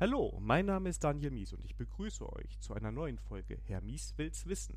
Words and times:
Hallo, 0.00 0.38
mein 0.40 0.66
Name 0.66 0.90
ist 0.90 1.02
Daniel 1.02 1.32
Mies 1.32 1.52
und 1.52 1.64
ich 1.64 1.74
begrüße 1.74 2.24
euch 2.32 2.60
zu 2.60 2.72
einer 2.72 2.92
neuen 2.92 3.18
Folge 3.18 3.58
Herr 3.64 3.80
Mies 3.80 4.14
will's 4.16 4.46
wissen. 4.46 4.76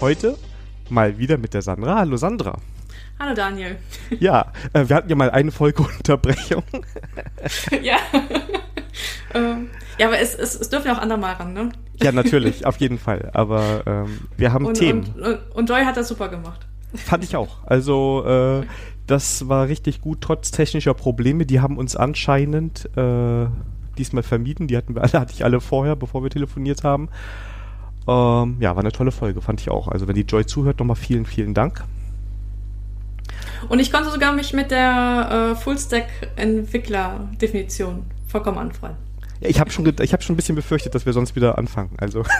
Heute 0.00 0.36
mal 0.90 1.16
wieder 1.16 1.38
mit 1.38 1.54
der 1.54 1.62
Sandra. 1.62 1.94
Hallo 2.00 2.16
Sandra. 2.16 2.60
Hallo 3.20 3.32
Daniel. 3.32 3.78
Ja, 4.20 4.52
äh, 4.72 4.88
wir 4.88 4.96
hatten 4.96 5.08
ja 5.08 5.16
mal 5.16 5.30
eine 5.30 5.50
Folge 5.50 5.82
Unterbrechung. 5.98 6.64
ja. 7.82 7.96
ähm, 9.34 9.68
ja, 9.98 10.06
aber 10.06 10.18
es, 10.18 10.34
es, 10.34 10.54
es 10.54 10.68
dürfen 10.68 10.88
ja 10.88 10.94
auch 10.94 11.00
andere 11.00 11.18
mal 11.18 11.34
ran, 11.34 11.52
ne? 11.52 11.70
Ja, 12.02 12.12
natürlich, 12.12 12.66
auf 12.66 12.78
jeden 12.78 12.98
Fall. 12.98 13.30
Aber 13.32 13.82
ähm, 13.86 14.20
wir 14.36 14.52
haben 14.52 14.66
und, 14.66 14.74
Themen. 14.74 15.04
Und, 15.16 15.22
und, 15.22 15.38
und 15.54 15.68
Joy 15.68 15.84
hat 15.84 15.96
das 15.96 16.08
super 16.08 16.28
gemacht. 16.28 16.66
Fand 16.94 17.24
ich 17.24 17.36
auch. 17.36 17.58
Also 17.66 18.24
äh, 18.26 18.66
das 19.06 19.48
war 19.48 19.68
richtig 19.68 20.00
gut, 20.00 20.20
trotz 20.20 20.50
technischer 20.50 20.94
Probleme. 20.94 21.46
Die 21.46 21.60
haben 21.60 21.76
uns 21.76 21.96
anscheinend 21.96 22.88
äh, 22.96 23.46
diesmal 23.98 24.22
vermieden. 24.22 24.66
Die 24.66 24.76
hatten 24.76 24.94
wir 24.94 25.02
alle, 25.02 25.12
hatte 25.20 25.32
ich 25.32 25.44
alle 25.44 25.60
vorher, 25.60 25.96
bevor 25.96 26.22
wir 26.22 26.30
telefoniert 26.30 26.84
haben. 26.84 27.08
Ähm, 28.06 28.56
ja, 28.60 28.76
war 28.76 28.80
eine 28.80 28.92
tolle 28.92 29.12
Folge, 29.12 29.40
fand 29.40 29.60
ich 29.60 29.70
auch. 29.70 29.88
Also 29.88 30.08
wenn 30.08 30.14
die 30.14 30.22
Joy 30.22 30.46
zuhört, 30.46 30.78
nochmal 30.78 30.96
vielen, 30.96 31.26
vielen 31.26 31.54
Dank. 31.54 31.84
Und 33.68 33.78
ich 33.78 33.92
konnte 33.92 34.10
sogar 34.10 34.32
mich 34.32 34.52
mit 34.52 34.70
der 34.70 35.52
äh, 35.52 35.56
Full-Stack-Entwickler-Definition 35.56 38.04
vollkommen 38.26 38.58
anfreunden. 38.58 38.98
Ja, 39.40 39.48
ich 39.48 39.58
habe 39.60 39.70
schon, 39.70 39.90
ich 40.00 40.12
hab 40.12 40.22
schon 40.22 40.34
ein 40.34 40.36
bisschen 40.36 40.54
befürchtet, 40.54 40.94
dass 40.94 41.06
wir 41.06 41.12
sonst 41.12 41.34
wieder 41.36 41.58
anfangen. 41.58 41.90
Also. 41.98 42.24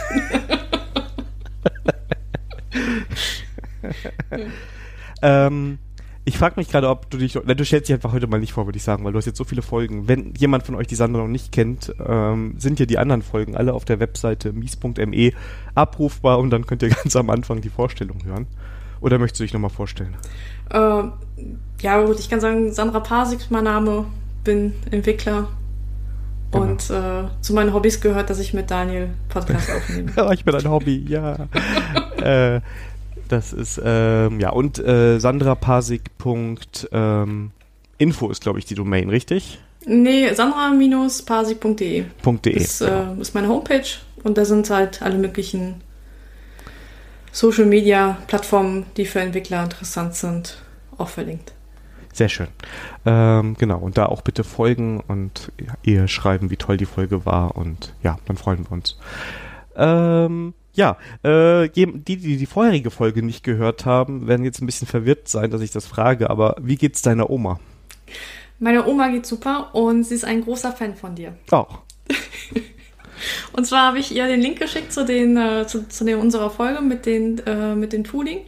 ähm, 5.23 5.79
ich 6.27 6.39
frage 6.39 6.55
mich 6.57 6.71
gerade, 6.71 6.89
ob 6.89 7.11
du 7.11 7.19
dich, 7.19 7.35
du 7.35 7.65
stellst 7.65 7.89
dich 7.89 7.95
einfach 7.95 8.13
heute 8.13 8.27
mal 8.27 8.41
nicht 8.41 8.55
vor, 8.55 8.67
würde 8.67 8.79
ich 8.79 8.83
sagen, 8.83 9.05
weil 9.05 9.13
du 9.13 9.19
hast 9.19 9.27
jetzt 9.27 9.37
so 9.37 9.45
viele 9.45 9.61
Folgen. 9.61 10.09
Wenn 10.09 10.33
jemand 10.35 10.65
von 10.65 10.75
euch 10.75 10.87
die 10.87 10.95
Sandra 10.95 11.21
noch 11.21 11.29
nicht 11.29 11.53
kennt, 11.53 11.95
ähm, 12.05 12.55
sind 12.59 12.81
ja 12.81 12.87
die 12.87 12.97
anderen 12.97 13.21
Folgen 13.21 13.57
alle 13.57 13.75
auf 13.75 13.85
der 13.85 14.01
Webseite 14.01 14.55
mies.me 14.55 15.33
abrufbar 15.75 16.39
und 16.39 16.49
dann 16.49 16.67
könnt 16.67 16.83
ihr 16.83 16.89
ganz 16.89 17.15
am 17.17 17.29
Anfang 17.29 17.61
die 17.61 17.69
Vorstellung 17.69 18.25
hören. 18.25 18.47
Oder 19.01 19.19
möchtest 19.19 19.41
du 19.41 19.45
dich 19.45 19.53
nochmal 19.53 19.71
vorstellen? 19.71 20.17
Äh, 20.71 21.03
ja, 21.81 22.03
gut, 22.03 22.19
ich 22.19 22.31
kann 22.31 22.41
sagen, 22.41 22.73
Sandra 22.73 23.01
Pasik 23.01 23.41
ist 23.41 23.51
mein 23.51 23.65
Name, 23.65 24.07
bin 24.43 24.75
Entwickler. 24.91 25.49
Genau. 26.51 26.65
Und 26.65 26.91
äh, 26.91 27.25
zu 27.41 27.53
meinen 27.53 27.75
Hobbys 27.75 28.01
gehört, 28.01 28.31
dass 28.31 28.39
ich 28.39 28.55
mit 28.55 28.71
Daniel 28.71 29.11
Podcast 29.29 29.71
aufnehme. 29.77 30.13
ja, 30.17 30.33
ich 30.33 30.45
bin 30.45 30.55
ein 30.55 30.71
Hobby, 30.71 31.05
ja. 31.09 31.49
äh, 32.57 32.61
das 33.29 33.53
ist, 33.53 33.81
ähm, 33.85 34.41
ja, 34.41 34.51
und 34.51 34.79
äh, 34.79 35.19
sandrapasik.info 35.19 36.87
ähm, 36.93 37.51
ist, 37.99 38.43
glaube 38.43 38.59
ich, 38.59 38.65
die 38.67 38.75
Domain, 38.75 39.09
richtig? 39.09 39.59
Nee, 39.87 40.33
sandra-pasik.de. 40.33 42.05
.de. 42.25 42.55
Das 42.55 42.81
äh, 42.81 42.87
genau. 42.87 43.21
ist 43.21 43.35
meine 43.35 43.49
Homepage 43.49 43.87
und 44.23 44.39
da 44.39 44.45
sind 44.45 44.71
halt 44.71 45.03
alle 45.03 45.19
möglichen 45.19 45.83
Social 47.35 47.67
Media 47.67 48.17
Plattformen, 48.29 48.87
die 48.97 49.07
für 49.07 49.19
Entwickler 49.19 49.65
interessant 49.65 50.15
sind, 50.15 50.63
auch 50.99 51.09
verlinkt. 51.09 51.53
Sehr 52.13 52.29
schön. 52.29 52.47
Ähm, 53.05 53.57
genau, 53.59 53.79
und 53.79 53.99
da 53.99 54.07
auch 54.07 54.23
bitte 54.23 54.45
folgen 54.45 55.01
und 55.01 55.51
ihr 55.83 56.07
schreiben, 56.07 56.51
wie 56.51 56.57
toll 56.57 56.77
die 56.77 56.87
Folge 56.87 57.27
war 57.27 57.57
und 57.57 57.93
ja, 58.05 58.19
dann 58.27 58.37
freuen 58.37 58.65
wir 58.65 58.71
uns. 58.71 58.97
Ähm, 59.75 60.55
ja, 60.75 60.97
äh, 61.25 61.69
die, 61.71 62.05
die 62.05 62.37
die 62.37 62.47
vorherige 62.47 62.93
Folge 62.93 63.25
nicht 63.25 63.43
gehört 63.43 63.85
haben, 63.85 64.29
werden 64.29 64.45
jetzt 64.45 64.63
ein 64.63 64.67
bisschen 64.67 64.87
verwirrt 64.87 65.27
sein, 65.27 65.51
dass 65.51 65.61
ich 65.61 65.73
das 65.73 65.87
frage, 65.87 66.31
aber 66.31 66.55
wie 66.61 66.77
geht's 66.77 67.03
deiner 67.03 67.31
Oma? 67.31 67.59
Meine 68.61 68.87
Oma 68.87 69.09
geht 69.09 69.27
super 69.27 69.75
und 69.75 70.05
sie 70.05 70.15
ist 70.15 70.25
ein 70.25 70.43
großer 70.43 70.71
Fan 70.71 70.95
von 70.95 71.17
dir. 71.17 71.35
Auch. 71.51 71.81
Und 73.53 73.67
zwar 73.67 73.89
habe 73.89 73.99
ich 73.99 74.15
ihr 74.15 74.27
den 74.27 74.41
Link 74.41 74.59
geschickt 74.59 74.93
zu, 74.93 75.05
den, 75.05 75.37
äh, 75.37 75.67
zu, 75.67 75.89
zu 75.89 76.05
den, 76.05 76.19
unserer 76.19 76.51
Folge 76.51 76.81
mit, 76.81 77.07
den, 77.07 77.39
äh, 77.47 77.75
mit 77.75 77.93
dem 77.93 78.05
Tooling. 78.05 78.39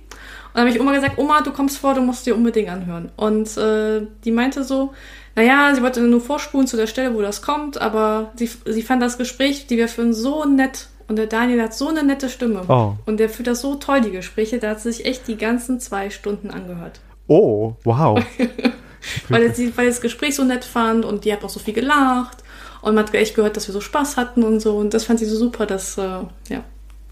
Und 0.55 0.61
habe 0.61 0.71
ich 0.71 0.81
Oma 0.81 0.93
gesagt, 0.93 1.19
Oma, 1.19 1.43
du 1.43 1.53
kommst 1.53 1.79
vor, 1.79 1.95
du 1.95 2.01
musst 2.01 2.27
dir 2.27 2.35
unbedingt 2.35 2.71
anhören. 2.71 3.11
Und 3.17 3.57
äh, 3.57 4.07
die 4.25 4.31
meinte 4.31 4.65
so, 4.65 4.95
naja, 5.35 5.75
sie 5.75 5.83
wollte 5.83 6.01
nur 6.01 6.21
vorspulen 6.21 6.67
zu 6.67 6.79
der 6.79 6.87
Stelle, 6.87 7.15
wo 7.15 7.21
das 7.21 7.43
kommt, 7.43 7.79
aber 7.79 8.33
sie, 8.37 8.51
sie 8.65 8.83
fand 8.83 9.03
das 9.03 9.19
Gespräch, 9.19 9.67
die 9.67 9.77
wir 9.77 9.89
führen, 9.89 10.15
so 10.15 10.47
nett. 10.47 10.89
Und 11.09 11.17
der 11.17 11.27
Daniel 11.27 11.63
hat 11.63 11.75
so 11.75 11.89
eine 11.89 12.03
nette 12.03 12.29
Stimme. 12.29 12.63
Oh. 12.69 12.95
Und 13.05 13.21
der 13.21 13.29
führt 13.29 13.47
das 13.47 13.61
so 13.61 13.75
toll, 13.77 14.01
die 14.01 14.11
Gespräche. 14.11 14.59
Da 14.59 14.71
hat 14.71 14.81
sie 14.81 14.93
sich 14.93 15.07
echt 15.07 15.29
die 15.29 15.37
ganzen 15.37 15.79
zwei 15.79 16.11
Stunden 16.11 16.51
angehört. 16.51 17.01
Oh, 17.29 17.75
wow. 17.85 18.19
weil, 19.29 19.43
er, 19.43 19.57
weil 19.77 19.85
er 19.85 19.91
das 19.91 20.01
Gespräch 20.01 20.35
so 20.35 20.45
nett 20.45 20.65
fand 20.65 21.05
und 21.05 21.25
die 21.25 21.33
hat 21.33 21.45
auch 21.45 21.51
so 21.51 21.61
viel 21.61 21.75
gelacht. 21.75 22.39
Und 22.83 22.95
man 22.95 23.05
hat 23.05 23.15
echt 23.15 23.35
gehört, 23.35 23.57
dass 23.57 23.69
wir 23.69 23.73
so 23.73 23.81
Spaß 23.81 24.17
hatten 24.17 24.43
und 24.43 24.61
so. 24.61 24.77
Und 24.77 24.95
das 24.95 25.05
fand 25.05 25.19
sie 25.19 25.27
so 25.27 25.37
super, 25.37 25.67
dass, 25.67 25.99
äh, 25.99 26.03
ja. 26.49 26.65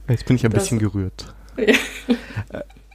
Jetzt 0.08 0.26
bin 0.26 0.36
ich 0.36 0.44
ein 0.44 0.52
das, 0.52 0.64
bisschen 0.64 0.78
gerührt. 0.78 1.34
Ja. 1.56 1.74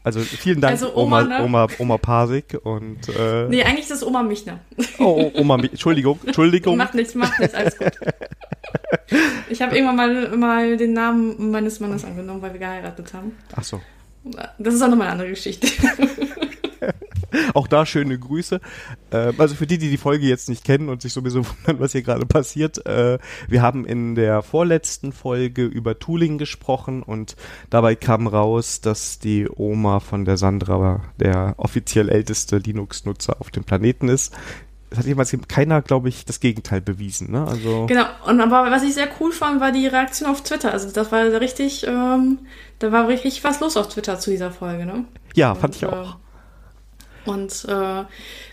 Also 0.03 0.22
vielen 0.22 0.62
Dank, 0.62 0.72
also 0.72 0.96
Oma, 0.96 1.22
Oma, 1.22 1.24
ne? 1.24 1.44
Oma, 1.44 1.68
Oma 1.78 1.97
Pasik 1.97 2.57
und. 2.63 3.09
Äh, 3.09 3.47
nee, 3.50 3.63
eigentlich 3.63 3.81
ist 3.81 3.91
das 3.91 4.03
Oma 4.03 4.24
Michner. 4.24 4.59
Oh, 4.97 5.31
oh 5.34 5.40
Oma 5.40 5.57
Michner. 5.57 5.74
Entschuldigung, 5.74 6.19
Entschuldigung. 6.25 6.78
macht 6.78 6.96
nichts, 6.96 7.16
macht 7.16 7.40
nichts, 7.40 7.53
alles 7.53 7.78
gut. 7.78 7.91
Ich 9.50 9.62
habe 9.63 9.75
irgendwann 9.75 9.96
mal, 9.96 10.38
mal 10.38 10.78
den 10.78 10.94
Namen 10.94 11.50
meines 11.50 11.80
Mannes 11.80 12.06
angenommen, 12.06 12.41
weil 12.44 12.53
wir 12.53 12.59
geheiratet 12.59 13.12
haben. 13.13 13.36
Ach 13.56 13.63
so. 13.63 13.81
Das 14.59 14.75
ist 14.75 14.81
auch 14.84 14.88
nochmal 14.90 15.07
eine 15.07 15.13
andere 15.13 15.30
Geschichte. 15.30 15.68
Auch 17.53 17.67
da 17.67 17.85
schöne 17.85 18.17
Grüße. 18.17 18.59
Äh, 19.12 19.34
also 19.38 19.56
für 19.56 19.67
die, 19.67 19.78
die 19.78 19.90
die 19.90 19.97
Folge 19.97 20.25
jetzt 20.25 20.50
nicht 20.50 20.63
kennen 20.63 20.90
und 20.90 21.01
sich 21.01 21.13
sowieso 21.13 21.45
wundern, 21.66 21.79
was 21.79 21.91
hier 21.91 22.01
gerade 22.01 22.25
passiert. 22.25 22.85
Äh, 22.85 23.19
wir 23.47 23.62
haben 23.62 23.85
in 23.85 24.16
der 24.16 24.41
vorletzten 24.41 25.12
Folge 25.12 25.66
über 25.66 26.00
Tooling 26.00 26.38
gesprochen 26.38 27.03
und 27.03 27.35
dabei 27.69 27.95
kam 27.95 28.28
raus, 28.28 28.81
dass 28.81 29.19
die 29.19 29.47
Oma 29.50 30.00
von 30.00 30.25
der 30.25 30.38
Sandra 30.38 31.01
der 31.19 31.56
offiziell 31.57 32.09
älteste 32.09 32.57
Linux-Nutzer 32.57 33.38
auf 33.39 33.51
dem 33.51 33.63
Planeten 33.63 34.09
ist. 34.09 34.34
Es 34.91 34.97
hat 34.97 35.06
jemals 35.06 35.35
keiner, 35.47 35.84
glaube 35.84 36.09
ich, 36.09 36.25
das 36.25 36.39
Gegenteil 36.39 36.81
bewiesen. 36.81 37.31
Ne? 37.31 37.45
Also 37.47 37.85
genau. 37.85 38.06
Und 38.25 38.41
aber 38.41 38.72
was 38.72 38.81
ich 38.81 38.95
sehr 38.95 39.07
cool 39.19 39.31
fand, 39.31 39.62
war 39.62 39.72
die 39.72 39.85
Reaktion 39.85 40.28
auf 40.28 40.41
Twitter. 40.41 40.72
Also 40.72 40.89
das 40.89 41.12
war 41.12 41.25
richtig, 41.39 41.85
ähm, 41.85 42.39
da 42.79 42.91
war 42.91 43.07
richtig 43.07 43.44
was 43.44 43.59
los 43.59 43.78
auf 43.78 43.89
Twitter 43.89 44.19
zu 44.19 44.31
dieser 44.31 44.50
Folge. 44.50 44.88
Ne? 44.88 45.06
Ja, 45.35 45.53
fand 45.53 45.75
und, 45.75 45.81
ich 45.84 45.85
auch. 45.85 46.16
Äh, 46.16 46.28
und 47.25 47.66
äh, 47.68 48.03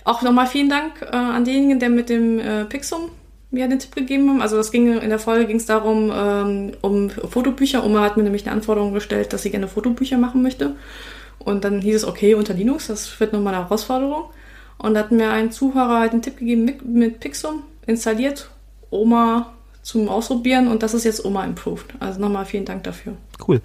auch 0.04 0.22
nochmal 0.22 0.46
vielen 0.46 0.68
Dank 0.68 1.02
äh, 1.02 1.16
an 1.16 1.44
denjenigen, 1.44 1.78
der 1.78 1.88
mit 1.88 2.08
dem 2.08 2.38
äh, 2.38 2.64
Pixum 2.64 3.10
mir 3.50 3.68
den 3.68 3.78
Tipp 3.78 3.94
gegeben 3.94 4.28
haben. 4.28 4.42
Also 4.42 4.56
das 4.56 4.70
ging 4.70 5.00
in 5.00 5.08
der 5.08 5.18
Folge 5.18 5.46
ging 5.46 5.56
es 5.56 5.66
darum, 5.66 6.12
ähm, 6.14 6.72
um 6.82 7.10
Fotobücher. 7.10 7.84
Oma 7.84 8.02
hat 8.02 8.16
mir 8.16 8.22
nämlich 8.22 8.44
eine 8.44 8.52
Anforderung 8.52 8.92
gestellt, 8.92 9.32
dass 9.32 9.42
sie 9.42 9.50
gerne 9.50 9.68
Fotobücher 9.68 10.18
machen 10.18 10.42
möchte. 10.42 10.74
Und 11.38 11.64
dann 11.64 11.80
hieß 11.80 11.96
es, 11.96 12.04
okay, 12.04 12.34
unter 12.34 12.54
Linux, 12.54 12.88
das 12.88 13.20
wird 13.20 13.32
nochmal 13.32 13.54
eine 13.54 13.64
Herausforderung. 13.64 14.24
Und 14.78 14.94
da 14.94 15.00
hat 15.00 15.12
mir 15.12 15.30
ein 15.30 15.52
Zuhörer 15.52 16.00
halt 16.00 16.12
einen 16.12 16.22
Tipp 16.22 16.38
gegeben 16.38 16.64
mit, 16.64 16.84
mit 16.84 17.20
Pixum, 17.20 17.62
installiert, 17.86 18.50
Oma 18.90 19.52
zum 19.82 20.08
Ausprobieren 20.08 20.66
und 20.66 20.82
das 20.82 20.94
ist 20.94 21.04
jetzt 21.04 21.24
Oma 21.24 21.44
Improved. 21.44 21.86
Also 22.00 22.20
nochmal 22.20 22.44
vielen 22.44 22.64
Dank 22.64 22.82
dafür. 22.82 23.14
Cool. 23.46 23.60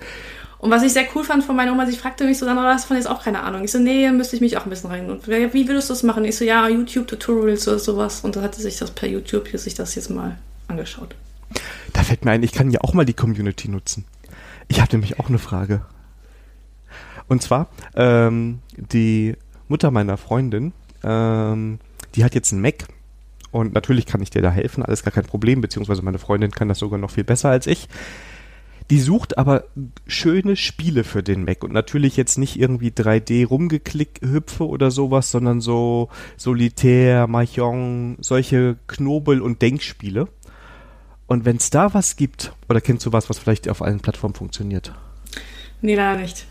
Und 0.62 0.70
was 0.70 0.84
ich 0.84 0.94
sehr 0.94 1.08
cool 1.16 1.24
fand 1.24 1.44
von 1.44 1.56
meiner 1.56 1.72
Oma, 1.72 1.88
sie 1.88 1.98
fragte 1.98 2.24
mich 2.24 2.38
so, 2.38 2.46
dann, 2.46 2.56
hast 2.60 2.84
du 2.84 2.90
von 2.90 2.98
jetzt 2.98 3.10
auch 3.10 3.24
keine 3.24 3.42
Ahnung. 3.42 3.64
Ich 3.64 3.72
so, 3.72 3.80
nee, 3.80 4.12
müsste 4.12 4.36
ich 4.36 4.44
mich 4.44 4.58
auch 4.58 4.64
ein 4.64 4.70
bisschen 4.70 4.92
rein. 4.92 5.10
Und 5.10 5.28
wie 5.28 5.68
würdest 5.68 5.90
du 5.90 5.94
das 5.94 6.04
machen? 6.04 6.24
Ich 6.24 6.38
so, 6.38 6.46
ja, 6.46 6.70
YouTube-Tutorials 6.70 7.68
oder 7.68 7.80
sowas. 7.80 8.22
Und 8.22 8.36
dann 8.36 8.44
hatte 8.44 8.62
sich 8.62 8.78
das 8.78 8.92
per 8.92 9.10
YouTube 9.10 9.48
hier 9.48 9.58
sich 9.58 9.74
das 9.74 9.96
jetzt 9.96 10.12
mal 10.12 10.38
angeschaut. 10.68 11.16
Da 11.94 12.04
fällt 12.04 12.26
mir 12.26 12.32
ein, 12.32 12.44
ich 12.44 12.52
kann 12.52 12.70
ja 12.70 12.80
auch 12.82 12.94
mal 12.94 13.06
die 13.06 13.16
Community 13.16 13.70
nutzen. 13.70 14.06
Ich 14.68 14.80
habe 14.80 14.92
nämlich 14.92 15.20
auch 15.20 15.30
eine 15.30 15.40
Frage. 15.40 15.82
Und 17.28 17.42
zwar, 17.42 17.68
ähm, 17.96 18.60
die 18.78 19.36
Mutter 19.68 19.90
meiner 19.90 20.18
Freundin, 20.18 20.74
ähm, 21.04 21.80
die 22.14 22.24
hat 22.24 22.36
jetzt 22.36 22.54
einen 22.54 22.62
Mac. 22.62 22.86
Und 23.50 23.74
natürlich 23.74 24.06
kann 24.06 24.22
ich 24.22 24.30
dir 24.30 24.44
da 24.44 24.52
helfen, 24.52 24.84
alles 24.84 25.02
gar 25.02 25.12
kein 25.12 25.26
Problem, 25.26 25.60
beziehungsweise 25.60 26.04
meine 26.04 26.20
Freundin 26.20 26.52
kann 26.52 26.70
das 26.70 26.78
sogar 26.78 27.00
noch 27.00 27.10
viel 27.10 27.24
besser 27.24 27.50
als 27.50 27.66
ich. 27.66 27.90
Die 28.92 29.00
sucht 29.00 29.38
aber 29.38 29.64
schöne 30.06 30.58
Spiele 30.58 31.06
für 31.06 31.24
den 31.24 31.46
Mac 31.46 31.64
und 31.64 31.72
natürlich 31.72 32.18
jetzt 32.18 32.38
nicht 32.38 32.60
irgendwie 32.60 32.90
3D 32.90 33.48
rumgeklickt 33.48 34.22
hüpfe 34.22 34.68
oder 34.68 34.92
sowas, 34.92 35.32
sondern 35.32 35.62
so 35.62 36.10
Solitär, 36.36 37.28
Mahjong, 37.28 38.18
solche 38.20 38.76
Knobel- 38.88 39.42
und 39.42 39.62
Denkspiele. 39.62 40.28
Und 41.26 41.46
wenn 41.46 41.56
es 41.56 41.70
da 41.70 41.94
was 41.94 42.18
gibt, 42.18 42.52
oder 42.68 42.82
kennst 42.82 43.06
du 43.06 43.14
was, 43.14 43.30
was 43.30 43.40
vielleicht 43.40 43.70
auf 43.70 43.82
allen 43.82 44.02
Plattformen 44.02 44.36
funktioniert? 44.36 44.94
Nee, 45.82 45.96
leider 45.96 46.20
nicht. 46.20 46.46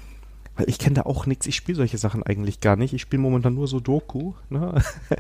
Weil 0.61 0.69
ich 0.69 0.79
kenne 0.79 0.97
da 0.97 1.03
auch 1.03 1.25
nichts, 1.25 1.47
ich 1.47 1.57
spiele 1.57 1.77
solche 1.77 1.97
Sachen 1.97 2.23
eigentlich 2.23 2.61
gar 2.61 2.77
nicht. 2.77 2.93
Ich 2.93 3.01
spiele 3.01 3.23
momentan 3.23 3.55
nur 3.55 3.67
so 3.67 3.81
Doku. 3.81 4.35
Ne? 4.51 4.75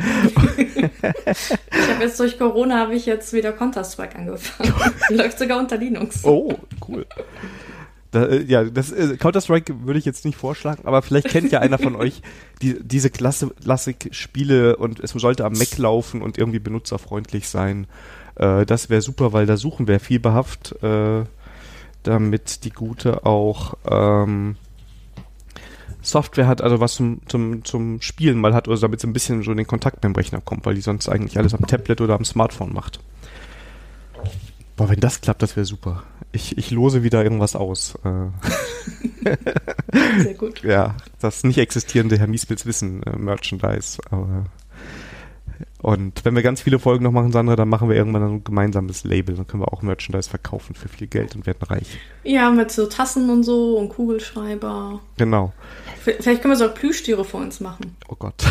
ich 0.59 1.89
habe 1.89 2.03
jetzt 2.03 2.21
durch 2.21 2.39
Corona 2.39 2.79
habe 2.79 2.95
ich 2.95 3.07
jetzt 3.07 3.33
wieder 3.33 3.51
Counter-Strike 3.53 4.17
angefangen. 4.17 4.93
Läuft 5.09 5.39
sogar 5.39 5.59
unter 5.59 5.79
Linux. 5.79 6.27
Oh, 6.27 6.53
cool. 6.87 7.07
Da, 8.11 8.27
äh, 8.27 8.43
ja, 8.43 8.65
das 8.65 8.93
äh, 8.93 9.17
Counter-Strike 9.17 9.87
würde 9.87 9.99
ich 9.99 10.05
jetzt 10.05 10.27
nicht 10.27 10.37
vorschlagen, 10.37 10.83
aber 10.85 11.01
vielleicht 11.01 11.29
kennt 11.29 11.53
ja 11.53 11.61
einer 11.61 11.79
von 11.79 11.97
euch 11.97 12.21
die, 12.61 12.77
diese 12.79 13.09
Klasse, 13.09 13.49
Klassik-Spiele 13.63 14.77
und 14.77 15.01
es 15.01 15.13
sollte 15.13 15.47
am 15.47 15.55
Mac 15.55 15.79
laufen 15.79 16.21
und 16.21 16.37
irgendwie 16.37 16.59
benutzerfreundlich 16.59 17.49
sein. 17.49 17.87
Äh, 18.35 18.67
das 18.67 18.91
wäre 18.91 19.01
super, 19.01 19.33
weil 19.33 19.47
da 19.47 19.57
suchen 19.57 19.89
wir 19.89 20.01
fieberhaft, 20.01 20.83
äh, 20.83 21.25
damit 22.03 22.65
die 22.65 22.71
gute 22.73 23.25
auch 23.25 23.79
ähm, 23.91 24.57
Software 26.03 26.47
hat, 26.47 26.63
also 26.63 26.81
was 26.81 26.95
zum, 26.95 27.21
zum, 27.27 27.65
zum 27.65 28.01
Spielen 28.01 28.41
mal 28.41 28.55
hat, 28.55 28.69
oder 28.69 28.79
damit 28.79 29.01
sie 29.01 29.07
ein 29.07 29.13
bisschen 29.13 29.43
so 29.43 29.51
in 29.51 29.57
den 29.57 29.67
Kontakt 29.67 29.97
mit 29.97 30.05
dem 30.05 30.15
Rechner 30.15 30.41
kommt, 30.41 30.67
weil 30.67 30.75
die 30.75 30.81
sonst 30.81 31.09
eigentlich 31.09 31.39
alles 31.39 31.55
am 31.55 31.67
Tablet 31.67 32.01
oder 32.01 32.15
am 32.15 32.25
Smartphone 32.25 32.73
macht. 32.73 33.01
Boah, 34.77 34.89
wenn 34.89 35.01
das 35.01 35.21
klappt, 35.21 35.43
das 35.43 35.57
wäre 35.57 35.67
super. 35.67 36.05
Ich, 36.33 36.57
ich 36.57 36.71
lose 36.71 37.03
wieder 37.03 37.23
irgendwas 37.23 37.55
aus. 37.55 37.99
Äh. 38.05 39.29
Sehr 40.23 40.35
gut. 40.35 40.63
ja, 40.63 40.95
das 41.21 41.45
nicht 41.45 41.59
existierende 41.59 42.19
Herr 42.19 42.29
Miespels 42.29 42.65
Wissen 42.65 43.03
äh, 43.03 43.17
Merchandise. 43.17 43.99
Aber 44.11 44.47
und 45.83 46.25
wenn 46.25 46.35
wir 46.35 46.43
ganz 46.43 46.61
viele 46.61 46.79
Folgen 46.79 47.05
noch 47.05 47.13
machen, 47.13 47.33
Sandra, 47.33 47.57
dann 47.57 47.69
machen 47.69 47.89
wir 47.89 47.97
irgendwann 47.97 48.23
ein 48.23 48.45
gemeinsames 48.45 49.05
Label. 49.05 49.35
Dann 49.35 49.47
können 49.47 49.63
wir 49.63 49.73
auch 49.73 49.81
Merchandise 49.81 50.29
verkaufen 50.29 50.75
für 50.75 50.89
viel 50.89 51.07
Geld 51.07 51.35
und 51.35 51.47
werden 51.47 51.63
reich. 51.63 51.99
Ja, 52.23 52.51
mit 52.51 52.71
so 52.71 52.87
Tassen 52.87 53.31
und 53.31 53.45
so 53.45 53.79
und 53.79 53.89
Kugelschreiber. 53.89 55.01
Genau. 55.17 55.53
Vielleicht 56.01 56.43
können 56.43 56.53
wir 56.53 56.57
so 56.57 56.69
Plüschtiere 56.69 57.25
vor 57.25 57.41
uns 57.41 57.61
machen. 57.61 57.97
Oh 58.09 58.17
Gott. 58.19 58.35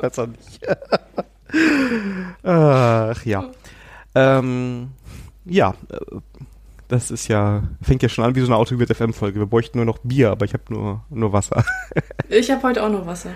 Besser 0.00 0.28
nicht. 0.28 0.66
Ach 2.42 3.24
ja. 3.24 3.50
Ähm, 4.14 4.88
ja, 5.44 5.74
das 6.88 7.10
ist 7.10 7.28
ja, 7.28 7.62
fängt 7.82 8.02
ja 8.02 8.08
schon 8.08 8.24
an 8.24 8.34
wie 8.34 8.40
so 8.40 8.46
eine 8.46 8.56
Autogewählt 8.56 8.96
FM-Folge. 8.96 9.38
Wir 9.38 9.46
bräuchten 9.46 9.78
nur 9.78 9.84
noch 9.84 9.98
Bier, 9.98 10.30
aber 10.30 10.46
ich 10.46 10.54
habe 10.54 10.64
nur, 10.70 11.02
nur 11.10 11.32
Wasser. 11.32 11.62
ich 12.30 12.50
habe 12.50 12.62
heute 12.62 12.82
auch 12.82 12.90
nur 12.90 13.06
Wasser. 13.06 13.30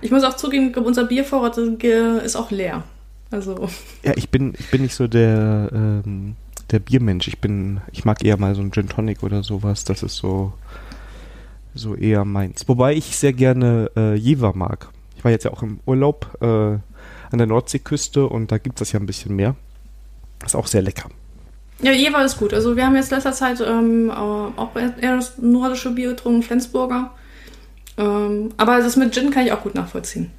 Ich 0.00 0.10
muss 0.10 0.24
auch 0.24 0.36
zugeben, 0.36 0.74
unser 0.74 1.04
Biervorrat 1.04 1.58
ist 1.58 2.36
auch 2.36 2.50
leer. 2.50 2.82
Also. 3.30 3.68
Ja, 4.02 4.12
ich 4.16 4.30
bin, 4.30 4.54
ich 4.58 4.70
bin 4.70 4.82
nicht 4.82 4.94
so 4.94 5.06
der, 5.06 5.70
ähm, 5.72 6.36
der 6.70 6.80
Biermensch. 6.80 7.28
Ich 7.28 7.38
bin, 7.38 7.80
ich 7.92 8.04
mag 8.04 8.24
eher 8.24 8.36
mal 8.38 8.54
so 8.54 8.60
ein 8.60 8.72
Gin 8.72 8.88
Tonic 8.88 9.22
oder 9.22 9.42
sowas. 9.42 9.84
Das 9.84 10.02
ist 10.02 10.16
so, 10.16 10.52
so 11.74 11.94
eher 11.94 12.24
meins. 12.24 12.68
Wobei 12.68 12.94
ich 12.94 13.16
sehr 13.16 13.32
gerne 13.32 13.90
äh, 13.96 14.14
Jever 14.14 14.52
mag. 14.54 14.88
Ich 15.16 15.24
war 15.24 15.30
jetzt 15.30 15.44
ja 15.44 15.52
auch 15.52 15.62
im 15.62 15.80
Urlaub 15.86 16.38
äh, 16.40 16.46
an 16.46 17.38
der 17.38 17.46
Nordseeküste 17.46 18.26
und 18.26 18.50
da 18.50 18.58
gibt 18.58 18.76
es 18.76 18.88
das 18.88 18.92
ja 18.92 19.00
ein 19.00 19.06
bisschen 19.06 19.36
mehr. 19.36 19.54
Ist 20.44 20.56
auch 20.56 20.66
sehr 20.66 20.82
lecker. 20.82 21.10
Ja, 21.82 21.92
Jever 21.92 22.24
ist 22.24 22.38
gut. 22.38 22.52
Also 22.52 22.76
wir 22.76 22.84
haben 22.84 22.96
jetzt 22.96 23.10
letzter 23.10 23.32
Zeit 23.32 23.60
ähm, 23.60 24.10
auch 24.10 24.74
eher 24.76 25.16
das 25.16 25.38
nordische 25.38 25.90
Bier 25.92 26.10
getrunken, 26.10 26.42
Flensburger. 26.42 27.12
Ähm, 28.00 28.50
aber 28.56 28.78
das 28.78 28.96
mit 28.96 29.12
Gin 29.12 29.30
kann 29.30 29.44
ich 29.44 29.52
auch 29.52 29.62
gut 29.62 29.74
nachvollziehen. 29.74 30.30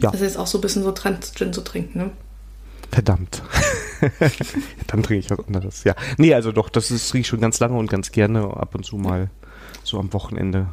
Ja. 0.00 0.10
Das 0.10 0.20
ist 0.22 0.26
jetzt 0.26 0.38
auch 0.38 0.46
so 0.46 0.58
ein 0.58 0.62
bisschen 0.62 0.82
so 0.82 0.90
Trend, 0.92 1.32
Gin 1.34 1.52
zu 1.52 1.60
trinken, 1.60 1.98
ne? 1.98 2.10
Verdammt. 2.90 3.42
Dann 4.86 5.02
trinke 5.02 5.16
ich 5.18 5.30
was 5.30 5.46
anderes. 5.46 5.84
Ja. 5.84 5.94
Nee, 6.16 6.34
also 6.34 6.50
doch, 6.50 6.70
das 6.70 6.90
ist, 6.90 7.10
trinke 7.10 7.20
ich 7.22 7.28
schon 7.28 7.40
ganz 7.40 7.60
lange 7.60 7.76
und 7.76 7.90
ganz 7.90 8.10
gerne 8.10 8.56
ab 8.56 8.74
und 8.74 8.84
zu 8.84 8.96
mal 8.96 9.28
so 9.84 9.98
am 9.98 10.12
Wochenende. 10.14 10.68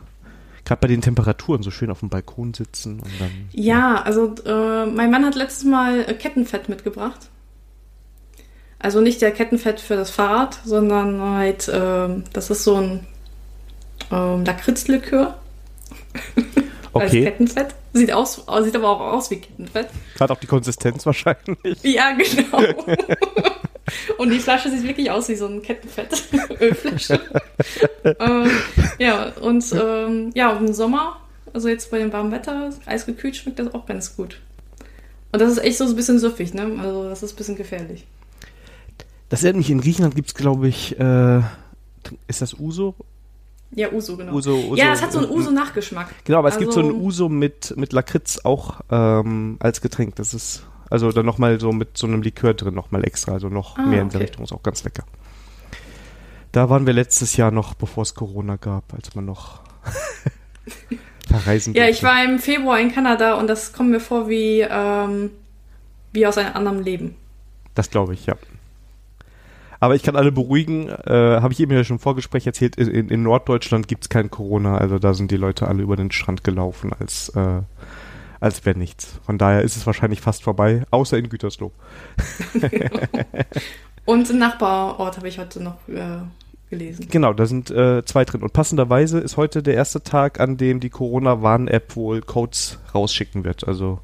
Gerade 0.63 0.79
bei 0.81 0.87
den 0.87 1.01
Temperaturen 1.01 1.61
so 1.61 1.69
schön 1.69 1.91
auf 1.91 1.99
dem 1.99 2.09
Balkon 2.09 2.53
sitzen 2.53 2.99
und 3.01 3.11
dann. 3.19 3.31
Ja, 3.51 4.01
also 4.01 4.33
äh, 4.45 4.85
mein 4.85 5.11
Mann 5.11 5.25
hat 5.25 5.35
letztes 5.35 5.65
Mal 5.65 6.05
äh, 6.07 6.13
Kettenfett 6.13 6.69
mitgebracht. 6.69 7.29
Also 8.79 9.01
nicht 9.01 9.21
der 9.21 9.31
Kettenfett 9.31 9.81
für 9.81 9.95
das 9.95 10.09
Fahrrad, 10.09 10.59
sondern 10.63 11.21
halt, 11.21 11.67
äh, 11.67 12.07
das 12.31 12.49
ist 12.49 12.63
so 12.63 12.75
ein 12.75 13.07
ähm, 14.11 14.45
Lakritzlikör. 14.45 15.35
Okay. 16.93 17.03
Als 17.03 17.11
Kettenfett. 17.11 17.75
Sieht, 17.93 18.11
aus, 18.11 18.45
sieht 18.63 18.75
aber 18.75 18.89
auch 18.89 18.99
aus 18.99 19.29
wie 19.29 19.37
Kettenfett. 19.37 19.89
Hat 20.19 20.31
auch 20.31 20.39
die 20.39 20.47
Konsistenz 20.47 21.05
wahrscheinlich. 21.05 21.83
Ja, 21.83 22.11
genau. 22.11 22.57
Und 24.17 24.31
die 24.31 24.39
Flasche 24.39 24.69
sieht 24.69 24.83
wirklich 24.83 25.09
aus 25.11 25.29
wie 25.29 25.35
so 25.35 25.47
ein 25.47 25.61
Kettenfett-Ölflasche. 25.61 27.19
ähm, 28.19 28.51
ja, 28.99 29.31
und 29.41 29.63
ähm, 29.73 30.31
ja, 30.35 30.51
im 30.57 30.73
Sommer, 30.73 31.21
also 31.53 31.69
jetzt 31.69 31.89
bei 31.89 31.99
dem 31.99 32.11
warmen 32.11 32.31
Wetter, 32.31 32.71
eisgekühlt, 32.85 33.35
schmeckt 33.35 33.59
das 33.59 33.73
auch 33.73 33.85
ganz 33.85 34.15
gut. 34.15 34.41
Und 35.31 35.41
das 35.41 35.51
ist 35.51 35.59
echt 35.59 35.77
so 35.77 35.85
ein 35.85 35.95
bisschen 35.95 36.19
süffig, 36.19 36.53
ne? 36.53 36.77
Also 36.81 37.07
das 37.09 37.23
ist 37.23 37.33
ein 37.33 37.35
bisschen 37.37 37.55
gefährlich. 37.55 38.05
Das 39.29 39.43
erinnert 39.43 39.59
mich, 39.59 39.69
in 39.69 39.81
Griechenland 39.81 40.15
gibt 40.15 40.29
es, 40.29 40.33
glaube 40.33 40.67
ich, 40.67 40.99
äh, 40.99 41.41
ist 42.27 42.41
das 42.41 42.53
Uso? 42.53 42.95
Ja, 43.71 43.91
Uso, 43.91 44.15
genau. 44.15 44.33
Uso, 44.33 44.55
Uso, 44.55 44.75
ja, 44.75 44.93
es 44.93 45.01
hat 45.01 45.11
so 45.11 45.19
einen 45.19 45.29
Uso-Nachgeschmack. 45.29 46.07
Genau, 46.23 46.39
aber 46.39 46.47
es 46.47 46.55
also, 46.55 46.65
gibt 46.65 46.73
so 46.73 46.79
einen 46.79 46.91
also 46.91 47.03
Uso 47.03 47.29
mit, 47.29 47.73
mit 47.75 47.93
Lakritz 47.93 48.39
auch 48.43 48.81
ähm, 48.89 49.57
als 49.59 49.81
Getränk. 49.81 50.15
Das 50.15 50.33
ist, 50.33 50.63
also 50.89 51.11
dann 51.11 51.25
nochmal 51.25 51.59
so 51.59 51.71
mit 51.71 51.97
so 51.97 52.07
einem 52.07 52.21
Likör 52.21 52.53
drin, 52.53 52.73
nochmal 52.73 53.05
extra, 53.05 53.33
also 53.33 53.49
noch 53.49 53.77
ah, 53.77 53.81
mehr 53.85 54.01
in 54.01 54.09
der 54.09 54.21
Richtung. 54.21 54.43
Ist 54.43 54.53
auch 54.53 54.63
ganz 54.63 54.83
lecker. 54.83 55.03
Da 56.53 56.69
waren 56.69 56.85
wir 56.85 56.93
letztes 56.93 57.35
Jahr 57.35 57.51
noch, 57.51 57.73
bevor 57.73 58.03
es 58.03 58.15
Corona 58.15 58.55
gab, 58.55 58.93
als 58.93 59.13
man 59.15 59.25
noch 59.25 59.61
verreisen 61.27 61.73
Ja, 61.73 61.87
ich 61.87 62.01
war 62.03 62.23
im 62.23 62.39
Februar 62.39 62.79
in 62.79 62.91
Kanada 62.91 63.35
und 63.35 63.47
das 63.47 63.73
kommt 63.73 63.91
mir 63.91 63.99
vor 63.99 64.29
wie, 64.29 64.61
ähm, 64.61 65.31
wie 66.13 66.25
aus 66.25 66.37
einem 66.37 66.55
anderen 66.55 66.83
Leben. 66.83 67.15
Das 67.75 67.89
glaube 67.89 68.13
ich, 68.13 68.25
ja. 68.25 68.35
Aber 69.79 69.95
ich 69.95 70.03
kann 70.03 70.15
alle 70.15 70.31
beruhigen, 70.31 70.89
äh, 70.89 71.39
habe 71.41 71.53
ich 71.53 71.59
eben 71.59 71.71
ja 71.71 71.83
schon 71.83 71.97
im 71.97 71.99
Vorgespräch 71.99 72.47
erzählt, 72.47 72.75
in, 72.77 73.09
in 73.09 73.23
Norddeutschland 73.23 73.87
gibt 73.87 74.05
es 74.05 74.09
kein 74.09 74.31
Corona, 74.31 74.77
also 74.77 74.99
da 74.99 75.13
sind 75.13 75.31
die 75.31 75.37
Leute 75.37 75.67
alle 75.67 75.83
über 75.83 75.95
den 75.95 76.11
Strand 76.11 76.43
gelaufen, 76.43 76.93
als, 76.97 77.29
äh, 77.29 77.61
als 78.39 78.65
wäre 78.65 78.77
nichts. 78.77 79.19
Von 79.25 79.37
daher 79.37 79.61
ist 79.61 79.77
es 79.77 79.85
wahrscheinlich 79.85 80.21
fast 80.21 80.43
vorbei, 80.43 80.83
außer 80.89 81.17
in 81.17 81.29
Gütersloh. 81.29 81.71
Und 84.05 84.29
im 84.29 84.37
Nachbarort 84.37 85.17
habe 85.17 85.27
ich 85.27 85.37
heute 85.37 85.61
noch 85.61 85.87
äh, 85.89 86.21
gelesen. 86.69 87.07
Genau, 87.09 87.33
da 87.33 87.45
sind 87.45 87.69
äh, 87.71 88.03
zwei 88.05 88.25
drin. 88.25 88.41
Und 88.41 88.53
passenderweise 88.53 89.19
ist 89.19 89.37
heute 89.37 89.61
der 89.61 89.75
erste 89.75 90.01
Tag, 90.01 90.39
an 90.39 90.57
dem 90.57 90.79
die 90.79 90.89
Corona-Warn-App 90.89 91.95
wohl 91.95 92.21
Codes 92.21 92.79
rausschicken 92.95 93.43
wird. 93.43 93.67
Also 93.67 93.99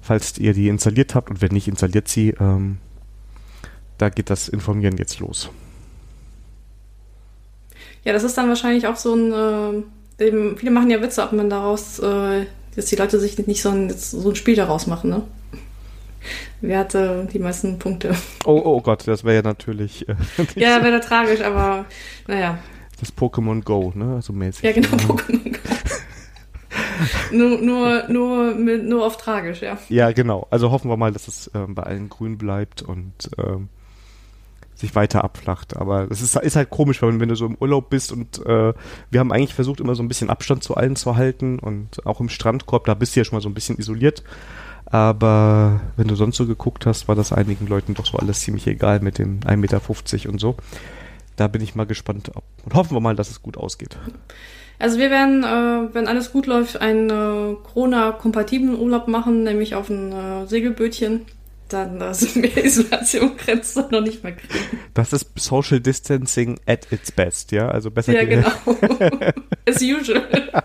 falls 0.00 0.38
ihr 0.38 0.54
die 0.54 0.68
installiert 0.68 1.14
habt 1.14 1.30
und 1.30 1.42
wenn 1.42 1.52
nicht, 1.52 1.68
installiert 1.68 2.08
sie. 2.08 2.30
Ähm, 2.40 2.78
da 3.98 4.08
geht 4.08 4.30
das 4.30 4.48
Informieren 4.48 4.96
jetzt 4.96 5.18
los. 5.18 5.50
Ja, 8.04 8.12
das 8.12 8.22
ist 8.22 8.38
dann 8.38 8.48
wahrscheinlich 8.48 8.86
auch 8.86 8.96
so 8.96 9.14
ein, 9.14 9.84
äh, 10.18 10.24
eben, 10.24 10.56
viele 10.56 10.70
machen 10.70 10.90
ja 10.90 11.02
Witze, 11.02 11.22
ob 11.22 11.32
man 11.32 11.50
daraus, 11.50 11.98
äh, 11.98 12.46
dass 12.74 12.86
die 12.86 12.96
Leute 12.96 13.18
sich 13.18 13.36
nicht 13.46 13.60
so 13.60 13.70
ein, 13.70 13.90
so 13.90 14.30
ein 14.30 14.36
Spiel 14.36 14.54
daraus 14.54 14.86
machen, 14.86 15.10
ne? 15.10 15.22
Wer 16.60 16.80
hatte 16.80 17.28
die 17.32 17.38
meisten 17.38 17.78
Punkte? 17.78 18.14
Oh, 18.44 18.60
oh 18.64 18.80
Gott, 18.80 19.06
das 19.06 19.24
wäre 19.24 19.36
ja 19.36 19.42
natürlich. 19.42 20.08
Äh, 20.08 20.16
ja, 20.56 20.82
wäre 20.82 21.00
tragisch, 21.00 21.40
aber 21.40 21.84
naja. 22.26 22.58
Das 22.98 23.14
Pokémon 23.16 23.62
Go, 23.62 23.92
ne? 23.94 24.06
So 24.06 24.14
also 24.14 24.32
mäßig. 24.32 24.62
Ja, 24.62 24.72
genau, 24.72 24.88
Pokémon 24.88 25.52
Go. 25.52 25.58
nur, 27.32 27.58
nur, 27.58 28.08
nur, 28.08 28.54
mit, 28.54 28.84
nur 28.84 29.06
auf 29.06 29.16
tragisch, 29.16 29.62
ja. 29.62 29.78
Ja, 29.88 30.10
genau. 30.12 30.46
Also 30.50 30.70
hoffen 30.70 30.90
wir 30.90 30.96
mal, 30.96 31.12
dass 31.12 31.28
es 31.28 31.50
ähm, 31.54 31.74
bei 31.74 31.84
allen 31.84 32.08
grün 32.08 32.38
bleibt 32.38 32.82
und 32.82 33.12
ähm, 33.38 33.68
sich 34.78 34.94
weiter 34.94 35.24
abflacht. 35.24 35.76
Aber 35.76 36.06
es 36.10 36.22
ist, 36.22 36.36
ist 36.36 36.56
halt 36.56 36.70
komisch, 36.70 37.02
wenn, 37.02 37.20
wenn 37.20 37.28
du 37.28 37.34
so 37.34 37.46
im 37.46 37.56
Urlaub 37.58 37.90
bist 37.90 38.12
und 38.12 38.38
äh, 38.46 38.72
wir 39.10 39.20
haben 39.20 39.32
eigentlich 39.32 39.54
versucht, 39.54 39.80
immer 39.80 39.94
so 39.94 40.02
ein 40.02 40.08
bisschen 40.08 40.30
Abstand 40.30 40.62
zu 40.62 40.76
allen 40.76 40.96
zu 40.96 41.16
halten 41.16 41.58
und 41.58 42.06
auch 42.06 42.20
im 42.20 42.28
Strandkorb, 42.28 42.86
da 42.86 42.94
bist 42.94 43.16
du 43.16 43.20
ja 43.20 43.24
schon 43.24 43.36
mal 43.36 43.42
so 43.42 43.48
ein 43.48 43.54
bisschen 43.54 43.78
isoliert. 43.78 44.22
Aber 44.86 45.80
wenn 45.96 46.08
du 46.08 46.14
sonst 46.14 46.36
so 46.36 46.46
geguckt 46.46 46.86
hast, 46.86 47.08
war 47.08 47.14
das 47.14 47.32
einigen 47.32 47.66
Leuten 47.66 47.94
doch 47.94 48.06
so 48.06 48.16
alles 48.18 48.40
ziemlich 48.40 48.66
egal 48.66 49.00
mit 49.00 49.18
dem 49.18 49.40
1,50 49.40 49.56
Meter 49.56 50.30
und 50.30 50.40
so. 50.40 50.56
Da 51.36 51.48
bin 51.48 51.60
ich 51.60 51.74
mal 51.74 51.86
gespannt 51.86 52.30
ob, 52.34 52.44
und 52.64 52.74
hoffen 52.74 52.96
wir 52.96 53.00
mal, 53.00 53.16
dass 53.16 53.30
es 53.30 53.42
gut 53.42 53.56
ausgeht. 53.56 53.98
Also 54.78 54.98
wir 54.98 55.10
werden, 55.10 55.42
äh, 55.42 55.92
wenn 55.92 56.06
alles 56.06 56.32
gut 56.32 56.46
läuft, 56.46 56.80
einen 56.80 57.10
äh, 57.10 57.56
Corona-kompatiblen 57.64 58.78
Urlaub 58.78 59.08
machen, 59.08 59.42
nämlich 59.42 59.74
auf 59.74 59.90
ein 59.90 60.12
äh, 60.12 60.46
Segelbötchen 60.46 61.22
dann 61.72 62.00
also 62.02 62.38
mehr 62.38 62.64
Isolation 62.64 63.36
kannst 63.36 63.76
du 63.76 63.80
noch 63.90 64.00
nicht 64.00 64.22
mehr 64.22 64.34
kriegen. 64.34 64.80
Das 64.94 65.12
ist 65.12 65.26
Social 65.36 65.80
Distancing 65.80 66.58
at 66.66 66.90
its 66.92 67.12
best, 67.12 67.52
ja? 67.52 67.68
Also 67.68 67.90
besser 67.90 68.12
Ja, 68.12 68.24
genau. 68.24 68.50
As 69.68 69.82
usual. 69.82 70.26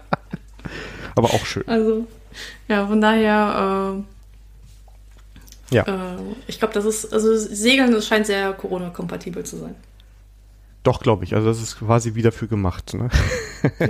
Aber 1.15 1.27
auch 1.27 1.45
schön. 1.45 1.67
Also, 1.67 2.07
ja, 2.67 2.88
von 2.88 3.00
daher, 3.00 4.03
äh, 5.72 5.75
ja. 5.75 5.83
Äh, 5.83 6.17
ich 6.48 6.60
glaube, 6.60 6.74
das 6.74 6.86
ist, 6.86 7.13
also 7.13 7.36
Segeln, 7.36 7.91
das 7.91 8.07
scheint 8.07 8.25
sehr 8.25 8.53
Corona-kompatibel 8.53 9.43
zu 9.43 9.57
sein. 9.57 9.75
Doch, 10.83 11.01
glaube 11.01 11.24
ich. 11.24 11.33
Also 11.33 11.48
das 11.48 11.62
ist 11.62 11.79
quasi 11.79 12.15
wieder 12.15 12.31
für 12.31 12.48
gemacht. 12.48 12.93
Ne? 12.93 13.10
Ja. 13.79 13.88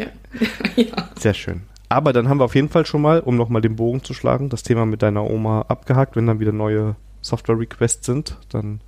ja. 0.76 1.10
Sehr 1.20 1.34
schön. 1.34 1.64
Aber 1.94 2.12
dann 2.12 2.28
haben 2.28 2.40
wir 2.40 2.46
auf 2.46 2.56
jeden 2.56 2.70
Fall 2.70 2.88
schon 2.88 3.04
mal, 3.04 3.20
um 3.20 3.38
nochmal 3.38 3.62
den 3.62 3.76
Bogen 3.76 4.04
zu 4.04 4.16
schlagen, 4.16 4.50
das 4.50 4.64
Thema 4.64 4.88
mit 4.88 5.04
deiner 5.04 5.30
Oma 5.30 5.66
abgehakt. 5.68 6.16
Wenn 6.16 6.26
dann 6.26 6.40
wieder 6.40 6.52
neue 6.52 6.96
Software-Requests 7.22 8.04
sind, 8.04 8.38
dann 8.50 8.82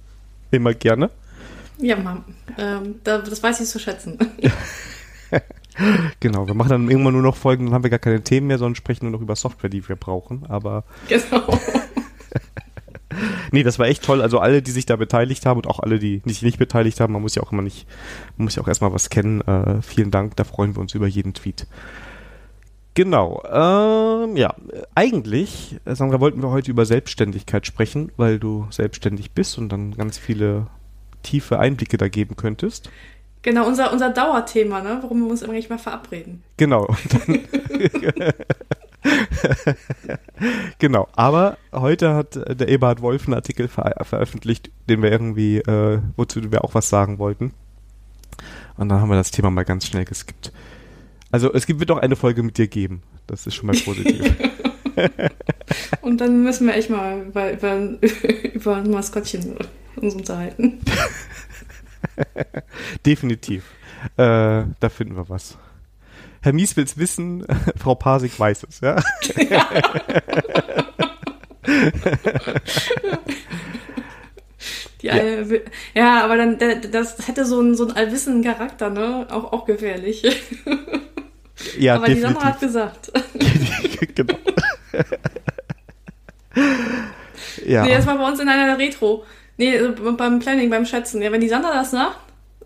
immer 0.50 0.74
gerne. 0.74 1.12
Ja, 1.78 1.98
Mom. 1.98 2.24
Ähm, 2.58 2.96
das 3.04 3.44
weiß 3.44 3.60
ich 3.60 3.70
zu 3.70 3.78
schätzen. 3.78 4.18
genau, 6.20 6.48
wir 6.48 6.56
machen 6.56 6.70
dann 6.70 6.90
irgendwann 6.90 7.14
nur 7.14 7.22
noch 7.22 7.36
Folgen, 7.36 7.66
dann 7.66 7.76
haben 7.76 7.84
wir 7.84 7.92
gar 7.92 8.00
keine 8.00 8.24
Themen 8.24 8.48
mehr, 8.48 8.58
sondern 8.58 8.74
sprechen 8.74 9.06
nur 9.06 9.12
noch 9.12 9.22
über 9.22 9.36
Software, 9.36 9.70
die 9.70 9.88
wir 9.88 9.96
brauchen. 9.96 10.48
Aber. 10.48 10.84
Genau. 11.08 11.48
nee, 13.52 13.62
das 13.62 13.78
war 13.78 13.86
echt 13.86 14.04
toll. 14.04 14.22
Also 14.22 14.40
alle, 14.40 14.64
die 14.64 14.72
sich 14.72 14.88
da 14.88 14.96
beteiligt 14.96 15.46
haben 15.46 15.58
und 15.58 15.68
auch 15.68 15.80
alle, 15.80 16.00
die 16.00 16.24
sich 16.26 16.42
nicht 16.42 16.58
beteiligt 16.58 17.00
haben, 17.00 17.14
man 17.14 17.22
muss 17.22 17.36
ja 17.36 17.44
auch 17.44 17.52
immer 17.52 17.62
nicht, 17.62 17.86
man 18.36 18.46
muss 18.46 18.56
ja 18.56 18.64
auch 18.64 18.68
erstmal 18.68 18.94
was 18.94 19.12
kennen. 19.12 19.42
Äh, 19.42 19.84
vielen 19.84 20.10
Dank, 20.10 20.36
da 20.38 20.44
freuen 20.44 20.76
wir 20.76 20.82
uns 20.82 20.96
über 20.96 21.06
jeden 21.06 21.36
Tweet. 21.36 21.68
Genau. 22.96 23.44
Ähm, 23.52 24.38
ja, 24.38 24.56
eigentlich, 24.96 25.78
Sandra, 25.86 26.22
wollten 26.22 26.42
wir 26.42 26.50
heute 26.50 26.72
über 26.72 26.86
Selbstständigkeit 26.86 27.68
sprechen, 27.68 28.12
weil 28.16 28.40
du 28.40 28.68
selbstständig 28.72 29.32
bist 29.32 29.58
und 29.58 29.70
dann 29.70 29.96
ganz 29.96 30.18
viele 30.18 30.68
tiefe 31.22 31.60
Einblicke 31.60 31.98
da 31.98 32.08
geben 32.08 32.38
könntest. 32.38 32.90
Genau, 33.42 33.68
unser, 33.68 33.92
unser 33.92 34.10
Dauerthema, 34.10 34.82
ne? 34.82 35.00
worum 35.02 35.24
wir 35.24 35.30
uns 35.30 35.42
immer 35.42 35.54
nicht 35.54 35.70
mal 35.70 35.78
verabreden. 35.78 36.42
Genau. 36.58 36.88
genau, 40.80 41.08
aber 41.16 41.58
heute 41.72 42.16
hat 42.16 42.36
der 42.36 42.70
Eberhard 42.70 43.02
Wolf 43.02 43.28
einen 43.28 43.36
Artikel 43.36 43.68
ver 43.68 43.94
veröffentlicht, 44.04 44.72
den 44.90 45.04
wir 45.04 45.12
irgendwie, 45.12 45.58
äh, 45.58 46.00
wozu 46.16 46.52
wir 46.52 46.64
auch 46.64 46.74
was 46.74 46.90
sagen 46.90 47.20
wollten. 47.20 47.52
Und 48.78 48.90
dann 48.90 49.02
haben 49.02 49.10
wir 49.10 49.16
das 49.16 49.32
Thema 49.32 49.52
mal 49.52 49.64
ganz 49.64 49.86
schnell 49.86 50.06
geskippt. 50.06 50.52
Also 51.32 51.54
es 51.54 51.68
wird 51.68 51.92
auch 51.92 51.98
eine 51.98 52.16
Folge 52.16 52.44
mit 52.44 52.58
dir 52.58 52.68
geben. 52.68 53.04
Das 53.28 53.48
ist 53.48 53.56
schon 53.56 53.68
mal 53.68 53.76
positiv. 53.76 54.34
Und 56.02 56.22
dann 56.22 56.44
müssen 56.44 56.68
wir 56.68 56.76
echt 56.76 56.90
mal 56.90 57.26
über, 57.28 57.52
über, 57.52 57.76
über 58.54 58.76
ein 58.78 58.90
Maskottchen 58.90 59.56
uns 59.98 60.16
unterhalten. 60.16 60.80
Definitiv. 63.06 63.66
Äh, 64.18 64.64
da 64.80 64.90
finden 64.90 65.16
wir 65.16 65.30
was. 65.30 65.58
Herr 66.42 66.54
Mies 66.54 66.78
will 66.78 66.84
es 66.84 66.98
wissen, 66.98 67.46
Frau 67.76 67.96
Pasik 67.96 68.40
weiß 68.40 68.68
es, 68.70 68.80
ja? 68.82 69.02
Ja. 75.02 75.14
Eine, 75.14 75.62
ja, 75.94 76.24
aber 76.24 76.36
dann 76.38 76.58
das 76.92 77.28
hätte 77.28 77.46
so 77.46 77.60
einen, 77.60 77.76
so 77.76 77.86
einen 77.86 77.96
allwissenden 77.96 78.44
Charakter, 78.44 78.90
ne? 78.90 79.28
Auch, 79.30 79.54
auch 79.54 79.66
gefährlich. 79.66 80.24
Ja, 81.78 81.96
aber 81.96 82.08
definitiv. 82.08 82.28
die 82.28 82.34
Sandra 82.34 82.50
hat 82.50 82.60
gesagt. 82.60 83.12
genau. 84.16 84.36
ja. 87.66 87.84
Nee, 87.84 87.94
das 87.94 88.06
war 88.06 88.18
bei 88.18 88.28
uns 88.28 88.40
in 88.40 88.50
einer 88.50 88.78
Retro. 88.78 89.24
Nee, 89.58 89.80
beim 90.18 90.40
Planning, 90.40 90.70
beim 90.70 90.86
Schätzen. 90.86 91.22
Ja, 91.22 91.32
wenn 91.32 91.42
die 91.42 91.50
Sandra 91.50 91.74
das 91.74 91.92
sagt, 91.92 92.18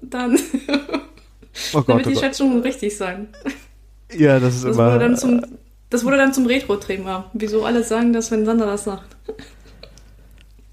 dann, 0.02 0.36
oh 1.74 1.74
Gott, 1.74 1.90
dann 1.90 1.98
wird 1.98 2.08
die 2.08 2.16
oh 2.16 2.20
Schätzung 2.20 2.62
richtig 2.62 2.98
sein. 2.98 3.30
Ja, 4.12 4.40
das 4.40 4.56
ist 4.56 4.66
das 4.66 4.76
immer. 4.76 4.94
Wurde 4.94 5.00
dann 5.00 5.18
zum, 5.18 5.46
das 5.90 6.04
wurde 6.04 6.18
dann 6.18 6.34
zum 6.34 6.48
Retro-Thema. 6.48 7.30
Wieso 7.34 7.66
alle 7.66 7.84
sagen 7.84 8.14
das, 8.14 8.32
wenn 8.32 8.46
Sandra 8.46 8.66
das 8.66 8.86
sagt? 8.86 9.16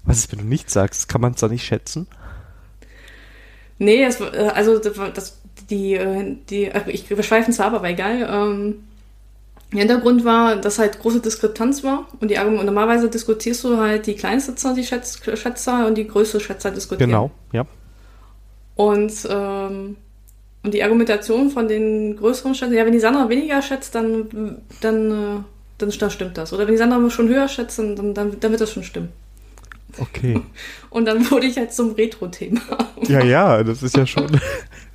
Was 0.03 0.19
ist, 0.19 0.31
wenn 0.31 0.39
du 0.39 0.45
nichts 0.45 0.73
sagst? 0.73 1.09
Kann 1.09 1.21
man 1.21 1.33
es 1.33 1.39
da 1.39 1.47
nicht 1.47 1.65
schätzen? 1.65 2.07
Nee, 3.77 4.03
das, 4.03 4.19
äh, 4.21 4.51
also 4.55 4.79
das, 4.79 5.39
die, 5.69 5.93
äh, 5.95 6.35
die, 6.49 6.65
äh, 6.65 6.81
ich 6.87 7.05
verschweifen 7.05 7.53
zwar, 7.53 7.73
aber 7.73 7.89
egal. 7.89 8.27
Ähm, 8.29 8.83
der 9.71 9.79
Hintergrund 9.79 10.23
war, 10.23 10.55
dass 10.55 10.79
halt 10.79 10.99
große 10.99 11.19
Diskrepanz 11.19 11.83
war 11.83 12.07
und 12.21 12.31
die 12.31 12.35
normalerweise 12.35 13.09
diskutierst 13.09 13.65
du 13.65 13.77
halt 13.77 14.07
die 14.07 14.15
kleinste 14.15 14.55
Zahl, 14.55 14.75
die 14.75 14.85
Schätz, 14.85 15.19
Schätzzahl 15.33 15.85
und 15.85 15.97
die 15.97 16.07
größte 16.07 16.39
Schätzzahl 16.39 16.73
diskutieren. 16.73 17.09
Genau, 17.09 17.31
ja. 17.51 17.65
Und, 18.75 19.13
ähm, 19.29 19.97
und 20.63 20.73
die 20.73 20.83
Argumentation 20.83 21.49
von 21.49 21.67
den 21.67 22.15
größeren 22.15 22.55
Schätzen, 22.55 22.75
ja, 22.75 22.85
wenn 22.85 22.93
die 22.93 22.99
Sandra 22.99 23.27
weniger 23.27 23.61
schätzt, 23.61 23.93
dann, 23.93 24.61
dann, 24.79 25.11
äh, 25.11 25.43
dann, 25.79 25.91
dann 25.99 26.11
stimmt 26.11 26.37
das. 26.37 26.53
Oder 26.53 26.65
wenn 26.65 26.73
die 26.73 26.77
Sandra 26.77 27.09
schon 27.09 27.27
höher 27.27 27.49
schätzt, 27.49 27.79
dann, 27.79 28.13
dann, 28.13 28.39
dann 28.39 28.51
wird 28.51 28.61
das 28.61 28.71
schon 28.71 28.83
stimmen. 28.83 29.09
Okay. 29.97 30.39
Und 30.89 31.05
dann 31.05 31.29
wurde 31.29 31.47
ich 31.47 31.57
halt 31.57 31.73
zum 31.73 31.91
Retro-Thema. 31.91 32.61
Ja, 33.07 33.23
ja, 33.23 33.63
das 33.63 33.83
ist 33.83 33.97
ja 33.97 34.05
schon. 34.05 34.39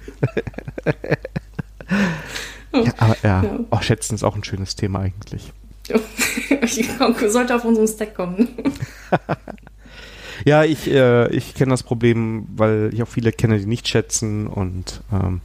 ja, 2.72 2.92
aber 2.98 3.16
ja, 3.22 3.42
ja. 3.42 3.60
Oh, 3.70 3.80
Schätzen 3.80 4.14
ist 4.14 4.24
auch 4.24 4.36
ein 4.36 4.44
schönes 4.44 4.76
Thema 4.76 5.00
eigentlich. 5.00 5.52
ich 6.62 6.88
sollte 7.28 7.54
auf 7.54 7.64
unserem 7.64 7.88
Stack 7.88 8.14
kommen. 8.14 8.48
ja, 10.44 10.64
ich, 10.64 10.88
äh, 10.90 11.28
ich 11.34 11.54
kenne 11.54 11.70
das 11.70 11.82
Problem, 11.82 12.46
weil 12.54 12.90
ich 12.92 13.02
auch 13.02 13.08
viele 13.08 13.32
kenne, 13.32 13.58
die 13.58 13.66
nicht 13.66 13.88
schätzen 13.88 14.46
und 14.46 15.02
ähm, 15.12 15.40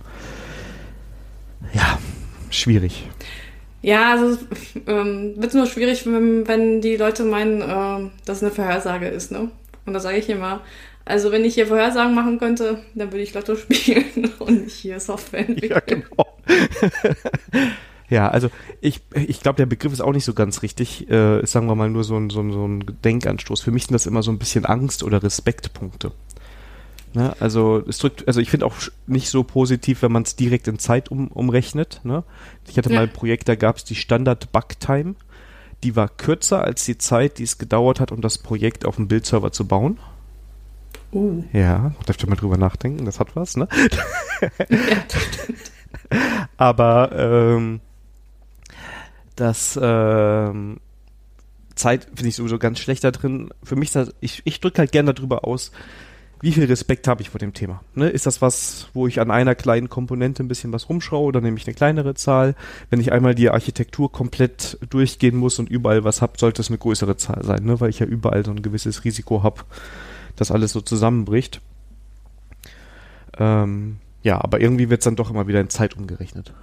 ja, 1.74 1.98
schwierig. 2.50 3.10
Ja, 3.82 4.14
also 4.14 4.38
ähm, 4.88 5.34
wird 5.38 5.54
nur 5.54 5.66
schwierig, 5.66 6.06
wenn, 6.06 6.48
wenn 6.48 6.82
die 6.82 6.98
Leute 6.98 7.24
meinen, 7.24 7.62
äh, 7.62 8.10
dass 8.26 8.38
es 8.38 8.44
eine 8.44 8.52
Vorhersage 8.52 9.08
ist, 9.08 9.32
ne? 9.32 9.50
Und 9.86 9.94
da 9.94 10.00
sage 10.00 10.18
ich 10.18 10.30
immer, 10.30 10.62
also 11.08 11.32
wenn 11.32 11.46
ich 11.46 11.56
hier 11.56 11.68
Vorhersagen 11.68 12.14
machen 12.14 12.40
könnte, 12.40 12.80
dann 12.96 13.12
würde 13.12 13.24
ich 13.24 13.34
Lotto 13.34 13.56
spielen 13.72 14.32
und 14.40 14.66
nicht 14.66 14.76
hier 14.76 15.00
Software 15.00 15.48
entwickeln. 15.48 15.72
Ja, 15.72 15.80
genau. 15.80 16.28
ja, 18.10 18.30
also 18.30 18.50
ich, 18.82 19.02
ich 19.14 19.42
glaube, 19.42 19.58
der 19.58 19.66
Begriff 19.66 19.94
ist 19.94 20.02
auch 20.02 20.14
nicht 20.14 20.26
so 20.26 20.34
ganz 20.34 20.62
richtig. 20.62 21.10
Äh, 21.10 21.46
sagen 21.46 21.68
wir 21.68 21.76
mal 21.76 21.90
nur 21.90 22.04
so 22.04 22.16
ein, 22.18 22.30
so, 22.30 22.42
ein, 22.42 22.52
so 22.52 22.68
ein 22.68 22.84
Denkanstoß. 23.04 23.62
Für 23.62 23.72
mich 23.72 23.86
sind 23.86 23.94
das 23.94 24.06
immer 24.06 24.24
so 24.24 24.32
ein 24.32 24.40
bisschen 24.40 24.66
Angst- 24.66 25.04
oder 25.04 25.24
Respektpunkte. 25.24 26.12
Ne? 27.14 27.34
Also 27.40 27.84
es 27.88 27.98
drückt, 27.98 28.28
also 28.28 28.40
ich 28.40 28.50
finde 28.50 28.66
auch 28.66 28.76
nicht 29.08 29.30
so 29.30 29.44
positiv, 29.44 30.02
wenn 30.02 30.12
man 30.12 30.24
es 30.24 30.36
direkt 30.36 30.68
in 30.68 30.80
Zeit 30.80 31.10
um, 31.10 31.30
umrechnet. 31.30 32.02
Ne? 32.04 32.24
Ich 32.68 32.78
hatte 32.78 32.90
ja. 32.90 32.96
mal 32.96 33.04
ein 33.04 33.14
Projekt, 33.14 33.48
da 33.50 33.56
gab 33.56 33.78
es 33.78 33.84
die 33.84 33.96
Standard 33.96 34.52
Bug-Time. 34.52 35.16
Die 35.84 35.96
war 35.96 36.10
kürzer 36.10 36.64
als 36.64 36.86
die 36.86 36.98
Zeit, 36.98 37.38
die 37.38 37.44
es 37.44 37.58
gedauert 37.58 38.00
hat, 38.00 38.12
um 38.12 38.22
das 38.22 38.40
Projekt 38.40 38.86
auf 38.86 38.96
dem 38.96 39.08
Bildserver 39.08 39.52
zu 39.52 39.68
bauen. 39.68 40.00
Uh. 41.12 41.44
Ja, 41.54 41.94
darf 42.06 42.18
ich 42.18 42.28
mal 42.28 42.36
drüber 42.36 42.58
nachdenken, 42.58 43.06
das 43.06 43.20
hat 43.20 43.36
was, 43.36 43.56
ne? 43.56 43.68
ja, 44.42 44.50
das 45.08 45.24
stimmt. 45.24 45.72
Aber 46.58 47.12
ähm, 47.14 47.80
das 49.36 49.80
ähm, 49.82 50.80
Zeit 51.76 52.06
finde 52.16 52.30
ich 52.30 52.36
sowieso 52.36 52.58
ganz 52.58 52.80
schlecht 52.80 53.04
da 53.04 53.12
drin. 53.12 53.50
Für 53.64 53.76
mich, 53.76 53.92
das, 53.92 54.14
ich, 54.20 54.42
ich 54.46 54.60
drücke 54.60 54.80
halt 54.80 54.92
gerne 54.92 55.14
darüber 55.14 55.46
aus, 55.46 55.72
wie 56.42 56.52
viel 56.52 56.66
Respekt 56.66 57.08
habe 57.08 57.22
ich 57.22 57.30
vor 57.30 57.40
dem 57.40 57.54
Thema? 57.54 57.82
Ne? 57.96 58.10
Ist 58.10 58.26
das 58.28 58.42
was, 58.42 58.90
wo 58.94 59.08
ich 59.08 59.20
an 59.20 59.32
einer 59.32 59.56
kleinen 59.56 59.90
Komponente 59.90 60.44
ein 60.44 60.48
bisschen 60.48 60.72
was 60.72 60.88
rumschraube, 60.88 61.32
dann 61.32 61.44
nehme 61.44 61.58
ich 61.58 61.66
eine 61.66 61.74
kleinere 61.74 62.14
Zahl. 62.14 62.56
Wenn 62.90 63.00
ich 63.00 63.12
einmal 63.12 63.34
die 63.34 63.50
Architektur 63.50 64.12
komplett 64.12 64.78
durchgehen 64.90 65.36
muss 65.36 65.58
und 65.58 65.70
überall 65.70 66.04
was 66.04 66.22
habe, 66.22 66.34
sollte 66.38 66.62
es 66.62 66.70
eine 66.70 66.78
größere 66.78 67.18
Zahl 67.18 67.44
sein, 67.44 67.64
ne? 67.64 67.80
weil 67.80 67.90
ich 67.90 68.00
ja 68.00 68.06
überall 68.06 68.46
so 68.46 68.52
ein 68.52 68.62
gewisses 68.62 69.04
Risiko 69.04 69.42
habe, 69.42 69.64
dass 70.38 70.52
alles 70.52 70.72
so 70.72 70.80
zusammenbricht. 70.80 71.60
Ähm, 73.38 73.98
ja, 74.24 74.42
aber 74.42 74.62
irgendwie 74.62 74.90
wird 74.90 75.02
es 75.02 75.06
dann 75.06 75.16
doch 75.16 75.30
immer 75.30 75.48
wieder 75.48 75.60
in 75.60 75.70
Zeit 75.70 75.98
umgerechnet. 75.98 76.54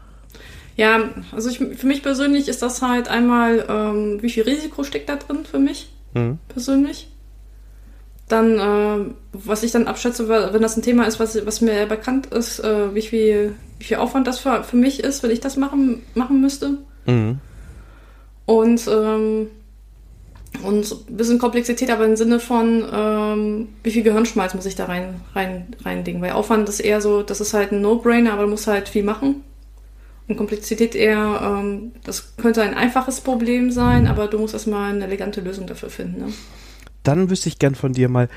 Ja, 0.76 1.10
also 1.32 1.50
ich, 1.50 1.58
für 1.58 1.86
mich 1.86 2.02
persönlich 2.02 2.48
ist 2.48 2.62
das 2.62 2.82
halt 2.82 3.08
einmal, 3.08 3.64
ähm, 3.68 4.22
wie 4.22 4.30
viel 4.30 4.42
Risiko 4.42 4.82
steckt 4.82 5.08
da 5.08 5.16
drin 5.16 5.44
für 5.48 5.58
mich 5.58 5.90
mhm. 6.14 6.38
persönlich. 6.48 7.08
Dann, 8.28 8.58
äh, 8.58 9.12
was 9.32 9.62
ich 9.62 9.70
dann 9.70 9.86
abschätze, 9.86 10.28
wenn 10.28 10.62
das 10.62 10.76
ein 10.76 10.82
Thema 10.82 11.04
ist, 11.04 11.20
was, 11.20 11.44
was 11.46 11.60
mir 11.60 11.86
bekannt 11.86 12.26
ist, 12.26 12.58
äh, 12.58 12.94
wie, 12.94 13.02
viel, 13.02 13.54
wie 13.78 13.84
viel 13.84 13.98
Aufwand 13.98 14.26
das 14.26 14.38
für, 14.38 14.64
für 14.64 14.76
mich 14.76 15.00
ist, 15.00 15.22
wenn 15.22 15.30
ich 15.30 15.40
das 15.40 15.56
machen, 15.56 16.02
machen 16.14 16.40
müsste. 16.40 16.78
Mhm. 17.06 17.38
Und 18.46 18.88
ähm, 18.88 19.48
und 20.62 20.90
ein 20.90 21.16
bisschen 21.16 21.38
Komplexität, 21.38 21.90
aber 21.90 22.04
im 22.04 22.16
Sinne 22.16 22.40
von, 22.40 22.84
ähm, 22.92 23.68
wie 23.82 23.90
viel 23.90 24.02
Gehirnschmalz 24.02 24.54
muss 24.54 24.66
ich 24.66 24.74
da 24.74 24.86
rein, 24.86 25.20
rein, 25.34 25.74
reindingen? 25.84 26.22
Weil 26.22 26.32
Aufwand 26.32 26.68
ist 26.68 26.80
eher 26.80 27.00
so, 27.00 27.22
das 27.22 27.40
ist 27.40 27.54
halt 27.54 27.72
ein 27.72 27.80
No-Brainer, 27.80 28.32
aber 28.32 28.42
du 28.42 28.48
musst 28.48 28.66
halt 28.66 28.88
viel 28.88 29.02
machen. 29.02 29.42
Und 30.26 30.36
Komplexität 30.36 30.94
eher, 30.94 31.40
ähm, 31.42 31.92
das 32.04 32.36
könnte 32.36 32.62
ein 32.62 32.74
einfaches 32.74 33.20
Problem 33.20 33.70
sein, 33.70 34.06
aber 34.06 34.26
du 34.26 34.38
musst 34.38 34.54
erstmal 34.54 34.92
eine 34.92 35.04
elegante 35.04 35.40
Lösung 35.40 35.66
dafür 35.66 35.90
finden. 35.90 36.20
Ne? 36.20 36.32
Dann 37.02 37.28
wüsste 37.28 37.50
ich 37.50 37.58
gern 37.58 37.74
von 37.74 37.92
dir 37.92 38.08
mal, 38.08 38.28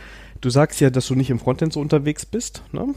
du 0.42 0.50
sagst 0.50 0.82
ja, 0.82 0.90
dass 0.90 1.08
du 1.08 1.16
nicht 1.16 1.30
im 1.30 1.40
Frontend 1.40 1.72
so 1.72 1.80
unterwegs 1.80 2.26
bist, 2.26 2.64
ne? 2.74 2.94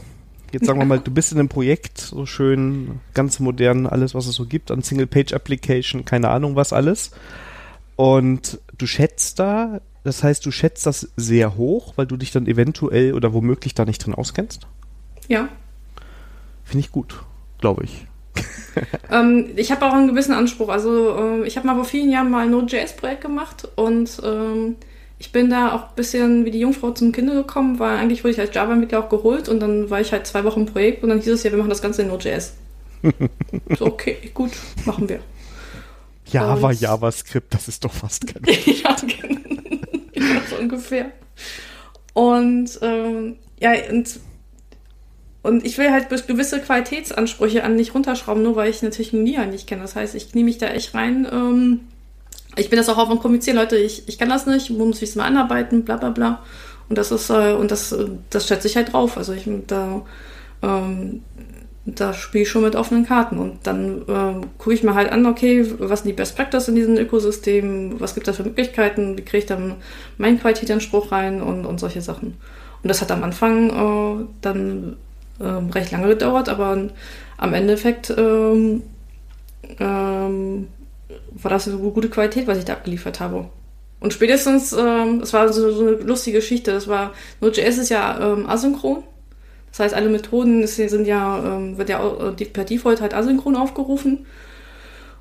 Jetzt 0.51 0.65
sagen 0.65 0.79
wir 0.79 0.85
mal, 0.85 0.99
du 1.03 1.11
bist 1.11 1.31
in 1.31 1.39
einem 1.39 1.47
Projekt, 1.47 1.99
so 1.99 2.25
schön, 2.25 2.99
ganz 3.13 3.39
modern, 3.39 3.87
alles, 3.87 4.13
was 4.13 4.27
es 4.27 4.35
so 4.35 4.45
gibt, 4.45 4.69
an 4.69 4.81
Single-Page-Application, 4.81 6.03
keine 6.03 6.27
Ahnung 6.27 6.57
was 6.57 6.73
alles. 6.73 7.11
Und 8.01 8.59
du 8.79 8.87
schätzt 8.87 9.37
da, 9.37 9.79
das 10.03 10.23
heißt, 10.23 10.43
du 10.43 10.49
schätzt 10.49 10.87
das 10.87 11.11
sehr 11.17 11.55
hoch, 11.55 11.93
weil 11.97 12.07
du 12.07 12.17
dich 12.17 12.31
dann 12.31 12.47
eventuell 12.47 13.13
oder 13.13 13.31
womöglich 13.31 13.75
da 13.75 13.85
nicht 13.85 14.03
drin 14.03 14.15
auskennst? 14.15 14.65
Ja. 15.27 15.49
Finde 16.63 16.79
ich 16.79 16.91
gut, 16.91 17.21
glaube 17.59 17.83
ich. 17.83 18.07
ähm, 19.11 19.51
ich 19.55 19.71
habe 19.71 19.85
auch 19.85 19.93
einen 19.93 20.07
gewissen 20.07 20.33
Anspruch. 20.33 20.69
Also 20.69 21.15
äh, 21.15 21.47
ich 21.47 21.57
habe 21.57 21.67
mal 21.67 21.75
vor 21.75 21.85
vielen 21.85 22.09
Jahren 22.09 22.31
mal 22.31 22.45
ein 22.45 22.49
Node.js-Projekt 22.49 23.21
gemacht 23.21 23.67
und 23.75 24.19
ähm, 24.25 24.77
ich 25.19 25.31
bin 25.31 25.51
da 25.51 25.75
auch 25.75 25.89
ein 25.89 25.95
bisschen 25.95 26.43
wie 26.45 26.49
die 26.49 26.61
Jungfrau 26.61 26.89
zum 26.89 27.11
Kinde 27.11 27.35
gekommen, 27.35 27.77
weil 27.77 27.97
eigentlich 27.97 28.23
wurde 28.23 28.31
ich 28.31 28.39
als 28.39 28.55
Java-Entwickler 28.55 29.05
auch 29.05 29.09
geholt 29.09 29.47
und 29.47 29.59
dann 29.59 29.91
war 29.91 30.01
ich 30.01 30.11
halt 30.11 30.25
zwei 30.25 30.43
Wochen 30.43 30.61
im 30.61 30.65
Projekt 30.65 31.03
und 31.03 31.09
dann 31.09 31.19
hieß 31.19 31.33
es 31.33 31.43
ja, 31.43 31.51
wir 31.51 31.59
machen 31.59 31.69
das 31.69 31.83
Ganze 31.83 32.01
in 32.01 32.07
Node.js. 32.07 32.55
so, 33.77 33.85
okay, 33.85 34.17
gut, 34.33 34.53
machen 34.85 35.07
wir. 35.07 35.19
Java, 36.31 36.69
und, 36.69 36.81
JavaScript, 36.81 37.53
das 37.53 37.67
ist 37.67 37.83
doch 37.83 37.93
fast 37.93 38.27
kein 38.27 38.43
Ja, 38.65 38.95
genau. 38.95 40.41
so 40.49 40.57
ungefähr. 40.57 41.11
Und 42.13 42.79
ähm, 42.81 43.37
ja, 43.59 43.71
und, 43.89 44.19
und 45.43 45.65
ich 45.65 45.77
will 45.77 45.91
halt 45.91 46.09
gewisse 46.27 46.59
Qualitätsansprüche 46.59 47.63
an 47.63 47.75
nicht 47.75 47.93
runterschrauben, 47.95 48.43
nur 48.43 48.55
weil 48.55 48.69
ich 48.69 48.81
eine 48.81 48.91
Technologie 48.91 49.37
halt 49.37 49.51
nicht 49.51 49.67
kenne. 49.67 49.81
Das 49.81 49.95
heißt, 49.95 50.15
ich 50.15 50.33
nehme 50.33 50.45
mich 50.45 50.57
da 50.57 50.67
echt 50.67 50.93
rein. 50.93 51.27
Ähm, 51.31 51.81
ich 52.57 52.69
bin 52.69 52.77
das 52.77 52.89
auch 52.89 52.97
auf 52.97 53.09
und 53.09 53.21
kommuniziere, 53.21 53.55
Leute, 53.55 53.77
ich, 53.77 54.07
ich 54.07 54.17
kann 54.17 54.29
das 54.29 54.45
nicht, 54.45 54.69
muss 54.71 55.01
ich 55.01 55.09
es 55.09 55.15
mal 55.15 55.25
anarbeiten, 55.25 55.85
bla 55.85 55.97
bla 55.97 56.09
bla. 56.09 56.43
Und 56.89 56.97
das 56.97 57.11
ist, 57.11 57.29
äh, 57.29 57.53
und 57.53 57.71
das, 57.71 57.95
das 58.29 58.47
schätze 58.47 58.67
ich 58.67 58.75
halt 58.75 58.91
drauf. 58.91 59.17
Also 59.17 59.33
ich 59.33 59.47
da 59.67 60.01
ähm, 60.61 61.23
da 61.85 62.13
spiele 62.13 62.43
ich 62.43 62.49
schon 62.49 62.61
mit 62.63 62.75
offenen 62.75 63.05
Karten. 63.05 63.39
Und 63.39 63.59
dann 63.63 64.01
äh, 64.03 64.45
gucke 64.57 64.73
ich 64.73 64.83
mir 64.83 64.93
halt 64.93 65.11
an, 65.11 65.25
okay, 65.25 65.65
was 65.79 66.01
sind 66.01 66.09
die 66.09 66.15
Best 66.15 66.35
Practice 66.35 66.67
in 66.67 66.75
diesem 66.75 66.97
Ökosystem, 66.97 67.99
was 67.99 68.13
gibt 68.13 68.27
es 68.27 68.35
da 68.35 68.43
für 68.43 68.47
Möglichkeiten, 68.47 69.17
wie 69.17 69.23
kriege 69.23 69.39
ich 69.39 69.45
dann 69.45 69.75
meinen 70.17 70.39
Qualitätsanspruch 70.39 71.11
rein 71.11 71.41
und, 71.41 71.65
und 71.65 71.79
solche 71.79 72.01
Sachen. 72.01 72.37
Und 72.83 72.87
das 72.87 73.01
hat 73.01 73.11
am 73.11 73.23
Anfang 73.23 73.69
äh, 73.69 74.25
dann 74.41 74.97
äh, 75.39 75.45
recht 75.45 75.91
lange 75.91 76.07
gedauert, 76.07 76.49
aber 76.49 76.77
am 77.37 77.53
Endeffekt 77.53 78.13
ähm, 78.15 78.83
ähm, 79.79 80.67
war 81.31 81.49
das 81.49 81.67
eine 81.67 81.77
gute 81.77 82.09
Qualität, 82.09 82.47
was 82.47 82.59
ich 82.59 82.65
da 82.65 82.73
abgeliefert 82.73 83.19
habe. 83.19 83.49
Und 83.99 84.13
spätestens, 84.13 84.73
ähm, 84.73 85.21
es 85.21 85.33
war 85.33 85.51
so, 85.53 85.71
so, 85.71 85.87
eine 85.87 85.91
lustige 85.97 86.39
Geschichte, 86.39 86.71
das 86.71 86.87
war, 86.87 87.13
Node.js 87.39 87.77
ist 87.77 87.89
ja 87.89 88.19
ähm, 88.19 88.47
asynchron 88.47 89.03
das 89.71 89.79
heißt, 89.79 89.95
alle 89.95 90.09
Methoden 90.09 90.67
sind 90.67 91.05
ja, 91.05 91.55
ähm, 91.55 91.77
wird 91.77 91.89
ja 91.89 91.99
per 92.53 92.65
Default 92.65 93.01
halt 93.01 93.13
asynchron 93.13 93.55
aufgerufen. 93.55 94.25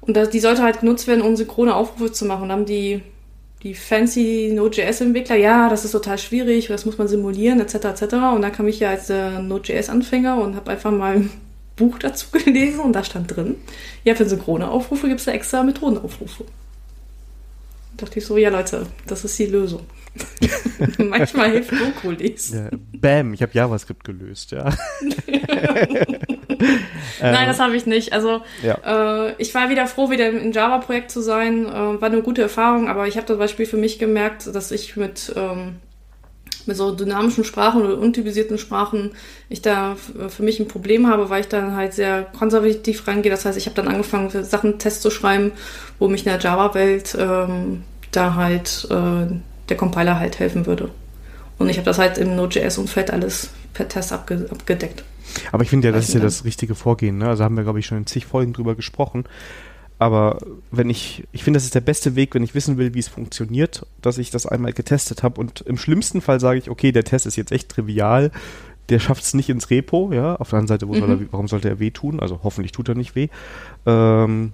Und 0.01 0.19
die 0.33 0.41
sollte 0.41 0.63
halt 0.63 0.81
genutzt 0.81 1.07
werden, 1.07 1.23
um 1.23 1.37
synchrone 1.37 1.75
Aufrufe 1.75 2.11
zu 2.11 2.25
machen. 2.25 2.43
Und 2.43 2.49
dann 2.49 2.59
haben 2.61 2.67
die, 2.67 3.03
die 3.63 3.75
fancy 3.75 4.51
Node.js-Entwickler, 4.55 5.37
ja, 5.37 5.69
das 5.69 5.85
ist 5.85 5.93
total 5.93 6.19
schwierig, 6.19 6.67
das 6.67 6.85
muss 6.85 6.99
man 6.99 7.07
simulieren, 7.07 7.61
etc., 7.61 7.75
etc. 7.75 8.03
Und 8.35 8.43
dann 8.43 8.53
kam 8.53 8.67
ich 8.67 8.81
ja 8.81 8.91
als 8.91 9.09
äh, 9.11 9.39
Node.js-Anfänger 9.41 10.41
und 10.41 10.57
habe 10.57 10.71
einfach 10.71 10.91
mal 10.91 11.17
ein 11.17 11.31
Buch 11.77 11.99
dazu 11.99 12.27
gelesen 12.33 12.81
und 12.81 12.93
da 12.93 13.05
stand 13.05 13.35
drin, 13.35 13.57
ja, 14.05 14.15
für 14.15 14.29
synchrone 14.29 14.71
Aufrufe 14.71 15.09
gibt 15.09 15.21
es 15.21 15.27
da 15.27 15.33
extra 15.33 15.63
Methodenaufrufe. 15.63 16.45
Da 17.97 18.05
dachte 18.05 18.19
ich 18.19 18.27
so, 18.27 18.37
ja 18.37 18.51
Leute, 18.51 18.87
das 19.07 19.25
ist 19.25 19.39
die 19.39 19.47
Lösung. 19.47 19.81
Manchmal 20.99 21.51
hilft 21.51 21.71
Gokulis. 21.71 22.53
Ja, 22.53 22.69
bam, 22.73 23.35
ich 23.35 23.43
habe 23.43 23.53
JavaScript 23.55 24.05
gelöst, 24.05 24.51
ja. 24.53 24.71
Nein, 27.21 27.47
das 27.47 27.61
habe 27.61 27.77
ich 27.77 27.87
nicht. 27.87 28.13
Also 28.13 28.43
ja. 28.63 29.29
äh, 29.29 29.35
ich 29.39 29.55
war 29.55 29.71
wieder 29.71 29.87
froh, 29.87 30.11
wieder 30.11 30.29
im 30.29 30.53
Java-Projekt 30.53 31.11
zu 31.11 31.21
sein. 31.21 31.67
Äh, 31.67 32.01
war 32.01 32.05
eine 32.11 32.23
gute 32.23 32.43
Erfahrung, 32.43 32.89
aber 32.89 33.07
ich 33.07 33.17
habe 33.17 33.27
zum 33.27 33.39
Beispiel 33.39 33.67
für 33.67 33.77
mich 33.77 33.99
gemerkt, 33.99 34.55
dass 34.55 34.71
ich 34.71 34.97
mit, 34.97 35.33
ähm, 35.37 35.77
mit 36.67 36.77
so 36.77 36.93
dynamischen 36.93 37.45
Sprachen 37.45 37.83
oder 37.83 37.99
untypisierten 37.99 38.59
Sprachen 38.59 39.13
ich 39.49 39.63
da 39.63 39.97
für 39.97 40.43
mich 40.43 40.61
ein 40.61 40.69
Problem 40.69 41.09
habe, 41.09 41.31
weil 41.31 41.41
ich 41.41 41.49
dann 41.49 41.75
halt 41.77 41.95
sehr 41.95 42.23
konservativ 42.23 43.07
rangehe. 43.07 43.31
Das 43.31 43.45
heißt, 43.45 43.59
ich 43.59 43.67
habe 43.67 43.77
dann 43.77 43.89
angefangen, 43.89 44.31
Sachen 44.45 44.79
Tests 44.79 45.03
zu 45.03 45.11
schreiben, 45.11 45.53
wo 45.99 46.09
mich 46.09 46.27
in 46.27 46.31
der 46.33 46.41
Java-Welt 46.41 47.17
ähm, 47.19 47.85
da 48.13 48.35
halt 48.35 48.87
äh, 48.91 49.27
der 49.71 49.77
Compiler 49.77 50.19
halt 50.19 50.39
helfen 50.39 50.67
würde. 50.67 50.91
Und 51.59 51.69
ich 51.69 51.77
habe 51.77 51.85
das 51.85 51.99
halt 51.99 52.19
im 52.19 52.37
Node.js-Umfeld 52.37 53.11
alles 53.11 53.51
per 53.75 53.89
Test 53.89 54.13
abge 54.13 54.47
abgedeckt. 54.51 55.05
Aber 55.53 55.63
ich 55.63 55.71
finde 55.71 55.89
ja, 55.89 55.93
das 55.93 56.09
ist 56.09 56.15
ja 56.15 56.21
das 56.21 56.45
richtige 56.45 56.75
Vorgehen. 56.75 57.19
Ne? 57.19 57.29
Also 57.29 57.45
haben 57.45 57.57
wir, 57.57 57.63
glaube 57.63 57.79
ich, 57.79 57.87
schon 57.87 57.99
in 57.99 58.07
zig 58.07 58.27
Folgen 58.27 58.53
drüber 58.53 58.75
gesprochen. 58.75 59.25
Aber 59.99 60.39
wenn 60.71 60.89
ich, 60.89 61.25
ich 61.31 61.45
finde, 61.45 61.59
das 61.59 61.65
ist 61.65 61.75
der 61.75 61.83
beste 61.83 62.17
Weg, 62.17 62.35
wenn 62.35 62.43
ich 62.43 62.55
wissen 62.55 62.79
will, 62.79 62.95
wie 62.95 62.99
es 62.99 63.09
funktioniert, 63.09 63.87
dass 64.01 64.17
ich 64.17 64.31
das 64.31 64.47
einmal 64.47 64.73
getestet 64.73 65.23
habe. 65.23 65.39
Und 65.39 65.61
im 65.61 65.77
schlimmsten 65.77 66.23
Fall 66.23 66.41
sage 66.41 66.59
ich, 66.59 66.71
okay, 66.71 66.91
der 66.91 67.05
Test 67.05 67.27
ist 67.27 67.37
jetzt 67.37 67.53
echt 67.53 67.69
trivial, 67.69 68.31
der 68.89 68.99
schafft 68.99 69.23
es 69.23 69.35
nicht 69.35 69.51
ins 69.51 69.69
Repo, 69.69 70.11
ja. 70.13 70.37
Auf 70.37 70.51
der 70.51 70.59
anderen 70.59 70.81
Seite, 70.81 70.87
mhm. 70.87 70.95
soll 70.95 71.11
er, 71.11 71.33
warum 71.33 71.49
sollte 71.49 71.69
er 71.69 71.79
weh 71.79 71.91
tun? 71.91 72.19
Also 72.19 72.41
hoffentlich 72.43 72.73
tut 72.73 72.89
er 72.89 72.95
nicht 72.95 73.15
weh. 73.15 73.29
Ähm, 73.85 74.53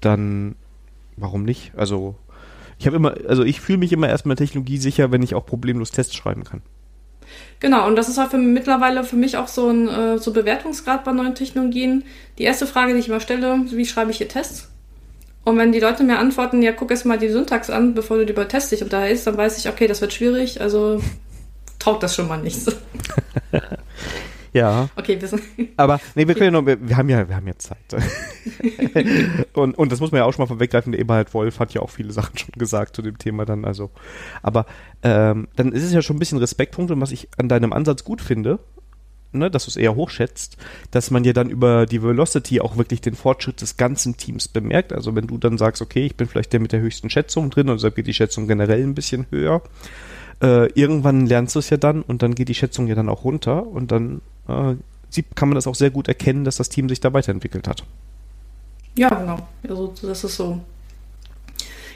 dann, 0.00 0.56
warum 1.16 1.44
nicht? 1.44 1.72
Also 1.76 2.16
ich 2.78 2.86
habe 2.86 2.96
immer, 2.96 3.14
also 3.28 3.44
ich 3.44 3.60
fühle 3.60 3.78
mich 3.78 3.92
immer 3.92 4.08
erstmal 4.08 4.36
Technologie 4.36 4.78
sicher, 4.78 5.10
wenn 5.12 5.22
ich 5.22 5.34
auch 5.34 5.46
problemlos 5.46 5.90
Tests 5.90 6.14
schreiben 6.14 6.44
kann. 6.44 6.62
Genau, 7.60 7.86
und 7.86 7.96
das 7.96 8.08
ist 8.08 8.18
halt 8.18 8.30
für, 8.30 8.38
mittlerweile 8.38 9.04
für 9.04 9.16
mich 9.16 9.36
auch 9.36 9.48
so 9.48 9.68
ein 9.68 9.88
äh, 9.88 10.18
so 10.18 10.32
Bewertungsgrad 10.32 11.04
bei 11.04 11.12
neuen 11.12 11.34
Technologien. 11.34 12.04
Die 12.38 12.42
erste 12.42 12.66
Frage, 12.66 12.92
die 12.92 13.00
ich 13.00 13.08
immer 13.08 13.20
stelle, 13.20 13.60
wie 13.70 13.86
schreibe 13.86 14.10
ich 14.10 14.18
hier 14.18 14.28
Tests? 14.28 14.68
Und 15.44 15.58
wenn 15.58 15.72
die 15.72 15.80
Leute 15.80 16.04
mir 16.04 16.18
antworten, 16.18 16.62
ja, 16.62 16.72
guck 16.72 16.90
erst 16.90 17.06
mal 17.06 17.18
die 17.18 17.28
Syntax 17.28 17.70
an, 17.70 17.94
bevor 17.94 18.16
du 18.16 18.24
über 18.24 18.48
Tests 18.48 18.70
dich 18.70 18.82
unterhältst, 18.82 19.26
dann 19.26 19.36
weiß 19.36 19.58
ich, 19.58 19.68
okay, 19.68 19.86
das 19.86 20.00
wird 20.00 20.12
schwierig, 20.12 20.60
also 20.60 21.00
traut 21.78 22.02
das 22.02 22.14
schon 22.14 22.28
mal 22.28 22.38
nicht. 22.38 22.60
Ja. 24.54 24.88
Okay, 24.94 25.20
wir 25.20 25.26
sind. 25.26 25.42
Aber 25.76 26.00
nee, 26.14 26.28
wir 26.28 26.34
können 26.34 26.54
ja 26.54 26.60
noch, 26.60 26.64
wir, 26.64 26.78
wir 26.80 26.96
haben 26.96 27.08
ja, 27.08 27.28
wir 27.28 27.34
haben 27.34 27.46
ja 27.46 27.58
Zeit. 27.58 27.76
und, 29.52 29.76
und 29.76 29.92
das 29.92 29.98
muss 29.98 30.12
man 30.12 30.20
ja 30.20 30.24
auch 30.24 30.32
schon 30.32 30.44
mal 30.44 30.46
vorweggreifen, 30.46 30.92
der 30.92 31.00
Eberhard 31.00 31.34
Wolf 31.34 31.58
hat 31.58 31.74
ja 31.74 31.82
auch 31.82 31.90
viele 31.90 32.12
Sachen 32.12 32.38
schon 32.38 32.52
gesagt 32.56 32.94
zu 32.94 33.02
dem 33.02 33.18
Thema 33.18 33.44
dann, 33.44 33.64
also. 33.64 33.90
Aber 34.42 34.64
ähm, 35.02 35.48
dann 35.56 35.72
ist 35.72 35.82
es 35.82 35.92
ja 35.92 36.02
schon 36.02 36.16
ein 36.16 36.20
bisschen 36.20 36.38
Respektpunkt 36.38 36.92
und 36.92 37.00
was 37.00 37.10
ich 37.10 37.28
an 37.36 37.48
deinem 37.48 37.72
Ansatz 37.72 38.04
gut 38.04 38.22
finde, 38.22 38.60
ne, 39.32 39.50
dass 39.50 39.64
du 39.64 39.70
es 39.70 39.76
eher 39.76 39.96
hochschätzt, 39.96 40.56
dass 40.92 41.10
man 41.10 41.24
ja 41.24 41.32
dann 41.32 41.50
über 41.50 41.86
die 41.86 42.00
Velocity 42.00 42.60
auch 42.60 42.76
wirklich 42.76 43.00
den 43.00 43.14
Fortschritt 43.16 43.60
des 43.60 43.76
ganzen 43.76 44.16
Teams 44.16 44.46
bemerkt. 44.46 44.92
Also 44.92 45.16
wenn 45.16 45.26
du 45.26 45.36
dann 45.36 45.58
sagst, 45.58 45.82
okay, 45.82 46.06
ich 46.06 46.16
bin 46.16 46.28
vielleicht 46.28 46.52
der 46.52 46.60
mit 46.60 46.70
der 46.70 46.80
höchsten 46.80 47.10
Schätzung 47.10 47.50
drin 47.50 47.68
und 47.68 47.78
deshalb 47.78 47.96
geht 47.96 48.06
die 48.06 48.14
Schätzung 48.14 48.46
generell 48.46 48.84
ein 48.84 48.94
bisschen 48.94 49.26
höher. 49.30 49.62
Äh, 50.40 50.70
irgendwann 50.74 51.26
lernst 51.26 51.56
du 51.56 51.58
es 51.58 51.70
ja 51.70 51.76
dann 51.76 52.02
und 52.02 52.22
dann 52.22 52.36
geht 52.36 52.48
die 52.48 52.54
Schätzung 52.54 52.86
ja 52.86 52.94
dann 52.94 53.08
auch 53.08 53.24
runter 53.24 53.66
und 53.66 53.90
dann 53.90 54.20
äh, 54.48 54.74
kann 55.34 55.48
man 55.48 55.54
das 55.54 55.66
auch 55.66 55.74
sehr 55.74 55.90
gut 55.90 56.08
erkennen, 56.08 56.44
dass 56.44 56.56
das 56.56 56.68
Team 56.68 56.88
sich 56.88 57.00
da 57.00 57.12
weiterentwickelt 57.12 57.68
hat. 57.68 57.84
Ja, 58.96 59.08
genau. 59.08 59.38
Also 59.68 59.94
das 60.02 60.24
ist 60.24 60.36
so. 60.36 60.60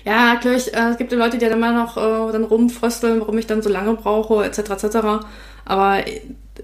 Ja, 0.04 0.36
klar, 0.36 0.54
ich, 0.54 0.72
äh, 0.72 0.90
es 0.90 0.98
gibt 0.98 1.12
ja 1.12 1.18
Leute, 1.18 1.38
die 1.38 1.44
dann 1.44 1.58
immer 1.58 1.72
noch 1.72 1.96
äh, 1.96 2.32
dann 2.32 2.44
rumfrösteln, 2.44 3.20
warum 3.20 3.36
ich 3.38 3.46
dann 3.46 3.62
so 3.62 3.68
lange 3.68 3.94
brauche, 3.94 4.44
etc. 4.44 4.58
etc. 4.70 4.96
Aber 5.64 6.04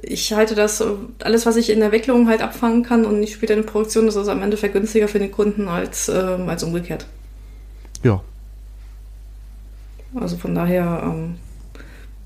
ich 0.03 0.33
halte 0.33 0.55
das, 0.55 0.83
alles, 1.23 1.47
was 1.47 1.57
ich 1.57 1.71
in 1.71 1.79
der 1.79 1.87
Entwicklung 1.87 2.29
halt 2.29 2.43
abfangen 2.43 2.83
kann 2.83 3.05
und 3.05 3.21
nicht 3.21 3.35
später 3.35 3.55
in 3.55 3.63
der 3.63 3.69
Produktion, 3.69 4.07
das 4.07 4.17
ist 4.17 4.29
am 4.29 4.43
Ende 4.43 4.57
günstiger 4.57 5.09
für 5.09 5.19
den 5.19 5.31
Kunden 5.31 5.69
als, 5.69 6.09
äh, 6.09 6.13
als 6.13 6.63
umgekehrt. 6.63 7.07
Ja. 8.03 8.21
Also 10.15 10.37
von 10.37 10.55
daher 10.55 11.03
ähm, 11.05 11.37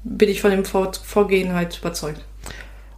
bin 0.04 0.28
ich 0.28 0.40
von 0.40 0.50
dem 0.50 0.64
Vor 0.64 0.92
Vorgehen 0.92 1.52
halt 1.52 1.78
überzeugt. 1.78 2.24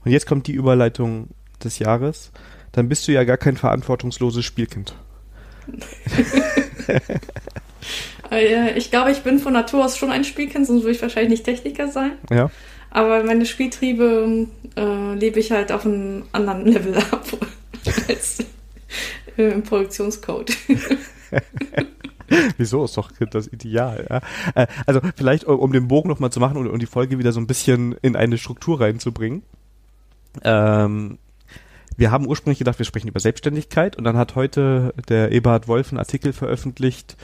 Und 0.05 0.13
jetzt 0.13 0.27
kommt 0.27 0.47
die 0.47 0.53
Überleitung 0.53 1.29
des 1.63 1.79
Jahres. 1.79 2.33
Dann 2.73 2.89
bist 2.89 3.07
du 3.09 3.13
ja 3.13 3.25
gar 3.25 3.37
kein 3.37 3.57
verantwortungsloses 3.57 4.45
Spielkind. 4.45 4.95
Äh, 8.31 8.79
ich 8.79 8.91
glaube, 8.91 9.11
ich 9.11 9.23
bin 9.23 9.39
von 9.39 9.53
Natur 9.53 9.85
aus 9.85 9.97
schon 9.97 10.11
ein 10.11 10.25
Spielkind, 10.25 10.67
sonst 10.67 10.83
würde 10.83 10.93
ich 10.93 11.03
wahrscheinlich 11.03 11.31
nicht 11.31 11.45
Techniker 11.45 11.89
sein. 11.89 12.13
Ja. 12.31 12.51
Aber 12.91 13.23
meine 13.25 13.47
Spieltriebe 13.47 14.47
äh, 14.77 15.15
lebe 15.15 15.41
ich 15.41 15.53
halt 15.53 15.73
auf 15.73 15.85
einem 15.85 16.25
anderen 16.33 16.67
Level 16.67 16.97
ab 17.11 17.25
als 18.09 18.45
äh, 19.37 19.51
im 19.51 19.63
Produktionscode. 19.63 20.53
Wieso 22.57 22.85
ist 22.85 22.97
doch 22.97 23.11
das 23.31 23.49
Ideal? 23.49 24.07
Ja? 24.09 24.21
Äh, 24.55 24.67
also 24.87 25.01
vielleicht, 25.17 25.45
um 25.45 25.73
den 25.73 25.89
Bogen 25.89 26.09
nochmal 26.09 26.31
zu 26.31 26.41
machen 26.41 26.57
und, 26.57 26.69
und 26.69 26.81
die 26.81 26.87
Folge 26.87 27.19
wieder 27.19 27.33
so 27.33 27.41
ein 27.41 27.47
bisschen 27.47 27.97
in 28.03 28.17
eine 28.17 28.39
Struktur 28.39 28.81
reinzubringen. 28.81 29.43
Ähm, 30.43 31.19
wir 31.97 32.11
haben 32.11 32.27
ursprünglich 32.27 32.59
gedacht, 32.59 32.79
wir 32.79 32.87
sprechen 32.87 33.09
über 33.09 33.21
Selbstständigkeit 33.21 33.97
und 33.97 34.05
dann 34.05 34.17
hat 34.17 34.35
heute 34.35 34.95
der 35.09 35.33
Eberhard 35.33 35.69
Wolf 35.69 35.91
einen 35.91 35.99
Artikel 35.99 36.33
veröffentlicht 36.33 37.17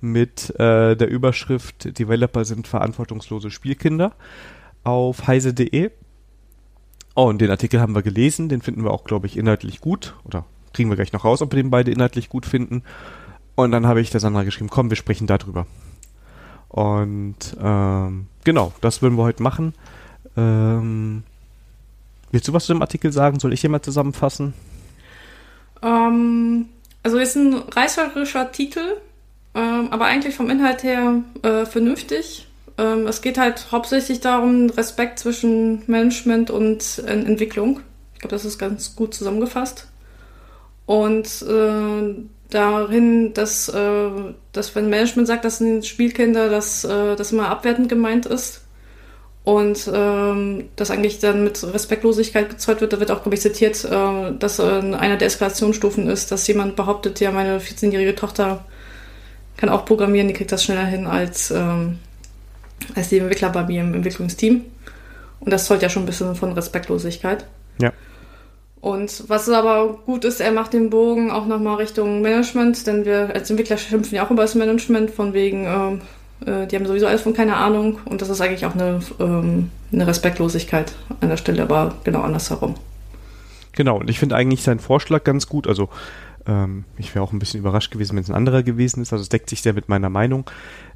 mit 0.00 0.50
äh, 0.58 0.96
der 0.96 1.08
Überschrift 1.08 1.98
Developer 1.98 2.44
sind 2.44 2.66
verantwortungslose 2.66 3.50
Spielkinder 3.50 4.12
auf 4.82 5.26
heise.de. 5.26 5.90
Oh, 7.14 7.26
und 7.26 7.40
den 7.40 7.50
Artikel 7.50 7.80
haben 7.80 7.94
wir 7.94 8.02
gelesen, 8.02 8.48
den 8.48 8.60
finden 8.60 8.82
wir 8.82 8.90
auch, 8.90 9.04
glaube 9.04 9.26
ich, 9.26 9.36
inhaltlich 9.36 9.80
gut. 9.80 10.16
Oder 10.24 10.44
kriegen 10.72 10.90
wir 10.90 10.96
gleich 10.96 11.12
noch 11.12 11.24
raus, 11.24 11.40
ob 11.40 11.52
wir 11.52 11.62
den 11.62 11.70
beide 11.70 11.90
inhaltlich 11.90 12.28
gut 12.28 12.44
finden. 12.44 12.82
Und 13.54 13.70
dann 13.70 13.86
habe 13.86 14.00
ich 14.00 14.10
der 14.10 14.20
Sandra 14.20 14.42
geschrieben, 14.42 14.68
komm, 14.68 14.90
wir 14.90 14.96
sprechen 14.96 15.26
darüber. 15.26 15.66
Und 16.68 17.56
ähm, 17.62 18.26
genau, 18.42 18.72
das 18.80 19.00
würden 19.00 19.16
wir 19.16 19.22
heute 19.22 19.42
machen. 19.42 19.74
Ähm, 20.36 21.22
Willst 22.34 22.48
du 22.48 22.52
was 22.52 22.66
zu 22.66 22.72
dem 22.72 22.82
Artikel 22.82 23.12
sagen? 23.12 23.38
Soll 23.38 23.52
ich 23.52 23.60
hier 23.60 23.70
mal 23.70 23.80
zusammenfassen? 23.80 24.54
Ähm, 25.84 26.68
also 27.04 27.16
ist 27.18 27.36
ein 27.36 27.54
reißerischer 27.54 28.50
Titel, 28.50 28.96
ähm, 29.54 29.86
aber 29.92 30.06
eigentlich 30.06 30.34
vom 30.34 30.50
Inhalt 30.50 30.82
her 30.82 31.22
äh, 31.42 31.64
vernünftig. 31.64 32.48
Ähm, 32.76 33.06
es 33.06 33.22
geht 33.22 33.38
halt 33.38 33.70
hauptsächlich 33.70 34.18
darum, 34.18 34.68
Respekt 34.70 35.20
zwischen 35.20 35.84
Management 35.86 36.50
und 36.50 37.04
äh, 37.06 37.12
Entwicklung. 37.12 37.82
Ich 38.14 38.18
glaube, 38.18 38.34
das 38.34 38.44
ist 38.44 38.58
ganz 38.58 38.96
gut 38.96 39.14
zusammengefasst. 39.14 39.86
Und 40.86 41.40
äh, 41.42 42.16
darin, 42.50 43.32
dass, 43.32 43.68
äh, 43.68 44.10
dass 44.50 44.74
wenn 44.74 44.90
Management 44.90 45.28
sagt, 45.28 45.44
dass 45.44 45.60
ein 45.60 45.84
Spielkinder, 45.84 46.50
dass 46.50 46.82
äh, 46.82 47.14
das 47.14 47.30
immer 47.30 47.48
abwertend 47.48 47.88
gemeint 47.88 48.26
ist. 48.26 48.63
Und 49.44 49.90
ähm, 49.92 50.70
das 50.74 50.90
eigentlich 50.90 51.18
dann 51.18 51.44
mit 51.44 51.62
Respektlosigkeit 51.62 52.48
gezeugt 52.48 52.80
wird, 52.80 52.94
da 52.94 53.00
wird 53.00 53.10
auch, 53.10 53.22
glaube 53.22 53.34
ich, 53.34 53.42
zitiert, 53.42 53.84
äh, 53.84 54.32
dass 54.38 54.58
äh, 54.58 54.62
einer 54.62 55.18
der 55.18 55.26
Eskalationsstufen 55.26 56.08
ist, 56.08 56.32
dass 56.32 56.46
jemand 56.46 56.76
behauptet, 56.76 57.20
ja, 57.20 57.30
meine 57.30 57.58
14-jährige 57.58 58.14
Tochter 58.14 58.64
kann 59.58 59.68
auch 59.68 59.84
programmieren, 59.84 60.28
die 60.28 60.34
kriegt 60.34 60.50
das 60.50 60.64
schneller 60.64 60.86
hin 60.86 61.06
als, 61.06 61.50
ähm, 61.50 61.98
als 62.94 63.10
die 63.10 63.18
Entwickler 63.18 63.50
bei 63.50 63.64
mir 63.64 63.82
im 63.82 63.92
Entwicklungsteam. 63.92 64.62
Und 65.40 65.52
das 65.52 65.66
zeugt 65.66 65.82
ja 65.82 65.90
schon 65.90 66.04
ein 66.04 66.06
bisschen 66.06 66.34
von 66.34 66.52
Respektlosigkeit. 66.52 67.44
Ja. 67.78 67.92
Und 68.80 69.28
was 69.28 69.48
aber 69.48 69.98
gut 70.06 70.24
ist, 70.24 70.40
er 70.40 70.52
macht 70.52 70.72
den 70.72 70.90
Bogen 70.90 71.30
auch 71.30 71.46
nochmal 71.46 71.76
Richtung 71.76 72.22
Management, 72.22 72.86
denn 72.86 73.04
wir 73.04 73.30
als 73.34 73.50
Entwickler 73.50 73.76
schimpfen 73.76 74.16
ja 74.16 74.26
auch 74.26 74.30
über 74.30 74.42
das 74.42 74.54
Management, 74.54 75.10
von 75.10 75.34
wegen, 75.34 75.66
ähm, 75.66 76.00
äh, 76.44 76.66
die 76.66 76.76
haben 76.76 76.86
sowieso 76.86 77.06
alles 77.06 77.22
von 77.22 77.34
keine 77.34 77.56
Ahnung 77.56 77.98
und 78.04 78.22
das 78.22 78.28
ist 78.28 78.40
eigentlich 78.40 78.66
auch 78.66 78.74
eine, 78.74 79.00
ähm, 79.20 79.70
eine 79.92 80.06
Respektlosigkeit 80.06 80.92
an 81.20 81.28
der 81.28 81.36
Stelle, 81.36 81.62
aber 81.62 81.94
genau 82.04 82.22
andersherum. 82.22 82.74
Genau, 83.72 83.98
und 83.98 84.08
ich 84.08 84.18
finde 84.18 84.36
eigentlich 84.36 84.62
seinen 84.62 84.78
Vorschlag 84.78 85.24
ganz 85.24 85.48
gut. 85.48 85.66
Also 85.66 85.88
ähm, 86.46 86.84
ich 86.96 87.14
wäre 87.14 87.24
auch 87.24 87.32
ein 87.32 87.38
bisschen 87.38 87.60
überrascht 87.60 87.90
gewesen, 87.90 88.16
wenn 88.16 88.22
es 88.22 88.30
ein 88.30 88.36
anderer 88.36 88.62
gewesen 88.62 89.02
ist. 89.02 89.12
Also 89.12 89.22
es 89.22 89.28
deckt 89.28 89.50
sich 89.50 89.62
sehr 89.62 89.72
mit 89.72 89.88
meiner 89.88 90.10
Meinung, 90.10 90.48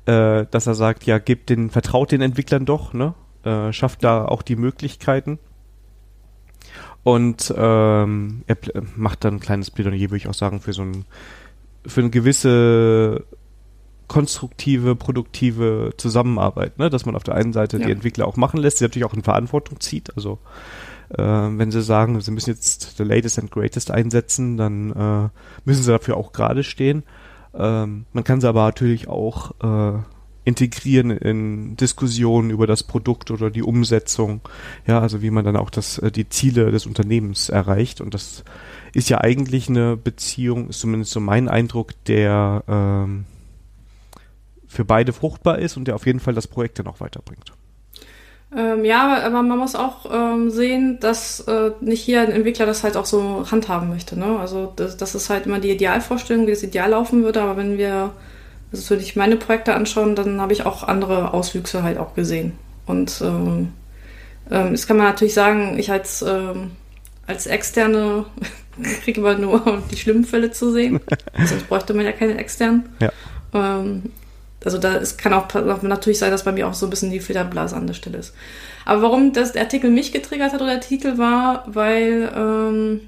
äh, 0.06 0.46
dass 0.50 0.66
er 0.66 0.74
sagt, 0.74 1.04
ja, 1.04 1.18
gebt 1.18 1.50
den, 1.50 1.70
vertraut 1.70 2.12
den 2.12 2.20
Entwicklern 2.20 2.64
doch, 2.64 2.92
ne? 2.92 3.14
Äh, 3.44 3.72
schafft 3.72 4.04
da 4.04 4.24
auch 4.24 4.42
die 4.42 4.56
Möglichkeiten. 4.56 5.38
Und 7.02 7.52
ähm, 7.56 8.42
er 8.46 8.56
macht 8.96 9.24
dann 9.24 9.34
ein 9.34 9.40
kleines 9.40 9.70
Plädoyer, 9.70 10.10
würde 10.10 10.16
ich 10.16 10.28
auch 10.28 10.34
sagen, 10.34 10.60
für 10.60 10.72
so 10.72 10.82
ein 10.82 11.04
für 11.86 12.00
eine 12.00 12.10
gewisse 12.10 13.24
konstruktive, 14.08 14.96
produktive 14.96 15.92
Zusammenarbeit, 15.96 16.78
ne? 16.78 16.90
dass 16.90 17.06
man 17.06 17.14
auf 17.14 17.24
der 17.24 17.34
einen 17.34 17.52
Seite 17.52 17.78
ja. 17.78 17.86
die 17.86 17.92
Entwickler 17.92 18.26
auch 18.26 18.36
machen 18.36 18.58
lässt, 18.58 18.78
sie 18.78 18.84
natürlich 18.84 19.06
auch 19.06 19.14
in 19.14 19.22
Verantwortung 19.22 19.80
zieht. 19.80 20.16
Also 20.16 20.38
äh, 21.10 21.22
wenn 21.22 21.70
sie 21.70 21.82
sagen, 21.82 22.20
sie 22.20 22.30
müssen 22.30 22.50
jetzt 22.50 22.96
the 22.96 23.04
latest 23.04 23.38
and 23.38 23.50
greatest 23.50 23.90
einsetzen, 23.90 24.56
dann 24.56 24.92
äh, 24.92 25.28
müssen 25.64 25.82
sie 25.82 25.92
dafür 25.92 26.16
auch 26.16 26.32
gerade 26.32 26.64
stehen. 26.64 27.04
Ähm, 27.54 28.06
man 28.12 28.24
kann 28.24 28.40
sie 28.40 28.48
aber 28.48 28.64
natürlich 28.64 29.08
auch 29.08 29.52
äh, 29.62 29.98
integrieren 30.44 31.10
in 31.10 31.76
Diskussionen 31.76 32.50
über 32.50 32.66
das 32.66 32.82
Produkt 32.82 33.30
oder 33.30 33.50
die 33.50 33.62
Umsetzung, 33.62 34.40
ja, 34.86 34.98
also 34.98 35.20
wie 35.20 35.30
man 35.30 35.44
dann 35.44 35.56
auch 35.56 35.68
das, 35.68 35.98
äh, 35.98 36.10
die 36.10 36.30
Ziele 36.30 36.70
des 36.70 36.86
Unternehmens 36.86 37.50
erreicht. 37.50 38.00
Und 38.00 38.14
das 38.14 38.44
ist 38.94 39.10
ja 39.10 39.20
eigentlich 39.20 39.68
eine 39.68 39.96
Beziehung, 39.96 40.70
ist 40.70 40.80
zumindest 40.80 41.12
so 41.12 41.20
mein 41.20 41.48
Eindruck, 41.48 41.92
der 42.06 42.64
ähm, 42.66 43.26
für 44.68 44.84
beide 44.84 45.12
fruchtbar 45.12 45.58
ist 45.58 45.76
und 45.76 45.86
der 45.86 45.94
auf 45.94 46.06
jeden 46.06 46.20
Fall 46.20 46.34
das 46.34 46.46
Projekt 46.46 46.78
dann 46.78 46.86
auch 46.86 47.00
weiterbringt. 47.00 47.52
Ähm, 48.56 48.84
ja, 48.84 49.24
aber 49.24 49.42
man 49.42 49.58
muss 49.58 49.74
auch 49.74 50.06
ähm, 50.10 50.50
sehen, 50.50 50.98
dass 51.00 51.40
äh, 51.40 51.72
nicht 51.80 52.02
hier 52.02 52.22
ein 52.22 52.30
Entwickler 52.30 52.64
das 52.64 52.82
halt 52.82 52.96
auch 52.96 53.04
so 53.04 53.44
handhaben 53.50 53.90
möchte. 53.90 54.18
Ne? 54.18 54.38
Also 54.38 54.72
das, 54.74 54.96
das 54.96 55.14
ist 55.14 55.28
halt 55.28 55.46
immer 55.46 55.58
die 55.58 55.70
Idealvorstellung, 55.70 56.46
wie 56.46 56.52
das 56.52 56.62
Ideal 56.62 56.90
laufen 56.90 57.24
würde. 57.24 57.42
Aber 57.42 57.58
wenn 57.58 57.76
wir, 57.76 58.12
also 58.72 58.90
wenn 58.90 59.00
ich 59.00 59.16
meine 59.16 59.36
Projekte 59.36 59.74
anschauen, 59.74 60.16
dann 60.16 60.40
habe 60.40 60.54
ich 60.54 60.64
auch 60.64 60.82
andere 60.82 61.34
Auswüchse 61.34 61.82
halt 61.82 61.98
auch 61.98 62.14
gesehen. 62.14 62.52
Und 62.86 63.20
ähm, 63.22 63.72
ähm, 64.50 64.72
das 64.72 64.86
kann 64.86 64.96
man 64.96 65.06
natürlich 65.06 65.34
sagen, 65.34 65.78
ich 65.78 65.90
als, 65.90 66.22
ähm, 66.22 66.70
als 67.26 67.46
Externe 67.46 68.24
kriege 69.02 69.20
immer 69.20 69.36
nur 69.36 69.82
die 69.90 69.96
schlimmen 69.96 70.24
Fälle 70.24 70.52
zu 70.52 70.72
sehen. 70.72 71.00
Sonst 71.36 71.68
bräuchte 71.68 71.92
man 71.92 72.06
ja 72.06 72.12
keine 72.12 72.38
externen. 72.38 72.88
Ja. 73.00 73.12
Ähm, 73.52 74.04
also 74.64 74.78
da 74.78 74.96
es 74.96 75.16
kann 75.16 75.32
auch 75.32 75.82
natürlich 75.82 76.18
sein, 76.18 76.30
dass 76.30 76.44
bei 76.44 76.52
mir 76.52 76.66
auch 76.66 76.74
so 76.74 76.86
ein 76.86 76.90
bisschen 76.90 77.10
die 77.10 77.20
Filterblase 77.20 77.76
an 77.76 77.86
der 77.86 77.94
Stelle 77.94 78.18
ist. 78.18 78.34
Aber 78.84 79.02
warum 79.02 79.32
das, 79.32 79.52
der 79.52 79.62
Artikel 79.62 79.90
mich 79.90 80.12
getriggert 80.12 80.52
hat 80.52 80.60
oder 80.60 80.72
der 80.72 80.80
Titel 80.80 81.18
war, 81.18 81.64
weil 81.66 82.32
ähm, 82.34 83.00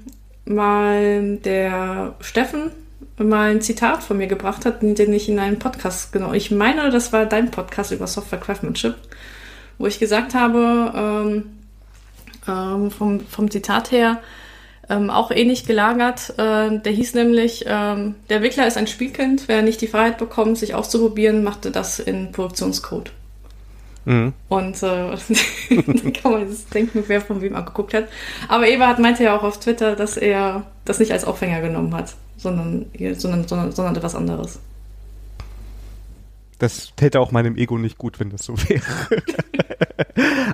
mal 0.45 1.37
der 1.37 2.15
Steffen 2.21 2.71
mal 3.17 3.51
ein 3.51 3.61
Zitat 3.61 4.03
von 4.03 4.17
mir 4.17 4.27
gebracht 4.27 4.65
hat, 4.65 4.81
den 4.81 5.13
ich 5.13 5.29
in 5.29 5.39
einen 5.39 5.59
Podcast, 5.59 6.11
genau, 6.11 6.33
ich 6.33 6.51
meine, 6.51 6.89
das 6.89 7.13
war 7.13 7.25
dein 7.25 7.51
Podcast 7.51 7.91
über 7.91 8.07
Software 8.07 8.39
Craftsmanship, 8.39 8.95
wo 9.77 9.87
ich 9.87 9.99
gesagt 9.99 10.33
habe, 10.33 10.91
ähm, 10.95 11.43
ähm, 12.47 12.91
vom, 12.91 13.19
vom 13.21 13.51
Zitat 13.51 13.91
her, 13.91 14.19
ähm, 14.91 15.09
auch 15.09 15.31
ähnlich 15.31 15.65
gelagert. 15.65 16.33
Äh, 16.37 16.79
der 16.79 16.91
hieß 16.91 17.13
nämlich, 17.13 17.63
ähm, 17.65 18.15
der 18.29 18.37
Entwickler 18.37 18.67
ist 18.67 18.77
ein 18.77 18.87
Spielkind. 18.87 19.47
Wer 19.47 19.61
nicht 19.61 19.81
die 19.81 19.87
Freiheit 19.87 20.17
bekommt, 20.17 20.57
sich 20.57 20.75
auszuprobieren, 20.75 21.43
machte 21.43 21.71
das 21.71 21.99
in 21.99 22.31
Produktionscode. 22.31 23.11
Mhm. 24.05 24.33
Und 24.49 24.83
äh, 24.83 25.15
kann 26.21 26.31
man 26.31 26.41
jetzt 26.41 26.73
denken, 26.73 27.03
wer 27.07 27.21
von 27.21 27.41
wem 27.41 27.55
angeguckt 27.55 27.93
hat. 27.93 28.07
Aber 28.49 28.67
Eberhard 28.67 28.99
meinte 28.99 29.23
ja 29.23 29.37
auch 29.37 29.43
auf 29.43 29.59
Twitter, 29.59 29.95
dass 29.95 30.17
er 30.17 30.63
das 30.85 30.99
nicht 30.99 31.11
als 31.11 31.23
Aufhänger 31.23 31.61
genommen 31.61 31.93
hat, 31.95 32.15
sondern, 32.37 32.87
sondern, 33.13 33.47
sondern, 33.47 33.71
sondern 33.71 33.95
etwas 33.95 34.15
anderes. 34.15 34.59
Das 36.59 36.93
täte 36.95 37.19
auch 37.19 37.31
meinem 37.31 37.55
Ego 37.55 37.77
nicht 37.77 37.97
gut, 37.97 38.19
wenn 38.19 38.29
das 38.29 38.43
so 38.43 38.55
wäre. 38.69 38.83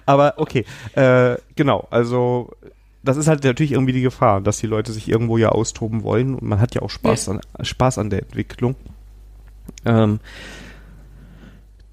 Aber 0.06 0.36
okay, 0.38 0.66
äh, 0.96 1.36
genau, 1.56 1.88
also 1.90 2.52
das 3.08 3.18
ist 3.18 3.28
halt 3.28 3.44
natürlich 3.44 3.72
irgendwie 3.72 3.94
die 3.94 4.02
Gefahr, 4.02 4.42
dass 4.42 4.58
die 4.58 4.68
Leute 4.68 4.92
sich 4.92 5.08
irgendwo 5.08 5.38
ja 5.38 5.50
austoben 5.50 6.04
wollen 6.04 6.36
und 6.36 6.44
man 6.44 6.60
hat 6.60 6.76
ja 6.76 6.82
auch 6.82 6.90
Spaß, 6.90 7.28
ja. 7.28 7.34
An, 7.34 7.66
Spaß 7.66 7.98
an 7.98 8.10
der 8.10 8.24
Entwicklung. 8.24 8.76
Ähm, 9.86 10.20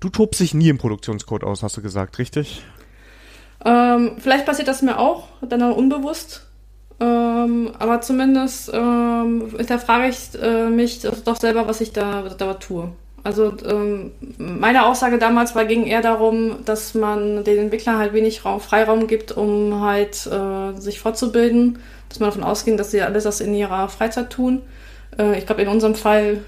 du 0.01 0.09
tobst 0.09 0.41
dich 0.41 0.55
nie 0.55 0.69
im 0.69 0.79
Produktionscode 0.79 1.45
aus, 1.45 1.63
hast 1.63 1.77
du 1.77 1.83
gesagt, 1.83 2.19
richtig? 2.19 2.65
Ähm, 3.65 4.13
vielleicht 4.19 4.45
passiert 4.45 4.69
das 4.69 4.83
mir 4.83 4.99
auch, 4.99 5.29
dann 5.49 5.63
auch 5.63 5.77
unbewusst. 5.77 6.47
Ähm, 7.01 7.73
aber 7.79 8.01
zumindest 8.01 8.71
ähm, 8.73 9.53
hinterfrage 9.57 10.09
ich 10.09 10.41
äh, 10.41 10.69
mich 10.69 11.01
doch 11.01 11.37
selber, 11.37 11.67
was 11.67 11.81
ich 11.81 11.93
da, 11.93 12.23
da 12.23 12.55
tue. 12.55 12.93
Also 13.25 13.55
ähm, 13.67 14.11
meine 14.37 14.85
Aussage 14.85 15.19
damals 15.19 15.55
war, 15.55 15.65
ging 15.65 15.87
eher 15.87 16.03
darum, 16.03 16.59
dass 16.67 16.93
man 16.93 17.43
den 17.43 17.59
Entwicklern 17.59 17.97
halt 17.97 18.13
wenig 18.13 18.45
Raum, 18.45 18.61
Freiraum 18.61 19.07
gibt, 19.07 19.33
um 19.33 19.81
halt 19.81 20.27
äh, 20.27 20.79
sich 20.79 21.01
fortzubilden, 21.01 21.79
dass 22.11 22.21
man 22.21 22.29
davon 22.29 22.45
ausgeht, 22.45 22.79
dass 22.79 22.91
sie 22.91 23.01
alles 23.01 23.25
das 23.25 23.41
in 23.41 23.55
ihrer 23.55 23.89
Freizeit 23.89 24.29
tun. 24.29 24.61
Äh, 25.19 25.39
ich 25.39 25.47
glaube, 25.47 25.63
in 25.63 25.69
unserem 25.69 25.95
Fall 25.95 26.43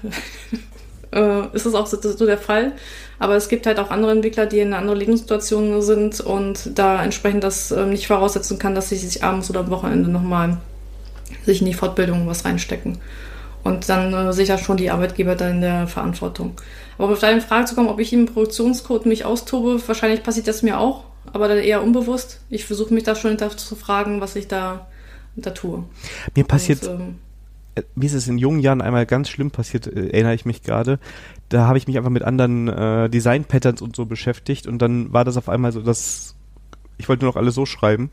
äh, 1.11 1.47
ist 1.53 1.65
es 1.65 1.73
auch 1.73 1.87
so, 1.87 1.99
so, 1.99 2.25
der 2.27 2.37
Fall. 2.37 2.73
Aber 3.17 3.35
es 3.35 3.49
gibt 3.49 3.65
halt 3.65 3.79
auch 3.79 3.89
andere 3.89 4.11
Entwickler, 4.11 4.45
die 4.45 4.59
in 4.59 4.67
einer 4.67 4.77
anderen 4.77 4.99
Lebenssituation 4.99 5.81
sind 5.81 6.19
und 6.19 6.77
da 6.77 7.03
entsprechend 7.03 7.43
das 7.43 7.71
ähm, 7.71 7.89
nicht 7.89 8.05
voraussetzen 8.05 8.59
kann, 8.59 8.75
dass 8.75 8.89
sie 8.89 8.97
sich 8.97 9.23
abends 9.23 9.49
oder 9.49 9.61
am 9.61 9.71
Wochenende 9.71 10.11
nochmal 10.11 10.57
sich 11.43 11.61
in 11.61 11.65
die 11.65 11.73
Fortbildung 11.73 12.27
was 12.27 12.45
reinstecken. 12.45 12.99
Und 13.67 13.89
dann 13.89 14.13
äh, 14.13 14.31
sehe 14.33 14.43
ich 14.43 14.49
ja 14.49 14.57
schon 14.57 14.77
die 14.77 14.89
Arbeitgeber 14.89 15.35
da 15.35 15.49
in 15.49 15.61
der 15.61 15.87
Verantwortung. 15.87 16.53
Aber 16.97 17.11
auf 17.11 17.19
deine 17.19 17.41
Frage 17.41 17.65
zu 17.65 17.75
kommen, 17.75 17.89
ob 17.89 17.99
ich 17.99 18.13
im 18.13 18.25
Produktionscode 18.25 19.05
mich 19.05 19.25
austobe, 19.25 19.85
wahrscheinlich 19.85 20.23
passiert 20.23 20.47
das 20.47 20.63
mir 20.63 20.79
auch, 20.79 21.03
aber 21.33 21.47
dann 21.47 21.57
eher 21.57 21.83
unbewusst. 21.83 22.39
Ich 22.49 22.65
versuche 22.65 22.93
mich 22.93 23.03
da 23.03 23.15
schon 23.15 23.31
hinter 23.31 23.55
zu 23.55 23.75
fragen, 23.75 24.21
was 24.21 24.35
ich 24.37 24.47
da, 24.47 24.87
da 25.35 25.51
tue. 25.51 25.83
Mir 26.33 26.45
passiert, 26.45 26.87
Und, 26.87 26.99
ähm, 26.99 27.15
äh, 27.75 27.83
mir 27.93 28.05
ist 28.05 28.13
es 28.13 28.27
in 28.29 28.37
jungen 28.37 28.61
Jahren 28.61 28.81
einmal 28.81 29.05
ganz 29.05 29.27
schlimm 29.27 29.51
passiert, 29.51 29.85
äh, 29.85 30.11
erinnere 30.11 30.33
ich 30.33 30.45
mich 30.45 30.63
gerade. 30.63 30.97
Da 31.49 31.67
habe 31.67 31.77
ich 31.77 31.87
mich 31.87 31.97
einfach 31.97 32.09
mit 32.09 32.23
anderen 32.23 32.69
äh, 32.69 33.09
Design-Patterns 33.09 33.81
und 33.81 33.97
so 33.97 34.05
beschäftigt 34.05 34.65
und 34.65 34.81
dann 34.81 35.11
war 35.11 35.25
das 35.25 35.35
auf 35.35 35.49
einmal 35.49 35.73
so, 35.73 35.81
dass 35.81 36.35
ich 36.97 37.09
wollte 37.09 37.25
nur 37.25 37.33
noch 37.33 37.37
alles 37.37 37.53
so 37.53 37.65
schreiben. 37.65 38.11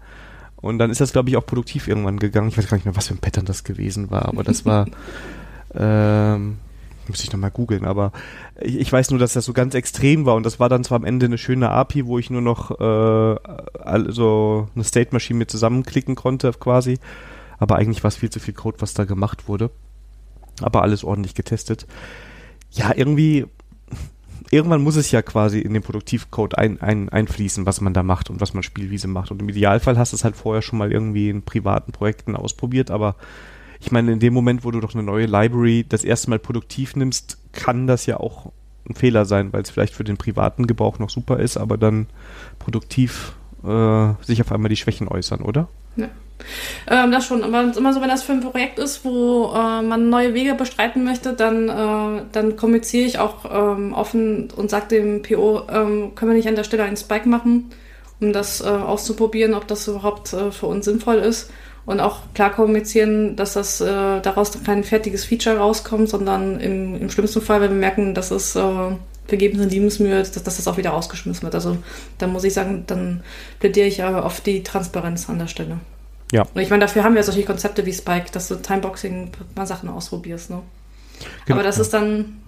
Und 0.57 0.79
dann 0.79 0.91
ist 0.91 1.01
das, 1.01 1.13
glaube 1.13 1.29
ich, 1.29 1.37
auch 1.37 1.45
produktiv 1.45 1.89
irgendwann 1.89 2.19
gegangen. 2.19 2.49
Ich 2.49 2.57
weiß 2.57 2.69
gar 2.69 2.77
nicht 2.77 2.87
mehr, 2.87 2.97
was 2.97 3.09
für 3.09 3.15
ein 3.15 3.19
Pattern 3.19 3.45
das 3.45 3.65
gewesen 3.65 4.11
war, 4.11 4.27
aber 4.27 4.43
das 4.43 4.65
war 4.65 4.87
Ähm, 5.77 6.59
muss 7.09 7.23
ich 7.23 7.33
nochmal 7.33 7.51
googeln, 7.51 7.85
aber 7.85 8.13
ich, 8.61 8.79
ich, 8.79 8.93
weiß 8.93 9.11
nur, 9.11 9.19
dass 9.19 9.35
das 9.35 9.45
so 9.45 9.53
ganz 9.53 9.75
extrem 9.75 10.25
war 10.25 10.37
und 10.37 10.47
das 10.47 10.59
war 10.59 10.69
dann 10.69 10.85
zwar 10.85 10.97
am 10.97 11.05
Ende 11.05 11.27
eine 11.27 11.39
schöne 11.39 11.71
API, 11.71 12.07
wo 12.07 12.19
ich 12.19 12.31
nur 12.31 12.41
noch 12.41 12.71
äh, 12.81 13.39
also 13.79 14.69
eine 14.75 14.85
State 14.85 15.11
Machine 15.13 15.39
mit 15.39 15.51
zusammenklicken 15.51 16.15
konnte 16.15 16.51
quasi, 16.53 16.99
aber 17.59 17.77
eigentlich 17.77 18.03
war 18.03 18.09
es 18.09 18.17
viel 18.17 18.31
zu 18.31 18.41
viel 18.41 18.55
Code, 18.55 18.79
was 18.81 18.95
da 18.95 19.05
gemacht 19.05 19.49
wurde. 19.49 19.71
Aber 20.63 20.83
alles 20.83 21.03
ordentlich 21.03 21.35
getestet. 21.35 21.87
Ja, 22.71 22.93
irgendwie 22.95 23.47
irgendwann 24.51 24.83
muss 24.83 24.97
es 24.97 25.11
ja 25.11 25.23
quasi 25.23 25.59
in 25.59 25.75
den 25.75 25.83
Produktivcode 25.83 26.57
ein, 26.57 26.81
ein, 26.81 27.09
einfließen, 27.09 27.67
was 27.67 27.81
man 27.81 27.93
da 27.93 28.03
macht 28.03 28.31
und 28.31 28.41
was 28.41 28.55
man 28.55 28.63
Spielwiese 28.63 29.09
macht. 29.09 29.31
Und 29.31 29.43
im 29.43 29.49
Idealfall 29.49 29.99
hast 29.99 30.13
du 30.13 30.17
es 30.17 30.25
halt 30.25 30.37
vorher 30.37 30.63
schon 30.63 30.79
mal 30.79 30.93
irgendwie 30.93 31.29
in 31.29 31.43
privaten 31.43 31.93
Projekten 31.93 32.37
ausprobiert, 32.37 32.91
aber 32.91 33.17
ich 33.85 33.93
meine, 33.93 34.13
in 34.13 34.19
dem 34.19 34.33
Moment, 34.33 34.65
wo 34.65 34.71
du 34.71 34.81
doch 34.81 34.95
eine 34.95 35.03
neue 35.03 35.27
Library 35.27 35.85
das 35.87 36.05
erste 36.05 36.31
Mal 36.31 36.39
produktiv 36.39 36.97
nimmst, 36.97 37.37
kann 37.53 37.87
das 37.87 38.07
ja 38.07 38.19
auch 38.19 38.51
ein 38.89 38.95
Fehler 38.95 39.27
sein, 39.27 39.53
weil 39.53 39.61
es 39.61 39.69
vielleicht 39.69 39.95
für 39.95 40.05
den 40.05 40.17
privaten 40.17 40.67
Gebrauch 40.67 40.99
noch 40.99 41.11
super 41.11 41.39
ist, 41.39 41.59
aber 41.59 41.77
dann 41.77 42.07
produktiv 42.59 43.35
äh, 43.63 44.09
sich 44.23 44.41
auf 44.41 44.51
einmal 44.53 44.71
die 44.71 44.77
Schwächen 44.77 45.07
äußern, 45.07 45.43
oder? 45.43 45.69
Ja. 45.97 46.09
Ähm, 46.87 47.13
das 47.13 47.27
schon, 47.27 47.45
aber 47.45 47.77
immer 47.77 47.93
so, 47.93 48.01
wenn 48.01 48.09
das 48.09 48.23
für 48.23 48.33
ein 48.33 48.41
Projekt 48.41 48.79
ist, 48.79 49.05
wo 49.05 49.53
äh, 49.55 49.83
man 49.83 50.09
neue 50.09 50.33
Wege 50.33 50.55
bestreiten 50.55 51.05
möchte, 51.05 51.35
dann, 51.35 51.69
äh, 51.69 52.23
dann 52.33 52.57
kommuniziere 52.57 53.07
ich 53.07 53.19
auch 53.19 53.45
ähm, 53.51 53.93
offen 53.93 54.51
und 54.51 54.71
sage 54.71 54.89
dem 54.89 55.21
PO, 55.23 55.63
ähm, 55.71 56.15
können 56.15 56.31
wir 56.31 56.37
nicht 56.37 56.49
an 56.49 56.57
der 56.57 56.65
Stelle 56.65 56.85
einen 56.85 56.97
Spike 56.97 57.29
machen, 57.29 57.71
um 58.21 58.33
das 58.33 58.63
äh, 58.63 58.65
auszuprobieren, 58.65 59.53
ob 59.53 59.69
das 59.69 59.87
überhaupt 59.89 60.33
äh, 60.33 60.51
für 60.51 60.67
uns 60.67 60.87
sinnvoll 60.87 61.17
ist. 61.17 61.51
Und 61.87 62.01
auch 62.01 62.21
klar 62.33 62.51
kommunizieren, 62.51 63.37
dass 63.37 63.55
das 63.55 63.81
äh, 63.81 64.21
daraus 64.21 64.53
kein 64.65 64.85
fertiges 64.85 65.25
Feature 65.25 65.59
rauskommt, 65.59 66.09
sondern 66.09 66.59
im, 66.59 67.01
im 67.01 67.11
schlimmsten 67.11 67.43
Fall, 67.43 67.61
wenn 67.61 67.71
wir 67.71 67.79
merken, 67.79 68.15
dass 68.15 68.31
es 68.31 68.57
äh, 68.57 68.63
vergebens 69.27 69.63
in 69.63 69.71
Liebensmühe, 69.71 70.19
dass, 70.19 70.33
dass 70.33 70.57
das 70.57 70.67
auch 70.67 70.79
wieder 70.79 70.91
rausgeschmissen 70.91 71.43
wird. 71.43 71.55
Also 71.55 71.77
da 72.19 72.27
muss 72.27 72.45
ich 72.45 72.55
sagen, 72.55 72.85
dann 72.87 73.23
plädiere 73.61 73.87
ich 73.87 74.03
aber 74.03 74.25
auf 74.25 74.41
die 74.41 74.63
Transparenz 74.63 75.29
an 75.29 75.39
der 75.39 75.47
Stelle. 75.47 75.79
Ja. 76.33 76.43
Und 76.43 76.61
ich 76.61 76.71
meine, 76.71 76.81
dafür 76.81 77.05
haben 77.05 77.15
wir 77.15 77.23
solche 77.23 77.45
Konzepte 77.45 77.85
wie 77.85 77.93
Spike, 77.93 78.27
dass 78.33 78.49
du 78.49 78.57
Timeboxing 78.57 79.31
mal 79.55 79.67
Sachen 79.67 79.89
ausprobierst. 79.89 80.51
Ne? 80.51 80.63
Genau. 81.47 81.59
Aber 81.59 81.63
das 81.63 81.79
ist 81.79 81.93
dann 81.93 82.41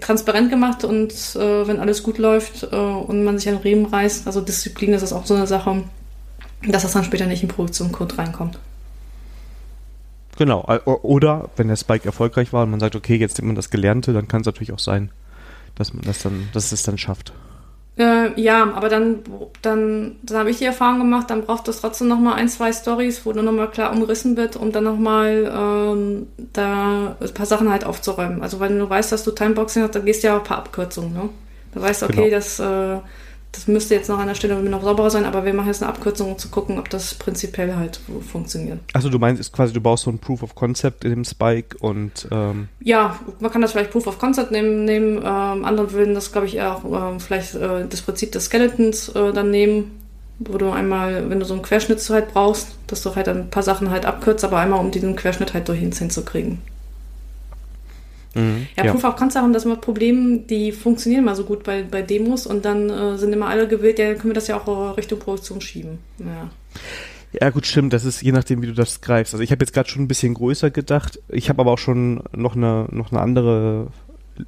transparent 0.00 0.50
gemacht 0.50 0.84
und 0.84 1.12
äh, 1.34 1.66
wenn 1.66 1.80
alles 1.80 2.04
gut 2.04 2.18
läuft 2.18 2.62
äh, 2.62 2.76
und 2.76 3.24
man 3.24 3.38
sich 3.38 3.48
an 3.48 3.56
Riemen 3.56 3.86
reißt, 3.86 4.26
also 4.26 4.40
Disziplin 4.40 4.92
ist 4.92 5.02
das 5.02 5.12
auch 5.12 5.26
so 5.26 5.34
eine 5.34 5.48
Sache, 5.48 5.82
dass 6.66 6.82
das 6.82 6.92
dann 6.92 7.04
später 7.04 7.26
nicht 7.26 7.42
in 7.42 7.48
Produktionscode 7.48 8.18
reinkommt. 8.18 8.58
Genau, 10.38 10.64
oder 10.84 11.50
wenn 11.56 11.68
der 11.68 11.76
Spike 11.76 12.06
erfolgreich 12.06 12.52
war 12.52 12.62
und 12.62 12.70
man 12.70 12.80
sagt, 12.80 12.96
okay, 12.96 13.16
jetzt 13.16 13.36
nimmt 13.38 13.48
man 13.48 13.56
das 13.56 13.68
Gelernte, 13.68 14.12
dann 14.12 14.26
kann 14.26 14.40
es 14.40 14.46
natürlich 14.46 14.72
auch 14.72 14.78
sein, 14.78 15.10
dass 15.74 15.92
man 15.92 16.02
das 16.04 16.22
dann, 16.22 16.48
dass 16.54 16.72
es 16.72 16.82
dann 16.82 16.96
schafft. 16.96 17.32
Äh, 17.98 18.40
ja, 18.40 18.72
aber 18.72 18.88
dann, 18.88 19.18
dann, 19.60 20.16
dann 20.22 20.38
habe 20.38 20.50
ich 20.50 20.56
die 20.56 20.64
Erfahrung 20.64 21.00
gemacht, 21.00 21.28
dann 21.28 21.42
braucht 21.42 21.68
es 21.68 21.82
trotzdem 21.82 22.08
nochmal 22.08 22.34
ein, 22.34 22.48
zwei 22.48 22.72
Stories, 22.72 23.26
wo 23.26 23.32
dann 23.32 23.44
nochmal 23.44 23.70
klar 23.70 23.92
umrissen 23.92 24.38
wird, 24.38 24.56
um 24.56 24.72
dann 24.72 24.84
nochmal 24.84 25.52
ähm, 25.54 26.28
da 26.54 27.16
ein 27.20 27.34
paar 27.34 27.44
Sachen 27.44 27.70
halt 27.70 27.84
aufzuräumen. 27.84 28.42
Also 28.42 28.60
wenn 28.60 28.78
du 28.78 28.88
weißt, 28.88 29.12
dass 29.12 29.24
du 29.24 29.32
Timeboxing 29.32 29.82
hast, 29.82 29.94
dann 29.94 30.06
gehst 30.06 30.22
du 30.22 30.28
ja 30.28 30.36
auch 30.36 30.40
ein 30.40 30.44
paar 30.44 30.58
Abkürzungen, 30.58 31.12
ne? 31.12 31.28
Du 31.74 31.82
weißt, 31.82 32.02
okay, 32.04 32.14
genau. 32.14 32.30
das 32.30 32.58
äh, 32.58 32.98
das 33.52 33.66
müsste 33.66 33.94
jetzt 33.94 34.08
noch 34.08 34.18
an 34.18 34.28
der 34.28 34.34
Stelle 34.34 34.54
noch 34.62 34.82
sauberer 34.82 35.10
sein, 35.10 35.24
aber 35.24 35.44
wir 35.44 35.52
machen 35.52 35.66
jetzt 35.66 35.82
eine 35.82 35.92
Abkürzung, 35.92 36.32
um 36.32 36.38
zu 36.38 36.48
gucken, 36.48 36.78
ob 36.78 36.88
das 36.88 37.14
prinzipiell 37.14 37.74
halt 37.74 38.00
funktioniert. 38.30 38.78
Also 38.92 39.08
du 39.08 39.18
meinst 39.18 39.40
ist 39.40 39.52
quasi, 39.52 39.72
du 39.72 39.80
baust 39.80 40.04
so 40.04 40.10
ein 40.10 40.18
Proof 40.18 40.42
of 40.42 40.54
Concept 40.54 41.04
in 41.04 41.10
dem 41.10 41.24
Spike 41.24 41.76
und 41.78 42.28
ähm 42.30 42.68
ja, 42.80 43.18
man 43.40 43.50
kann 43.50 43.60
das 43.60 43.72
vielleicht 43.72 43.90
Proof 43.90 44.06
of 44.06 44.18
Concept 44.18 44.52
nehmen. 44.52 44.84
nehmen. 44.84 45.18
Ähm, 45.18 45.64
andere 45.64 45.92
würden 45.92 46.14
das, 46.14 46.30
glaube 46.30 46.46
ich, 46.46 46.60
auch 46.62 46.84
äh, 46.84 47.18
vielleicht 47.18 47.54
äh, 47.54 47.86
das 47.88 48.02
Prinzip 48.02 48.32
des 48.32 48.46
Skeletons 48.46 49.08
äh, 49.10 49.32
dann 49.32 49.50
nehmen, 49.50 50.00
wo 50.38 50.56
du 50.56 50.70
einmal, 50.70 51.28
wenn 51.28 51.40
du 51.40 51.44
so 51.44 51.54
einen 51.54 51.62
Querschnitt 51.62 52.08
halt 52.08 52.32
brauchst, 52.32 52.68
dass 52.86 53.02
du 53.02 53.14
halt 53.14 53.28
ein 53.28 53.50
paar 53.50 53.62
Sachen 53.62 53.90
halt 53.90 54.06
abkürzt, 54.06 54.44
aber 54.44 54.58
einmal 54.58 54.80
um 54.80 54.90
diesen 54.90 55.16
Querschnitt 55.16 55.54
halt 55.54 55.68
durch 55.68 55.80
hinzukriegen. 55.80 56.58
Mhm, 58.34 58.66
ja, 58.76 58.84
ja, 58.84 58.92
Proof 58.92 59.04
of 59.04 59.16
Concept 59.16 59.42
haben 59.42 59.52
das 59.52 59.64
immer 59.64 59.76
Probleme, 59.76 60.38
die 60.38 60.72
funktionieren 60.72 61.22
immer 61.24 61.34
so 61.34 61.44
gut 61.44 61.64
bei, 61.64 61.82
bei 61.82 62.02
Demos 62.02 62.46
und 62.46 62.64
dann 62.64 62.88
äh, 62.88 63.18
sind 63.18 63.32
immer 63.32 63.48
alle 63.48 63.66
gewillt, 63.66 63.98
ja, 63.98 64.08
dann 64.08 64.18
können 64.18 64.30
wir 64.30 64.34
das 64.34 64.46
ja 64.46 64.56
auch 64.56 64.96
Richtung 64.96 65.18
Produktion 65.18 65.60
schieben. 65.60 65.98
Ja. 66.18 66.50
Ja, 67.32 67.50
gut, 67.50 67.66
stimmt. 67.66 67.92
Das 67.92 68.04
ist 68.04 68.22
je 68.22 68.32
nachdem, 68.32 68.60
wie 68.62 68.66
du 68.66 68.72
das 68.72 69.00
greifst. 69.00 69.34
Also 69.34 69.42
ich 69.44 69.52
habe 69.52 69.62
jetzt 69.62 69.72
gerade 69.72 69.88
schon 69.88 70.02
ein 70.02 70.08
bisschen 70.08 70.34
größer 70.34 70.70
gedacht. 70.70 71.20
Ich 71.28 71.48
habe 71.48 71.60
aber 71.60 71.72
auch 71.72 71.78
schon 71.78 72.24
noch 72.34 72.56
eine, 72.56 72.88
noch 72.90 73.12
eine 73.12 73.20
andere 73.20 73.88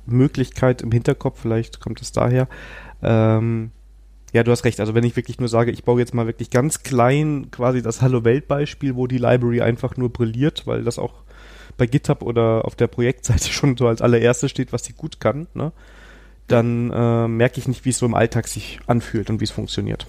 Möglichkeit 0.06 0.82
im 0.82 0.90
Hinterkopf. 0.90 1.40
Vielleicht 1.40 1.80
kommt 1.80 2.02
es 2.02 2.10
daher. 2.10 2.48
Ähm, 3.02 3.70
ja, 4.32 4.42
du 4.42 4.50
hast 4.50 4.64
recht. 4.64 4.80
Also 4.80 4.94
wenn 4.94 5.04
ich 5.04 5.14
wirklich 5.14 5.38
nur 5.38 5.48
sage, 5.48 5.70
ich 5.70 5.84
baue 5.84 6.00
jetzt 6.00 6.14
mal 6.14 6.26
wirklich 6.26 6.50
ganz 6.50 6.82
klein 6.82 7.48
quasi 7.50 7.82
das 7.82 8.02
Hallo 8.02 8.24
Welt 8.24 8.48
Beispiel, 8.48 8.96
wo 8.96 9.06
die 9.06 9.18
Library 9.18 9.60
einfach 9.60 9.96
nur 9.96 10.12
brilliert, 10.12 10.66
weil 10.66 10.82
das 10.82 10.98
auch 10.98 11.22
bei 11.76 11.86
GitHub 11.86 12.22
oder 12.22 12.64
auf 12.64 12.74
der 12.74 12.86
Projektseite 12.86 13.48
schon 13.52 13.76
so 13.76 13.86
als 13.88 14.02
allererstes 14.02 14.50
steht, 14.50 14.72
was 14.72 14.84
sie 14.84 14.92
gut 14.92 15.20
kann, 15.20 15.46
ne? 15.54 15.72
dann 16.48 16.90
äh, 16.90 17.28
merke 17.28 17.60
ich 17.60 17.68
nicht, 17.68 17.84
wie 17.84 17.90
es 17.90 17.98
so 17.98 18.06
im 18.06 18.14
Alltag 18.14 18.48
sich 18.48 18.80
anfühlt 18.86 19.30
und 19.30 19.40
wie 19.40 19.44
es 19.44 19.50
funktioniert. 19.50 20.06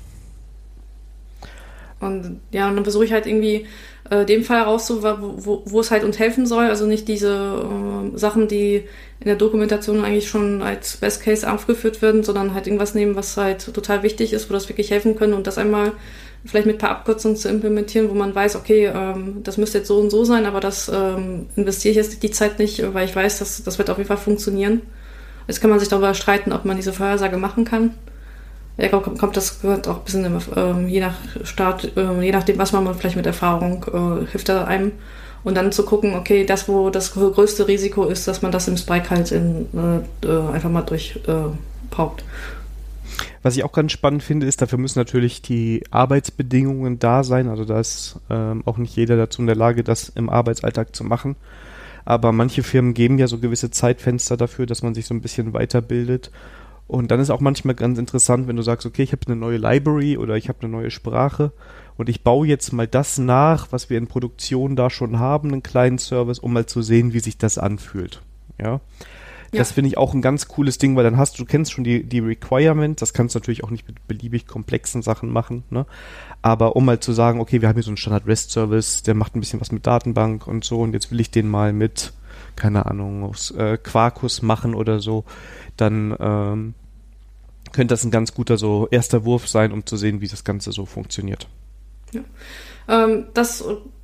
Und 1.99 2.41
ja, 2.52 2.67
und 2.67 2.76
dann 2.76 2.84
versuche 2.84 3.06
ich 3.06 3.13
halt 3.13 3.26
irgendwie 3.26 3.65
äh, 4.10 4.26
dem 4.26 4.43
Fall 4.43 4.58
herauszufinden, 4.58 5.36
wo, 5.38 5.63
wo, 5.65 5.80
es 5.80 5.89
halt 5.89 6.04
uns 6.04 6.19
helfen 6.19 6.45
soll. 6.45 6.65
Also 6.65 6.86
nicht 6.86 7.08
diese 7.08 7.32
äh, 7.34 8.17
Sachen, 8.17 8.47
die 8.47 8.84
in 9.19 9.26
der 9.26 9.36
Dokumentation 9.36 10.04
eigentlich 10.04 10.28
schon 10.28 10.62
als 10.62 10.97
Best 10.97 11.23
Case 11.23 11.49
aufgeführt 11.49 12.02
werden, 12.02 12.23
sondern 12.23 12.54
halt 12.54 12.67
irgendwas 12.67 12.93
nehmen, 12.93 13.15
was 13.15 13.38
halt 13.38 13.73
total 13.73 14.04
wichtig 14.04 14.34
ist, 14.34 14.49
wo 14.49 14.54
das 14.54 14.67
wirklich 14.67 14.91
helfen 14.91 15.15
können 15.15 15.34
und 15.34 15.47
das 15.47 15.58
einmal 15.58 15.93
vielleicht 16.46 16.66
mit 16.66 16.76
ein 16.76 16.80
paar 16.80 16.92
Abkürzungen 16.92 17.38
zu 17.38 17.50
implementieren, 17.50 18.10
wo 18.10 18.14
man 18.14 18.36
weiß, 18.36 18.56
okay, 18.56 18.92
ähm, 18.94 19.44
das 19.44 19.58
müsste 19.58 19.80
jetzt 19.80 19.88
so 19.88 20.00
und 20.00 20.10
so 20.10 20.26
sein, 20.26 20.46
aber 20.46 20.60
das 20.60 20.90
ähm, 20.94 21.48
investiere 21.56 21.92
ich 21.92 21.98
jetzt 21.98 22.22
die 22.24 22.32
Zeit 22.32 22.60
nicht, 22.60 22.94
weil 22.94 23.06
ich 23.06 23.16
weiß, 23.16 23.40
dass 23.40 23.64
das 23.64 23.78
wird 23.78 23.90
auf 23.90 23.98
jeden 23.98 24.08
Fall 24.08 24.18
funktionieren. 24.18 24.82
Jetzt 25.48 25.62
kann 25.62 25.70
man 25.70 25.80
sich 25.80 25.90
darüber 25.90 26.14
streiten, 26.14 26.52
ob 26.52 26.66
man 26.66 26.76
diese 26.76 26.94
Vorhersage 26.94 27.38
machen 27.38 27.66
kann. 27.66 27.92
Ja, 28.78 28.88
kommt, 28.88 29.20
kommt 29.20 29.38
das 29.38 29.62
gehört 29.62 29.88
auch 29.88 30.00
ein 30.00 30.04
bisschen 30.04 30.42
ähm, 30.56 30.88
je 30.88 31.00
nach 31.00 31.16
Start, 31.44 31.96
äh, 31.96 32.22
je 32.22 32.32
nachdem, 32.32 32.58
was 32.58 32.72
man 32.72 32.94
vielleicht 32.96 33.16
mit 33.16 33.26
Erfahrung 33.26 33.86
äh, 34.24 34.32
hilft 34.32 34.50
da 34.50 34.66
einem. 34.66 34.94
Und 35.44 35.56
dann 35.56 35.74
zu 35.74 35.84
gucken, 35.84 36.16
okay, 36.16 36.46
das, 36.46 36.70
wo 36.70 36.90
das 36.90 37.12
größte 37.14 37.68
Risiko 37.68 38.06
ist, 38.06 38.28
dass 38.30 38.42
man 38.42 38.54
das 38.54 38.68
im 38.70 38.78
Spike 38.78 39.10
halt 39.10 39.32
in, 39.32 39.68
äh, 40.24 40.28
äh 40.28 40.54
einfach 40.54 40.70
mal 40.70 40.84
durchpaukt. 40.84 42.22
Äh, 42.22 42.24
was 43.42 43.58
ich 43.58 43.63
auch 43.63 43.72
ganz 43.72 43.92
spannend 43.92 44.24
finde, 44.24 44.48
ist, 44.48 44.62
dafür 44.62 44.78
müssen 44.78 45.00
natürlich 45.00 45.42
die 45.42 45.84
Arbeitsbedingungen 45.92 47.00
da 47.00 47.24
sein. 47.24 47.48
Also 47.48 47.66
da 47.66 47.80
ist 47.80 48.20
ähm, 48.30 48.63
auch 48.66 48.78
nicht 48.78 48.96
jeder 48.96 49.18
dazu 49.18 49.42
in 49.42 49.48
der 49.48 49.56
Lage, 49.56 49.84
das 49.84 50.10
im 50.10 50.30
Arbeitsalltag 50.30 50.96
zu 50.96 51.04
machen. 51.04 51.36
Aber 52.06 52.32
manche 52.32 52.63
Firmen 52.63 52.94
geben 52.94 53.18
ja 53.18 53.28
so 53.28 53.39
gewisse 53.39 53.72
Zeitfenster 53.72 54.38
dafür, 54.38 54.66
dass 54.66 54.84
man 54.84 54.94
sich 54.94 55.06
so 55.06 55.13
ein 55.13 55.22
bisschen 55.22 55.54
weiterbildet. 55.54 56.32
Und 56.88 57.12
dann 57.12 57.20
ist 57.20 57.30
auch 57.30 57.39
manchmal 57.39 57.76
ganz 57.76 57.98
interessant, 57.98 58.48
wenn 58.48 58.58
du 58.58 58.62
sagst, 58.62 58.86
okay, 58.86 59.04
ich 59.04 59.13
habe 59.13 59.26
eine 59.26 59.36
neue 59.36 59.58
Library 59.58 60.18
oder 60.18 60.36
ich 60.36 60.50
habe 60.50 60.60
eine 60.62 60.72
neue 60.72 60.92
Sprache 60.92 61.54
und 61.96 62.10
ich 62.10 62.24
baue 62.24 62.46
jetzt 62.46 62.74
mal 62.74 62.88
das 62.88 63.18
nach, 63.18 63.72
was 63.72 63.89
wir 63.89 63.98
in 63.98 64.08
Produktion 64.08 64.76
da 64.76 64.89
schon 64.89 65.18
haben, 65.18 65.52
einen 65.52 65.63
kleinen 65.63 65.98
Service, 65.98 66.39
um 66.39 66.54
mal 66.54 66.66
zu 66.66 66.82
sehen, 66.82 67.13
wie 67.13 67.20
sich 67.20 67.38
das 67.38 67.58
anfühlt. 67.58 68.22
Ja. 68.62 68.82
Das 69.58 69.72
finde 69.72 69.89
ich 69.89 69.98
auch 69.98 70.13
ein 70.13 70.22
ganz 70.22 70.48
cooles 70.48 70.78
Ding, 70.78 70.96
weil 70.96 71.04
dann 71.04 71.18
hast 71.18 71.39
du, 71.39 71.46
kennst 71.46 71.72
schon 71.72 71.84
die, 71.84 72.04
die 72.04 72.20
Requirement, 72.20 73.02
das 73.02 73.13
kannst 73.13 73.36
du 73.36 73.39
natürlich 73.39 73.63
auch 73.63 73.70
nicht 73.70 73.88
mit 73.88 74.08
beliebig 74.08 74.48
komplexen 74.48 75.02
Sachen 75.02 75.30
machen, 75.30 75.63
ne? 75.70 75.86
Aber 76.42 76.76
um 76.76 76.86
mal 76.86 77.00
zu 77.00 77.13
sagen, 77.13 77.39
okay, 77.39 77.62
wir 77.62 77.70
haben 77.70 77.76
hier 77.76 77.84
so 77.84 77.89
einen 77.89 77.98
Standard-REST-Service, 77.98 79.04
der 79.04 79.13
macht 79.13 79.36
ein 79.36 79.39
bisschen 79.39 79.62
was 79.62 79.72
mit 79.72 79.88
Datenbank 79.88 80.48
und 80.48 80.63
so, 80.63 80.82
und 80.82 80.94
jetzt 80.94 81.12
will 81.12 81.20
ich 81.20 81.32
den 81.32 81.48
mal 81.48 81.72
mit, 81.74 82.13
keine 82.56 82.86
Ahnung, 82.86 83.24
aus 83.24 83.52
äh, 83.52 83.78
Quarkus 83.78 84.42
machen 84.42 84.76
oder 84.76 85.00
so, 85.00 85.24
dann 85.78 86.16
ähm, 86.20 86.74
könnte 87.72 87.94
das 87.94 88.04
ein 88.04 88.12
ganz 88.12 88.34
guter 88.34 88.58
so 88.58 88.88
erster 88.92 89.26
Wurf 89.26 89.48
sein, 89.48 89.72
um 89.72 89.86
zu 89.86 89.98
sehen, 89.98 90.22
wie 90.22 90.28
das 90.28 90.44
Ganze 90.44 90.72
so 90.72 90.86
funktioniert. 90.86 91.48
Ja. 92.12 92.22
Ähm, 92.88 93.26
das 93.34 93.63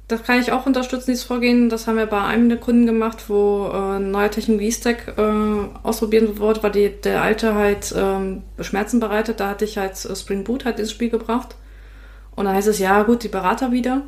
das 0.09 0.23
kann 0.23 0.41
ich 0.41 0.51
auch 0.51 0.65
unterstützen, 0.65 1.11
dieses 1.11 1.23
Vorgehen. 1.23 1.69
Das 1.69 1.87
haben 1.87 1.97
wir 1.97 2.07
bei 2.07 2.21
einem 2.21 2.49
der 2.49 2.57
Kunden 2.57 2.87
gemacht, 2.87 3.29
wo 3.29 3.69
äh, 3.71 3.97
ein 3.97 4.09
neuer 4.09 4.31
Technologie-Stack 4.31 5.13
äh, 5.17 5.87
ausprobieren 5.87 6.39
wurde, 6.39 6.63
weil 6.63 6.71
die, 6.71 6.89
der 6.89 7.21
alte 7.21 7.53
halt 7.53 7.93
ähm, 7.95 8.41
Schmerzen 8.59 8.99
bereitet. 8.99 9.39
Da 9.39 9.49
hatte 9.49 9.65
ich 9.65 9.77
halt 9.77 10.03
äh, 10.03 10.15
Spring 10.15 10.43
Boot 10.43 10.65
halt 10.65 10.79
ins 10.79 10.91
Spiel 10.91 11.11
gebracht. 11.11 11.55
Und 12.35 12.45
dann 12.45 12.55
heißt 12.55 12.67
es, 12.67 12.79
ja 12.79 13.03
gut, 13.03 13.23
die 13.23 13.27
Berater 13.27 13.71
wieder. 13.71 14.01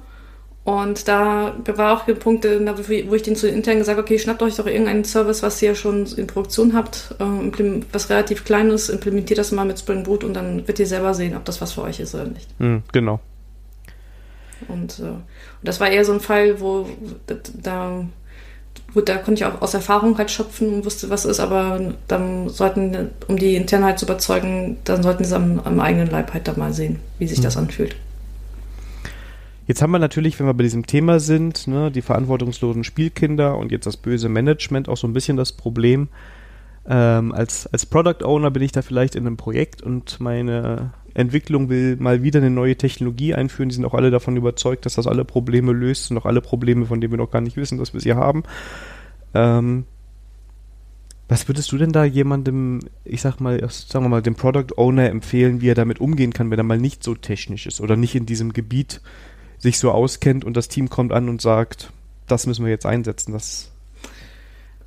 Und 0.64 1.08
da 1.08 1.56
war 1.68 1.96
auch 1.96 2.06
der 2.06 2.16
Punkt, 2.16 2.46
äh, 2.46 2.60
wo 3.08 3.16
ich 3.16 3.22
den 3.22 3.36
zu 3.36 3.48
intern 3.48 3.78
gesagt 3.78 3.98
habe, 3.98 4.06
okay, 4.06 4.18
schnappt 4.18 4.42
euch 4.42 4.56
doch 4.56 4.66
irgendeinen 4.66 5.04
Service, 5.04 5.44
was 5.44 5.62
ihr 5.62 5.76
schon 5.76 6.08
in 6.18 6.26
Produktion 6.26 6.74
habt, 6.74 7.16
äh, 7.20 7.82
was 7.92 8.10
relativ 8.10 8.44
klein 8.44 8.72
ist, 8.72 8.90
implementiert 8.90 9.38
das 9.38 9.52
mal 9.52 9.66
mit 9.66 9.78
Spring 9.78 10.02
Boot 10.02 10.24
und 10.24 10.34
dann 10.34 10.68
wird 10.68 10.80
ihr 10.80 10.88
selber 10.88 11.14
sehen, 11.14 11.38
ob 11.38 11.46
das 11.46 11.62
was 11.62 11.74
für 11.74 11.84
euch 11.84 12.00
ist 12.00 12.16
oder 12.16 12.26
nicht. 12.26 12.60
Mhm, 12.60 12.82
genau. 12.92 13.20
Und, 14.68 15.00
äh, 15.00 15.14
das 15.64 15.80
war 15.80 15.90
eher 15.90 16.06
so 16.06 16.14
ein 16.14 16.20
Fall, 16.20 16.60
wo 16.60 16.88
da, 17.62 18.06
gut, 18.94 19.10
da 19.10 19.18
konnte 19.18 19.34
ich 19.34 19.46
auch 19.46 19.62
aus 19.62 19.74
Erfahrung 19.74 20.18
halt 20.18 20.32
schöpfen 20.32 20.74
und 20.74 20.86
wusste, 20.86 21.10
was 21.10 21.26
ist, 21.26 21.40
aber 21.40 21.94
dann 22.08 22.50
sollten, 22.50 23.12
um 23.28 23.38
die 23.38 23.56
intern 23.56 23.84
halt 23.84 24.00
zu 24.00 24.06
überzeugen, 24.06 24.78
dann 24.84 25.04
sollten 25.04 25.24
sie 25.24 25.36
am, 25.36 25.60
am 25.60 25.80
eigenen 25.80 26.08
Leib 26.08 26.34
halt 26.34 26.48
da 26.48 26.54
mal 26.56 26.74
sehen, 26.74 27.00
wie 27.20 27.28
sich 27.28 27.40
mhm. 27.40 27.44
das 27.44 27.58
anfühlt. 27.58 27.96
Jetzt 29.68 29.82
haben 29.82 29.92
wir 29.92 30.00
natürlich, 30.00 30.40
wenn 30.40 30.48
wir 30.48 30.54
bei 30.54 30.64
diesem 30.64 30.86
Thema 30.86 31.20
sind, 31.20 31.68
ne, 31.68 31.92
die 31.92 32.02
verantwortungslosen 32.02 32.84
Spielkinder 32.84 33.58
und 33.58 33.72
jetzt 33.72 33.86
das 33.86 33.98
böse 33.98 34.30
Management 34.30 34.90
auch 34.90 34.98
so 34.98 35.08
ein 35.08 35.14
bisschen 35.14 35.38
das 35.38 35.52
Problem, 35.52 36.10
Ähm, 36.84 37.32
als, 37.32 37.68
als 37.68 37.86
Product 37.86 38.24
Owner 38.26 38.50
bin 38.50 38.64
ich 38.64 38.72
da 38.72 38.82
vielleicht 38.82 39.14
in 39.14 39.28
einem 39.28 39.38
Projekt 39.38 39.84
und 39.84 40.20
meine 40.20 40.94
Entwicklung 41.14 41.70
will 41.70 41.98
mal 41.98 42.24
wieder 42.24 42.40
eine 42.40 42.50
neue 42.50 42.76
Technologie 42.76 43.34
einführen. 43.34 43.70
Die 43.70 43.76
sind 43.76 43.86
auch 43.86 43.94
alle 43.94 44.12
davon 44.12 44.38
überzeugt, 44.38 44.86
dass 44.86 44.96
das 44.96 45.08
alle 45.08 45.26
Probleme 45.26 45.72
löst 45.72 46.12
und 46.12 46.18
auch 46.18 46.26
alle 46.26 46.42
Probleme, 46.42 46.86
von 46.86 47.02
denen 47.02 47.12
wir 47.12 47.18
noch 47.18 47.32
gar 47.32 47.42
nicht 47.42 47.58
wissen, 47.58 47.78
dass 47.78 47.94
wir 47.94 48.02
sie 48.02 48.14
haben. 48.14 48.44
Ähm, 49.34 49.86
was 51.28 51.48
würdest 51.48 51.72
du 51.72 51.78
denn 51.78 51.94
da 51.94 52.04
jemandem, 52.04 52.80
ich 53.06 53.22
sag 53.22 53.40
mal, 53.40 53.60
sagen 53.70 54.04
wir 54.04 54.10
mal, 54.10 54.22
dem 54.22 54.36
Product 54.36 54.78
Owner 54.78 55.10
empfehlen, 55.10 55.62
wie 55.62 55.70
er 55.70 55.76
damit 55.76 56.02
umgehen 56.02 56.34
kann, 56.34 56.52
wenn 56.52 56.60
er 56.60 56.64
mal 56.64 56.78
nicht 56.78 57.04
so 57.04 57.16
technisch 57.16 57.68
ist 57.68 57.80
oder 57.80 57.96
nicht 57.96 58.16
in 58.16 58.26
diesem 58.26 58.52
Gebiet 58.52 59.00
sich 59.58 59.80
so 59.80 59.92
auskennt 59.92 60.44
und 60.44 60.58
das 60.58 60.68
Team 60.68 60.90
kommt 60.90 61.14
an 61.14 61.30
und 61.30 61.42
sagt, 61.42 61.94
das 62.28 62.48
müssen 62.48 62.66
wir 62.66 62.72
jetzt 62.72 62.86
einsetzen, 62.86 63.32
das 63.32 63.72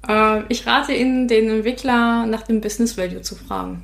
äh, 0.09 0.43
ich 0.49 0.67
rate 0.67 0.93
Ihnen, 0.93 1.29
den 1.29 1.49
Entwickler 1.49 2.27
nach 2.27 2.43
dem 2.43 2.61
Business 2.61 2.99
Value 2.99 3.23
zu 3.23 3.35
fragen. 3.35 3.83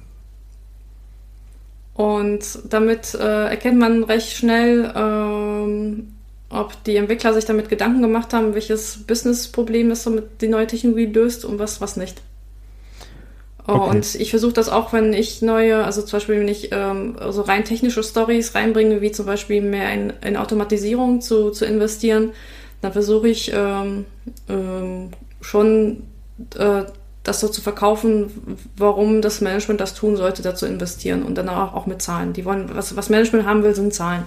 Und 2.00 2.40
damit 2.70 3.14
äh, 3.14 3.48
erkennt 3.50 3.78
man 3.78 4.04
recht 4.04 4.32
schnell, 4.32 4.90
ähm, 4.96 6.14
ob 6.48 6.82
die 6.84 6.96
Entwickler 6.96 7.34
sich 7.34 7.44
damit 7.44 7.68
Gedanken 7.68 8.00
gemacht 8.00 8.32
haben, 8.32 8.54
welches 8.54 9.04
Business-Problem 9.06 9.90
ist, 9.90 10.06
damit 10.06 10.40
die 10.40 10.48
neue 10.48 10.66
Technologie 10.66 11.12
löst 11.12 11.44
und 11.44 11.58
was, 11.58 11.82
was 11.82 11.98
nicht. 11.98 12.22
Oh, 13.68 13.72
okay. 13.72 13.90
Und 13.90 14.14
ich 14.14 14.30
versuche 14.30 14.54
das 14.54 14.70
auch, 14.70 14.94
wenn 14.94 15.12
ich 15.12 15.42
neue, 15.42 15.84
also 15.84 16.00
zum 16.00 16.16
Beispiel, 16.16 16.40
wenn 16.40 16.48
ich 16.48 16.70
ähm, 16.72 17.16
so 17.28 17.42
rein 17.42 17.66
technische 17.66 18.02
Stories 18.02 18.54
reinbringe, 18.54 19.02
wie 19.02 19.12
zum 19.12 19.26
Beispiel 19.26 19.60
mehr 19.60 19.92
in, 19.92 20.14
in 20.24 20.38
Automatisierung 20.38 21.20
zu, 21.20 21.50
zu 21.50 21.66
investieren, 21.66 22.32
dann 22.80 22.92
versuche 22.92 23.28
ich 23.28 23.52
ähm, 23.54 24.06
ähm, 24.48 25.10
schon 25.42 26.04
äh, 26.56 26.84
das 27.22 27.40
so 27.40 27.48
zu 27.48 27.60
verkaufen, 27.60 28.58
warum 28.76 29.20
das 29.20 29.40
Management 29.40 29.80
das 29.80 29.94
tun 29.94 30.16
sollte, 30.16 30.42
dazu 30.42 30.66
investieren 30.66 31.22
und 31.22 31.36
dann 31.36 31.48
auch, 31.48 31.74
auch 31.74 31.86
mit 31.86 32.00
Zahlen. 32.00 32.32
Die 32.32 32.44
wollen, 32.44 32.70
was, 32.74 32.96
was 32.96 33.10
Management 33.10 33.46
haben 33.46 33.62
will, 33.62 33.74
sind 33.74 33.92
Zahlen. 33.92 34.24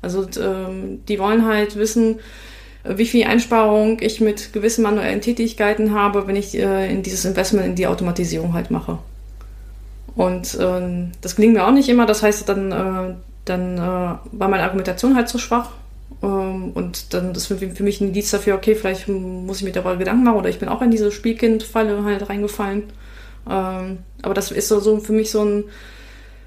Also 0.00 0.26
ähm, 0.40 1.04
die 1.06 1.18
wollen 1.18 1.46
halt 1.46 1.76
wissen, 1.76 2.20
wie 2.84 3.06
viel 3.06 3.24
Einsparung 3.26 3.98
ich 4.00 4.20
mit 4.20 4.52
gewissen 4.52 4.82
manuellen 4.82 5.20
Tätigkeiten 5.20 5.94
habe, 5.94 6.26
wenn 6.26 6.36
ich 6.36 6.58
äh, 6.58 6.90
in 6.90 7.02
dieses 7.02 7.24
Investment 7.24 7.66
in 7.66 7.74
die 7.76 7.86
Automatisierung 7.86 8.54
halt 8.54 8.70
mache. 8.70 8.98
Und 10.16 10.58
ähm, 10.60 11.12
das 11.20 11.36
gelingt 11.36 11.54
mir 11.54 11.66
auch 11.66 11.72
nicht 11.72 11.88
immer. 11.88 12.06
Das 12.06 12.22
heißt, 12.22 12.48
dann, 12.48 12.72
äh, 12.72 13.14
dann 13.44 13.76
äh, 13.76 13.80
war 13.80 14.48
meine 14.48 14.64
Argumentation 14.64 15.14
halt 15.14 15.28
zu 15.28 15.38
schwach 15.38 15.70
und 16.26 17.14
dann 17.14 17.32
ist 17.32 17.46
für, 17.46 17.56
für 17.56 17.82
mich 17.82 18.00
ein 18.00 18.08
Indiz 18.08 18.30
dafür, 18.30 18.54
okay, 18.54 18.76
vielleicht 18.76 19.08
muss 19.08 19.58
ich 19.58 19.64
mir 19.64 19.72
darüber 19.72 19.96
Gedanken 19.96 20.24
machen 20.24 20.38
oder 20.38 20.48
ich 20.48 20.60
bin 20.60 20.68
auch 20.68 20.80
in 20.80 20.92
diese 20.92 21.10
Spielkind-Falle 21.10 22.04
halt 22.04 22.28
reingefallen. 22.28 22.84
Ähm, 23.50 23.98
aber 24.22 24.34
das 24.34 24.52
ist 24.52 24.68
so, 24.68 24.78
so 24.78 25.00
für 25.00 25.12
mich 25.12 25.32
so 25.32 25.44
ein, 25.44 25.64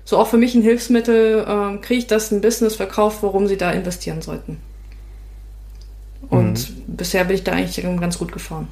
so 0.06 0.18
auch 0.18 0.28
für 0.28 0.38
mich 0.38 0.56
ein 0.56 0.62
Hilfsmittel, 0.62 1.46
ähm, 1.48 1.82
kriege 1.82 2.00
ich 2.00 2.08
das 2.08 2.32
ein 2.32 2.40
Business 2.40 2.76
verkauft, 2.76 3.18
warum 3.22 3.48
sie 3.48 3.58
da 3.58 3.72
investieren 3.72 4.22
sollten. 4.22 4.60
Und 6.30 6.70
mhm. 6.70 6.96
bisher 6.96 7.26
bin 7.26 7.36
ich 7.36 7.44
da 7.44 7.52
eigentlich 7.52 7.84
ganz 8.00 8.18
gut 8.18 8.32
gefahren. 8.32 8.70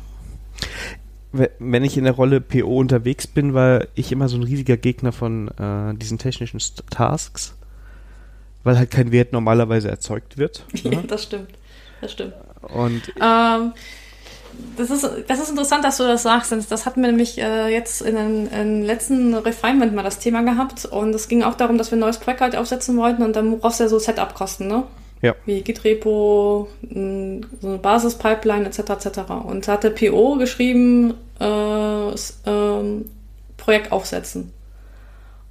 Wenn 1.59 1.83
ich 1.83 1.97
in 1.97 2.03
der 2.05 2.13
Rolle 2.13 2.39
PO 2.39 2.77
unterwegs 2.77 3.27
bin, 3.27 3.53
war 3.53 3.87
ich 3.95 4.11
immer 4.11 4.29
so 4.29 4.37
ein 4.37 4.43
riesiger 4.43 4.77
Gegner 4.77 5.11
von 5.11 5.49
äh, 5.49 5.95
diesen 5.95 6.17
technischen 6.17 6.61
Tasks 6.91 7.55
weil 8.63 8.77
halt 8.77 8.91
kein 8.91 9.11
Wert 9.11 9.33
normalerweise 9.33 9.89
erzeugt 9.89 10.37
wird. 10.37 10.65
Ne? 10.83 11.03
das 11.07 11.23
stimmt. 11.23 11.49
Das 12.01 12.11
stimmt. 12.11 12.33
Und 12.61 13.01
ähm, 13.21 13.73
das 14.77 14.89
ist, 14.89 15.07
das 15.27 15.39
ist 15.39 15.49
interessant, 15.49 15.83
dass 15.83 15.97
du 15.97 16.03
das 16.03 16.23
sagst. 16.23 16.53
Das 16.69 16.85
hatten 16.85 17.01
wir 17.01 17.07
nämlich 17.09 17.37
äh, 17.37 17.69
jetzt 17.69 18.01
in 18.01 18.15
den, 18.15 18.83
letzten 18.83 19.33
Refinement 19.33 19.93
mal 19.93 20.03
das 20.03 20.19
Thema 20.19 20.43
gehabt. 20.43 20.85
Und 20.85 21.13
es 21.15 21.27
ging 21.27 21.43
auch 21.43 21.55
darum, 21.55 21.77
dass 21.77 21.91
wir 21.91 21.97
ein 21.97 22.01
neues 22.01 22.17
Projekt 22.17 22.41
halt 22.41 22.55
aufsetzen 22.55 22.97
wollten 22.97 23.23
und 23.23 23.35
dann 23.35 23.59
brauchst 23.59 23.79
du 23.79 23.85
ja 23.85 23.89
so 23.89 23.99
Setup-Kosten, 23.99 24.67
ne? 24.67 24.83
Ja. 25.21 25.35
Wie 25.45 25.61
Git-Repo, 25.61 26.67
so 26.81 27.67
eine 27.69 27.77
Basis-Pipeline 27.77 28.65
etc. 28.65 28.79
etc. 28.79 29.19
Und 29.45 29.67
da 29.67 29.73
hat 29.73 29.83
der 29.85 29.91
PO 29.91 30.35
geschrieben, 30.35 31.13
äh, 31.39 32.09
äh, 32.09 33.03
Projekt 33.55 33.91
aufsetzen. 33.93 34.51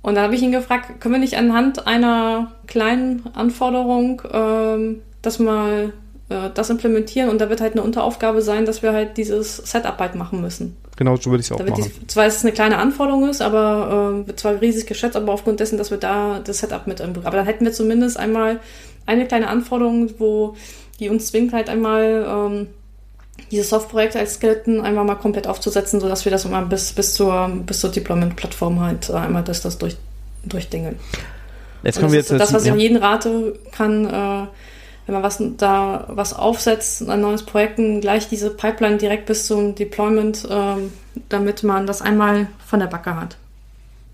Und 0.02 0.16
da 0.16 0.22
habe 0.22 0.34
ich 0.34 0.42
ihn 0.42 0.52
gefragt, 0.52 1.00
können 1.00 1.14
wir 1.14 1.20
nicht 1.20 1.36
anhand 1.36 1.86
einer 1.86 2.52
kleinen 2.66 3.24
Anforderung 3.34 4.22
ähm, 4.32 5.00
das 5.22 5.38
mal 5.38 5.92
äh, 6.28 6.50
das 6.52 6.70
implementieren 6.70 7.28
und 7.30 7.40
da 7.40 7.48
wird 7.48 7.60
halt 7.60 7.72
eine 7.72 7.82
Unteraufgabe 7.82 8.42
sein, 8.42 8.66
dass 8.66 8.82
wir 8.82 8.92
halt 8.92 9.16
dieses 9.16 9.56
Setup 9.58 9.98
halt 9.98 10.14
machen 10.16 10.40
müssen. 10.40 10.76
Genau, 10.96 11.16
so 11.16 11.30
würde 11.30 11.40
ich 11.40 11.46
es 11.46 11.52
auch 11.52 11.58
machen. 11.58 11.90
Die, 12.00 12.06
zwar 12.06 12.26
es 12.26 12.42
eine 12.42 12.52
kleine 12.52 12.78
Anforderung 12.78 13.28
ist, 13.28 13.40
aber 13.40 14.22
äh, 14.22 14.26
wird 14.26 14.40
zwar 14.40 14.60
riesig 14.60 14.86
geschätzt, 14.86 15.16
aber 15.16 15.32
aufgrund 15.32 15.60
dessen, 15.60 15.78
dass 15.78 15.90
wir 15.90 15.98
da 15.98 16.40
das 16.40 16.58
Setup 16.58 16.86
mit 16.86 17.00
im 17.00 17.14
Aber 17.24 17.36
dann 17.36 17.46
hätten 17.46 17.64
wir 17.64 17.72
zumindest 17.72 18.18
einmal 18.18 18.60
eine 19.06 19.26
kleine 19.26 19.48
Anforderung, 19.48 20.10
wo 20.18 20.54
die 21.00 21.08
uns 21.08 21.28
zwingt 21.28 21.52
halt 21.52 21.68
einmal 21.68 22.26
ähm, 22.28 22.66
diese 23.50 23.64
Soft-Projekte 23.64 24.18
als 24.18 24.34
Skeleton 24.34 24.80
einmal 24.80 25.04
mal 25.04 25.16
komplett 25.16 25.46
aufzusetzen, 25.46 26.00
sodass 26.00 26.24
wir 26.24 26.32
das 26.32 26.44
immer 26.44 26.62
bis, 26.62 26.92
bis 26.92 27.14
zur, 27.14 27.48
bis 27.66 27.80
zur 27.80 27.90
Deployment-Plattform 27.90 28.80
halt 28.80 29.10
äh, 29.10 29.14
einmal 29.14 29.42
das, 29.44 29.62
das 29.62 29.78
durch, 29.78 29.96
durchdingeln. 30.44 30.96
Jetzt 31.82 31.98
kommen 31.98 32.12
wir 32.12 32.18
jetzt 32.18 32.30
das, 32.30 32.52
was 32.52 32.62
ich 32.62 32.68
ja. 32.68 32.76
jeden 32.76 32.96
rate 32.96 33.58
kann, 33.72 34.06
äh, 34.06 34.46
wenn 35.06 35.14
man 35.14 35.22
was 35.22 35.42
da 35.56 36.04
was 36.08 36.32
aufsetzt, 36.32 37.08
ein 37.08 37.20
neues 37.20 37.42
Projekt, 37.42 37.76
gleich 38.00 38.28
diese 38.28 38.50
Pipeline 38.50 38.98
direkt 38.98 39.26
bis 39.26 39.46
zum 39.46 39.74
Deployment, 39.74 40.44
äh, 40.48 40.76
damit 41.28 41.62
man 41.64 41.86
das 41.86 42.00
einmal 42.00 42.46
von 42.64 42.78
der 42.80 42.86
Backe 42.86 43.16
hat. 43.16 43.36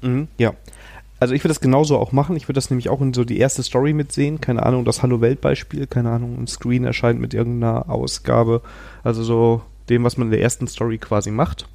Mhm, 0.01 0.29
ja. 0.39 0.55
Also 1.21 1.35
ich 1.35 1.43
würde 1.43 1.51
das 1.51 1.61
genauso 1.61 1.99
auch 1.99 2.13
machen. 2.13 2.37
Ich 2.37 2.45
würde 2.45 2.59
das 2.59 2.71
nämlich 2.71 2.89
auch 2.89 3.01
in 3.01 3.13
so 3.13 3.25
die 3.25 3.39
erste 3.39 3.63
Story 3.63 3.93
mitsehen. 3.93 4.41
Keine 4.41 4.65
Ahnung, 4.65 4.85
das 4.85 5.03
Hallo 5.03 5.21
Welt 5.21 5.41
Beispiel. 5.41 5.87
Keine 5.87 6.11
Ahnung, 6.11 6.39
ein 6.41 6.47
Screen 6.47 6.85
erscheint 6.85 7.21
mit 7.21 7.35
irgendeiner 7.35 7.91
Ausgabe. 7.91 8.63
Also 9.03 9.23
so 9.23 9.63
dem, 9.89 10.05
was 10.05 10.17
man 10.17 10.29
in 10.29 10.33
der 10.33 10.43
ersten 10.43 10.69
Story 10.69 10.99
quasi 10.99 11.31
macht. 11.31 11.67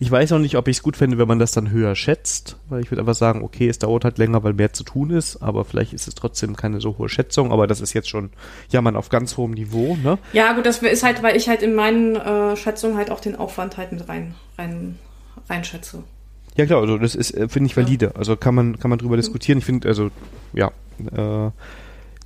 Ich 0.00 0.10
weiß 0.10 0.32
auch 0.32 0.38
nicht, 0.38 0.56
ob 0.56 0.68
ich 0.68 0.78
es 0.78 0.82
gut 0.82 0.96
fände, 0.96 1.18
wenn 1.18 1.28
man 1.28 1.38
das 1.38 1.52
dann 1.52 1.70
höher 1.70 1.94
schätzt, 1.94 2.56
weil 2.68 2.82
ich 2.82 2.90
würde 2.90 3.02
einfach 3.02 3.14
sagen, 3.14 3.42
okay, 3.42 3.68
es 3.68 3.78
dauert 3.78 4.04
halt 4.04 4.18
länger, 4.18 4.42
weil 4.42 4.52
mehr 4.52 4.72
zu 4.72 4.82
tun 4.84 5.10
ist, 5.10 5.40
aber 5.40 5.64
vielleicht 5.64 5.92
ist 5.92 6.08
es 6.08 6.14
trotzdem 6.14 6.56
keine 6.56 6.80
so 6.80 6.98
hohe 6.98 7.08
Schätzung, 7.08 7.52
aber 7.52 7.66
das 7.66 7.80
ist 7.80 7.92
jetzt 7.92 8.08
schon, 8.08 8.30
ja, 8.70 8.82
man 8.82 8.96
auf 8.96 9.08
ganz 9.08 9.36
hohem 9.36 9.52
Niveau, 9.52 9.96
ne? 10.02 10.18
Ja, 10.32 10.52
gut, 10.52 10.66
das 10.66 10.78
ist 10.78 11.04
halt, 11.04 11.22
weil 11.22 11.36
ich 11.36 11.48
halt 11.48 11.62
in 11.62 11.74
meinen 11.74 12.16
äh, 12.16 12.56
Schätzungen 12.56 12.96
halt 12.96 13.10
auch 13.10 13.20
den 13.20 13.36
Aufwand 13.36 13.76
halt 13.76 13.92
mit 13.92 14.08
rein, 14.08 14.34
rein, 14.58 14.98
reinschätze. 15.48 16.02
Ja 16.56 16.66
klar, 16.66 16.80
also 16.80 16.98
das 16.98 17.14
ist, 17.14 17.32
äh, 17.32 17.48
finde 17.48 17.68
ich, 17.68 17.76
valide. 17.76 18.14
Also 18.16 18.36
kann 18.36 18.54
man, 18.54 18.78
kann 18.78 18.90
man 18.90 18.98
drüber 18.98 19.16
diskutieren. 19.16 19.58
Ich 19.58 19.64
finde, 19.64 19.88
also, 19.88 20.10
ja, 20.52 20.68
äh, 21.12 21.50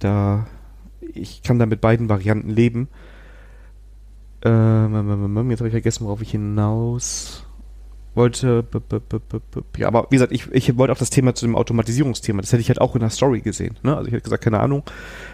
da, 0.01 0.47
ich 1.15 1.43
kann 1.43 1.59
da 1.59 1.67
mit 1.67 1.81
beiden 1.81 2.09
Varianten 2.09 2.51
leben. 2.51 2.89
Äh, 4.45 4.49
jetzt 4.51 5.61
habe 5.61 5.69
ich 5.69 5.73
vergessen, 5.73 6.05
worauf 6.05 6.23
ich 6.23 6.31
hinaus 6.31 7.45
wollte. 8.15 8.65
Ja, 9.79 9.89
aber 9.89 10.09
wie 10.11 10.17
gesagt, 10.17 10.33
ich, 10.33 10.53
ich 10.53 10.77
wollte 10.77 10.93
auch 10.93 10.99
das 10.99 11.11
Thema 11.11 11.35
zu 11.35 11.47
dem 11.47 11.57
Automatisierungsthema. 11.57 12.43
Das 12.43 12.53
hätte 12.53 12.61
ich 12.61 12.69
halt 12.69 12.81
auch 12.81 12.95
in 12.95 13.01
der 13.01 13.11
Story 13.11 13.41
gesehen. 13.41 13.77
Ne? 13.83 13.97
Also 13.97 14.09
ich 14.09 14.13
hätte 14.13 14.25
gesagt, 14.25 14.45
keine 14.45 14.61
Ahnung, 14.61 14.83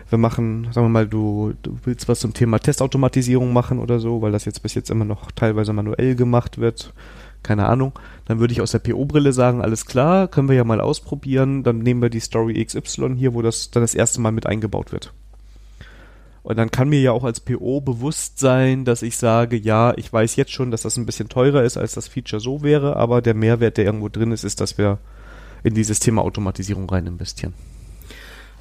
wir 0.09 0.19
machen, 0.19 0.69
sagen 0.71 0.87
wir 0.87 0.91
mal, 0.91 1.09
du, 1.09 1.55
du 1.63 1.77
willst 1.85 2.09
was 2.09 2.21
zum 2.21 2.33
Thema 2.33 2.61
Testautomatisierung 2.61 3.53
machen 3.53 3.81
oder 3.81 3.99
so, 3.99 4.23
weil 4.23 4.33
das 4.33 4.45
jetzt 4.45 4.63
bis 4.63 4.75
jetzt 4.75 4.91
immer 4.91 5.05
noch 5.05 5.33
teilweise 5.33 5.73
manuell 5.73 6.15
gemacht 6.15 6.59
wird 6.59 6.95
keine 7.45 7.67
Ahnung, 7.67 7.93
dann 8.25 8.41
würde 8.41 8.53
ich 8.53 8.61
aus 8.61 8.73
der 8.73 8.81
PO-Brille 8.81 9.33
sagen, 9.33 9.63
alles 9.63 9.87
klar, 9.87 10.27
können 10.27 10.49
wir 10.49 10.57
ja 10.57 10.65
mal 10.65 10.81
ausprobieren, 10.81 11.63
dann 11.63 11.79
nehmen 11.79 12.03
wir 12.03 12.11
die 12.11 12.21
Story 12.21 12.65
XY 12.65 13.15
hier, 13.17 13.35
wo 13.35 13.43
das 13.43 13.71
dann 13.71 13.83
das 13.83 13.95
erste 13.95 14.21
Mal 14.21 14.33
mit 14.33 14.47
eingebaut 14.47 14.91
wird. 14.91 15.13
Und 16.43 16.59
dann 16.59 16.71
kann 16.71 16.91
mir 16.91 17.01
ja 17.01 17.13
auch 17.13 17.25
als 17.25 17.41
PO 17.41 17.81
bewusst 17.81 18.39
sein, 18.39 18.85
dass 18.85 19.01
ich 19.03 19.17
sage, 19.17 19.57
ja, 19.57 19.95
ich 19.97 20.13
weiß 20.13 20.37
jetzt 20.37 20.53
schon, 20.53 20.71
dass 20.71 20.83
das 20.83 20.99
ein 20.99 21.07
bisschen 21.07 21.31
teurer 21.31 21.63
ist, 21.63 21.79
als 21.79 21.95
das 21.95 22.09
Feature 22.09 22.41
so 22.41 22.63
wäre, 22.63 22.97
aber 22.97 23.23
der 23.23 23.35
Mehrwert, 23.35 23.79
der 23.79 23.87
irgendwo 23.87 24.11
drin 24.11 24.33
ist, 24.33 24.45
ist, 24.45 24.61
dass 24.61 24.77
wir 24.77 24.99
in 25.63 25.75
dieses 25.75 26.01
Thema 26.01 26.23
Automatisierung 26.23 26.89
rein 26.91 27.07
investieren. 27.07 27.55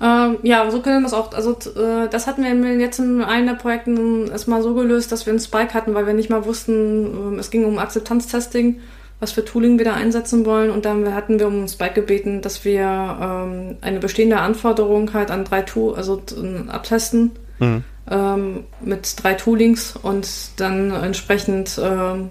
Ähm, 0.03 0.39
ja, 0.43 0.69
so 0.69 0.81
können 0.81 1.01
wir 1.03 1.07
es 1.07 1.13
auch. 1.13 1.31
Also 1.31 1.51
äh, 1.79 2.09
das 2.09 2.27
hatten 2.27 2.43
wir 2.43 2.77
jetzt 2.77 2.99
in 2.99 3.23
einem 3.23 3.47
der 3.47 3.53
Projekten 3.53 4.29
erstmal 4.29 4.61
so 4.61 4.73
gelöst, 4.73 5.13
dass 5.13 5.25
wir 5.25 5.31
einen 5.31 5.39
Spike 5.39 5.73
hatten, 5.73 5.93
weil 5.93 6.05
wir 6.05 6.13
nicht 6.13 6.29
mal 6.29 6.43
wussten, 6.43 7.37
äh, 7.37 7.39
es 7.39 7.49
ging 7.51 7.63
um 7.63 7.79
Akzeptanztesting, 7.79 8.81
was 9.21 9.31
für 9.31 9.45
Tooling 9.45 9.77
wir 9.77 9.85
da 9.85 9.93
einsetzen 9.93 10.45
wollen. 10.45 10.71
Und 10.71 10.83
dann 10.83 11.15
hatten 11.15 11.39
wir 11.39 11.47
um 11.47 11.53
einen 11.53 11.67
Spike 11.69 11.93
gebeten, 11.93 12.41
dass 12.41 12.65
wir 12.65 12.81
ähm, 12.83 13.77
eine 13.79 13.99
bestehende 13.99 14.39
Anforderung 14.39 15.13
halt 15.13 15.31
an 15.31 15.45
drei 15.45 15.61
Tool, 15.61 15.95
also 15.95 16.21
abtesten 16.67 17.31
mhm. 17.59 17.85
ähm, 18.11 18.65
mit 18.81 19.23
drei 19.23 19.35
Toolings 19.35 19.95
und 19.95 20.27
dann 20.57 20.91
entsprechend 20.91 21.79
ähm, 21.81 22.29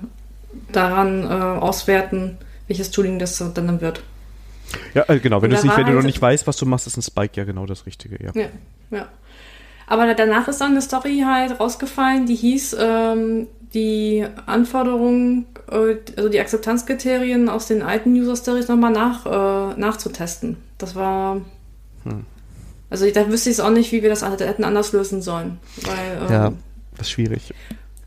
daran 0.73 1.25
äh, 1.25 1.27
auswerten, 1.27 2.37
welches 2.67 2.91
Tooling 2.91 3.19
das 3.19 3.43
dann 3.55 3.81
wird. 3.81 4.03
Ja, 4.95 5.05
äh, 5.09 5.19
genau. 5.19 5.43
Wenn, 5.43 5.51
nicht, 5.51 5.65
wenn 5.65 5.87
du 5.87 5.93
noch 5.93 6.03
nicht 6.03 6.21
weißt, 6.21 6.47
was 6.47 6.57
du 6.57 6.67
machst, 6.67 6.87
ist 6.87 6.97
ein 6.97 7.03
Spike 7.03 7.33
ja 7.37 7.45
genau 7.45 7.67
das 7.67 7.87
Richtige, 7.87 8.23
ja. 8.23 8.33
Ja, 8.35 8.49
ja. 8.91 9.09
Aber 9.87 10.15
danach 10.15 10.49
ist 10.49 10.61
dann 10.61 10.73
eine 10.73 10.83
Story 10.83 11.23
halt 11.27 11.61
rausgefallen, 11.61 12.27
die 12.27 12.35
hieß, 12.35 12.77
ähm, 12.81 13.49
die 13.75 14.27
Anforderungen, 14.47 15.47
äh, 15.71 15.97
also 16.17 16.29
die 16.29 16.41
Akzeptanzkriterien 16.41 17.49
aus 17.49 17.67
den 17.67 17.83
alten 17.83 18.15
User 18.15 18.37
Stories 18.37 18.69
nochmal 18.69 18.93
nach, 18.93 19.27
äh, 19.27 19.79
nachzutesten. 19.79 20.57
Das 20.79 20.95
war. 20.95 21.41
Hm. 22.05 22.25
Also 22.91 23.11
da 23.11 23.29
wüsste 23.29 23.49
ich 23.49 23.57
es 23.57 23.61
auch 23.61 23.71
nicht, 23.71 23.91
wie 23.93 24.03
wir 24.03 24.11
das 24.11 24.23
hätten 24.23 24.65
anders 24.65 24.93
lösen 24.93 25.23
sollen. 25.23 25.59
Weil, 25.83 26.27
ähm, 26.27 26.33
ja, 26.33 26.53
das 26.97 27.07
ist 27.07 27.11
schwierig. 27.11 27.55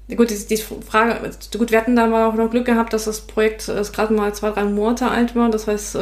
Gut, 0.08 0.30
die, 0.30 0.46
die 0.46 0.58
Frage, 0.58 1.32
gut, 1.58 1.72
wir 1.72 1.80
hatten 1.80 1.96
da 1.96 2.06
mal 2.06 2.28
auch 2.28 2.36
noch 2.36 2.52
Glück 2.52 2.66
gehabt, 2.66 2.94
dass 2.94 3.06
das 3.06 3.22
Projekt 3.22 3.68
äh, 3.70 3.82
gerade 3.92 4.14
mal 4.14 4.36
zwei, 4.36 4.52
drei 4.52 4.64
Monate 4.64 5.10
alt 5.10 5.36
war. 5.36 5.50
Das 5.50 5.66
heißt, 5.66 5.96
äh, 5.96 6.00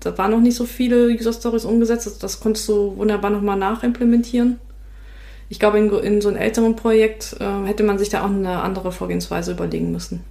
da 0.00 0.16
waren 0.18 0.30
noch 0.30 0.40
nicht 0.40 0.56
so 0.56 0.64
viele 0.64 1.08
User 1.08 1.34
Stories 1.34 1.66
umgesetzt. 1.66 2.06
Das, 2.06 2.18
das 2.18 2.40
konntest 2.40 2.66
du 2.68 2.96
wunderbar 2.96 3.30
nochmal 3.30 3.58
nachimplementieren. 3.58 4.58
Ich 5.50 5.58
glaube, 5.58 5.78
in, 5.78 5.90
in, 5.90 6.22
so 6.22 6.30
einem 6.30 6.38
älteren 6.38 6.76
Projekt 6.76 7.36
äh, 7.40 7.64
hätte 7.66 7.82
man 7.82 7.98
sich 7.98 8.08
da 8.08 8.24
auch 8.24 8.30
eine 8.30 8.62
andere 8.62 8.90
Vorgehensweise 8.90 9.52
überlegen 9.52 9.92
müssen. 9.92 10.24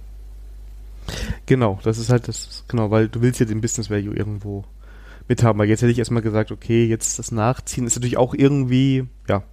Genau, 1.46 1.78
das 1.84 1.98
ist 1.98 2.10
halt 2.10 2.26
das, 2.26 2.64
genau, 2.66 2.90
weil 2.90 3.08
du 3.08 3.22
willst 3.22 3.38
ja 3.38 3.46
den 3.46 3.60
Business 3.60 3.88
Value 3.88 4.16
irgendwo 4.16 4.64
mithaben. 5.28 5.60
Weil 5.60 5.68
jetzt 5.68 5.82
hätte 5.82 5.92
ich 5.92 5.98
erstmal 5.98 6.22
gesagt, 6.22 6.50
okay, 6.50 6.86
jetzt 6.86 7.20
das 7.20 7.30
Nachziehen 7.30 7.86
ist 7.86 7.94
natürlich 7.94 8.16
auch 8.16 8.34
irgendwie, 8.34 9.06
ja, 9.28 9.44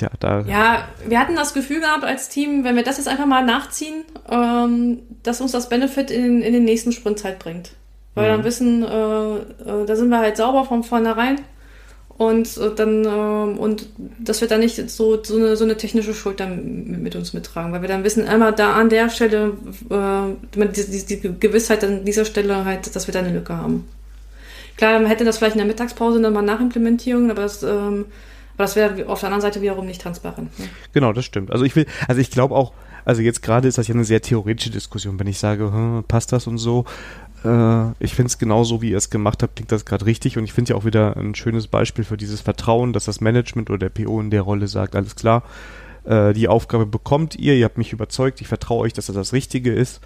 ja, 0.00 0.10
da. 0.20 0.40
Ja, 0.42 0.88
wir 1.06 1.18
hatten 1.18 1.36
das 1.36 1.54
Gefühl 1.54 1.80
gehabt 1.80 2.04
als 2.04 2.28
Team, 2.28 2.64
wenn 2.64 2.76
wir 2.76 2.82
das 2.82 2.98
jetzt 2.98 3.08
einfach 3.08 3.26
mal 3.26 3.44
nachziehen, 3.44 4.04
ähm, 4.30 5.00
dass 5.22 5.40
uns 5.40 5.52
das 5.52 5.68
Benefit 5.68 6.10
in, 6.10 6.42
in 6.42 6.52
den 6.52 6.64
nächsten 6.64 6.92
Sprint 6.92 7.24
halt 7.24 7.38
bringt. 7.38 7.72
Weil 8.14 8.28
mhm. 8.28 8.36
dann 8.36 8.44
wissen, 8.44 8.82
äh, 8.82 9.36
äh, 9.36 9.86
da 9.86 9.96
sind 9.96 10.08
wir 10.08 10.18
halt 10.18 10.36
sauber 10.36 10.64
von 10.64 10.82
vornherein. 10.82 11.40
Und 12.18 12.56
äh, 12.56 12.74
dann, 12.74 13.04
äh, 13.04 13.58
und 13.58 13.88
das 14.18 14.40
wird 14.40 14.50
dann 14.50 14.60
nicht 14.60 14.88
so, 14.90 15.22
so, 15.22 15.36
eine, 15.36 15.56
so 15.56 15.64
eine 15.64 15.76
technische 15.76 16.14
Schuld 16.14 16.40
dann 16.40 17.02
mit 17.02 17.14
uns 17.14 17.34
mittragen, 17.34 17.72
weil 17.72 17.82
wir 17.82 17.88
dann 17.88 18.04
wissen, 18.04 18.26
immer 18.26 18.52
da 18.52 18.72
an 18.72 18.88
der 18.88 19.10
Stelle, 19.10 19.52
äh, 19.90 20.66
die, 20.68 21.04
die, 21.04 21.20
die 21.20 21.38
Gewissheit 21.38 21.84
an 21.84 22.06
dieser 22.06 22.24
Stelle 22.24 22.64
halt, 22.64 22.96
dass 22.96 23.06
wir 23.06 23.12
da 23.12 23.18
eine 23.18 23.32
Lücke 23.32 23.54
haben. 23.54 23.86
Klar, 24.78 24.98
man 24.98 25.06
hätte 25.06 25.24
das 25.24 25.38
vielleicht 25.38 25.56
in 25.56 25.58
der 25.58 25.66
Mittagspause 25.66 26.20
dann 26.20 26.32
mal 26.32 26.42
Nachimplementierung, 26.42 27.30
aber 27.30 27.42
das, 27.42 27.62
ähm, 27.62 28.06
aber 28.56 28.64
das 28.64 28.74
wäre 28.74 29.06
auf 29.08 29.20
der 29.20 29.28
anderen 29.28 29.42
Seite 29.42 29.60
wiederum 29.60 29.86
nicht 29.86 30.00
transparent. 30.00 30.58
Ne? 30.58 30.66
Genau, 30.92 31.12
das 31.12 31.24
stimmt. 31.26 31.50
Also 31.50 31.64
ich 31.64 31.76
will, 31.76 31.86
also 32.08 32.20
ich 32.20 32.30
glaube 32.30 32.54
auch, 32.54 32.72
also 33.04 33.20
jetzt 33.22 33.42
gerade 33.42 33.68
ist 33.68 33.78
das 33.78 33.86
ja 33.86 33.94
eine 33.94 34.04
sehr 34.04 34.22
theoretische 34.22 34.70
Diskussion, 34.70 35.18
wenn 35.20 35.26
ich 35.26 35.38
sage, 35.38 35.70
hm, 35.70 36.04
passt 36.08 36.32
das 36.32 36.46
und 36.46 36.58
so. 36.58 36.86
Äh, 37.44 37.90
ich 38.00 38.14
finde 38.14 38.28
es 38.28 38.38
genauso, 38.38 38.80
wie 38.80 38.90
ihr 38.90 38.96
es 38.96 39.10
gemacht 39.10 39.42
habt, 39.42 39.56
klingt 39.56 39.70
das 39.72 39.84
gerade 39.84 40.06
richtig 40.06 40.38
und 40.38 40.44
ich 40.44 40.52
finde 40.52 40.70
ja 40.70 40.76
auch 40.76 40.84
wieder 40.84 41.16
ein 41.16 41.34
schönes 41.34 41.66
Beispiel 41.66 42.04
für 42.04 42.16
dieses 42.16 42.40
Vertrauen, 42.40 42.92
dass 42.92 43.04
das 43.04 43.20
Management 43.20 43.68
oder 43.68 43.78
der 43.78 43.90
PO 43.90 44.20
in 44.20 44.30
der 44.30 44.42
Rolle 44.42 44.68
sagt, 44.68 44.96
alles 44.96 45.16
klar, 45.16 45.42
äh, 46.04 46.32
die 46.32 46.48
Aufgabe 46.48 46.86
bekommt 46.86 47.36
ihr, 47.36 47.54
ihr 47.54 47.66
habt 47.66 47.78
mich 47.78 47.92
überzeugt, 47.92 48.40
ich 48.40 48.48
vertraue 48.48 48.80
euch, 48.80 48.92
dass 48.92 49.06
das 49.06 49.16
das 49.16 49.32
Richtige 49.32 49.72
ist. 49.72 50.00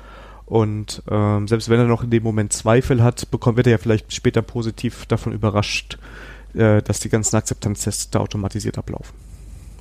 Und 0.46 1.04
ähm, 1.08 1.46
selbst 1.46 1.68
wenn 1.68 1.78
er 1.78 1.86
noch 1.86 2.02
in 2.02 2.10
dem 2.10 2.24
Moment 2.24 2.52
Zweifel 2.52 3.04
hat, 3.04 3.30
bekommt, 3.30 3.56
wird 3.56 3.68
er 3.68 3.72
ja 3.72 3.78
vielleicht 3.78 4.12
später 4.12 4.42
positiv 4.42 5.06
davon 5.06 5.32
überrascht, 5.32 5.96
äh, 6.54 6.82
dass 6.82 7.00
die 7.00 7.08
ganzen 7.08 7.36
Akzeptanztests 7.36 8.10
da 8.10 8.20
automatisiert 8.20 8.78
ablaufen. 8.78 9.14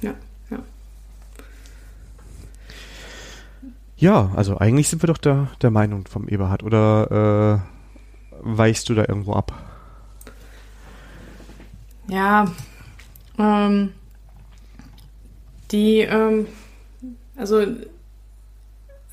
Ja, 0.01 0.13
ja. 0.49 0.59
Ja, 3.97 4.31
also 4.35 4.57
eigentlich 4.57 4.87
sind 4.87 5.03
wir 5.03 5.07
doch 5.07 5.17
der, 5.17 5.49
der 5.61 5.71
Meinung 5.71 6.07
vom 6.07 6.27
Eberhard. 6.27 6.63
Oder 6.63 7.61
äh, 7.61 8.39
weichst 8.41 8.87
du 8.89 8.95
da 8.95 9.01
irgendwo 9.07 9.33
ab? 9.33 9.53
Ja, 12.07 12.51
ähm, 13.37 13.93
die, 15.71 15.99
ähm, 15.99 16.47
also, 17.35 17.65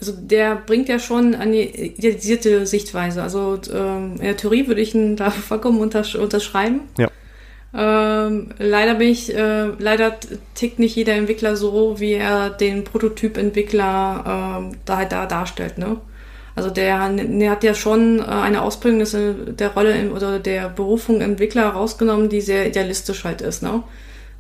also 0.01 0.13
der 0.13 0.57
bringt 0.57 0.89
ja 0.89 0.99
schon 0.99 1.35
eine 1.35 1.63
idealisierte 1.63 2.67
Sichtweise. 2.67 3.23
Also 3.23 3.59
ähm, 3.73 4.15
in 4.15 4.23
der 4.23 4.37
Theorie 4.37 4.67
würde 4.67 4.81
ich 4.81 4.95
ihn 4.95 5.17
da 5.17 5.31
vollkommen 5.31 5.81
untersch 5.81 6.15
unterschreiben. 6.15 6.83
Ja. 6.97 7.11
Ähm, 7.79 8.49
leider 8.59 8.95
bin 8.95 9.09
ich, 9.11 9.35
äh, 9.35 9.66
leider 9.79 10.16
tickt 10.55 10.79
nicht 10.79 10.97
jeder 10.97 11.12
Entwickler 11.12 11.57
so, 11.57 12.01
wie 12.01 12.14
er 12.14 12.49
den 12.49 12.85
Prototyp-Entwickler 12.85 14.59
ähm, 14.59 14.79
da 14.87 14.97
halt 14.97 15.12
da 15.12 15.27
darstellt, 15.27 15.77
ne? 15.77 15.99
Also 16.55 16.70
der, 16.70 17.11
der 17.11 17.51
hat 17.51 17.64
ja 17.64 17.74
schon 17.74 18.20
äh, 18.20 18.22
eine 18.22 18.66
des, 18.99 19.14
der 19.14 19.68
Rolle 19.74 19.93
im, 19.93 20.12
oder 20.12 20.39
der 20.39 20.70
Berufung 20.70 21.20
Entwickler 21.20 21.68
rausgenommen, 21.68 22.31
die 22.31 22.41
sehr 22.41 22.66
idealistisch 22.66 23.24
halt 23.24 23.43
ist, 23.43 23.62
ne? 23.62 23.83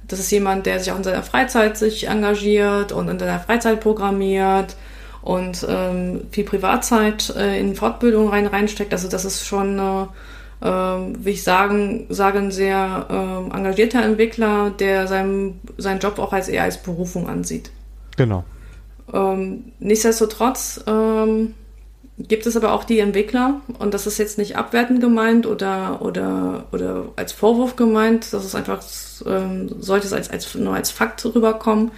Das 0.08 0.18
ist 0.18 0.30
jemand, 0.30 0.64
der 0.64 0.78
sich 0.80 0.92
auch 0.92 0.96
in 0.96 1.04
seiner 1.04 1.22
Freizeit 1.22 1.76
sich 1.76 2.08
engagiert 2.08 2.92
und 2.92 3.08
in 3.08 3.18
seiner 3.18 3.40
Freizeit 3.40 3.80
programmiert 3.80 4.76
und 5.20 5.66
ähm, 5.68 6.22
viel 6.30 6.44
Privatzeit 6.44 7.34
äh, 7.36 7.58
in 7.58 7.74
Fortbildung 7.74 8.28
rein 8.30 8.46
reinsteckt. 8.46 8.92
Also 8.92 9.08
das 9.08 9.24
ist 9.26 9.44
schon 9.44 9.78
äh, 9.78 10.06
ähm, 10.62 11.14
wie 11.24 11.30
ich 11.30 11.42
sagen, 11.42 12.06
sage, 12.08 12.38
ein 12.38 12.50
sehr 12.50 13.06
ähm, 13.10 13.52
engagierter 13.52 14.02
Entwickler, 14.02 14.70
der 14.70 15.06
seinen, 15.06 15.60
seinen 15.76 16.00
Job 16.00 16.18
auch 16.18 16.32
als 16.32 16.48
eher 16.48 16.62
als 16.62 16.82
Berufung 16.82 17.28
ansieht. 17.28 17.70
Genau. 18.16 18.44
Ähm, 19.12 19.72
nichtsdestotrotz 19.78 20.82
ähm, 20.86 21.54
gibt 22.18 22.46
es 22.46 22.56
aber 22.56 22.72
auch 22.72 22.84
die 22.84 22.98
Entwickler, 22.98 23.60
und 23.78 23.92
das 23.92 24.06
ist 24.06 24.18
jetzt 24.18 24.38
nicht 24.38 24.56
abwertend 24.56 25.00
gemeint 25.00 25.46
oder, 25.46 26.00
oder, 26.00 26.64
oder 26.72 27.04
als 27.16 27.32
Vorwurf 27.32 27.76
gemeint, 27.76 28.32
das 28.32 28.44
ist 28.44 28.54
einfach, 28.54 28.82
ähm, 29.26 29.68
sollte 29.80 30.06
es 30.06 30.12
als, 30.12 30.30
als, 30.30 30.54
nur 30.54 30.74
als 30.74 30.90
Fakt 30.90 31.24
rüberkommen, 31.24 31.90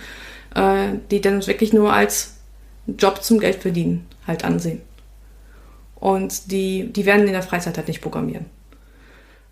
äh, 0.54 0.88
die 1.10 1.20
dann 1.20 1.46
wirklich 1.46 1.72
nur 1.72 1.92
als 1.92 2.34
Job 2.86 3.22
zum 3.22 3.38
Geld 3.38 3.56
verdienen 3.56 4.06
halt 4.26 4.44
ansehen. 4.44 4.82
Und 6.00 6.52
die, 6.52 6.92
die 6.92 7.06
werden 7.06 7.26
in 7.26 7.32
der 7.32 7.42
Freizeit 7.42 7.76
halt 7.76 7.88
nicht 7.88 8.00
programmieren. 8.00 8.46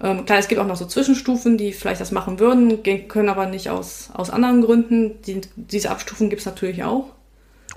Ähm, 0.01 0.27
klar, 0.27 0.39
es 0.39 0.49
gibt 0.49 0.61
auch 0.61 0.67
noch 0.67 0.77
so 0.77 0.87
Zwischenstufen, 0.87 1.57
die 1.57 1.73
vielleicht 1.73 2.01
das 2.01 2.13
machen 2.13 2.39
würden, 2.39 2.83
können 3.09 3.29
aber 3.29 3.47
nicht 3.47 3.71
aus, 3.71 4.11
aus 4.13 4.31
anderen 4.31 4.63
Gründen. 4.63 5.23
Die, 5.23 5.41
diese 5.57 5.91
Abstufen 5.91 6.29
gibt 6.29 6.41
es 6.41 6.47
natürlich 6.47 6.85
auch. 6.85 7.07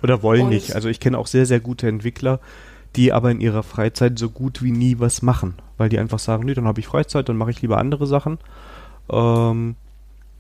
Oder 0.04 0.22
wollen 0.22 0.44
Und 0.44 0.50
nicht. 0.50 0.76
Also 0.76 0.90
ich 0.90 1.00
kenne 1.00 1.18
auch 1.18 1.28
sehr, 1.28 1.46
sehr 1.46 1.60
gute 1.60 1.88
Entwickler, 1.88 2.40
die 2.96 3.14
aber 3.14 3.32
in 3.32 3.42
ihrer 3.42 3.64
Freizeit 3.64 4.20
so 4.20 4.30
gut 4.30 4.62
wie 4.62 4.72
nie 4.72 5.00
was 5.00 5.22
machen. 5.22 5.56
Weil 5.78 5.90
die 5.90 5.98
einfach 6.00 6.20
sagen, 6.20 6.46
nee, 6.46 6.54
dann 6.54 6.68
habe 6.68 6.80
ich 6.80 6.88
Freizeit, 6.88 7.30
dann 7.30 7.38
mache 7.38 7.52
ich 7.52 7.62
lieber 7.62 7.78
andere 7.78 8.06
Sachen. 8.06 8.38
Ähm, 9.10 9.76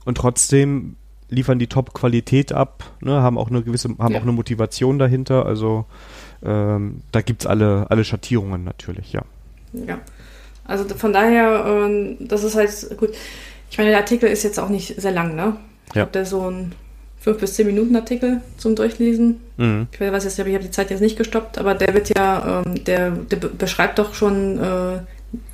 und 0.05 0.17
trotzdem 0.17 0.97
liefern 1.29 1.59
die 1.59 1.67
Top-Qualität 1.67 2.51
ab, 2.51 2.83
ne, 3.01 3.21
haben 3.21 3.37
auch 3.37 3.49
eine 3.49 3.61
gewisse, 3.61 3.89
haben 3.99 4.13
ja. 4.13 4.19
auch 4.19 4.23
eine 4.23 4.31
Motivation 4.31 4.99
dahinter. 4.99 5.45
Also 5.45 5.85
ähm, 6.43 7.01
da 7.11 7.21
gibt 7.21 7.41
es 7.41 7.47
alle, 7.47 7.87
alle 7.89 8.03
Schattierungen 8.03 8.63
natürlich, 8.63 9.13
ja. 9.13 9.23
Ja. 9.73 9.99
Also 10.65 10.85
von 10.95 11.13
daher, 11.13 11.65
ähm, 11.65 12.17
das 12.19 12.43
ist 12.43 12.55
halt 12.55 12.97
gut. 12.97 13.09
Ich 13.71 13.77
meine, 13.77 13.89
der 13.89 13.99
Artikel 13.99 14.29
ist 14.29 14.43
jetzt 14.43 14.59
auch 14.59 14.69
nicht 14.69 14.99
sehr 14.99 15.11
lang, 15.11 15.35
ne? 15.35 15.57
Ich 15.89 15.95
ja. 15.95 16.01
habe 16.01 16.11
da 16.11 16.25
so 16.25 16.49
ein 16.49 16.73
5 17.19 17.39
bis 17.39 17.55
10 17.55 17.67
Minuten 17.67 17.95
Artikel 17.95 18.41
zum 18.57 18.75
Durchlesen. 18.75 19.41
Mhm. 19.57 19.87
Ich 19.91 19.99
weiß 19.99 20.23
jetzt, 20.23 20.39
ich 20.39 20.53
habe 20.53 20.63
die 20.63 20.71
Zeit 20.71 20.89
jetzt 20.89 21.01
nicht 21.01 21.17
gestoppt, 21.17 21.57
aber 21.57 21.75
der 21.75 21.93
wird 21.93 22.15
ja, 22.17 22.63
ähm, 22.65 22.83
der, 22.83 23.11
der 23.11 23.37
beschreibt 23.37 23.99
doch 23.99 24.13
schon 24.13 24.59
äh, 24.59 24.95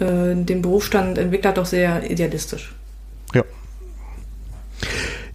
äh, 0.03 0.35
den 0.35 0.61
Berufsstand 0.61 1.17
Entwickler 1.17 1.53
doch 1.53 1.65
sehr 1.65 2.09
idealistisch. 2.09 2.73
Ja. 3.33 3.43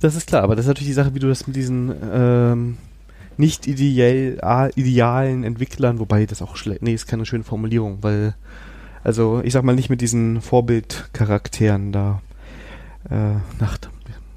Das 0.01 0.15
ist 0.15 0.29
klar, 0.29 0.43
aber 0.43 0.55
das 0.55 0.67
ist 0.67 0.69
natürlich 0.69 0.89
die 0.89 0.95
Sache, 0.95 1.15
wie 1.15 1.19
du 1.19 1.29
das 1.29 1.47
mit 1.47 1.57
diesen 1.57 1.93
ähm, 2.13 2.77
nicht 3.41 3.67
ideell, 3.67 4.39
idealen 4.77 5.43
Entwicklern, 5.43 5.99
wobei 5.99 6.27
das 6.27 6.43
auch 6.43 6.57
schlecht, 6.57 6.83
nee, 6.83 6.95
ist 6.95 7.09
keine 7.09 7.27
schöne 7.27 7.43
Formulierung, 7.43 7.99
weil, 8.03 8.35
also 9.03 9.41
ich 9.43 9.53
sag 9.53 9.65
mal 9.65 9.75
nicht 9.75 9.91
mit 9.91 10.01
diesen 10.01 10.41
Vorbildcharakteren 10.41 11.91
da 11.91 12.23
äh, 13.09 13.35
nach, 13.59 13.79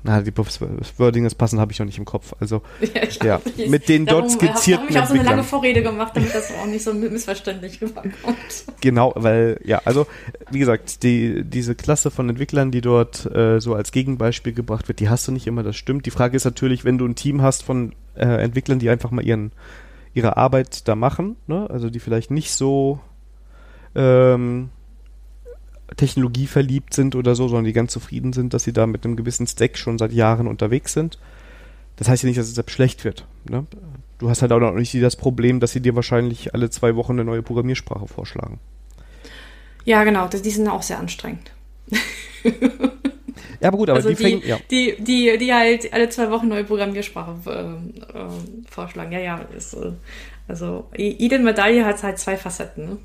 na, 0.04 0.22
die 0.22 0.36
Wordings 0.36 1.34
passen 1.34 1.60
habe 1.60 1.72
ich 1.72 1.80
noch 1.80 1.86
nicht 1.86 1.98
im 1.98 2.06
Kopf. 2.06 2.34
Also 2.40 2.62
ja, 3.24 3.40
ja 3.40 3.42
mit 3.68 3.88
den 3.88 4.06
dort 4.06 4.32
skizzierten 4.32 4.88
habe 4.88 4.92
ich 4.92 5.00
auch 5.00 5.08
so 5.08 5.14
eine 5.14 5.24
lange 5.24 5.44
Vorrede 5.44 5.82
gemacht, 5.82 6.12
damit 6.16 6.36
das 6.36 6.52
auch 6.52 6.66
nicht 6.66 6.84
so 6.84 6.94
missverständlich 6.94 7.82
rüberkommt. 7.82 8.14
Genau, 8.82 9.14
weil 9.16 9.62
ja, 9.64 9.82
also 9.86 10.08
wie 10.52 10.60
gesagt, 10.60 11.04
die 11.04 11.44
diese 11.46 11.74
Klasse 11.74 12.12
von 12.12 12.28
Entwicklern, 12.28 12.72
die 12.72 12.82
dort 12.82 13.26
äh, 13.34 13.60
so 13.62 13.76
als 13.76 13.94
Gegenbeispiel 13.94 14.52
gebracht 14.52 14.90
wird, 14.90 15.00
die 15.00 15.08
hast 15.08 15.26
du 15.28 15.32
nicht 15.32 15.48
immer. 15.48 15.64
Das 15.64 15.78
stimmt. 15.78 16.06
Die 16.06 16.12
Frage 16.12 16.36
ist 16.36 16.44
natürlich, 16.44 16.84
wenn 16.84 16.98
du 16.98 17.06
ein 17.06 17.16
Team 17.16 17.42
hast 17.42 17.64
von 17.64 17.94
äh, 18.16 18.26
Entwicklern, 18.26 18.80
die 18.80 18.90
einfach 18.90 19.12
mal 19.12 19.24
ihren 19.24 19.54
ihre 20.14 20.38
Arbeit 20.38 20.88
da 20.88 20.96
machen, 20.96 21.38
ne? 21.48 21.68
also 21.70 21.90
die 21.90 22.00
vielleicht 22.00 22.30
nicht 22.30 22.52
so 22.52 23.00
ähm, 23.96 24.70
Technologie 25.96 26.48
verliebt 26.48 26.94
sind 26.94 27.16
oder 27.16 27.36
so, 27.36 27.48
sondern 27.48 27.66
die 27.66 27.74
ganz 27.74 27.92
zufrieden 27.92 28.34
sind, 28.34 28.54
dass 28.54 28.64
sie 28.64 28.74
da 28.74 28.88
mit 28.88 29.06
einem 29.06 29.16
gewissen 29.16 29.48
Stack 29.48 29.78
schon 29.78 29.98
seit 29.98 30.12
Jahren 30.12 30.48
unterwegs 30.48 30.94
sind. 30.94 31.20
Das 31.96 32.10
heißt 32.10 32.24
ja 32.24 32.28
nicht, 32.28 32.40
dass 32.40 32.48
es 32.48 32.56
selbst 32.56 32.72
schlecht 32.72 33.04
wird. 33.04 33.26
Ne? 33.50 33.66
Du 34.18 34.30
hast 34.30 34.42
halt 34.42 34.52
auch 34.52 34.60
noch 34.60 34.74
nicht 34.74 34.94
das 35.02 35.16
Problem, 35.16 35.60
dass 35.60 35.72
sie 35.72 35.82
dir 35.82 35.96
wahrscheinlich 35.96 36.54
alle 36.54 36.70
zwei 36.70 36.96
Wochen 36.96 37.14
eine 37.14 37.26
neue 37.26 37.44
Programmiersprache 37.44 38.08
vorschlagen. 38.08 38.60
Ja, 39.86 40.04
genau, 40.04 40.28
die 40.28 40.50
sind 40.50 40.68
auch 40.68 40.82
sehr 40.82 41.00
anstrengend. 41.00 41.52
Ja, 43.64 43.70
aber 43.70 43.78
gut, 43.78 43.90
aber 43.90 43.98
also 43.98 44.10
die, 44.10 44.16
die, 44.16 44.24
fängt, 44.24 44.46
ja. 44.46 44.58
die, 44.70 44.96
die, 45.00 45.38
die 45.38 45.54
halt 45.54 45.94
alle 45.94 46.10
zwei 46.10 46.30
Wochen 46.32 46.50
neue 46.50 46.66
Programmiersprache 46.66 47.36
äh, 47.46 48.18
äh, 48.18 48.30
vorschlagen. 48.70 49.14
Ja, 49.14 49.20
ja, 49.20 49.38
ist, 49.56 49.74
äh, 49.74 49.92
also 50.50 50.90
jede 50.98 51.40
Medaille 51.40 51.86
hat 51.86 52.04
halt 52.04 52.20
zwei 52.20 52.36
Facetten. 52.36 52.86
Ne? 52.86 52.98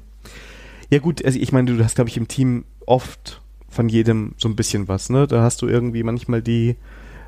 Ja 0.90 0.98
gut, 0.98 1.24
also 1.24 1.38
ich 1.38 1.52
meine, 1.52 1.74
du 1.74 1.84
hast, 1.84 1.96
glaube 1.96 2.08
ich, 2.08 2.16
im 2.16 2.28
Team 2.28 2.64
oft 2.86 3.42
von 3.68 3.88
jedem 3.88 4.34
so 4.38 4.48
ein 4.48 4.56
bisschen 4.56 4.88
was, 4.88 5.10
ne? 5.10 5.26
Da 5.26 5.42
hast 5.42 5.60
du 5.60 5.68
irgendwie 5.68 6.02
manchmal 6.02 6.40
die, 6.40 6.76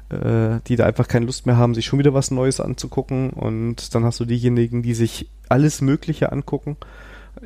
äh, 0.08 0.61
die 0.66 0.76
da 0.76 0.86
einfach 0.86 1.08
keine 1.08 1.26
Lust 1.26 1.46
mehr 1.46 1.56
haben, 1.56 1.74
sich 1.74 1.84
schon 1.84 1.98
wieder 1.98 2.14
was 2.14 2.30
Neues 2.30 2.61
anzugucken 2.61 3.30
und 3.30 3.94
dann 3.94 4.04
hast 4.04 4.18
du 4.20 4.24
diejenigen, 4.24 4.82
die 4.82 4.94
sich 4.94 5.28
alles 5.48 5.82
Mögliche 5.82 6.32
angucken. 6.32 6.76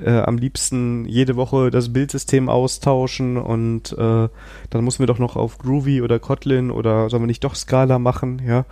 Äh, 0.03 0.21
am 0.21 0.39
liebsten 0.39 1.05
jede 1.07 1.37
Woche 1.37 1.71
das 1.71 1.93
Bildsystem 1.93 2.49
austauschen 2.49 3.37
und 3.37 3.93
äh, 3.93 4.29
dann 4.71 4.85
müssen 4.85 5.01
wir 5.01 5.07
doch 5.07 5.19
noch 5.19 5.37
auf 5.37 5.59
Groovy 5.59 6.01
oder 6.01 6.19
Kotlin 6.19 6.71
oder 6.71 7.11
sollen 7.11 7.25
wir 7.25 7.29
nicht 7.29 7.45
doch 7.45 7.55
Scala 7.55 7.99
machen, 7.99 8.41
ja, 8.47 8.65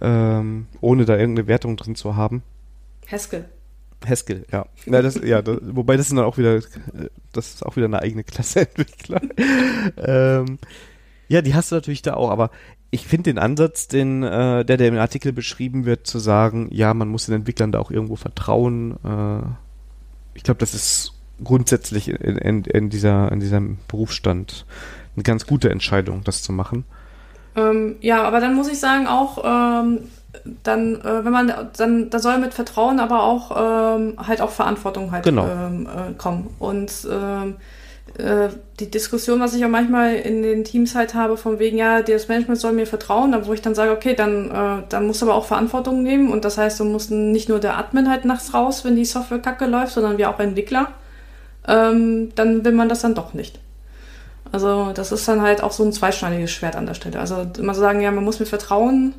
ähm, 0.00 0.66
ohne 0.80 1.04
da 1.04 1.16
irgendeine 1.16 1.48
Wertung 1.48 1.76
drin 1.76 1.94
zu 1.94 2.16
haben. 2.16 2.42
Haskell. 3.10 3.44
Haskell, 4.04 4.44
ja. 4.52 4.66
ja, 4.86 5.02
das, 5.02 5.20
ja 5.22 5.42
das, 5.42 5.58
wobei 5.62 5.96
das 5.96 6.06
ist 6.06 6.16
dann 6.16 6.24
auch 6.24 6.38
wieder, 6.38 6.60
das 7.32 7.54
ist 7.54 7.64
auch 7.64 7.76
wieder 7.76 7.86
eine 7.86 8.00
eigene 8.00 8.24
Klasse 8.24 8.60
Entwickler. 8.68 9.20
ähm, 9.96 10.58
ja, 11.28 11.42
die 11.42 11.54
hast 11.54 11.72
du 11.72 11.76
natürlich 11.76 12.02
da 12.02 12.14
auch, 12.14 12.30
aber 12.30 12.50
ich 12.90 13.06
finde 13.06 13.30
den 13.30 13.38
Ansatz, 13.38 13.88
den, 13.88 14.22
äh, 14.22 14.64
der, 14.64 14.76
der 14.76 14.88
im 14.88 14.98
Artikel 14.98 15.32
beschrieben 15.32 15.84
wird, 15.84 16.06
zu 16.06 16.18
sagen, 16.18 16.68
ja, 16.70 16.94
man 16.94 17.08
muss 17.08 17.26
den 17.26 17.34
Entwicklern 17.34 17.72
da 17.72 17.78
auch 17.78 17.90
irgendwo 17.90 18.16
vertrauen. 18.16 18.96
Äh, 19.04 19.42
ich 20.34 20.42
glaube, 20.44 20.58
das 20.58 20.74
ist 20.74 21.12
grundsätzlich 21.42 22.08
in, 22.08 22.38
in, 22.38 22.64
in, 22.64 22.90
dieser, 22.90 23.30
in 23.32 23.40
diesem 23.40 23.78
Berufsstand 23.88 24.66
eine 25.14 25.22
ganz 25.22 25.46
gute 25.46 25.70
Entscheidung, 25.70 26.22
das 26.24 26.42
zu 26.42 26.52
machen. 26.52 26.84
Ähm, 27.56 27.96
ja, 28.00 28.22
aber 28.22 28.40
dann 28.40 28.54
muss 28.54 28.68
ich 28.68 28.78
sagen 28.78 29.06
auch, 29.06 29.42
ähm, 29.44 30.00
dann, 30.62 30.96
äh, 31.00 31.24
wenn 31.24 31.32
man, 31.32 31.52
dann, 31.76 32.10
da 32.10 32.18
soll 32.18 32.38
mit 32.38 32.54
Vertrauen 32.54 33.00
aber 33.00 33.22
auch 33.22 33.96
ähm, 33.96 34.14
halt 34.26 34.40
auch 34.40 34.50
Verantwortung 34.50 35.12
halt 35.12 35.24
Genau. 35.24 35.46
ähm, 35.46 35.86
äh, 35.86 36.12
kommen. 36.14 36.54
Und 36.58 36.90
ähm, 37.10 37.56
äh, 38.18 38.48
die 38.80 38.90
Diskussion, 38.90 39.40
was 39.40 39.54
ich 39.54 39.64
auch 39.64 39.68
manchmal 39.68 40.14
in 40.14 40.42
den 40.42 40.64
Teams 40.64 40.94
halt 40.94 41.14
habe, 41.14 41.36
von 41.36 41.58
wegen, 41.58 41.76
ja, 41.76 42.02
das 42.02 42.28
Management 42.28 42.60
soll 42.60 42.72
mir 42.72 42.86
vertrauen, 42.86 43.36
wo 43.44 43.52
ich 43.52 43.62
dann 43.62 43.74
sage, 43.74 43.90
okay, 43.92 44.14
dann, 44.14 44.50
äh, 44.50 44.82
dann 44.88 45.06
musst 45.06 45.20
du 45.22 45.26
aber 45.26 45.34
auch 45.34 45.44
Verantwortung 45.46 46.02
nehmen 46.02 46.32
und 46.32 46.44
das 46.44 46.56
heißt, 46.56 46.80
du 46.80 46.84
musst 46.84 47.10
nicht 47.10 47.48
nur 47.48 47.58
der 47.58 47.76
Admin 47.76 48.08
halt 48.08 48.24
nachts 48.24 48.54
raus, 48.54 48.84
wenn 48.84 48.96
die 48.96 49.04
Software 49.04 49.40
kacke 49.40 49.66
läuft, 49.66 49.92
sondern 49.92 50.18
wir 50.18 50.30
auch 50.30 50.38
Entwickler, 50.40 50.88
ähm, 51.68 52.30
dann 52.34 52.64
will 52.64 52.72
man 52.72 52.88
das 52.88 53.02
dann 53.02 53.14
doch 53.14 53.34
nicht. 53.34 53.58
Also 54.52 54.92
das 54.94 55.12
ist 55.12 55.26
dann 55.28 55.42
halt 55.42 55.62
auch 55.62 55.72
so 55.72 55.84
ein 55.84 55.92
zweischneidiges 55.92 56.50
Schwert 56.52 56.76
an 56.76 56.86
der 56.86 56.94
Stelle. 56.94 57.18
Also 57.18 57.44
immer 57.58 57.74
sagen, 57.74 58.00
ja, 58.00 58.10
man 58.12 58.24
muss 58.24 58.40
mir 58.40 58.46
vertrauen, 58.46 59.14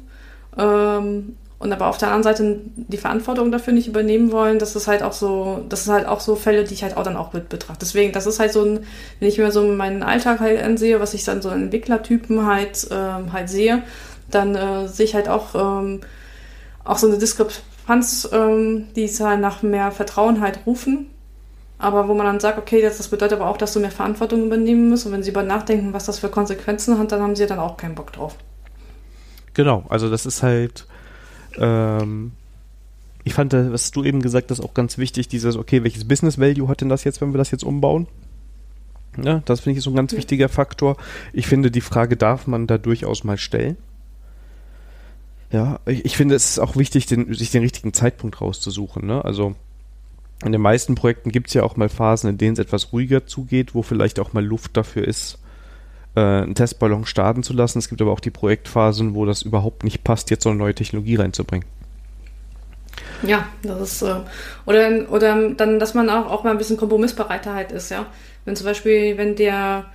ähm, 0.58 1.36
und 1.60 1.74
aber 1.74 1.88
auf 1.88 1.98
der 1.98 2.10
anderen 2.10 2.24
Seite 2.24 2.60
die 2.76 2.98
Verantwortung 2.98 3.52
dafür 3.52 3.74
nicht 3.74 3.88
übernehmen 3.88 4.32
wollen, 4.32 4.60
das 4.60 4.76
ist 4.76 4.88
halt 4.88 5.02
auch 5.02 5.14
so, 5.14 5.66
das 5.70 5.82
ist 5.82 5.88
halt 5.89 6.06
auch 6.06 6.20
so 6.20 6.36
Fälle, 6.36 6.64
die 6.64 6.76
ich 6.76 6.84
halt 6.84 6.95
auch 6.95 7.04
dann 7.04 7.18
auch 7.18 7.34
mit 7.34 7.50
betrachte. 7.50 7.80
Deswegen, 7.82 8.14
das 8.14 8.28
ist 8.28 8.39
halt 8.39 8.54
so 8.54 8.64
ein, 8.64 8.86
wenn 9.20 9.28
ich 9.28 9.39
mir 9.39 9.52
so 9.52 9.64
meinen 9.64 10.04
Alltag 10.04 10.39
halt 10.39 10.62
ansehe, 10.62 11.00
was 11.00 11.16
ich 11.16 11.24
dann 11.24 11.41
so 11.41 11.50
Entwicklertypen 11.50 12.45
halt 12.45 12.88
ähm, 12.91 13.34
halt 13.34 13.50
sehe, 13.50 13.82
dann 14.30 14.56
äh, 14.56 14.88
sehe 14.88 15.06
ich 15.06 15.16
halt 15.16 15.30
auch 15.30 15.56
ähm, 15.56 16.02
auch 16.84 16.98
so 17.00 17.08
eine 17.08 17.18
Diskrepanz, 17.18 18.30
ähm, 18.32 18.88
die 18.95 19.06
es 19.06 19.20
halt 19.20 19.41
nach 19.41 19.64
mehr 19.64 19.91
Vertrauen 19.91 20.41
halt 20.41 20.60
rufen. 20.66 21.08
Aber 21.80 22.08
wo 22.08 22.14
man 22.14 22.26
dann 22.26 22.39
sagt, 22.39 22.58
okay, 22.58 22.82
das, 22.82 22.98
das 22.98 23.08
bedeutet 23.08 23.39
aber 23.39 23.50
auch, 23.50 23.58
dass 23.58 23.74
du 23.74 23.80
mehr 23.80 23.91
Verantwortung 23.91 24.45
übernehmen 24.45 24.89
musst. 24.89 25.06
Und 25.06 25.12
wenn 25.12 25.24
sie 25.24 25.30
über 25.30 25.43
nachdenken, 25.43 25.93
was 25.93 26.06
das 26.06 26.20
für 26.20 26.30
Konsequenzen 26.30 26.98
hat, 26.98 27.12
dann 27.12 27.22
haben 27.22 27.36
sie 27.36 27.45
dann 27.45 27.60
auch 27.60 27.78
keinen 27.78 27.95
Bock 27.95 28.14
drauf. 28.14 28.36
Genau, 29.58 29.84
also 29.89 30.08
das 30.08 30.28
ist 30.28 30.43
halt, 30.43 30.86
ähm, 31.58 32.34
ich 33.24 33.34
fand, 33.34 33.55
äh, 33.55 33.74
was 33.74 33.89
du 33.89 34.03
eben 34.03 34.22
gesagt 34.22 34.51
hast, 34.51 34.60
auch 34.60 34.76
ganz 34.76 34.99
wichtig, 34.99 35.30
dieses, 35.30 35.55
okay, 35.55 35.84
welches 35.84 36.08
Business 36.08 36.38
Value 36.38 36.68
hat 36.68 36.82
denn 36.82 36.89
das 36.89 37.03
jetzt, 37.03 37.22
wenn 37.22 37.34
wir 37.34 37.39
das 37.39 37.49
jetzt 37.49 37.64
umbauen? 37.64 38.05
Ja, 39.20 39.41
das 39.45 39.62
finde 39.62 39.80
ich 39.80 39.84
so 39.84 39.89
ein 39.89 39.95
ganz 39.95 40.14
wichtiger 40.14 40.47
Faktor. 40.47 40.95
Ich 41.34 41.47
finde, 41.47 41.72
die 41.72 41.82
Frage 41.82 42.18
darf 42.18 42.45
man 42.45 42.68
da 42.68 42.78
durchaus 42.78 43.24
mal 43.24 43.39
stellen. 43.39 43.78
Ja, 45.51 45.80
ich, 45.88 46.05
ich 46.05 46.18
finde, 46.18 46.36
es 46.36 46.51
ist 46.51 46.60
auch 46.60 46.76
wichtig, 46.76 47.08
den, 47.08 47.34
sich 47.34 47.49
den 47.49 47.64
richtigen 47.64 47.93
Zeitpunkt 47.93 48.39
rauszusuchen. 48.39 49.08
Ne? 49.08 49.26
Also 49.26 49.55
in 50.45 50.51
den 50.51 50.62
meisten 50.62 50.93
Projekten 50.93 51.32
gibt 51.32 51.47
es 51.47 51.55
ja 51.55 51.64
auch 51.64 51.78
mal 51.78 51.89
Phasen, 51.89 52.30
in 52.30 52.38
denen 52.38 52.53
es 52.53 52.60
etwas 52.60 52.93
ruhiger 52.93 53.26
zugeht, 53.26 53.74
wo 53.74 53.82
vielleicht 53.82 54.20
auch 54.20 54.34
mal 54.34 54.45
Luft 54.45 54.78
dafür 54.78 55.08
ist, 55.08 55.39
äh, 56.18 56.43
einen 56.43 56.55
Testballon 56.55 57.05
starten 57.05 57.43
zu 57.43 57.53
lassen. 57.53 57.78
Es 57.78 57.89
gibt 57.89 58.01
aber 58.01 58.11
auch 58.11 58.20
die 58.20 58.32
Projektphasen, 58.32 59.13
wo 59.13 59.26
das 59.26 59.43
überhaupt 59.43 59.84
nicht 59.84 60.03
passt, 60.03 60.32
jetzt 60.32 60.43
so 60.43 60.49
eine 60.49 60.57
neue 60.57 60.74
Technologie 60.74 61.15
reinzubringen. 61.15 61.68
Ja, 63.22 63.47
das 63.63 63.82
ist, 63.82 64.01
äh, 64.01 64.15
oder, 64.65 65.11
oder 65.11 65.49
dann, 65.51 65.80
dass 65.80 65.93
man 65.93 66.09
auch, 66.09 66.30
auch 66.32 66.43
mal 66.43 66.51
ein 66.51 66.57
bisschen 66.57 66.78
kompromissbereiter 66.78 67.53
halt 67.53 67.72
ist, 67.72 67.91
ja. 67.91 68.07
Wenn 68.45 68.55
zum 68.55 68.65
Beispiel, 68.65 69.18
wenn 69.18 69.36
der 69.36 69.86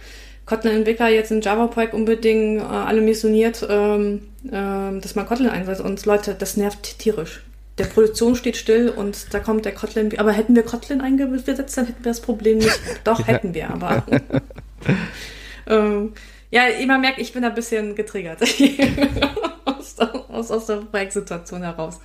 Kotlin-Entwickler 0.46 1.08
jetzt 1.08 1.32
ein 1.32 1.40
Java-Projekt 1.40 1.94
unbedingt 1.94 2.60
äh, 2.60 2.64
alle 2.64 3.00
missioniert, 3.00 3.66
ähm, 3.68 4.22
äh, 4.46 5.00
dass 5.00 5.14
man 5.14 5.26
Kotlin 5.26 5.48
einsetzt 5.48 5.80
und 5.80 6.04
Leute, 6.06 6.34
das 6.38 6.56
nervt 6.56 6.98
tierisch. 6.98 7.42
Der 7.78 7.84
Produktion 7.84 8.36
steht 8.36 8.56
still 8.56 8.90
und 8.90 9.32
da 9.32 9.40
kommt 9.40 9.64
der 9.64 9.72
Kotlin, 9.72 10.16
aber 10.18 10.32
hätten 10.32 10.54
wir 10.54 10.62
Kotlin 10.62 11.00
eingesetzt, 11.00 11.76
dann 11.76 11.86
hätten 11.86 12.04
wir 12.04 12.10
das 12.10 12.20
Problem 12.20 12.58
nicht. 12.58 12.78
Doch, 13.04 13.20
Ja. 13.20 13.26
hätten 13.26 13.54
wir, 13.54 13.70
aber. 13.70 14.04
ähm, 15.66 16.12
ja, 16.50 16.62
man 16.86 17.00
merkt, 17.00 17.18
ich 17.18 17.32
bin 17.32 17.44
ein 17.44 17.54
bisschen 17.54 17.94
getriggert 17.94 18.42
aus, 19.64 19.94
der- 19.96 20.24
aus, 20.30 20.50
aus 20.50 20.66
der 20.66 20.76
Projektsituation 20.76 21.62
heraus. 21.62 21.98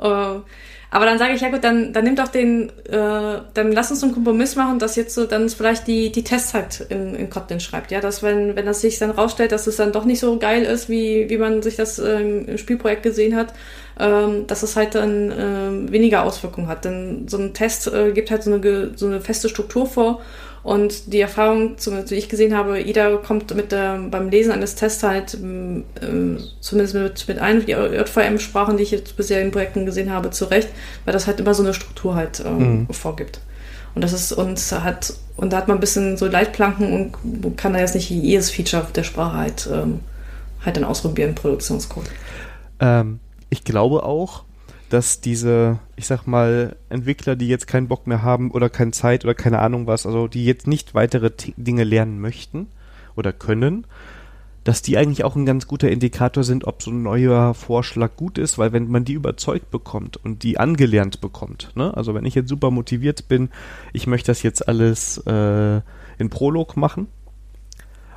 Äh, 0.00 0.04
aber 0.90 1.06
dann 1.06 1.18
sage 1.18 1.34
ich, 1.34 1.40
ja 1.40 1.48
gut, 1.50 1.64
dann, 1.64 1.92
dann 1.92 2.04
nimm 2.04 2.14
doch 2.14 2.28
den, 2.28 2.68
äh, 2.88 3.40
dann 3.52 3.72
lass 3.72 3.90
uns 3.90 4.04
einen 4.04 4.12
Kompromiss 4.14 4.54
machen, 4.54 4.78
dass 4.78 4.94
jetzt 4.94 5.14
so 5.14 5.26
dann 5.26 5.48
vielleicht 5.48 5.88
die, 5.88 6.12
die 6.12 6.22
Tests 6.22 6.54
halt 6.54 6.86
in, 6.88 7.16
in 7.16 7.30
Kotlin 7.30 7.58
schreibt. 7.58 7.90
Ja, 7.90 8.00
dass 8.00 8.22
wenn, 8.22 8.54
wenn 8.54 8.64
das 8.66 8.80
sich 8.80 8.98
dann 9.00 9.10
rausstellt, 9.10 9.50
dass 9.50 9.66
es 9.66 9.74
dann 9.76 9.90
doch 9.90 10.04
nicht 10.04 10.20
so 10.20 10.38
geil 10.38 10.62
ist, 10.62 10.88
wie, 10.88 11.28
wie 11.28 11.36
man 11.38 11.62
sich 11.62 11.74
das 11.74 11.98
ähm, 11.98 12.46
im 12.46 12.58
Spielprojekt 12.58 13.02
gesehen 13.02 13.34
hat, 13.34 13.54
ähm, 13.98 14.46
dass 14.46 14.62
es 14.62 14.76
halt 14.76 14.94
dann 14.94 15.32
ähm, 15.36 15.90
weniger 15.90 16.22
Auswirkungen 16.22 16.68
hat. 16.68 16.84
Denn 16.84 17.26
so 17.26 17.38
ein 17.38 17.54
Test 17.54 17.88
äh, 17.92 18.12
gibt 18.12 18.30
halt 18.30 18.44
so 18.44 18.52
eine, 18.54 18.92
so 18.96 19.06
eine 19.06 19.20
feste 19.20 19.48
Struktur 19.48 19.86
vor 19.86 20.20
und 20.64 21.12
die 21.12 21.20
Erfahrung, 21.20 21.76
die 21.76 22.14
ich 22.14 22.30
gesehen 22.30 22.56
habe, 22.56 22.80
jeder 22.80 23.18
kommt 23.18 23.54
mit 23.54 23.70
der, 23.70 23.98
beim 24.10 24.30
Lesen 24.30 24.50
eines 24.50 24.74
Tests 24.74 25.02
halt, 25.02 25.34
ähm, 25.34 25.84
äh, 26.00 26.40
zumindest 26.60 26.94
mit, 26.94 27.28
mit 27.28 27.38
ein, 27.38 27.66
die 27.66 27.72
JVM-Sprachen, 27.72 28.78
die 28.78 28.82
ich 28.82 28.90
jetzt 28.90 29.14
bisher 29.14 29.42
in 29.42 29.50
Projekten 29.50 29.84
gesehen 29.84 30.10
habe, 30.10 30.30
zurecht, 30.30 30.70
weil 31.04 31.12
das 31.12 31.26
halt 31.26 31.38
immer 31.38 31.52
so 31.52 31.62
eine 31.62 31.74
Struktur 31.74 32.14
halt 32.14 32.42
ähm, 32.44 32.88
vorgibt. 32.90 33.40
Und 33.94 34.02
das 34.02 34.14
ist, 34.14 34.32
und 34.32 34.58
hat, 34.72 35.12
und 35.36 35.52
da 35.52 35.58
hat 35.58 35.68
man 35.68 35.76
ein 35.76 35.80
bisschen 35.80 36.16
so 36.16 36.26
Leitplanken 36.26 37.14
und 37.22 37.56
kann 37.58 37.74
da 37.74 37.80
jetzt 37.80 37.94
nicht 37.94 38.08
jedes 38.08 38.50
Feature 38.50 38.86
der 38.94 39.04
Sprache 39.04 39.36
halt, 39.36 39.68
ähm, 39.70 40.00
halt 40.64 40.78
dann 40.78 40.84
ausprobieren 40.84 41.34
Produktionscode. 41.34 42.10
Ähm, 42.80 43.20
ich 43.50 43.64
glaube 43.64 44.02
auch, 44.02 44.44
dass 44.90 45.20
diese, 45.20 45.78
ich 45.96 46.06
sag 46.06 46.26
mal, 46.26 46.76
Entwickler, 46.88 47.36
die 47.36 47.48
jetzt 47.48 47.66
keinen 47.66 47.88
Bock 47.88 48.06
mehr 48.06 48.22
haben 48.22 48.50
oder 48.50 48.68
keine 48.68 48.92
Zeit 48.92 49.24
oder 49.24 49.34
keine 49.34 49.58
Ahnung 49.60 49.86
was, 49.86 50.06
also 50.06 50.28
die 50.28 50.44
jetzt 50.44 50.66
nicht 50.66 50.94
weitere 50.94 51.30
T 51.30 51.54
Dinge 51.56 51.84
lernen 51.84 52.20
möchten 52.20 52.68
oder 53.16 53.32
können, 53.32 53.86
dass 54.64 54.80
die 54.80 54.96
eigentlich 54.96 55.24
auch 55.24 55.36
ein 55.36 55.46
ganz 55.46 55.66
guter 55.66 55.90
Indikator 55.90 56.42
sind, 56.42 56.66
ob 56.66 56.82
so 56.82 56.90
ein 56.90 57.02
neuer 57.02 57.54
Vorschlag 57.54 58.16
gut 58.16 58.38
ist, 58.38 58.56
weil 58.56 58.72
wenn 58.72 58.90
man 58.90 59.04
die 59.04 59.12
überzeugt 59.12 59.70
bekommt 59.70 60.16
und 60.16 60.42
die 60.42 60.58
angelernt 60.58 61.20
bekommt, 61.20 61.70
ne? 61.74 61.94
also 61.94 62.14
wenn 62.14 62.24
ich 62.24 62.34
jetzt 62.34 62.48
super 62.48 62.70
motiviert 62.70 63.28
bin, 63.28 63.50
ich 63.92 64.06
möchte 64.06 64.28
das 64.28 64.42
jetzt 64.42 64.66
alles 64.66 65.18
äh, 65.26 65.80
in 66.18 66.30
Prolog 66.30 66.76
machen, 66.76 67.08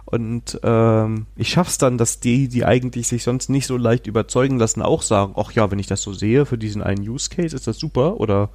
und 0.09 0.57
ähm, 0.63 1.25
ich 1.35 1.49
schaff's 1.49 1.77
dann, 1.77 1.97
dass 1.97 2.21
die, 2.21 2.47
die 2.47 2.63
eigentlich 2.63 3.09
sich 3.09 3.23
sonst 3.23 3.49
nicht 3.49 3.67
so 3.67 3.75
leicht 3.75 4.07
überzeugen 4.07 4.57
lassen, 4.57 4.81
auch 4.81 5.01
sagen, 5.01 5.33
ach 5.35 5.51
ja, 5.51 5.69
wenn 5.69 5.79
ich 5.79 5.87
das 5.87 6.01
so 6.01 6.13
sehe, 6.13 6.45
für 6.45 6.57
diesen 6.57 6.81
einen 6.81 7.05
Use 7.05 7.29
Case 7.29 7.53
ist 7.53 7.67
das 7.67 7.77
super 7.77 8.17
oder 8.21 8.49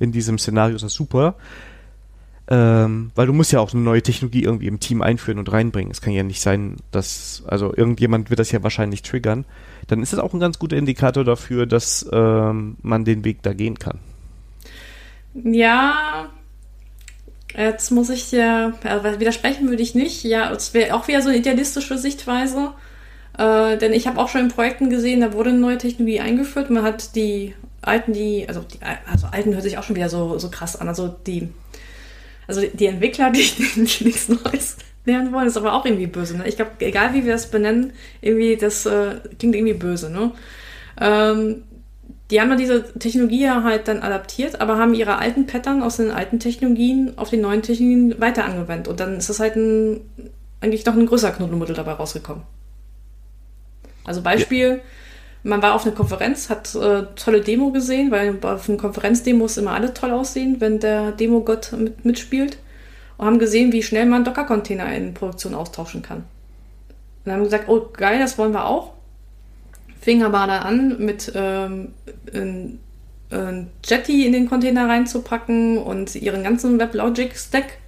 in 0.00 0.10
diesem 0.10 0.36
Szenario 0.36 0.74
ist 0.74 0.82
das 0.82 0.94
super. 0.94 1.36
Ähm, 2.48 3.12
weil 3.14 3.28
du 3.28 3.32
musst 3.32 3.52
ja 3.52 3.60
auch 3.60 3.72
eine 3.72 3.82
neue 3.82 4.02
Technologie 4.02 4.42
irgendwie 4.42 4.66
im 4.66 4.80
Team 4.80 5.00
einführen 5.00 5.38
und 5.38 5.52
reinbringen. 5.52 5.92
Es 5.92 6.00
kann 6.00 6.12
ja 6.12 6.24
nicht 6.24 6.40
sein, 6.40 6.76
dass, 6.90 7.44
also 7.46 7.72
irgendjemand 7.72 8.30
wird 8.30 8.40
das 8.40 8.50
ja 8.50 8.64
wahrscheinlich 8.64 9.02
triggern. 9.02 9.44
Dann 9.86 10.02
ist 10.02 10.12
das 10.12 10.18
auch 10.18 10.34
ein 10.34 10.40
ganz 10.40 10.58
guter 10.58 10.76
Indikator 10.76 11.22
dafür, 11.22 11.66
dass 11.66 12.04
ähm, 12.12 12.78
man 12.82 13.04
den 13.04 13.24
Weg 13.24 13.42
da 13.42 13.52
gehen 13.52 13.78
kann. 13.78 14.00
Ja, 15.34 16.30
jetzt 17.56 17.90
muss 17.90 18.10
ich 18.10 18.30
dir, 18.30 18.74
äh, 18.84 19.20
widersprechen 19.20 19.68
würde 19.68 19.82
ich 19.82 19.94
nicht. 19.94 20.24
Ja, 20.24 20.52
es 20.52 20.74
wäre 20.74 20.94
auch 20.94 21.08
wieder 21.08 21.22
so 21.22 21.28
eine 21.28 21.38
idealistische 21.38 21.98
Sichtweise. 21.98 22.72
Äh, 23.38 23.76
denn 23.78 23.92
ich 23.92 24.06
habe 24.06 24.18
auch 24.20 24.28
schon 24.28 24.42
in 24.42 24.48
Projekten 24.48 24.90
gesehen, 24.90 25.20
da 25.20 25.32
wurde 25.32 25.50
eine 25.50 25.58
neue 25.58 25.78
Technologie 25.78 26.20
eingeführt. 26.20 26.70
Man 26.70 26.82
hat 26.82 27.14
die 27.16 27.54
alten, 27.82 28.12
die, 28.12 28.46
also 28.48 28.60
die 28.60 28.78
also 29.10 29.28
alten 29.30 29.52
hört 29.52 29.62
sich 29.62 29.78
auch 29.78 29.82
schon 29.82 29.96
wieder 29.96 30.08
so, 30.08 30.38
so 30.38 30.50
krass 30.50 30.76
an. 30.76 30.88
Also 30.88 31.08
die, 31.08 31.48
also 32.46 32.62
die 32.72 32.86
Entwickler, 32.86 33.30
die, 33.30 33.42
die 33.76 34.04
nichts 34.04 34.28
Neues, 34.28 34.76
lernen 35.06 35.32
wollen. 35.32 35.46
Ist 35.46 35.56
aber 35.56 35.72
auch 35.72 35.84
irgendwie 35.84 36.06
böse. 36.06 36.36
Ne? 36.36 36.48
Ich 36.48 36.56
glaube, 36.56 36.72
egal 36.80 37.14
wie 37.14 37.24
wir 37.24 37.32
das 37.32 37.50
benennen, 37.50 37.92
irgendwie, 38.20 38.56
das 38.56 38.86
äh, 38.86 39.16
klingt 39.38 39.54
irgendwie 39.54 39.74
böse. 39.74 40.10
Ne? 40.10 40.32
Ähm, 41.00 41.62
die 42.30 42.40
haben 42.40 42.48
dann 42.48 42.58
diese 42.58 42.92
Technologie 42.98 43.42
ja 43.44 43.62
halt 43.62 43.86
dann 43.86 44.02
adaptiert, 44.02 44.60
aber 44.60 44.78
haben 44.78 44.94
ihre 44.94 45.18
alten 45.18 45.46
Pattern 45.46 45.82
aus 45.82 45.98
den 45.98 46.10
alten 46.10 46.40
Technologien 46.40 47.12
auf 47.16 47.30
die 47.30 47.36
neuen 47.36 47.62
Technologien 47.62 48.20
weiter 48.20 48.44
angewendet. 48.44 48.88
Und 48.88 48.98
dann 48.98 49.16
ist 49.18 49.30
das 49.30 49.38
halt 49.38 49.54
ein, 49.54 50.00
eigentlich 50.60 50.84
noch 50.84 50.94
ein 50.94 51.06
größerer 51.06 51.32
Knuddelmuddel 51.32 51.76
dabei 51.76 51.92
rausgekommen. 51.92 52.42
Also 54.04 54.22
Beispiel, 54.22 54.68
ja. 54.68 54.78
man 55.44 55.62
war 55.62 55.74
auf 55.74 55.86
einer 55.86 55.94
Konferenz, 55.94 56.50
hat 56.50 56.74
äh, 56.74 57.04
tolle 57.14 57.42
Demo 57.42 57.70
gesehen, 57.70 58.10
weil 58.10 58.36
auf 58.44 58.66
den 58.66 58.76
Konferenzdemos 58.76 59.56
immer 59.56 59.72
alle 59.72 59.94
toll 59.94 60.10
aussehen, 60.10 60.56
wenn 60.60 60.80
der 60.80 61.12
Demogott 61.12 61.72
mit, 61.72 62.04
mitspielt. 62.04 62.58
Und 63.18 63.26
haben 63.26 63.38
gesehen, 63.38 63.72
wie 63.72 63.82
schnell 63.82 64.04
man 64.04 64.24
Docker-Container 64.24 64.94
in 64.94 65.14
Produktion 65.14 65.54
austauschen 65.54 66.02
kann. 66.02 66.24
Und 67.24 67.32
haben 67.32 67.44
gesagt, 67.44 67.68
oh 67.68 67.88
geil, 67.92 68.18
das 68.18 68.36
wollen 68.36 68.52
wir 68.52 68.66
auch 68.66 68.95
fing 70.06 70.22
aber 70.22 70.46
da 70.46 70.60
an, 70.60 70.98
mit 71.00 71.32
ähm, 71.34 71.88
ein, 72.32 72.78
ein 73.30 73.66
Jetty 73.84 74.24
in 74.24 74.32
den 74.32 74.48
Container 74.48 74.88
reinzupacken 74.88 75.78
und 75.78 76.14
ihren 76.14 76.44
ganzen 76.44 76.78
WebLogic-Stack, 76.78 77.78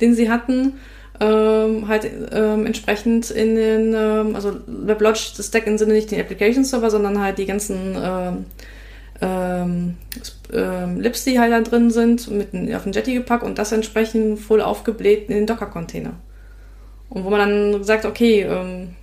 den 0.00 0.14
sie 0.14 0.30
hatten, 0.30 0.76
ähm, 1.20 1.86
halt 1.86 2.10
ähm, 2.32 2.64
entsprechend 2.64 3.30
in 3.30 3.54
den, 3.54 3.94
ähm, 3.94 4.34
also 4.34 4.54
WebLogic-Stack 4.66 5.66
im 5.66 5.76
Sinne 5.76 5.92
nicht 5.92 6.10
den 6.10 6.20
Application-Server, 6.20 6.88
sondern 6.88 7.20
halt 7.20 7.36
die 7.36 7.44
ganzen 7.44 7.98
ähm, 8.02 8.46
ähm, 9.20 9.96
ähm, 10.50 11.00
Lips, 11.02 11.24
die 11.24 11.38
halt 11.38 11.52
da 11.52 11.60
drin 11.60 11.90
sind, 11.90 12.30
mit 12.30 12.74
auf 12.74 12.84
den 12.84 12.94
Jetty 12.94 13.12
gepackt 13.12 13.42
und 13.42 13.58
das 13.58 13.72
entsprechend 13.72 14.38
voll 14.38 14.62
aufgebläht 14.62 15.28
in 15.28 15.34
den 15.34 15.46
Docker-Container. 15.46 16.14
Und 17.10 17.24
wo 17.26 17.28
man 17.28 17.40
dann 17.40 17.84
sagt, 17.84 18.06
okay, 18.06 18.46
ähm, 18.48 18.94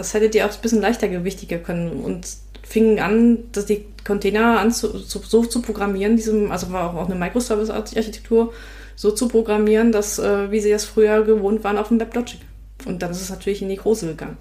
das 0.00 0.14
hättet 0.14 0.34
ihr 0.34 0.46
auch 0.46 0.50
ein 0.50 0.62
bisschen 0.62 0.80
leichter 0.80 1.08
gewichtiger 1.08 1.58
können 1.58 1.90
und 1.90 2.26
fingen 2.62 2.98
an, 3.00 3.38
dass 3.52 3.66
die 3.66 3.84
Container 4.04 4.58
an 4.58 4.72
zu, 4.72 4.88
zu, 5.00 5.20
so 5.20 5.44
zu 5.44 5.60
programmieren, 5.60 6.16
diesem, 6.16 6.50
also 6.50 6.70
war 6.72 6.94
auch 6.96 7.06
eine 7.06 7.16
Microservice-Architektur, 7.16 8.52
so 8.96 9.10
zu 9.10 9.28
programmieren, 9.28 9.92
dass, 9.92 10.18
äh, 10.18 10.50
wie 10.50 10.60
sie 10.60 10.70
das 10.70 10.84
früher 10.84 11.22
gewohnt 11.22 11.64
waren 11.64 11.78
auf 11.78 11.88
dem 11.88 12.00
WebLogic. 12.00 12.40
Und 12.86 13.02
dann 13.02 13.10
ist 13.10 13.20
es 13.20 13.30
natürlich 13.30 13.60
in 13.60 13.68
die 13.68 13.76
Große 13.76 14.06
gegangen. 14.06 14.36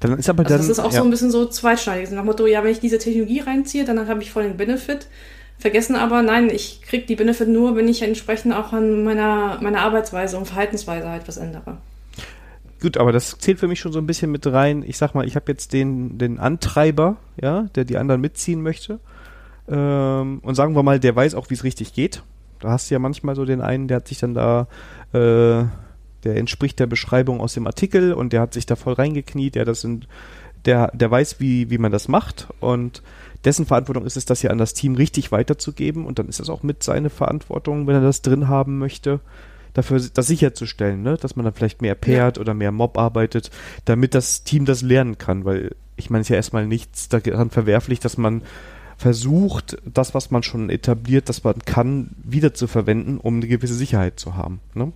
Dann 0.00 0.18
ist 0.18 0.28
aber 0.28 0.40
also 0.40 0.50
dann, 0.50 0.58
das 0.58 0.68
ist 0.68 0.78
auch 0.78 0.92
ja. 0.92 0.98
so 0.98 1.04
ein 1.04 1.10
bisschen 1.10 1.30
so 1.30 1.46
zweitschneidig. 1.46 2.10
Nach 2.10 2.22
dem 2.22 2.26
Motto, 2.26 2.46
ja, 2.46 2.62
wenn 2.64 2.72
ich 2.72 2.80
diese 2.80 2.98
Technologie 2.98 3.40
reinziehe, 3.40 3.84
dann 3.84 4.08
habe 4.08 4.22
ich 4.22 4.30
voll 4.30 4.44
den 4.44 4.56
Benefit. 4.56 5.06
Vergessen 5.58 5.94
aber, 5.94 6.22
nein, 6.22 6.50
ich 6.50 6.82
kriege 6.82 7.06
die 7.06 7.16
Benefit 7.16 7.48
nur, 7.48 7.76
wenn 7.76 7.88
ich 7.88 8.02
entsprechend 8.02 8.54
auch 8.54 8.72
an 8.72 9.04
meiner, 9.04 9.58
meiner 9.60 9.80
Arbeitsweise 9.80 10.36
und 10.36 10.46
Verhaltensweise 10.46 11.08
halt 11.08 11.28
was 11.28 11.36
ändere. 11.36 11.78
Gut, 12.82 12.96
aber 12.96 13.12
das 13.12 13.38
zählt 13.38 13.60
für 13.60 13.68
mich 13.68 13.78
schon 13.78 13.92
so 13.92 14.00
ein 14.00 14.08
bisschen 14.08 14.32
mit 14.32 14.44
rein. 14.44 14.82
Ich 14.84 14.98
sag 14.98 15.14
mal, 15.14 15.24
ich 15.24 15.36
habe 15.36 15.52
jetzt 15.52 15.72
den, 15.72 16.18
den 16.18 16.40
Antreiber, 16.40 17.16
ja, 17.40 17.68
der 17.76 17.84
die 17.84 17.96
anderen 17.96 18.20
mitziehen 18.20 18.60
möchte. 18.60 18.98
Ähm, 19.68 20.40
und 20.42 20.56
sagen 20.56 20.74
wir 20.74 20.82
mal, 20.82 20.98
der 20.98 21.14
weiß 21.14 21.36
auch, 21.36 21.48
wie 21.48 21.54
es 21.54 21.62
richtig 21.62 21.92
geht. 21.92 22.24
Da 22.58 22.70
hast 22.70 22.90
du 22.90 22.96
ja 22.96 22.98
manchmal 22.98 23.36
so 23.36 23.44
den 23.44 23.60
einen, 23.60 23.86
der 23.86 23.98
hat 23.98 24.08
sich 24.08 24.18
dann 24.18 24.34
da, 24.34 24.66
äh, 25.12 25.62
der 26.24 26.36
entspricht 26.36 26.80
der 26.80 26.88
Beschreibung 26.88 27.40
aus 27.40 27.54
dem 27.54 27.68
Artikel 27.68 28.14
und 28.14 28.32
der 28.32 28.40
hat 28.40 28.52
sich 28.52 28.66
da 28.66 28.74
voll 28.74 28.94
reingekniet, 28.94 29.54
der 29.54 29.64
das 29.64 29.80
sind, 29.80 30.08
der, 30.64 30.90
der 30.92 31.08
weiß, 31.08 31.38
wie, 31.38 31.70
wie 31.70 31.78
man 31.78 31.92
das 31.92 32.08
macht 32.08 32.48
und 32.58 33.00
dessen 33.44 33.64
Verantwortung 33.64 34.06
ist 34.06 34.16
es, 34.16 34.24
das 34.24 34.42
ja 34.42 34.50
an 34.50 34.58
das 34.58 34.74
Team 34.74 34.96
richtig 34.96 35.30
weiterzugeben 35.30 36.04
und 36.04 36.18
dann 36.18 36.28
ist 36.28 36.40
das 36.40 36.50
auch 36.50 36.64
mit 36.64 36.82
seine 36.82 37.10
Verantwortung, 37.10 37.86
wenn 37.86 37.94
er 37.94 38.00
das 38.00 38.22
drin 38.22 38.48
haben 38.48 38.78
möchte 38.78 39.20
dafür 39.74 40.00
das 40.00 40.26
sicherzustellen, 40.26 41.02
ne? 41.02 41.16
dass 41.16 41.36
man 41.36 41.44
dann 41.44 41.54
vielleicht 41.54 41.82
mehr 41.82 41.94
pairt 41.94 42.36
ja. 42.36 42.40
oder 42.40 42.54
mehr 42.54 42.72
Mob 42.72 42.98
arbeitet, 42.98 43.50
damit 43.84 44.14
das 44.14 44.44
Team 44.44 44.64
das 44.64 44.82
lernen 44.82 45.18
kann, 45.18 45.44
weil 45.44 45.74
ich 45.96 46.10
meine, 46.10 46.22
es 46.22 46.26
ist 46.26 46.30
ja 46.30 46.36
erstmal 46.36 46.66
nichts 46.66 47.08
daran 47.08 47.50
verwerflich, 47.50 48.00
dass 48.00 48.16
man 48.16 48.42
versucht, 48.96 49.76
das, 49.84 50.14
was 50.14 50.30
man 50.30 50.42
schon 50.42 50.70
etabliert, 50.70 51.28
dass 51.28 51.44
man 51.44 51.58
kann, 51.64 52.10
wieder 52.22 52.54
zu 52.54 52.66
verwenden, 52.66 53.18
um 53.18 53.36
eine 53.36 53.48
gewisse 53.48 53.74
Sicherheit 53.74 54.18
zu 54.18 54.36
haben. 54.36 54.60
Ne? 54.74 54.92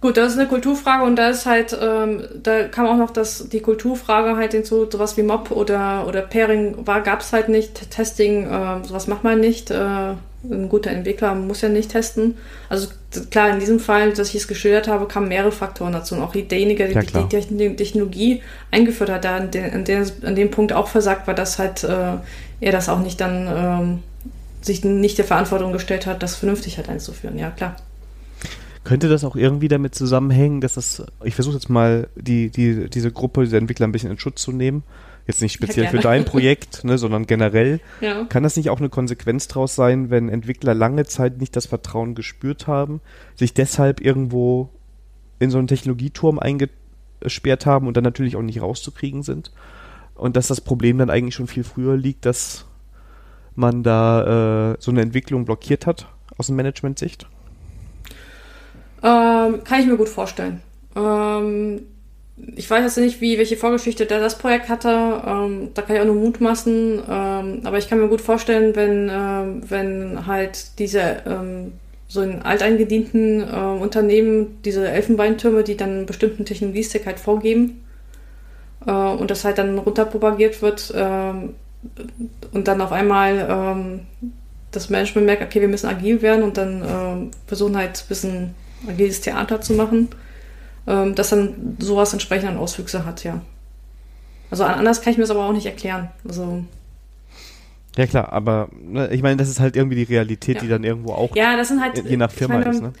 Gut, 0.00 0.16
das 0.16 0.32
ist 0.32 0.38
eine 0.38 0.48
Kulturfrage 0.48 1.04
und 1.04 1.16
da 1.16 1.28
ist 1.28 1.44
halt, 1.44 1.76
ähm, 1.78 2.22
da 2.42 2.64
kam 2.68 2.86
auch 2.86 2.96
noch 2.96 3.10
das, 3.10 3.50
die 3.50 3.60
Kulturfrage 3.60 4.36
halt 4.36 4.52
hinzu, 4.52 4.90
sowas 4.90 5.18
wie 5.18 5.22
Mob 5.22 5.50
oder, 5.50 6.06
oder 6.08 6.22
Pairing 6.22 6.86
war, 6.86 7.02
gab 7.02 7.20
es 7.20 7.34
halt 7.34 7.50
nicht, 7.50 7.90
Testing, 7.90 8.46
äh, 8.46 8.82
sowas 8.82 9.08
macht 9.08 9.24
man 9.24 9.40
nicht, 9.40 9.70
äh, 9.70 10.14
ein 10.42 10.68
guter 10.70 10.90
Entwickler 10.90 11.34
muss 11.34 11.60
ja 11.60 11.68
nicht 11.68 11.90
testen. 11.90 12.38
Also 12.70 12.88
klar, 13.30 13.50
in 13.50 13.60
diesem 13.60 13.78
Fall, 13.78 14.12
dass 14.12 14.30
ich 14.30 14.36
es 14.36 14.48
geschildert 14.48 14.88
habe, 14.88 15.06
kamen 15.06 15.28
mehrere 15.28 15.52
Faktoren 15.52 15.92
dazu. 15.92 16.14
Und 16.14 16.22
auch 16.22 16.32
derjenige, 16.32 16.88
der 16.88 17.02
ja, 17.02 17.26
die, 17.50 17.76
Technologie 17.76 18.42
eingeführt 18.70 19.10
hat, 19.10 19.24
da 19.24 19.36
an, 19.36 19.50
den, 19.50 19.70
an, 19.70 19.84
der, 19.84 20.06
an 20.22 20.34
dem 20.34 20.50
Punkt 20.50 20.72
auch 20.72 20.88
versagt 20.88 21.26
war, 21.26 21.34
dass 21.34 21.58
halt 21.58 21.84
äh, 21.84 22.14
er 22.60 22.72
das 22.72 22.88
auch 22.88 23.00
nicht 23.00 23.20
dann 23.20 23.48
ähm, 23.54 24.02
sich 24.62 24.82
nicht 24.82 25.18
der 25.18 25.26
Verantwortung 25.26 25.72
gestellt 25.72 26.06
hat, 26.06 26.22
das 26.22 26.36
vernünftig 26.36 26.78
halt 26.78 26.88
einzuführen. 26.88 27.38
Ja, 27.38 27.50
klar. 27.50 27.76
Könnte 28.82 29.08
das 29.08 29.24
auch 29.24 29.36
irgendwie 29.36 29.68
damit 29.68 29.94
zusammenhängen, 29.94 30.60
dass 30.60 30.74
das, 30.74 31.04
ich 31.22 31.34
versuche 31.34 31.54
jetzt 31.54 31.68
mal 31.68 32.08
die, 32.16 32.50
die, 32.50 32.88
diese 32.88 33.12
Gruppe 33.12 33.44
dieser 33.44 33.58
Entwickler 33.58 33.86
ein 33.86 33.92
bisschen 33.92 34.10
in 34.10 34.18
Schutz 34.18 34.40
zu 34.40 34.52
nehmen, 34.52 34.84
jetzt 35.26 35.42
nicht 35.42 35.52
speziell 35.52 35.84
ja, 35.84 35.90
für 35.90 35.98
dein 35.98 36.24
Projekt, 36.24 36.82
ne, 36.84 36.96
sondern 36.96 37.26
generell. 37.26 37.80
Ja. 38.00 38.24
Kann 38.24 38.42
das 38.42 38.56
nicht 38.56 38.70
auch 38.70 38.78
eine 38.78 38.88
Konsequenz 38.88 39.48
daraus 39.48 39.74
sein, 39.74 40.10
wenn 40.10 40.28
Entwickler 40.28 40.74
lange 40.74 41.04
Zeit 41.04 41.38
nicht 41.38 41.56
das 41.56 41.66
Vertrauen 41.66 42.14
gespürt 42.14 42.66
haben, 42.66 43.00
sich 43.34 43.52
deshalb 43.52 44.00
irgendwo 44.00 44.70
in 45.38 45.50
so 45.50 45.58
einen 45.58 45.68
Technologieturm 45.68 46.38
eingesperrt 46.38 47.66
haben 47.66 47.86
und 47.86 47.96
dann 47.96 48.04
natürlich 48.04 48.36
auch 48.36 48.42
nicht 48.42 48.62
rauszukriegen 48.62 49.22
sind? 49.22 49.52
Und 50.14 50.36
dass 50.36 50.48
das 50.48 50.60
Problem 50.60 50.98
dann 50.98 51.10
eigentlich 51.10 51.34
schon 51.34 51.46
viel 51.46 51.64
früher 51.64 51.96
liegt, 51.96 52.26
dass 52.26 52.66
man 53.54 53.82
da 53.82 54.72
äh, 54.72 54.76
so 54.78 54.90
eine 54.90 55.02
Entwicklung 55.02 55.44
blockiert 55.44 55.86
hat 55.86 56.08
aus 56.36 56.46
dem 56.46 56.56
Management-Sicht? 56.56 57.26
Ähm, 59.02 59.64
kann 59.64 59.80
ich 59.80 59.86
mir 59.86 59.96
gut 59.96 60.08
vorstellen. 60.08 60.62
Ähm, 60.96 61.82
ich 62.56 62.70
weiß 62.70 62.82
jetzt 62.82 62.98
nicht, 62.98 63.20
wie, 63.20 63.38
welche 63.38 63.56
Vorgeschichte 63.56 64.06
der 64.06 64.20
das 64.20 64.38
Projekt 64.38 64.68
hatte. 64.68 65.22
Ähm, 65.26 65.70
da 65.74 65.82
kann 65.82 65.96
ich 65.96 66.02
auch 66.02 66.06
nur 66.06 66.16
mutmaßen. 66.16 67.02
Ähm, 67.08 67.60
aber 67.64 67.78
ich 67.78 67.88
kann 67.88 68.00
mir 68.00 68.08
gut 68.08 68.20
vorstellen, 68.20 68.74
wenn, 68.76 69.10
ähm, 69.10 69.62
wenn 69.68 70.26
halt 70.26 70.78
diese 70.78 71.22
ähm, 71.26 71.72
so 72.08 72.22
in 72.22 72.42
alteingedienten 72.42 73.42
äh, 73.42 73.80
Unternehmen 73.80 74.58
diese 74.64 74.88
Elfenbeintürme, 74.88 75.62
die 75.64 75.76
dann 75.76 75.90
einen 75.90 76.06
bestimmten 76.06 76.44
Technologiestack 76.44 77.06
halt 77.06 77.20
vorgeben 77.20 77.84
äh, 78.86 78.90
und 78.90 79.30
das 79.30 79.44
halt 79.44 79.58
dann 79.58 79.78
runterpropagiert 79.78 80.60
wird 80.60 80.92
ähm, 80.96 81.54
und 82.52 82.68
dann 82.68 82.82
auf 82.82 82.92
einmal 82.92 84.02
das 84.70 84.90
Management 84.90 85.26
merkt, 85.26 85.42
okay, 85.42 85.62
wir 85.62 85.68
müssen 85.68 85.86
agil 85.86 86.20
werden 86.20 86.42
und 86.42 86.58
dann 86.58 87.30
versuchen 87.46 87.74
halt 87.74 88.04
ein 88.04 88.06
bisschen 88.06 88.54
agiles 88.88 89.20
Theater 89.20 89.60
zu 89.60 89.74
machen, 89.74 90.08
ähm, 90.86 91.14
dass 91.14 91.30
dann 91.30 91.76
sowas 91.78 92.12
entsprechend 92.12 92.58
Auswüchse 92.58 93.04
hat, 93.04 93.24
ja. 93.24 93.40
Also 94.50 94.64
anders 94.64 95.00
kann 95.00 95.12
ich 95.12 95.16
mir 95.16 95.22
das 95.22 95.30
aber 95.30 95.44
auch 95.44 95.52
nicht 95.52 95.66
erklären. 95.66 96.10
Also 96.26 96.64
ja 97.96 98.06
klar, 98.06 98.32
aber 98.32 98.68
ne, 98.80 99.08
ich 99.12 99.22
meine, 99.22 99.36
das 99.36 99.48
ist 99.48 99.60
halt 99.60 99.76
irgendwie 99.76 99.96
die 99.96 100.12
Realität, 100.12 100.56
ja. 100.56 100.62
die 100.62 100.68
dann 100.68 100.84
irgendwo 100.84 101.12
auch 101.12 101.34
ja, 101.34 101.56
das 101.56 101.68
sind 101.68 101.80
halt, 101.80 102.04
je 102.04 102.16
nach 102.16 102.30
Firma 102.30 102.58
meine, 102.58 102.70
ist. 102.70 102.82
Ne? 102.82 102.92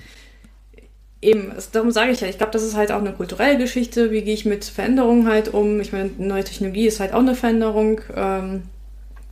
Eben, 1.22 1.52
darum 1.72 1.90
sage 1.90 2.12
ich 2.12 2.20
ja, 2.20 2.28
ich 2.28 2.38
glaube, 2.38 2.52
das 2.52 2.62
ist 2.62 2.76
halt 2.76 2.90
auch 2.90 2.98
eine 2.98 3.12
kulturelle 3.12 3.58
Geschichte. 3.58 4.10
Wie 4.10 4.22
gehe 4.22 4.32
ich 4.32 4.46
mit 4.46 4.64
Veränderungen 4.64 5.28
halt 5.28 5.52
um? 5.52 5.78
Ich 5.80 5.92
meine, 5.92 6.10
neue 6.16 6.44
Technologie 6.44 6.86
ist 6.86 6.98
halt 6.98 7.12
auch 7.12 7.18
eine 7.18 7.34
Veränderung. 7.34 8.00
Ähm, 8.16 8.62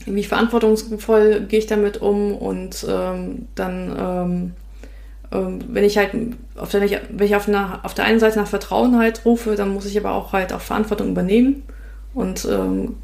wie 0.05 0.25
verantwortungsvoll 0.25 1.47
gehe 1.49 1.59
ich 1.59 1.67
damit 1.67 2.03
um? 2.03 2.35
Und 2.35 2.87
ähm, 2.89 3.49
dann 3.55 3.97
ähm, 3.99 4.53
wenn 5.31 5.85
ich 5.85 5.99
halt 5.99 6.13
auf 6.57 6.71
der, 6.71 6.81
wenn 6.81 7.27
ich 7.27 7.37
auf, 7.37 7.49
einer, 7.49 7.81
auf 7.83 7.95
der 7.95 8.05
einen 8.05 8.21
Seite 8.21 8.39
nach 8.39 8.47
Vertrauen 8.47 8.99
halt 8.99 9.25
rufe, 9.25 9.57
dann 9.57 9.75
muss 9.75 9.87
ich 9.87 9.99
aber 9.99 10.13
auch 10.13 10.33
halt 10.33 10.53
auch 10.53 10.61
Verantwortung 10.61 11.11
übernehmen. 11.11 11.65
Und 12.15 12.47
ähm, 12.51 12.97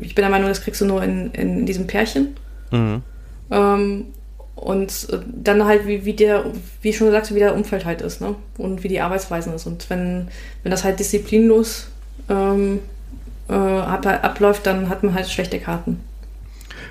ich 0.00 0.14
bin 0.14 0.22
der 0.22 0.30
Meinung, 0.30 0.48
das 0.48 0.62
kriegst 0.62 0.80
du 0.80 0.86
nur 0.86 1.02
in, 1.02 1.32
in, 1.32 1.66
diesem 1.66 1.86
Pärchen. 1.86 2.36
Mhm. 2.70 3.02
Ähm, 3.50 4.06
und 4.54 5.08
äh, 5.10 5.18
dann 5.26 5.64
halt, 5.64 5.86
wie, 5.86 6.04
wie 6.04 6.14
der, 6.14 6.44
wie 6.80 6.90
ich 6.90 6.96
schon 6.96 7.08
gesagt 7.08 7.34
wie 7.34 7.40
der 7.40 7.54
Umfeld 7.54 7.84
halt 7.84 8.02
ist, 8.02 8.20
ne? 8.20 8.36
Und 8.56 8.84
wie 8.84 8.88
die 8.88 9.00
Arbeitsweisen 9.00 9.52
ist. 9.52 9.66
Und 9.66 9.90
wenn, 9.90 10.28
wenn 10.62 10.70
das 10.70 10.84
halt 10.84 11.00
disziplinlos 11.00 11.88
ähm, 12.28 12.78
äh, 13.48 13.52
abläuft, 13.52 14.66
dann 14.66 14.88
hat 14.88 15.02
man 15.02 15.14
halt 15.14 15.28
schlechte 15.28 15.58
Karten. 15.58 16.00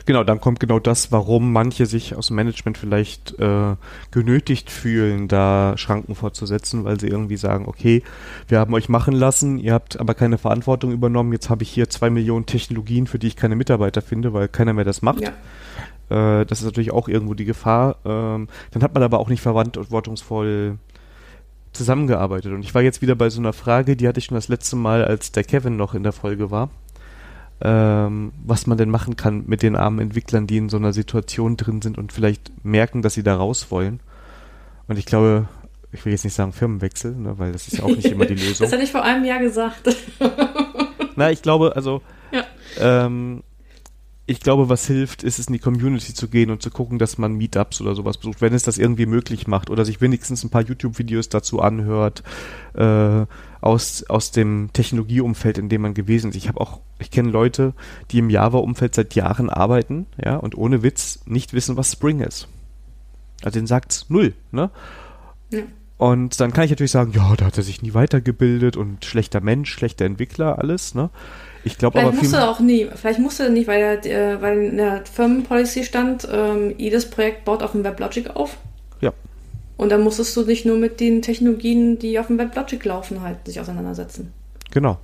Genau, 0.05 0.23
dann 0.23 0.41
kommt 0.41 0.59
genau 0.59 0.79
das, 0.79 1.11
warum 1.11 1.53
manche 1.53 1.85
sich 1.85 2.15
aus 2.15 2.27
dem 2.27 2.35
Management 2.35 2.77
vielleicht 2.77 3.39
äh, 3.39 3.75
genötigt 4.11 4.69
fühlen, 4.69 5.29
da 5.29 5.75
Schranken 5.77 6.15
vorzusetzen, 6.15 6.83
weil 6.83 6.99
sie 6.99 7.07
irgendwie 7.07 7.37
sagen, 7.37 7.65
okay, 7.67 8.03
wir 8.49 8.59
haben 8.59 8.73
euch 8.73 8.89
machen 8.89 9.13
lassen, 9.13 9.59
ihr 9.59 9.73
habt 9.73 9.99
aber 9.99 10.13
keine 10.13 10.37
Verantwortung 10.37 10.91
übernommen, 10.91 11.31
jetzt 11.31 11.49
habe 11.49 11.63
ich 11.63 11.69
hier 11.69 11.89
zwei 11.89 12.09
Millionen 12.09 12.45
Technologien, 12.45 13.07
für 13.07 13.17
die 13.17 13.27
ich 13.27 13.37
keine 13.37 13.55
Mitarbeiter 13.55 14.01
finde, 14.01 14.33
weil 14.33 14.49
keiner 14.49 14.73
mehr 14.73 14.85
das 14.85 15.01
macht. 15.01 15.21
Ja. 15.21 16.41
Äh, 16.41 16.45
das 16.45 16.59
ist 16.59 16.65
natürlich 16.65 16.91
auch 16.91 17.07
irgendwo 17.07 17.33
die 17.33 17.45
Gefahr. 17.45 17.95
Ähm, 18.03 18.49
dann 18.71 18.83
hat 18.83 18.93
man 18.93 19.03
aber 19.03 19.19
auch 19.19 19.29
nicht 19.29 19.41
verantwortungsvoll 19.41 20.77
zusammengearbeitet. 21.71 22.53
Und 22.53 22.63
ich 22.63 22.75
war 22.75 22.81
jetzt 22.81 23.01
wieder 23.01 23.15
bei 23.15 23.29
so 23.29 23.39
einer 23.39 23.53
Frage, 23.53 23.95
die 23.95 24.07
hatte 24.07 24.19
ich 24.19 24.25
schon 24.25 24.35
das 24.35 24.47
letzte 24.47 24.75
Mal, 24.75 25.03
als 25.05 25.31
der 25.31 25.43
Kevin 25.43 25.75
noch 25.77 25.93
in 25.93 26.03
der 26.03 26.11
Folge 26.11 26.51
war, 26.51 26.69
ähm, 27.65 28.33
was 28.43 28.67
man 28.67 28.77
denn 28.77 28.89
machen 28.89 29.15
kann 29.15 29.45
mit 29.47 29.63
den 29.63 29.77
armen 29.77 29.99
Entwicklern, 29.99 30.47
die 30.47 30.57
in 30.57 30.67
so 30.67 30.75
einer 30.75 30.91
Situation 30.91 31.55
drin 31.55 31.81
sind 31.81 31.97
und 31.97 32.11
vielleicht 32.11 32.51
merken, 32.65 33.01
dass 33.01 33.13
sie 33.13 33.23
da 33.23 33.37
raus 33.37 33.71
wollen. 33.71 34.01
Und 34.89 34.99
ich 34.99 35.05
glaube, 35.05 35.47
ich 35.93 36.03
will 36.03 36.11
jetzt 36.11 36.25
nicht 36.25 36.33
sagen 36.33 36.51
Firmenwechsel, 36.51 37.15
ne, 37.15 37.39
weil 37.39 37.53
das 37.53 37.67
ist 37.69 37.77
ja 37.77 37.85
auch 37.85 37.95
nicht 37.95 38.05
immer 38.05 38.25
die 38.25 38.33
Lösung. 38.33 38.65
das 38.65 38.71
hätte 38.73 38.83
ich 38.83 38.91
vor 38.91 39.03
einem 39.03 39.23
Jahr 39.23 39.39
gesagt. 39.39 39.95
Na, 41.15 41.31
ich 41.31 41.41
glaube, 41.41 41.73
also 41.77 42.01
ja. 42.33 42.43
ähm, 42.79 43.43
ich 44.25 44.41
glaube, 44.41 44.67
was 44.67 44.85
hilft, 44.85 45.23
ist 45.23 45.39
es 45.39 45.47
in 45.47 45.53
die 45.53 45.59
Community 45.59 46.13
zu 46.13 46.27
gehen 46.27 46.49
und 46.49 46.61
zu 46.61 46.69
gucken, 46.69 46.99
dass 46.99 47.17
man 47.17 47.35
Meetups 47.35 47.79
oder 47.79 47.95
sowas 47.95 48.17
besucht, 48.17 48.41
wenn 48.41 48.53
es 48.53 48.63
das 48.63 48.77
irgendwie 48.77 49.05
möglich 49.05 49.47
macht 49.47 49.69
oder 49.69 49.85
sich 49.85 50.01
wenigstens 50.01 50.43
ein 50.43 50.49
paar 50.49 50.63
YouTube-Videos 50.63 51.29
dazu 51.29 51.61
anhört 51.61 52.23
äh, 52.73 53.25
aus 53.63 54.03
aus 54.09 54.31
dem 54.31 54.69
Technologieumfeld, 54.73 55.57
in 55.57 55.69
dem 55.69 55.81
man 55.81 55.93
gewesen 55.93 56.29
ist. 56.29 56.35
Ich 56.35 56.47
habe 56.47 56.61
auch, 56.61 56.79
ich 56.99 57.11
kenne 57.11 57.29
Leute, 57.29 57.73
die 58.11 58.19
im 58.19 58.29
Java-Umfeld 58.29 58.93
seit 58.95 59.15
Jahren 59.15 59.49
arbeiten, 59.49 60.05
ja, 60.23 60.35
und 60.37 60.57
ohne 60.57 60.83
Witz 60.83 61.21
nicht 61.25 61.53
wissen, 61.53 61.77
was 61.77 61.91
Spring 61.91 62.19
ist. 62.19 62.47
Also 63.43 63.59
den 63.59 63.67
sagt's 63.67 64.09
null, 64.09 64.33
ne? 64.51 64.69
Ja. 65.51 65.61
Und 65.97 66.39
dann 66.39 66.51
kann 66.51 66.65
ich 66.65 66.71
natürlich 66.71 66.91
sagen, 66.91 67.13
ja, 67.15 67.35
da 67.37 67.45
hat 67.45 67.57
er 67.57 67.63
sich 67.63 67.81
nie 67.81 67.93
weitergebildet 67.93 68.75
und 68.75 69.05
schlechter 69.05 69.41
Mensch, 69.41 69.71
schlechter 69.71 70.05
Entwickler, 70.05 70.59
alles, 70.59 70.95
ne? 70.95 71.09
Ich 71.63 71.77
glaube 71.77 72.01
aber 72.01 72.11
musste 72.11 72.37
er 72.37 72.49
auch 72.49 72.59
nie, 72.59 72.89
vielleicht 72.93 73.19
musste 73.19 73.43
er 73.43 73.49
nicht, 73.49 73.67
weil, 73.67 73.81
er, 73.81 74.05
äh, 74.05 74.41
weil 74.41 74.63
in 74.63 74.77
der 74.77 75.05
Firmenpolicy 75.05 75.85
stand, 75.85 76.27
ähm, 76.29 76.73
jedes 76.77 77.09
Projekt 77.09 77.45
baut 77.45 77.63
auf 77.63 77.71
dem 77.71 77.85
WebLogic 77.85 78.35
auf. 78.35 78.57
Ja. 78.99 79.13
Und 79.77 79.89
dann 79.89 80.01
musstest 80.01 80.35
du 80.37 80.43
dich 80.43 80.65
nur 80.65 80.77
mit 80.77 80.99
den 80.99 81.21
Technologien, 81.21 81.99
die 81.99 82.19
auf 82.19 82.27
dem 82.27 82.37
WebLogic 82.37 82.85
laufen, 82.85 83.21
halt 83.21 83.45
sich 83.45 83.59
auseinandersetzen. 83.59 84.31
Genau. 84.71 84.99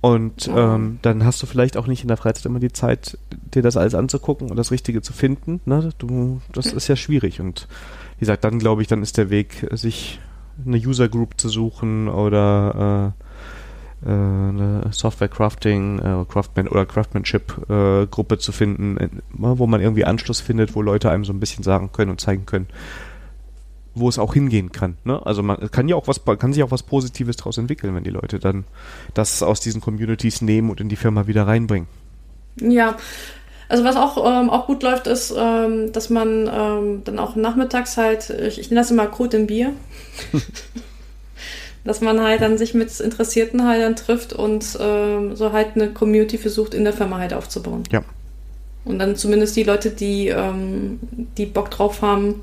Und 0.00 0.46
ja. 0.46 0.74
ähm, 0.74 0.98
dann 1.02 1.24
hast 1.24 1.40
du 1.42 1.46
vielleicht 1.46 1.76
auch 1.76 1.86
nicht 1.86 2.02
in 2.02 2.08
der 2.08 2.16
Freizeit 2.16 2.44
immer 2.44 2.58
die 2.58 2.72
Zeit, 2.72 3.18
dir 3.54 3.62
das 3.62 3.76
alles 3.76 3.94
anzugucken 3.94 4.50
und 4.50 4.56
das 4.56 4.72
Richtige 4.72 5.00
zu 5.00 5.12
finden. 5.12 5.60
Ne? 5.64 5.90
Du, 5.98 6.40
das 6.52 6.66
ist 6.66 6.88
ja 6.88 6.96
schwierig. 6.96 7.40
Und 7.40 7.68
wie 8.16 8.20
gesagt, 8.20 8.42
dann 8.42 8.58
glaube 8.58 8.82
ich, 8.82 8.88
dann 8.88 9.02
ist 9.02 9.16
der 9.16 9.30
Weg, 9.30 9.66
sich 9.70 10.20
eine 10.66 10.76
User 10.76 11.08
Group 11.08 11.40
zu 11.40 11.48
suchen 11.48 12.08
oder 12.08 13.14
äh, 14.04 14.08
äh, 14.08 14.10
eine 14.10 14.88
Software 14.90 15.28
Crafting 15.28 16.00
äh, 16.00 16.24
Craftman 16.28 16.68
oder 16.68 16.84
Craftsmanship 16.84 17.70
äh, 17.70 18.06
Gruppe 18.06 18.38
zu 18.38 18.50
finden, 18.50 18.96
äh, 18.96 19.08
wo 19.30 19.66
man 19.66 19.80
irgendwie 19.80 20.04
Anschluss 20.04 20.40
findet, 20.40 20.74
wo 20.74 20.82
Leute 20.82 21.10
einem 21.10 21.24
so 21.24 21.32
ein 21.32 21.40
bisschen 21.40 21.62
sagen 21.62 21.90
können 21.92 22.10
und 22.10 22.20
zeigen 22.20 22.44
können, 22.44 22.66
wo 23.94 24.08
es 24.08 24.18
auch 24.18 24.34
hingehen 24.34 24.72
kann. 24.72 24.96
Ne? 25.04 25.24
Also 25.24 25.42
man 25.42 25.70
kann 25.70 25.88
ja 25.88 25.96
auch 25.96 26.08
was, 26.08 26.20
kann 26.38 26.52
sich 26.52 26.62
auch 26.62 26.70
was 26.70 26.82
Positives 26.82 27.36
daraus 27.36 27.58
entwickeln, 27.58 27.94
wenn 27.94 28.04
die 28.04 28.10
Leute 28.10 28.38
dann 28.38 28.64
das 29.14 29.42
aus 29.42 29.60
diesen 29.60 29.80
Communities 29.80 30.42
nehmen 30.42 30.70
und 30.70 30.80
in 30.80 30.88
die 30.88 30.96
Firma 30.96 31.26
wieder 31.26 31.46
reinbringen. 31.46 31.88
Ja, 32.60 32.96
also 33.68 33.84
was 33.84 33.96
auch, 33.96 34.18
ähm, 34.18 34.50
auch 34.50 34.66
gut 34.66 34.82
läuft, 34.82 35.06
ist, 35.06 35.34
ähm, 35.36 35.92
dass 35.92 36.10
man 36.10 36.50
ähm, 36.52 37.02
dann 37.04 37.18
auch 37.18 37.36
nachmittags 37.36 37.96
halt, 37.96 38.30
ich, 38.30 38.58
ich 38.58 38.70
nenne 38.70 38.80
das 38.80 38.90
immer 38.90 39.06
Code 39.06 39.36
im 39.38 39.46
Bier. 39.46 39.72
dass 41.84 42.00
man 42.00 42.20
halt 42.20 42.42
dann 42.42 42.58
sich 42.58 42.74
mit 42.74 43.00
Interessierten 43.00 43.66
halt 43.66 43.82
dann 43.82 43.96
trifft 43.96 44.32
und 44.32 44.78
ähm, 44.80 45.34
so 45.34 45.52
halt 45.52 45.70
eine 45.74 45.92
Community 45.92 46.38
versucht 46.38 46.74
in 46.74 46.84
der 46.84 46.92
Firma 46.92 47.18
halt 47.18 47.34
aufzubauen. 47.34 47.82
Ja. 47.90 48.02
Und 48.84 48.98
dann 48.98 49.16
zumindest 49.16 49.56
die 49.56 49.64
Leute, 49.64 49.90
die, 49.90 50.28
ähm, 50.28 51.00
die 51.36 51.46
Bock 51.46 51.70
drauf 51.70 52.02
haben, 52.02 52.42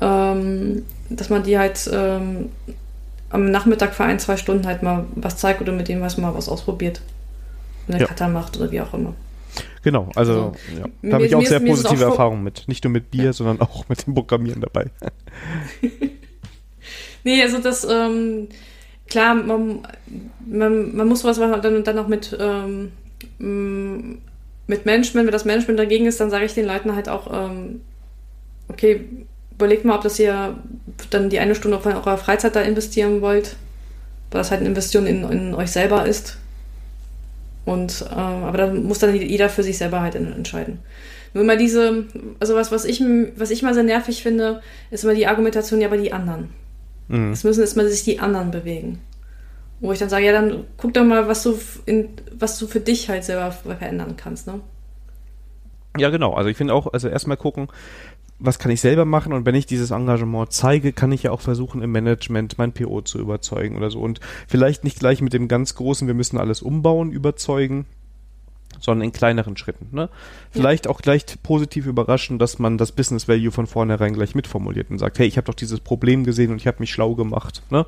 ähm, 0.00 0.84
dass 1.10 1.30
man 1.30 1.42
die 1.42 1.58
halt 1.58 1.88
ähm, 1.92 2.50
am 3.30 3.50
Nachmittag 3.50 3.94
für 3.94 4.04
ein, 4.04 4.18
zwei 4.18 4.36
Stunden 4.36 4.66
halt 4.66 4.82
mal 4.82 5.06
was 5.14 5.36
zeigt 5.36 5.60
oder 5.60 5.72
mit 5.72 5.88
dem 5.88 6.00
was 6.00 6.16
mal 6.18 6.34
was 6.34 6.48
ausprobiert. 6.48 7.00
Eine 7.88 8.00
ja. 8.00 8.06
Kata 8.06 8.28
macht 8.28 8.56
oder 8.56 8.70
wie 8.70 8.80
auch 8.80 8.94
immer. 8.94 9.14
Genau, 9.82 10.10
also, 10.14 10.32
also 10.32 10.52
ja. 10.78 10.86
da 11.02 11.14
habe 11.14 11.26
ich 11.26 11.34
auch 11.34 11.44
sehr 11.44 11.60
positive 11.60 12.04
Erfahrungen 12.04 12.42
mit. 12.42 12.66
Nicht 12.66 12.82
nur 12.84 12.92
mit 12.92 13.10
Bier, 13.10 13.24
ja. 13.24 13.32
sondern 13.32 13.60
auch 13.60 13.88
mit 13.88 14.06
dem 14.06 14.14
Programmieren 14.14 14.60
dabei. 14.60 14.90
Nee, 17.24 17.42
also 17.42 17.58
das, 17.58 17.86
ähm, 17.90 18.48
klar, 19.08 19.34
man, 19.34 19.80
man, 20.46 20.94
man 20.94 21.08
muss 21.08 21.20
sowas 21.20 21.38
machen, 21.38 21.62
dann, 21.62 21.82
dann 21.82 21.98
auch 21.98 22.06
mit, 22.06 22.36
ähm, 22.38 22.92
mit 24.66 24.86
Management, 24.86 25.26
wenn 25.26 25.32
das 25.32 25.46
Management 25.46 25.78
dagegen 25.78 26.06
ist, 26.06 26.20
dann 26.20 26.30
sage 26.30 26.44
ich 26.44 26.52
den 26.52 26.66
Leuten 26.66 26.94
halt 26.94 27.08
auch, 27.08 27.30
ähm, 27.32 27.80
okay, 28.68 29.06
überlegt 29.56 29.84
mal, 29.84 29.96
ob 29.96 30.02
das 30.02 30.18
ihr 30.18 30.56
dann 31.10 31.30
die 31.30 31.38
eine 31.38 31.54
Stunde 31.54 31.76
auf 31.76 31.86
eurer 31.86 32.18
Freizeit 32.18 32.56
da 32.56 32.60
investieren 32.60 33.20
wollt, 33.20 33.56
weil 34.30 34.40
das 34.40 34.50
halt 34.50 34.60
eine 34.60 34.70
Investition 34.70 35.06
in, 35.06 35.24
in 35.30 35.54
euch 35.54 35.70
selber 35.70 36.06
ist. 36.06 36.38
Und 37.64 38.04
äh, 38.10 38.14
aber 38.14 38.58
da 38.58 38.66
muss 38.66 38.98
dann 38.98 39.14
jeder 39.14 39.48
für 39.48 39.62
sich 39.62 39.78
selber 39.78 40.00
halt 40.00 40.14
entscheiden. 40.14 40.80
Nur 41.32 41.44
immer 41.44 41.56
diese, 41.56 42.04
also 42.38 42.54
was, 42.54 42.70
was 42.70 42.84
ich, 42.84 43.02
was 43.36 43.50
ich 43.50 43.62
mal 43.62 43.74
sehr 43.74 43.82
nervig 43.82 44.22
finde, 44.22 44.60
ist 44.90 45.04
immer 45.04 45.14
die 45.14 45.26
Argumentation, 45.26 45.80
ja, 45.80 45.88
aber 45.88 45.96
die 45.96 46.12
anderen. 46.12 46.50
Mhm. 47.08 47.32
Es 47.32 47.42
müssen 47.42 47.60
erstmal 47.60 47.88
sich 47.88 48.04
die 48.04 48.20
anderen 48.20 48.50
bewegen. 48.50 49.00
Wo 49.80 49.92
ich 49.92 49.98
dann 49.98 50.08
sage, 50.08 50.26
ja, 50.26 50.32
dann 50.32 50.64
guck 50.76 50.94
doch 50.94 51.04
mal, 51.04 51.26
was 51.26 51.42
du, 51.42 51.58
in, 51.86 52.10
was 52.38 52.58
du 52.58 52.66
für 52.66 52.80
dich 52.80 53.08
halt 53.08 53.24
selber 53.24 53.50
verändern 53.50 54.14
kannst, 54.16 54.46
ne? 54.46 54.60
Ja, 55.98 56.10
genau. 56.10 56.34
Also 56.34 56.48
ich 56.50 56.56
finde 56.56 56.74
auch, 56.74 56.92
also 56.92 57.08
erstmal 57.08 57.36
gucken, 57.36 57.68
was 58.38 58.58
kann 58.58 58.72
ich 58.72 58.80
selber 58.80 59.04
machen 59.04 59.32
und 59.32 59.46
wenn 59.46 59.54
ich 59.54 59.66
dieses 59.66 59.90
Engagement 59.90 60.52
zeige, 60.52 60.92
kann 60.92 61.12
ich 61.12 61.22
ja 61.22 61.30
auch 61.30 61.40
versuchen, 61.40 61.82
im 61.82 61.92
Management 61.92 62.58
mein 62.58 62.72
PO 62.72 63.02
zu 63.02 63.18
überzeugen 63.18 63.76
oder 63.76 63.90
so. 63.90 64.00
Und 64.00 64.20
vielleicht 64.48 64.84
nicht 64.84 64.98
gleich 64.98 65.20
mit 65.20 65.32
dem 65.32 65.48
ganz 65.48 65.74
großen, 65.74 66.06
wir 66.06 66.14
müssen 66.14 66.38
alles 66.38 66.60
umbauen, 66.60 67.12
überzeugen, 67.12 67.86
sondern 68.80 69.06
in 69.06 69.12
kleineren 69.12 69.56
Schritten. 69.56 69.88
Ne? 69.92 70.08
Vielleicht 70.50 70.86
ja. 70.86 70.90
auch 70.90 71.00
gleich 71.00 71.24
positiv 71.42 71.86
überraschen, 71.86 72.38
dass 72.38 72.58
man 72.58 72.76
das 72.76 72.92
Business 72.92 73.28
Value 73.28 73.52
von 73.52 73.66
vornherein 73.66 74.14
gleich 74.14 74.34
mitformuliert 74.34 74.90
und 74.90 74.98
sagt, 74.98 75.18
hey, 75.18 75.26
ich 75.26 75.36
habe 75.36 75.46
doch 75.46 75.54
dieses 75.54 75.80
Problem 75.80 76.24
gesehen 76.24 76.50
und 76.50 76.56
ich 76.56 76.66
habe 76.66 76.78
mich 76.80 76.90
schlau 76.90 77.14
gemacht. 77.14 77.62
Ne? 77.70 77.86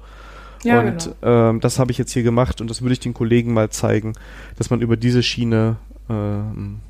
Ja, 0.62 0.80
und 0.80 1.14
genau. 1.20 1.50
ähm, 1.50 1.60
das 1.60 1.78
habe 1.78 1.90
ich 1.90 1.98
jetzt 1.98 2.12
hier 2.12 2.22
gemacht 2.22 2.60
und 2.60 2.70
das 2.70 2.82
würde 2.82 2.92
ich 2.92 3.00
den 3.00 3.14
Kollegen 3.14 3.52
mal 3.52 3.70
zeigen, 3.70 4.14
dass 4.56 4.70
man 4.70 4.80
über 4.80 4.96
diese 4.96 5.22
Schiene 5.22 5.76
ähm, 6.08 6.80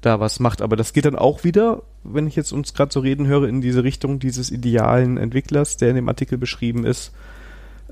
da 0.00 0.20
was 0.20 0.40
macht. 0.40 0.62
Aber 0.62 0.76
das 0.76 0.92
geht 0.92 1.04
dann 1.04 1.16
auch 1.16 1.44
wieder, 1.44 1.82
wenn 2.04 2.26
ich 2.26 2.36
jetzt 2.36 2.52
uns 2.52 2.74
gerade 2.74 2.92
so 2.92 3.00
reden 3.00 3.26
höre, 3.26 3.48
in 3.48 3.60
diese 3.60 3.84
Richtung 3.84 4.18
dieses 4.18 4.50
idealen 4.50 5.16
Entwicklers, 5.16 5.76
der 5.76 5.90
in 5.90 5.96
dem 5.96 6.08
Artikel 6.08 6.38
beschrieben 6.38 6.84
ist. 6.84 7.12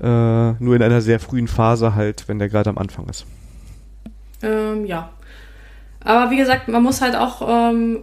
Äh, 0.01 0.53
nur 0.53 0.75
in 0.75 0.81
einer 0.81 1.01
sehr 1.01 1.19
frühen 1.19 1.47
Phase 1.47 1.95
halt, 1.95 2.27
wenn 2.27 2.39
der 2.39 2.49
gerade 2.49 2.69
am 2.69 2.77
Anfang 2.77 3.07
ist. 3.09 3.25
Ähm, 4.41 4.85
ja. 4.85 5.09
Aber 6.01 6.31
wie 6.31 6.37
gesagt, 6.37 6.69
man 6.69 6.81
muss 6.81 7.01
halt 7.01 7.15
auch, 7.15 7.41
ähm, 7.47 7.99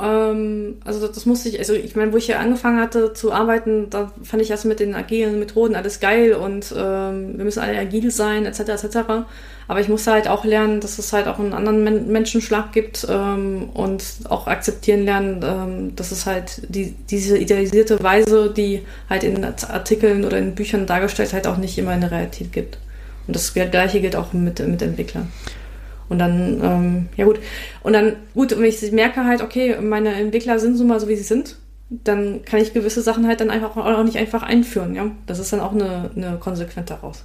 ähm, 0.00 0.76
also 0.84 1.06
das 1.06 1.26
musste 1.26 1.48
ich, 1.48 1.58
also 1.58 1.72
ich 1.72 1.96
meine, 1.96 2.12
wo 2.12 2.16
ich 2.16 2.26
hier 2.26 2.38
angefangen 2.38 2.80
hatte 2.80 3.12
zu 3.14 3.32
arbeiten, 3.32 3.88
da 3.90 4.12
fand 4.22 4.42
ich 4.42 4.48
das 4.48 4.64
mit 4.64 4.80
den 4.80 4.94
agilen 4.94 5.38
Methoden 5.38 5.74
alles 5.74 6.00
geil 6.00 6.34
und 6.34 6.74
ähm, 6.76 7.36
wir 7.36 7.44
müssen 7.44 7.60
alle 7.60 7.78
agil 7.78 8.10
sein, 8.10 8.44
etc., 8.46 8.60
etc. 8.84 8.98
Aber 9.68 9.80
ich 9.80 9.88
musste 9.88 10.12
halt 10.12 10.28
auch 10.28 10.44
lernen, 10.44 10.80
dass 10.80 10.98
es 10.98 11.12
halt 11.12 11.26
auch 11.26 11.38
einen 11.38 11.52
anderen 11.52 11.82
Men 11.82 12.12
Menschenschlag 12.12 12.72
gibt 12.72 13.06
ähm, 13.08 13.70
und 13.74 14.04
auch 14.28 14.46
akzeptieren 14.46 15.04
lernen, 15.04 15.40
ähm, 15.42 15.96
dass 15.96 16.12
es 16.12 16.26
halt 16.26 16.62
die, 16.68 16.94
diese 17.10 17.38
idealisierte 17.38 18.02
Weise, 18.02 18.52
die 18.52 18.82
halt 19.08 19.24
in 19.24 19.44
Artikeln 19.44 20.24
oder 20.24 20.38
in 20.38 20.54
Büchern 20.54 20.86
dargestellt, 20.86 21.32
halt 21.32 21.46
auch 21.46 21.56
nicht 21.56 21.78
immer 21.78 21.94
in 21.94 22.02
der 22.02 22.10
Realität 22.10 22.52
gibt. 22.52 22.78
Und 23.26 23.34
das 23.34 23.54
Gleiche 23.54 24.00
gilt 24.00 24.14
auch 24.14 24.32
mit, 24.32 24.66
mit 24.66 24.82
Entwicklern. 24.82 25.32
Und 26.08 26.18
dann, 26.18 26.60
ähm, 26.62 27.08
ja 27.16 27.24
gut. 27.24 27.40
Und 27.82 27.92
dann, 27.92 28.14
gut, 28.34 28.56
wenn 28.56 28.64
ich 28.64 28.92
merke 28.92 29.24
halt, 29.24 29.42
okay, 29.42 29.76
meine 29.80 30.14
Entwickler 30.14 30.58
sind 30.58 30.76
so 30.76 30.84
mal 30.84 31.00
so, 31.00 31.08
wie 31.08 31.16
sie 31.16 31.22
sind, 31.24 31.56
dann 31.88 32.44
kann 32.44 32.60
ich 32.60 32.72
gewisse 32.72 33.02
Sachen 33.02 33.26
halt 33.26 33.40
dann 33.40 33.50
einfach 33.50 33.76
auch 33.76 34.04
nicht 34.04 34.18
einfach 34.18 34.42
einführen, 34.42 34.94
ja. 34.94 35.10
Das 35.26 35.38
ist 35.38 35.52
dann 35.52 35.60
auch 35.60 35.72
eine, 35.72 36.10
eine 36.16 36.36
Konsequenz 36.38 36.88
daraus. 36.88 37.24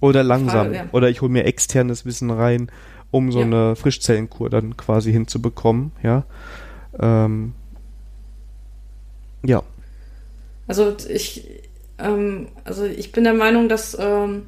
Oder 0.00 0.22
langsam. 0.22 0.66
Frage, 0.66 0.74
ja. 0.74 0.84
Oder 0.92 1.08
ich 1.08 1.20
hole 1.20 1.30
mir 1.30 1.44
externes 1.44 2.04
Wissen 2.04 2.30
rein, 2.30 2.70
um 3.10 3.32
so 3.32 3.40
ja. 3.40 3.44
eine 3.46 3.76
Frischzellenkur 3.76 4.50
dann 4.50 4.76
quasi 4.76 5.12
hinzubekommen, 5.12 5.92
ja. 6.02 6.24
Ähm, 6.98 7.54
ja. 9.44 9.62
Also 10.66 10.96
ich, 11.08 11.48
ähm, 11.98 12.48
also 12.64 12.84
ich 12.84 13.12
bin 13.12 13.24
der 13.24 13.34
Meinung, 13.34 13.68
dass 13.68 13.96
ähm, 13.98 14.42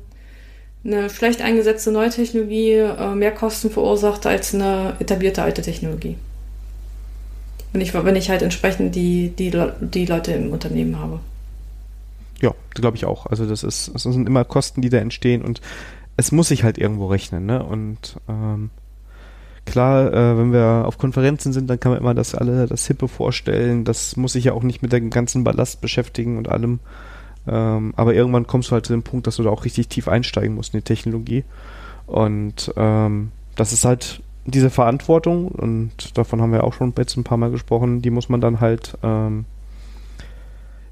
eine 0.84 1.10
schlecht 1.10 1.42
eingesetzte 1.42 1.90
neue 1.90 2.10
Technologie 2.10 2.72
äh, 2.72 3.14
mehr 3.14 3.32
Kosten 3.32 3.70
verursacht 3.70 4.26
als 4.26 4.54
eine 4.54 4.94
etablierte 5.00 5.42
alte 5.42 5.62
Technologie. 5.62 6.16
Wenn 7.72 7.80
ich, 7.82 7.92
wenn 7.92 8.16
ich 8.16 8.30
halt 8.30 8.42
entsprechend 8.42 8.94
die, 8.94 9.30
die, 9.30 9.52
die 9.80 10.06
Leute 10.06 10.32
im 10.32 10.50
Unternehmen 10.52 10.98
habe. 10.98 11.20
Ja, 12.40 12.54
glaube 12.74 12.96
ich 12.96 13.04
auch. 13.04 13.26
Also 13.26 13.46
das 13.46 13.62
ist, 13.62 13.90
das 13.92 14.04
sind 14.04 14.26
immer 14.26 14.44
Kosten, 14.44 14.80
die 14.80 14.88
da 14.88 14.98
entstehen 14.98 15.42
und 15.42 15.60
es 16.16 16.32
muss 16.32 16.48
sich 16.48 16.64
halt 16.64 16.78
irgendwo 16.78 17.06
rechnen, 17.06 17.46
ne? 17.46 17.62
Und 17.62 18.16
ähm, 18.28 18.70
klar, 19.66 20.12
äh, 20.12 20.38
wenn 20.38 20.52
wir 20.52 20.84
auf 20.86 20.98
Konferenzen 20.98 21.52
sind, 21.52 21.68
dann 21.68 21.78
kann 21.78 21.92
man 21.92 22.00
immer 22.00 22.14
das 22.14 22.34
alle 22.34 22.66
das 22.66 22.86
Hippe 22.86 23.06
vorstellen. 23.06 23.84
Das 23.84 24.16
muss 24.16 24.32
sich 24.32 24.44
ja 24.44 24.52
auch 24.52 24.62
nicht 24.62 24.82
mit 24.82 24.92
dem 24.92 25.10
ganzen 25.10 25.44
Ballast 25.44 25.80
beschäftigen 25.80 26.38
und 26.38 26.48
allem. 26.48 26.80
Ähm, 27.48 27.94
aber 27.96 28.14
irgendwann 28.14 28.46
kommst 28.46 28.70
du 28.70 28.72
halt 28.72 28.86
zu 28.86 28.92
dem 28.92 29.02
Punkt, 29.02 29.26
dass 29.26 29.36
du 29.36 29.42
da 29.42 29.50
auch 29.50 29.64
richtig 29.64 29.88
tief 29.88 30.08
einsteigen 30.08 30.54
musst 30.54 30.74
in 30.74 30.80
die 30.80 30.84
Technologie. 30.84 31.44
Und 32.06 32.72
ähm, 32.76 33.32
das 33.56 33.72
ist 33.72 33.84
halt 33.84 34.22
diese 34.44 34.70
Verantwortung 34.70 35.48
und 35.48 36.16
davon 36.16 36.40
haben 36.40 36.52
wir 36.52 36.64
auch 36.64 36.72
schon 36.72 36.94
jetzt 36.96 37.16
ein 37.16 37.24
paar 37.24 37.36
Mal 37.36 37.50
gesprochen, 37.50 38.00
die 38.00 38.10
muss 38.10 38.30
man 38.30 38.40
dann 38.40 38.60
halt 38.60 38.96
ähm, 39.02 39.44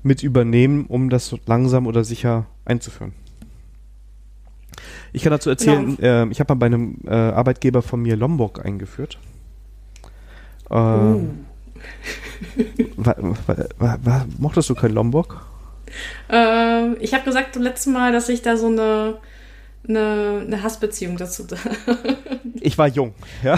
mit 0.02 0.22
übernehmen, 0.22 0.84
um 0.86 1.08
das 1.08 1.34
langsam 1.46 1.86
oder 1.86 2.04
sicher 2.04 2.44
einzuführen. 2.66 3.12
Ich 5.12 5.22
kann 5.22 5.30
dazu 5.30 5.48
erzählen, 5.48 5.98
äh, 6.00 6.26
ich 6.26 6.38
habe 6.40 6.54
mal 6.54 6.58
bei 6.58 6.66
einem 6.66 6.98
äh, 7.06 7.14
Arbeitgeber 7.14 7.80
von 7.80 8.02
mir 8.02 8.16
Lombok 8.16 8.62
eingeführt. 8.64 9.18
Ähm, 10.70 11.46
oh. 12.98 13.12
mochtest 14.38 14.68
du 14.68 14.74
kein 14.74 14.92
Lombok? 14.92 15.46
Äh, 16.30 16.94
ich 16.94 17.14
habe 17.14 17.24
gesagt 17.24 17.54
zum 17.54 17.62
letzten 17.62 17.92
Mal, 17.92 18.12
dass 18.12 18.28
ich 18.28 18.42
da 18.42 18.56
so 18.56 18.66
eine, 18.66 19.18
eine, 19.88 20.42
eine 20.46 20.62
Hassbeziehung 20.62 21.16
dazu. 21.16 21.46
ich 22.60 22.76
war 22.78 22.88
jung, 22.88 23.14
ja. 23.42 23.56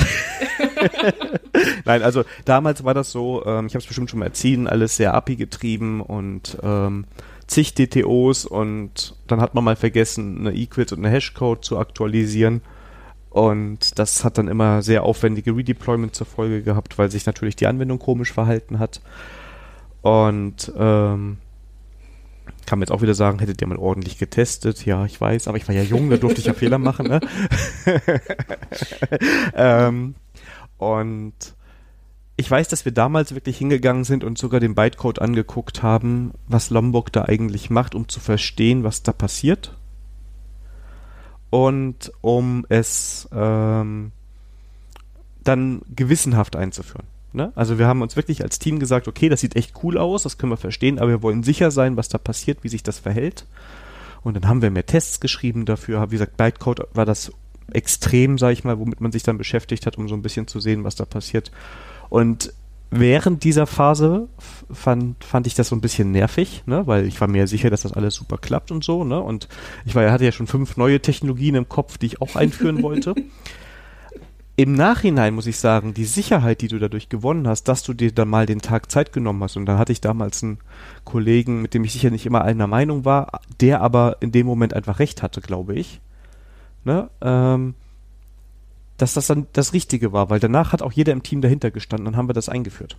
Nein, 1.85 2.03
also 2.03 2.25
damals 2.45 2.85
war 2.85 2.95
das 2.95 3.11
so, 3.11 3.45
ähm, 3.47 3.67
ich 3.67 3.75
habe 3.75 3.83
es 3.83 3.87
bestimmt 3.87 4.11
schon 4.11 4.21
mal 4.21 4.27
erzählt, 4.27 4.69
alles 4.69 4.97
sehr 4.97 5.15
API 5.15 5.37
getrieben 5.37 6.01
und 6.01 6.59
ähm, 6.63 7.07
zig 7.47 7.75
DTOs 7.75 8.45
und 8.45 9.17
dann 9.27 9.41
hat 9.41 9.55
man 9.55 9.65
mal 9.65 9.77
vergessen, 9.77 10.39
eine 10.41 10.55
Equals 10.55 10.93
und 10.93 11.05
eine 11.05 11.11
Hashcode 11.11 11.65
zu 11.65 11.79
aktualisieren. 11.79 12.63
Und 13.31 13.99
das 13.99 14.25
hat 14.25 14.39
dann 14.39 14.49
immer 14.49 14.83
sehr 14.83 15.03
aufwendige 15.03 15.55
Redeployment 15.55 16.15
zur 16.15 16.27
Folge 16.27 16.63
gehabt, 16.63 16.99
weil 16.99 17.11
sich 17.11 17.27
natürlich 17.27 17.57
die 17.57 17.67
Anwendung 17.67 17.99
komisch 17.99 18.33
verhalten 18.33 18.79
hat. 18.79 19.01
Und 20.03 20.73
ähm, 20.79 21.39
kann 22.69 22.79
man 22.79 22.85
jetzt 22.85 22.93
auch 22.93 23.01
wieder 23.01 23.15
sagen, 23.15 23.39
hättet 23.39 23.63
ihr 23.63 23.67
mal 23.67 23.79
ordentlich 23.79 24.19
getestet. 24.19 24.85
Ja, 24.85 25.07
ich 25.07 25.19
weiß, 25.19 25.49
aber 25.49 25.57
ich 25.57 25.67
war 25.67 25.75
ja 25.75 25.81
jung, 25.81 26.11
da 26.11 26.19
durfte 26.19 26.41
ich 26.41 26.47
ja 26.49 26.53
Fehler 26.53 26.77
machen. 26.77 27.09
Ne? 27.09 27.21
ähm, 29.55 30.15
und 30.77 31.33
ich 32.37 32.51
weiß, 32.51 32.69
dass 32.69 32.85
wir 32.85 32.93
damals 32.93 33.35
wirklich 33.35 33.57
hingegangen 33.57 34.05
sind 34.05 34.23
und 34.23 34.37
sogar 34.37 34.61
den 34.61 34.75
Bytecode 34.75 35.19
angeguckt 35.19 35.83
haben, 35.83 36.33
was 36.47 36.69
Lombok 36.69 37.11
da 37.11 37.25
eigentlich 37.25 37.71
macht, 37.71 37.95
um 37.95 38.07
zu 38.07 38.21
verstehen, 38.21 38.85
was 38.85 39.03
da 39.03 39.13
passiert. 39.13 39.75
Und 41.49 42.13
um 42.21 42.67
es 42.69 43.31
ähm, 43.33 44.13
dann 45.43 45.81
gewissenhaft 45.97 46.55
einzuführen. 46.55 47.07
Ne? 47.33 47.53
Also 47.55 47.79
wir 47.79 47.87
haben 47.87 48.03
uns 48.03 48.17
wirklich 48.17 48.43
als 48.43 48.59
Team 48.59 48.79
gesagt, 48.79 49.09
okay, 49.09 49.29
das 49.29 49.41
sieht 49.41 49.57
echt 49.57 49.75
cool 49.83 49.99
aus, 49.99 50.23
das 50.23 50.39
können 50.39 50.53
wir 50.53 50.57
verstehen, 50.57 50.99
aber 50.99 51.11
wir 51.11 51.23
wollen 51.23 51.43
sicher 51.43 51.71
sein, 51.71 51.97
was 51.97 52.09
da 52.09 52.19
passiert, 52.19 52.65
wie 52.65 52.69
sich 52.69 52.83
das 52.83 52.99
verhält. 52.99 53.47
Und 54.23 54.35
dann 54.35 54.49
haben 54.49 54.63
wir 54.63 54.71
mehr 54.71 54.87
Tests 54.87 55.21
geschrieben 55.21 55.65
dafür. 55.65 56.11
Wie 56.11 56.17
gesagt, 56.17 56.37
Bytecode 56.37 56.89
war 56.93 57.05
das 57.05 57.33
extrem, 57.73 58.39
sag 58.39 58.53
ich 58.53 58.65
mal, 58.65 58.79
womit 58.79 59.01
man 59.01 59.13
sich 59.13 59.23
dann 59.23 59.39
beschäftigt 59.39 59.87
hat, 59.87 59.99
um 59.99 60.09
so 60.09 60.15
ein 60.15 60.23
bisschen 60.23 60.47
zu 60.47 60.61
sehen, 60.61 60.85
was 60.85 60.97
da 60.97 61.05
passiert. 61.05 61.53
Und 62.09 62.53
während 62.91 63.45
dieser 63.45 63.67
Phase 63.67 64.29
fand, 64.71 65.23
fand 65.23 65.47
ich 65.47 65.55
das 65.55 65.69
so 65.69 65.77
ein 65.77 65.81
bisschen 65.81 66.11
nervig, 66.11 66.63
ne? 66.67 66.87
weil 66.87 67.07
ich 67.07 67.21
war 67.21 67.29
mir 67.29 67.47
sicher, 67.47 67.71
dass 67.71 67.83
das 67.83 67.93
alles 67.93 68.15
super 68.15 68.39
klappt 68.39 68.71
und 68.71 68.83
so. 68.83 69.05
Ne? 69.05 69.21
Und 69.21 69.49
ich 69.85 69.95
war, 69.95 70.11
hatte 70.11 70.25
ja 70.25 70.33
schon 70.33 70.47
fünf 70.47 70.77
neue 70.77 71.01
Technologien 71.01 71.55
im 71.55 71.69
Kopf, 71.69 71.99
die 71.99 72.07
ich 72.07 72.23
auch 72.23 72.37
einführen 72.37 72.83
wollte. 72.83 73.15
Im 74.59 74.73
Nachhinein 74.73 75.35
muss 75.35 75.47
ich 75.47 75.57
sagen, 75.57 75.95
die 75.95 76.05
Sicherheit, 76.05 76.63
die 76.63 76.67
du 76.67 76.81
dadurch 76.81 77.09
gewonnen 77.09 77.47
hast, 77.47 77.69
dass 77.69 77.85
du 77.85 77.95
dir 77.95 78.11
dann 78.11 78.29
mal 78.29 78.45
den 78.45 78.61
Tag 78.61 78.91
Zeit 78.91 79.13
genommen 79.13 79.41
hast. 79.45 79.57
Und 79.57 79.67
da 79.67 79.79
hatte 79.79 79.93
ich 79.93 80.01
damals 80.01 80.43
einen 80.43 80.59
Kollegen, 81.05 81.63
mit 81.63 81.75
dem 81.75 81.85
ich 81.85 81.93
sicher 81.93 82.11
nicht 82.11 82.27
immer 82.27 82.43
einer 82.43 82.67
Meinung 82.67 83.05
war, 83.05 83.41
der 83.61 83.81
aber 83.81 84.17
in 84.19 84.33
dem 84.33 84.47
Moment 84.47 84.75
einfach 84.75 84.99
recht 84.99 85.23
hatte, 85.23 85.41
glaube 85.41 85.77
ich. 85.77 86.01
Ne? 86.83 87.09
Ähm, 87.21 87.75
dass 88.97 89.15
das 89.15 89.29
dann 89.29 89.47
das 89.53 89.75
Richtige 89.75 90.13
war, 90.13 90.29
weil 90.29 90.41
danach 90.41 90.73
hat 90.73 90.83
auch 90.83 90.91
jeder 90.91 91.13
im 91.13 91.23
Team 91.23 91.41
dahinter 91.41 91.71
gestanden, 91.71 92.07
dann 92.07 92.17
haben 92.17 92.29
wir 92.29 92.35
das 92.35 92.49
eingeführt. 92.49 92.97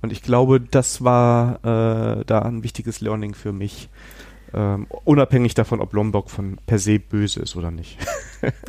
Und 0.00 0.12
ich 0.12 0.22
glaube, 0.22 0.60
das 0.60 1.04
war 1.04 1.56
äh, 1.56 2.24
da 2.24 2.38
ein 2.38 2.62
wichtiges 2.62 3.02
Learning 3.02 3.34
für 3.34 3.52
mich. 3.52 3.90
Ähm, 4.56 4.86
unabhängig 5.04 5.54
davon, 5.54 5.80
ob 5.80 5.92
Lombok 5.94 6.30
von 6.30 6.58
per 6.66 6.78
se 6.78 7.00
böse 7.00 7.40
ist 7.40 7.56
oder 7.56 7.72
nicht. 7.72 7.98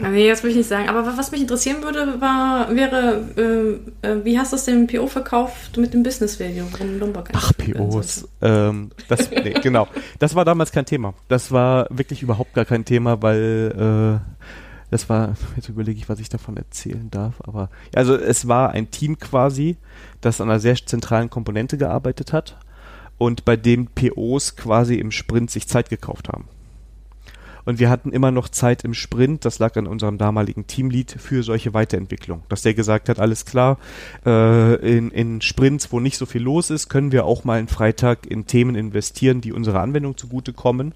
nee, 0.02 0.28
das 0.28 0.42
würde 0.42 0.52
ich 0.52 0.58
nicht 0.58 0.70
sagen. 0.70 0.90
Aber 0.90 1.06
was 1.16 1.32
mich 1.32 1.42
interessieren 1.42 1.84
würde, 1.84 2.20
war, 2.20 2.76
wäre, 2.76 3.80
äh, 4.02 4.08
äh, 4.08 4.26
wie 4.26 4.40
hast 4.40 4.52
du 4.52 4.56
es 4.56 4.66
dem 4.66 4.88
PO 4.88 5.06
verkauft 5.06 5.78
mit 5.78 5.94
dem 5.94 6.02
Business 6.02 6.40
Value 6.40 6.66
von 6.66 7.00
Lombok? 7.00 7.30
Ach, 7.34 7.52
POs. 7.56 8.28
Ähm, 8.42 8.90
das, 9.08 9.30
nee, 9.30 9.54
genau. 9.62 9.88
Das 10.18 10.34
war 10.34 10.44
damals 10.44 10.72
kein 10.72 10.88
Thema. 10.88 11.14
Das 11.28 11.52
war 11.52 11.88
wirklich 11.92 12.24
überhaupt 12.24 12.56
gar 12.56 12.66
kein 12.66 12.84
Thema, 12.84 13.22
weil 13.22 14.20
äh, 14.20 14.46
das 14.90 15.08
war, 15.08 15.36
jetzt 15.56 15.70
überlege 15.70 16.00
ich, 16.00 16.10
was 16.10 16.20
ich 16.20 16.30
davon 16.30 16.58
erzählen 16.58 17.10
darf, 17.12 17.36
aber 17.44 17.70
also 17.94 18.16
es 18.16 18.48
war 18.48 18.72
ein 18.72 18.92
Team 18.92 19.20
quasi, 19.20 19.78
das 20.22 20.42
an 20.42 20.50
einer 20.50 20.60
sehr 20.60 20.76
zentralen 20.76 21.30
Komponente 21.30 21.78
gearbeitet 21.78 22.34
hat 22.34 22.58
und 23.18 23.46
bei 23.46 23.56
dem 23.56 23.88
POs 23.88 24.56
quasi 24.56 24.96
im 24.96 25.12
Sprint 25.12 25.52
sich 25.52 25.68
Zeit 25.68 25.90
gekauft 25.90 26.30
haben. 26.30 26.46
Und 27.66 27.80
wir 27.80 27.90
hatten 27.90 28.12
immer 28.12 28.30
noch 28.30 28.48
Zeit 28.48 28.84
im 28.84 28.94
Sprint, 28.94 29.44
das 29.44 29.58
lag 29.58 29.76
an 29.76 29.88
unserem 29.88 30.20
damaligen 30.20 30.68
Teamlead, 30.68 31.16
für 31.18 31.42
solche 31.42 31.74
Weiterentwicklung. 31.74 32.44
Dass 32.48 32.62
der 32.62 32.76
gesagt 32.76 33.10
hat, 33.10 33.20
alles 33.20 33.46
klar, 33.46 33.80
äh, 34.24 34.76
in, 34.76 35.10
in 35.10 35.42
Sprints, 35.42 35.92
wo 35.92 36.00
nicht 36.00 36.18
so 36.18 36.28
viel 36.28 36.44
los 36.44 36.70
ist, 36.70 36.90
können 36.90 37.12
wir 37.12 37.26
auch 37.26 37.44
mal 37.44 37.58
einen 37.58 37.68
Freitag 37.68 38.28
in 38.28 38.46
Themen 38.46 38.76
investieren, 38.76 39.42
die 39.42 39.52
unserer 39.52 39.82
Anwendung 39.82 40.16
zugutekommen. 40.16 40.94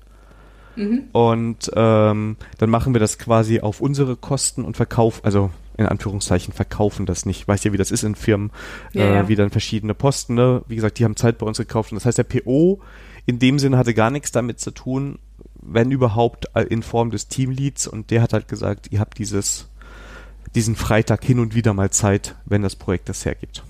Mhm. 0.75 1.05
Und 1.11 1.71
ähm, 1.75 2.37
dann 2.59 2.69
machen 2.69 2.93
wir 2.93 2.99
das 2.99 3.17
quasi 3.17 3.61
auf 3.61 3.81
unsere 3.81 4.15
Kosten 4.15 4.63
und 4.63 4.77
verkaufen, 4.77 5.21
also 5.23 5.49
in 5.79 5.85
Anführungszeichen 5.85 6.53
verkaufen 6.53 7.05
das 7.05 7.25
nicht. 7.25 7.47
Weißt 7.47 7.63
ja, 7.63 7.71
wie 7.71 7.77
das 7.77 7.89
ist 7.89 8.03
in 8.03 8.15
Firmen, 8.15 8.51
ja, 8.93 9.03
äh, 9.03 9.13
ja. 9.15 9.27
wie 9.29 9.35
dann 9.35 9.49
verschiedene 9.49 9.93
Posten, 9.93 10.35
ne? 10.35 10.61
Wie 10.67 10.75
gesagt, 10.75 10.99
die 10.99 11.05
haben 11.05 11.15
Zeit 11.15 11.37
bei 11.37 11.45
uns 11.45 11.57
gekauft. 11.57 11.91
Und 11.91 11.95
das 11.95 12.05
heißt, 12.05 12.17
der 12.17 12.23
PO 12.23 12.81
in 13.25 13.39
dem 13.39 13.59
Sinne 13.59 13.77
hatte 13.77 13.93
gar 13.93 14.11
nichts 14.11 14.31
damit 14.31 14.59
zu 14.59 14.71
tun, 14.71 15.19
wenn 15.61 15.91
überhaupt 15.91 16.47
äh, 16.53 16.63
in 16.63 16.83
Form 16.83 17.11
des 17.11 17.29
Teamleads. 17.29 17.87
Und 17.87 18.11
der 18.11 18.21
hat 18.21 18.33
halt 18.33 18.49
gesagt, 18.49 18.91
ihr 18.91 18.99
habt 18.99 19.17
dieses, 19.19 19.69
diesen 20.53 20.75
Freitag 20.75 21.23
hin 21.23 21.39
und 21.39 21.55
wieder 21.55 21.73
mal 21.73 21.91
Zeit, 21.91 22.35
wenn 22.45 22.61
das 22.61 22.75
Projekt 22.75 23.07
das 23.07 23.23
hergibt. 23.23 23.63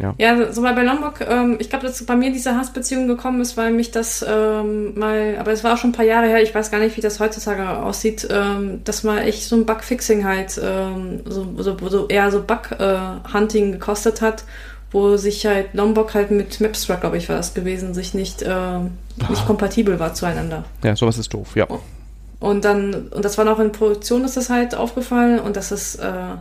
Ja, 0.00 0.14
ja 0.18 0.52
so 0.52 0.62
bei 0.62 0.82
Lombok, 0.82 1.20
ähm, 1.20 1.56
ich 1.58 1.68
glaube, 1.68 1.86
dass 1.86 2.04
bei 2.04 2.16
mir 2.16 2.32
diese 2.32 2.56
Hassbeziehung 2.56 3.06
gekommen 3.06 3.40
ist, 3.40 3.56
weil 3.56 3.72
mich 3.72 3.90
das 3.90 4.24
ähm, 4.26 4.98
mal, 4.98 5.36
aber 5.38 5.52
es 5.52 5.62
war 5.62 5.74
auch 5.74 5.76
schon 5.76 5.90
ein 5.90 5.94
paar 5.94 6.04
Jahre 6.04 6.26
her, 6.26 6.42
ich 6.42 6.54
weiß 6.54 6.70
gar 6.70 6.80
nicht, 6.80 6.96
wie 6.96 7.00
das 7.00 7.20
heutzutage 7.20 7.68
aussieht, 7.82 8.26
ähm, 8.30 8.80
dass 8.84 9.04
mal 9.04 9.18
echt 9.18 9.44
so 9.44 9.56
ein 9.56 9.66
Bugfixing 9.66 10.24
halt, 10.24 10.60
ähm, 10.62 11.20
so, 11.26 11.46
so, 11.58 11.76
so 11.88 12.08
eher 12.08 12.30
so 12.30 12.42
Bug-Hunting 12.42 13.68
äh, 13.68 13.72
gekostet 13.72 14.22
hat, 14.22 14.44
wo 14.90 15.16
sich 15.16 15.46
halt 15.46 15.74
Lombok 15.74 16.14
halt 16.14 16.30
mit 16.30 16.60
Mapstruck, 16.60 17.00
glaube 17.00 17.16
ich, 17.16 17.28
war 17.28 17.36
das 17.36 17.54
gewesen, 17.54 17.94
sich 17.94 18.14
nicht, 18.14 18.42
äh, 18.42 18.78
nicht 19.28 19.46
kompatibel 19.46 20.00
war 20.00 20.14
zueinander. 20.14 20.64
Ja, 20.82 20.96
sowas 20.96 21.18
ist 21.18 21.32
doof, 21.32 21.54
ja. 21.54 21.66
Und 22.40 22.64
dann, 22.64 23.08
und 23.08 23.24
das 23.24 23.36
war 23.36 23.44
noch 23.44 23.60
in 23.60 23.70
Produktion, 23.70 24.24
ist 24.24 24.36
das 24.36 24.48
halt 24.48 24.74
aufgefallen 24.74 25.38
und 25.38 25.56
das 25.56 25.72
ist, 25.72 25.96
äh, 25.96 26.36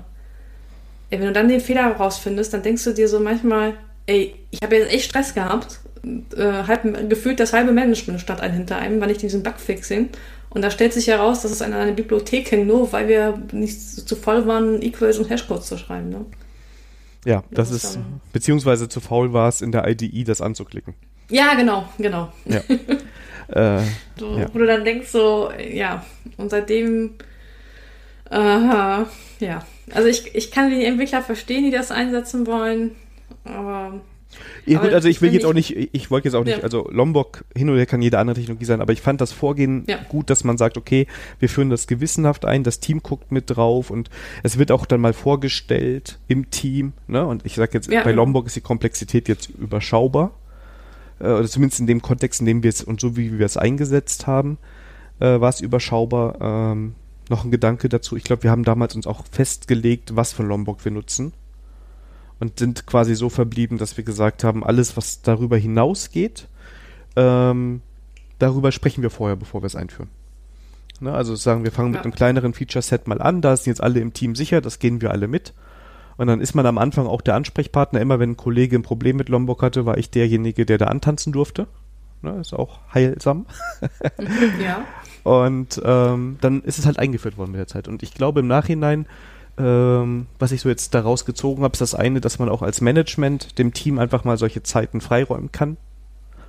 wenn 1.09 1.21
du 1.21 1.31
dann 1.31 1.47
den 1.49 1.59
Fehler 1.59 1.87
rausfindest, 1.87 2.53
dann 2.53 2.63
denkst 2.63 2.83
du 2.83 2.93
dir 2.93 3.07
so 3.07 3.19
manchmal, 3.19 3.73
ey, 4.05 4.35
ich 4.51 4.61
habe 4.61 4.75
jetzt 4.75 4.91
echt 4.91 5.05
Stress 5.05 5.33
gehabt. 5.33 5.79
Äh, 6.35 6.63
halb, 6.67 7.09
gefühlt 7.09 7.39
das 7.39 7.53
halbe 7.53 7.71
Management 7.71 8.21
stand 8.21 8.41
ein 8.41 8.53
hinter 8.53 8.77
einem, 8.77 9.01
weil 9.01 9.11
ich 9.11 9.17
diesen 9.17 9.43
Bugfixing. 9.43 10.09
Und 10.49 10.61
da 10.63 10.71
stellt 10.71 10.93
sich 10.93 11.07
heraus, 11.07 11.41
dass 11.41 11.51
es 11.51 11.61
an 11.61 11.73
einer 11.73 11.91
Bibliothek 11.91 12.51
hängt, 12.51 12.67
nur 12.67 12.91
weil 12.91 13.07
wir 13.07 13.39
nicht 13.51 13.79
zu 13.79 14.15
voll 14.15 14.47
waren, 14.47 14.81
Equals 14.81 15.19
und 15.19 15.29
Hashcodes 15.29 15.67
zu 15.67 15.77
schreiben. 15.77 16.09
Ne? 16.09 16.25
Ja, 17.25 17.43
das, 17.51 17.69
das 17.69 17.83
ist, 17.83 17.95
ist 17.95 17.99
beziehungsweise 18.33 18.89
zu 18.89 18.99
faul 18.99 19.33
war 19.33 19.49
es 19.49 19.61
in 19.61 19.71
der 19.71 19.87
IDE, 19.87 20.23
das 20.23 20.41
anzuklicken. 20.41 20.95
Ja, 21.29 21.53
genau, 21.53 21.87
genau. 21.99 22.31
Ja. 22.45 22.61
äh, 23.79 23.83
so, 24.17 24.37
ja. 24.37 24.47
Wo 24.51 24.57
du 24.57 24.65
dann 24.65 24.83
denkst 24.83 25.09
so, 25.09 25.51
ja, 25.51 26.03
und 26.37 26.49
seitdem, 26.49 27.15
äh, 28.31 28.35
ja, 28.35 29.05
also 29.95 30.07
ich, 30.07 30.35
ich 30.35 30.51
kann 30.51 30.69
die 30.69 30.85
Entwickler 30.85 31.21
verstehen, 31.21 31.63
die 31.63 31.71
das 31.71 31.91
einsetzen 31.91 32.47
wollen, 32.47 32.91
aber 33.43 34.01
ja, 34.65 34.79
gut, 34.79 34.93
also 34.93 35.07
ich 35.07 35.21
will 35.21 35.33
jetzt 35.33 35.45
auch 35.45 35.53
nicht, 35.53 35.75
ich 35.75 36.11
wollte 36.11 36.27
jetzt 36.27 36.35
auch 36.35 36.43
nicht, 36.43 36.57
ja. 36.57 36.63
also 36.63 36.87
Lombok 36.91 37.45
hin 37.55 37.69
oder 37.69 37.79
her 37.79 37.87
kann 37.87 38.01
jede 38.01 38.19
andere 38.19 38.35
Technologie 38.35 38.65
sein, 38.65 38.81
aber 38.81 38.93
ich 38.93 39.01
fand 39.01 39.21
das 39.21 39.31
Vorgehen 39.31 39.85
ja. 39.87 39.97
gut, 40.07 40.29
dass 40.29 40.43
man 40.43 40.57
sagt, 40.57 40.77
okay, 40.77 41.07
wir 41.39 41.49
führen 41.49 41.71
das 41.71 41.87
gewissenhaft 41.87 42.45
ein, 42.45 42.63
das 42.63 42.79
Team 42.79 43.01
guckt 43.01 43.31
mit 43.31 43.45
drauf 43.47 43.89
und 43.89 44.09
es 44.43 44.59
wird 44.59 44.71
auch 44.71 44.85
dann 44.85 45.01
mal 45.01 45.13
vorgestellt 45.13 46.19
im 46.27 46.51
Team, 46.51 46.93
ne? 47.07 47.25
Und 47.25 47.45
ich 47.45 47.55
sage 47.55 47.71
jetzt, 47.73 47.91
ja, 47.91 48.03
bei 48.03 48.11
Lombok 48.11 48.45
ist 48.45 48.55
die 48.55 48.61
Komplexität 48.61 49.27
jetzt 49.27 49.49
überschaubar, 49.49 50.31
äh, 51.19 51.25
oder 51.25 51.47
zumindest 51.47 51.79
in 51.79 51.87
dem 51.87 52.01
Kontext, 52.01 52.39
in 52.39 52.45
dem 52.45 52.61
wir 52.61 52.69
es 52.69 52.83
und 52.83 53.01
so 53.01 53.17
wie 53.17 53.39
wir 53.39 53.45
es 53.45 53.57
eingesetzt 53.57 54.27
haben, 54.27 54.59
äh, 55.19 55.39
war 55.39 55.49
es 55.49 55.61
überschaubar. 55.61 56.37
Ähm, 56.39 56.95
noch 57.29 57.43
ein 57.43 57.51
Gedanke 57.51 57.89
dazu. 57.89 58.15
Ich 58.15 58.23
glaube, 58.23 58.43
wir 58.43 58.51
haben 58.51 58.63
damals 58.63 58.95
uns 58.95 59.07
auch 59.07 59.25
festgelegt, 59.31 60.15
was 60.15 60.33
für 60.33 60.43
Lombok 60.43 60.83
wir 60.83 60.91
nutzen. 60.91 61.33
Und 62.39 62.59
sind 62.59 62.87
quasi 62.87 63.15
so 63.15 63.29
verblieben, 63.29 63.77
dass 63.77 63.97
wir 63.97 64.03
gesagt 64.03 64.43
haben, 64.43 64.63
alles, 64.63 64.95
was 64.95 65.21
darüber 65.21 65.57
hinausgeht, 65.57 66.47
ähm, 67.17 67.81
darüber 68.39 68.71
sprechen 68.71 69.01
wir 69.01 69.09
vorher, 69.09 69.35
bevor 69.35 69.61
wir 69.61 69.67
es 69.67 69.75
einführen. 69.75 70.09
Ne, 71.01 71.13
also 71.13 71.35
sagen, 71.35 71.63
wir 71.63 71.71
fangen 71.71 71.93
ja. 71.93 71.99
mit 71.99 72.05
einem 72.05 72.13
kleineren 72.13 72.53
Feature-Set 72.53 73.07
mal 73.07 73.21
an, 73.21 73.41
da 73.41 73.55
sind 73.55 73.67
jetzt 73.67 73.83
alle 73.83 73.99
im 73.99 74.13
Team 74.13 74.35
sicher, 74.35 74.61
das 74.61 74.79
gehen 74.79 75.01
wir 75.01 75.11
alle 75.11 75.27
mit. 75.27 75.53
Und 76.17 76.27
dann 76.27 76.41
ist 76.41 76.53
man 76.53 76.65
am 76.65 76.77
Anfang 76.77 77.07
auch 77.07 77.21
der 77.21 77.35
Ansprechpartner. 77.35 78.01
Immer 78.01 78.19
wenn 78.19 78.31
ein 78.31 78.37
Kollege 78.37 78.75
ein 78.75 78.83
Problem 78.83 79.15
mit 79.15 79.29
Lombok 79.29 79.63
hatte, 79.63 79.85
war 79.85 79.97
ich 79.97 80.09
derjenige, 80.09 80.65
der 80.65 80.77
da 80.77 80.87
antanzen 80.87 81.31
durfte. 81.31 81.67
Ne, 82.21 82.37
ist 82.41 82.53
auch 82.53 82.79
heilsam. 82.93 83.45
ja. 84.61 84.83
Und 85.23 85.81
ähm, 85.83 86.37
dann 86.41 86.61
ist 86.63 86.79
es 86.79 86.85
halt 86.85 86.99
eingeführt 86.99 87.37
worden 87.37 87.51
mit 87.51 87.59
der 87.59 87.67
Zeit. 87.67 87.87
Und 87.87 88.03
ich 88.03 88.13
glaube 88.13 88.39
im 88.39 88.47
Nachhinein, 88.47 89.05
ähm, 89.57 90.27
was 90.39 90.51
ich 90.51 90.61
so 90.61 90.69
jetzt 90.69 90.93
daraus 90.93 91.25
gezogen 91.25 91.63
habe, 91.63 91.73
ist 91.73 91.81
das 91.81 91.95
eine, 91.95 92.21
dass 92.21 92.39
man 92.39 92.49
auch 92.49 92.61
als 92.61 92.81
Management 92.81 93.57
dem 93.57 93.73
Team 93.73 93.99
einfach 93.99 94.23
mal 94.23 94.37
solche 94.37 94.63
Zeiten 94.63 95.01
freiräumen 95.01 95.51
kann. 95.51 95.77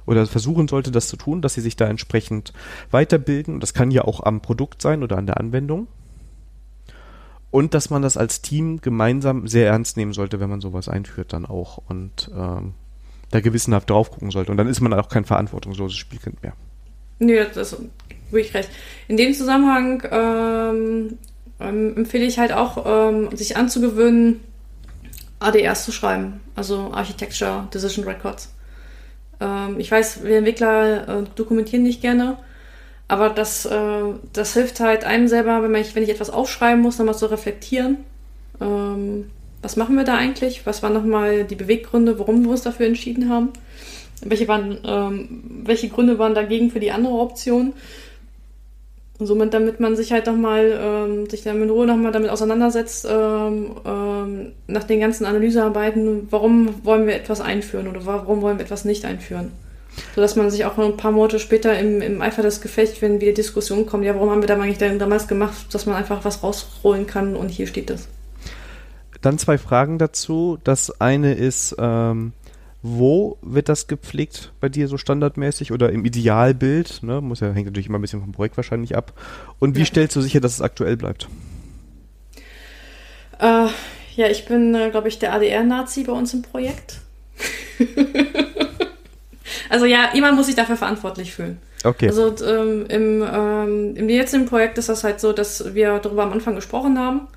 Oder 0.06 0.26
versuchen 0.26 0.66
sollte, 0.66 0.90
das 0.90 1.08
zu 1.08 1.16
tun, 1.16 1.42
dass 1.42 1.54
sie 1.54 1.60
sich 1.60 1.76
da 1.76 1.86
entsprechend 1.86 2.52
weiterbilden. 2.90 3.60
das 3.60 3.74
kann 3.74 3.90
ja 3.90 4.02
auch 4.02 4.20
am 4.22 4.40
Produkt 4.40 4.82
sein 4.82 5.02
oder 5.02 5.18
an 5.18 5.26
der 5.26 5.38
Anwendung 5.38 5.88
und 7.50 7.74
dass 7.74 7.90
man 7.90 8.02
das 8.02 8.16
als 8.16 8.42
Team 8.42 8.80
gemeinsam 8.80 9.48
sehr 9.48 9.66
ernst 9.68 9.96
nehmen 9.96 10.12
sollte, 10.12 10.40
wenn 10.40 10.50
man 10.50 10.60
sowas 10.60 10.88
einführt 10.88 11.32
dann 11.32 11.46
auch 11.46 11.78
und 11.88 12.30
ähm, 12.34 12.74
da 13.30 13.40
gewissenhaft 13.40 13.90
drauf 13.90 14.10
gucken 14.10 14.30
sollte. 14.30 14.50
Und 14.50 14.56
dann 14.56 14.68
ist 14.68 14.80
man 14.80 14.92
auch 14.92 15.08
kein 15.08 15.24
verantwortungsloses 15.24 15.96
Spielkind 15.96 16.42
mehr. 16.42 16.54
Nö, 17.20 17.44
das 17.54 17.72
ist 17.72 17.82
wirklich 18.30 18.54
recht. 18.54 18.70
In 19.06 19.16
dem 19.16 19.34
Zusammenhang 19.34 20.02
ähm, 20.10 21.18
ähm, 21.60 21.96
empfehle 21.96 22.24
ich 22.24 22.38
halt 22.38 22.52
auch, 22.52 22.84
ähm, 22.86 23.36
sich 23.36 23.56
anzugewöhnen, 23.56 24.40
ADRs 25.38 25.84
zu 25.84 25.92
schreiben, 25.92 26.40
also 26.56 26.90
Architecture 26.92 27.68
Decision 27.72 28.04
Records. 28.04 28.54
Ähm, 29.40 29.78
ich 29.78 29.90
weiß, 29.90 30.24
wir 30.24 30.38
Entwickler 30.38 31.08
äh, 31.08 31.24
dokumentieren 31.34 31.82
nicht 31.82 32.00
gerne, 32.00 32.38
aber 33.06 33.28
das, 33.28 33.66
äh, 33.66 34.02
das 34.32 34.54
hilft 34.54 34.80
halt 34.80 35.04
einem 35.04 35.28
selber, 35.28 35.62
wenn, 35.62 35.70
man, 35.70 35.84
wenn 35.94 36.02
ich 36.02 36.10
etwas 36.10 36.30
aufschreiben 36.30 36.80
muss, 36.80 36.98
nochmal 36.98 37.16
zu 37.16 37.26
reflektieren. 37.26 37.98
Ähm, 38.60 39.30
was 39.62 39.76
machen 39.76 39.96
wir 39.96 40.04
da 40.04 40.16
eigentlich? 40.16 40.64
Was 40.64 40.82
waren 40.82 40.94
nochmal 40.94 41.44
die 41.44 41.54
Beweggründe, 41.54 42.18
warum 42.18 42.44
wir 42.44 42.50
uns 42.50 42.62
dafür 42.62 42.86
entschieden 42.86 43.28
haben? 43.28 43.50
Welche, 44.22 44.48
waren, 44.48 44.78
ähm, 44.84 45.62
welche 45.64 45.88
Gründe 45.88 46.18
waren 46.18 46.34
dagegen 46.34 46.70
für 46.70 46.80
die 46.80 46.90
andere 46.90 47.14
Option? 47.14 47.72
Und 49.18 49.26
somit, 49.26 49.52
damit 49.52 49.80
man 49.80 49.96
sich 49.96 50.12
halt 50.12 50.26
nochmal, 50.26 50.78
ähm, 50.80 51.28
sich 51.28 51.42
dann 51.42 51.62
in 51.62 51.68
Ruhe 51.68 51.86
nochmal 51.86 52.12
damit 52.12 52.30
auseinandersetzt, 52.30 53.06
ähm, 53.08 53.76
ähm, 53.84 54.52
nach 54.66 54.84
den 54.84 55.00
ganzen 55.00 55.26
Analysearbeiten, 55.26 56.28
warum 56.30 56.84
wollen 56.84 57.06
wir 57.06 57.14
etwas 57.14 57.40
einführen 57.40 57.88
oder 57.88 58.06
warum 58.06 58.40
wollen 58.40 58.58
wir 58.58 58.64
etwas 58.64 58.84
nicht 58.84 59.04
einführen 59.04 59.52
sodass 60.14 60.36
man 60.36 60.50
sich 60.50 60.64
auch 60.64 60.78
ein 60.78 60.96
paar 60.96 61.12
Monate 61.12 61.38
später 61.38 61.78
im, 61.78 62.00
im 62.00 62.22
Eifer 62.22 62.42
des 62.42 62.60
Gefechts, 62.60 63.02
wenn 63.02 63.20
wieder 63.20 63.32
Diskussionen 63.32 63.86
kommen, 63.86 64.02
ja, 64.02 64.14
warum 64.14 64.30
haben 64.30 64.42
wir 64.42 64.48
da 64.48 64.54
eigentlich 64.54 64.78
damals 64.78 65.28
gemacht, 65.28 65.72
dass 65.72 65.86
man 65.86 65.96
einfach 65.96 66.24
was 66.24 66.42
rausholen 66.42 67.06
kann 67.06 67.36
und 67.36 67.48
hier 67.48 67.66
steht 67.66 67.90
das. 67.90 68.08
Dann 69.20 69.36
zwei 69.36 69.58
Fragen 69.58 69.98
dazu. 69.98 70.58
Das 70.64 71.00
eine 71.00 71.34
ist, 71.34 71.76
ähm, 71.78 72.32
wo 72.82 73.38
wird 73.42 73.68
das 73.68 73.86
gepflegt 73.86 74.52
bei 74.60 74.68
dir 74.68 74.88
so 74.88 74.96
standardmäßig 74.96 75.72
oder 75.72 75.90
im 75.90 76.04
Idealbild? 76.04 77.02
Ne? 77.02 77.20
Muss 77.20 77.40
ja, 77.40 77.52
hängt 77.52 77.66
natürlich 77.66 77.88
immer 77.88 77.98
ein 77.98 78.02
bisschen 78.02 78.20
vom 78.20 78.32
Projekt 78.32 78.56
wahrscheinlich 78.56 78.96
ab. 78.96 79.12
Und 79.58 79.76
wie 79.76 79.80
ja. 79.80 79.86
stellst 79.86 80.16
du 80.16 80.20
sicher, 80.20 80.40
dass 80.40 80.54
es 80.54 80.62
aktuell 80.62 80.96
bleibt? 80.96 81.28
Äh, 83.38 83.66
ja, 84.16 84.26
ich 84.28 84.46
bin, 84.46 84.74
äh, 84.74 84.90
glaube 84.90 85.08
ich, 85.08 85.18
der 85.18 85.34
ADR-Nazi 85.34 86.04
bei 86.04 86.12
uns 86.12 86.32
im 86.34 86.42
Projekt. 86.42 87.00
Also 89.70 89.86
ja, 89.86 90.10
jemand 90.12 90.36
muss 90.36 90.46
sich 90.46 90.56
dafür 90.56 90.76
verantwortlich 90.76 91.32
fühlen. 91.32 91.58
Okay. 91.84 92.08
Also 92.08 92.34
ähm, 92.44 92.86
im, 92.88 93.22
ähm, 93.22 93.96
im 93.96 94.08
jetzigen 94.08 94.46
Projekt 94.46 94.78
ist 94.78 94.88
das 94.88 95.04
halt 95.04 95.20
so, 95.20 95.32
dass 95.32 95.74
wir 95.74 95.98
darüber 96.00 96.24
am 96.24 96.32
Anfang 96.32 96.56
gesprochen 96.56 96.98
haben. 96.98 97.28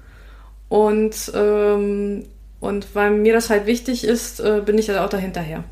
Und, 0.68 1.32
ähm, 1.36 2.26
und 2.64 2.95
weil 2.95 3.11
mir 3.11 3.34
das 3.34 3.49
halt 3.49 3.66
wichtig 3.66 4.05
ist, 4.05 4.39
äh, 4.39 4.61
bin 4.66 4.78
ich 4.78 4.88
halt 4.88 4.97
auch 4.97 5.09
dahinterher. 5.09 5.66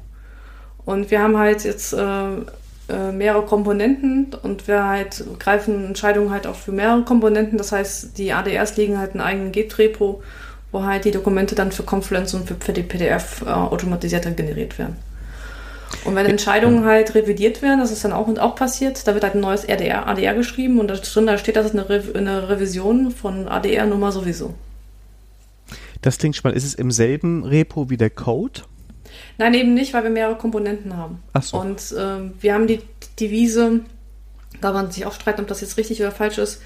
Und 0.83 1.09
wir 1.09 1.21
haben 1.21 1.37
halt 1.37 1.63
jetzt 1.63 1.93
äh, 1.93 2.31
äh, 2.89 3.11
mehrere 3.13 3.45
Komponenten 3.45 4.35
und 4.43 4.67
wir 4.67 4.85
halt 4.85 5.23
greifen 5.39 5.85
Entscheidungen 5.85 6.31
halt 6.31 6.45
auch 6.45 6.55
für 6.55 6.73
mehrere 6.73 7.03
Komponenten. 7.03 7.57
Das 7.57 7.71
heißt, 7.71 8.17
die 8.17 8.33
ADRs 8.33 8.75
liegen 8.75 8.97
halt 8.97 9.15
in 9.15 9.21
eigenen 9.21 9.53
Git-Repo, 9.53 10.21
wo 10.73 10.83
halt 10.83 11.05
die 11.05 11.11
Dokumente 11.11 11.55
dann 11.55 11.71
für 11.71 11.83
Confluence 11.83 12.33
und 12.33 12.45
für, 12.45 12.55
für 12.55 12.73
die 12.73 12.83
PDF 12.83 13.41
äh, 13.43 13.49
automatisiert 13.49 14.25
dann 14.25 14.35
generiert 14.35 14.77
werden. 14.77 14.97
Und 16.03 16.15
wenn 16.15 16.25
Entscheidungen 16.25 16.83
halt 16.83 17.15
revidiert 17.15 17.61
werden, 17.61 17.79
das 17.79 17.91
ist 17.91 18.03
dann 18.03 18.11
auch 18.11 18.27
und 18.27 18.41
auch 18.41 18.55
passiert, 18.55 19.07
da 19.07 19.13
wird 19.13 19.23
halt 19.23 19.35
ein 19.35 19.41
neues 19.41 19.63
RDR, 19.63 20.07
ADR 20.07 20.33
geschrieben 20.33 20.77
und 20.81 20.89
da 20.89 20.95
drin 20.95 21.25
da 21.25 21.37
steht, 21.37 21.55
das 21.55 21.67
ist 21.67 21.73
eine, 21.73 21.87
Re 21.87 22.03
eine 22.13 22.49
Revision 22.49 23.11
von 23.11 23.47
ADR-Nummer 23.47 24.11
sowieso. 24.11 24.55
Das 26.01 26.17
klingt 26.17 26.35
spannend. 26.35 26.57
Ist 26.57 26.65
es 26.65 26.73
im 26.73 26.91
selben 26.91 27.43
Repo 27.43 27.89
wie 27.89 27.97
der 27.97 28.09
Code? 28.09 28.61
Nein, 29.37 29.53
eben 29.53 29.73
nicht, 29.73 29.93
weil 29.93 30.03
wir 30.03 30.09
mehrere 30.09 30.37
Komponenten 30.37 30.97
haben. 30.97 31.19
Ach 31.33 31.43
so. 31.43 31.59
Und 31.59 31.93
ähm, 31.97 32.33
wir 32.39 32.53
haben 32.53 32.67
die 32.67 32.79
Devise, 33.19 33.81
da 34.61 34.73
man 34.73 34.91
sich 34.91 35.05
auch 35.05 35.13
streiten, 35.13 35.41
ob 35.41 35.47
das 35.47 35.61
jetzt 35.61 35.77
richtig 35.77 36.01
oder 36.01 36.11
falsch 36.11 36.37
ist, 36.37 36.61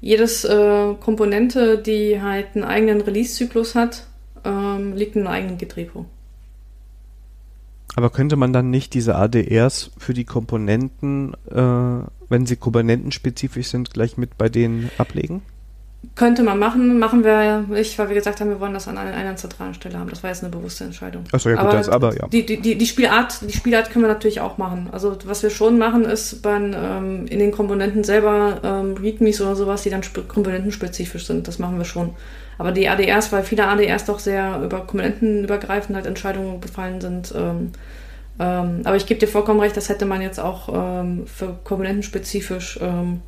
jedes 0.00 0.44
äh, 0.44 0.94
Komponente, 1.00 1.78
die 1.78 2.22
halt 2.22 2.48
einen 2.54 2.64
eigenen 2.64 3.00
Release-Zyklus 3.00 3.74
hat, 3.74 4.06
ähm, 4.44 4.94
liegt 4.94 5.16
in 5.16 5.22
einem 5.22 5.34
eigenen 5.34 5.58
Git-Repo. 5.58 6.06
Aber 7.96 8.10
könnte 8.10 8.36
man 8.36 8.52
dann 8.52 8.70
nicht 8.70 8.94
diese 8.94 9.16
ADRs 9.16 9.90
für 9.98 10.14
die 10.14 10.24
Komponenten, 10.24 11.34
äh, 11.50 12.06
wenn 12.28 12.46
sie 12.46 12.56
komponentenspezifisch 12.56 13.68
sind, 13.68 13.92
gleich 13.92 14.16
mit 14.16 14.38
bei 14.38 14.48
denen 14.48 14.90
ablegen? 14.98 15.42
Könnte 16.14 16.44
man 16.44 16.58
machen, 16.60 16.98
machen 16.98 17.24
wir 17.24 17.64
nicht, 17.68 17.98
weil 17.98 18.08
wir 18.08 18.14
gesagt 18.14 18.40
haben, 18.40 18.50
wir 18.50 18.60
wollen 18.60 18.74
das 18.74 18.86
an 18.86 18.96
einer, 18.98 19.34
zentralen 19.34 19.74
Stelle 19.74 19.98
haben. 19.98 20.08
Das 20.08 20.22
war 20.22 20.30
jetzt 20.30 20.44
eine 20.44 20.50
bewusste 20.50 20.84
Entscheidung. 20.84 21.24
Achso, 21.32 21.48
ja 21.48 21.56
gut, 21.56 21.64
aber, 21.64 21.76
das 21.76 21.88
aber 21.88 22.16
ja. 22.16 22.28
Die, 22.28 22.46
die, 22.46 22.76
die, 22.78 22.86
Spielart, 22.86 23.40
die 23.42 23.52
Spielart 23.52 23.90
können 23.90 24.04
wir 24.04 24.08
natürlich 24.08 24.40
auch 24.40 24.58
machen. 24.58 24.88
Also 24.92 25.16
was 25.24 25.42
wir 25.42 25.50
schon 25.50 25.76
machen, 25.76 26.04
ist 26.04 26.40
bei, 26.40 26.56
ähm, 26.56 27.26
in 27.26 27.40
den 27.40 27.50
Komponenten 27.50 28.04
selber 28.04 28.60
ähm, 28.62 28.94
Readmes 28.94 29.40
oder 29.40 29.56
sowas, 29.56 29.82
die 29.82 29.90
dann 29.90 30.02
komponentenspezifisch 30.28 31.26
sind. 31.26 31.48
Das 31.48 31.58
machen 31.58 31.78
wir 31.78 31.84
schon. 31.84 32.14
Aber 32.58 32.70
die 32.70 32.88
ADRs, 32.88 33.32
weil 33.32 33.42
viele 33.42 33.66
ADRs 33.66 34.04
doch 34.04 34.20
sehr 34.20 34.60
über 34.62 34.80
komponentenübergreifend 34.80 35.96
halt 35.96 36.06
Entscheidungen 36.06 36.60
gefallen 36.60 37.00
sind. 37.00 37.32
Ähm, 37.36 37.72
ähm, 38.40 38.82
aber 38.84 38.96
ich 38.96 39.06
gebe 39.06 39.18
dir 39.18 39.28
vollkommen 39.28 39.60
recht, 39.60 39.76
das 39.76 39.88
hätte 39.88 40.04
man 40.04 40.22
jetzt 40.22 40.38
auch 40.38 40.68
ähm, 40.72 41.26
für 41.26 41.58
komponentenspezifisch 41.64 42.78
ähm, 42.80 43.20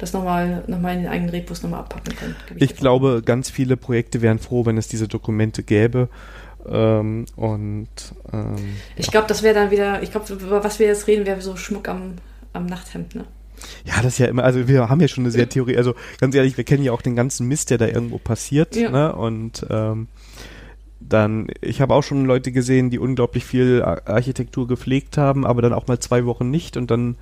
das 0.00 0.14
nochmal 0.14 0.64
noch 0.66 0.80
mal 0.80 0.94
in 0.94 1.02
den 1.02 1.08
eigenen 1.08 1.30
Repos 1.30 1.62
nochmal 1.62 1.80
abpacken 1.80 2.16
können. 2.16 2.34
Ich, 2.56 2.74
glaube, 2.74 3.22
ganz 3.24 3.50
viele 3.50 3.76
Projekte 3.76 4.22
wären 4.22 4.38
froh, 4.38 4.64
wenn 4.64 4.78
es 4.78 4.88
diese 4.88 5.08
Dokumente 5.08 5.62
gäbe. 5.62 6.08
Ähm, 6.66 7.26
und 7.36 7.88
ähm, 8.32 8.76
ich 8.96 9.10
glaube, 9.10 9.28
das 9.28 9.42
wäre 9.42 9.54
dann 9.54 9.70
wieder, 9.70 10.02
ich 10.02 10.10
glaube, 10.10 10.32
über 10.32 10.64
was 10.64 10.78
wir 10.78 10.86
jetzt 10.86 11.06
reden, 11.06 11.26
wäre 11.26 11.40
so 11.42 11.56
Schmuck 11.56 11.88
am, 11.88 12.14
am 12.52 12.66
Nachthemd, 12.66 13.14
ne? 13.14 13.24
Ja, 13.84 13.96
das 13.96 14.14
ist 14.14 14.18
ja 14.18 14.26
immer, 14.26 14.42
also 14.42 14.66
wir 14.68 14.88
haben 14.88 15.00
ja 15.00 15.08
schon 15.08 15.24
eine 15.24 15.30
sehr 15.30 15.48
Theorie, 15.50 15.76
also 15.76 15.94
ganz 16.18 16.34
ehrlich, 16.34 16.56
wir 16.56 16.64
kennen 16.64 16.82
ja 16.82 16.92
auch 16.92 17.02
den 17.02 17.16
ganzen 17.16 17.46
Mist, 17.46 17.70
der 17.70 17.78
da 17.78 17.86
irgendwo 17.86 18.18
passiert, 18.18 18.74
ja. 18.76 18.90
ne? 18.90 19.14
Und 19.14 19.66
ähm, 19.68 20.08
dann, 20.98 21.48
ich 21.60 21.80
habe 21.80 21.94
auch 21.94 22.02
schon 22.02 22.24
Leute 22.24 22.52
gesehen, 22.52 22.88
die 22.88 22.98
unglaublich 22.98 23.44
viel 23.44 23.82
Architektur 23.82 24.66
gepflegt 24.66 25.18
haben, 25.18 25.46
aber 25.46 25.60
dann 25.62 25.72
auch 25.72 25.88
mal 25.88 25.98
zwei 25.98 26.24
Wochen 26.24 26.50
nicht 26.50 26.76
und 26.76 26.90
dann 26.90 27.16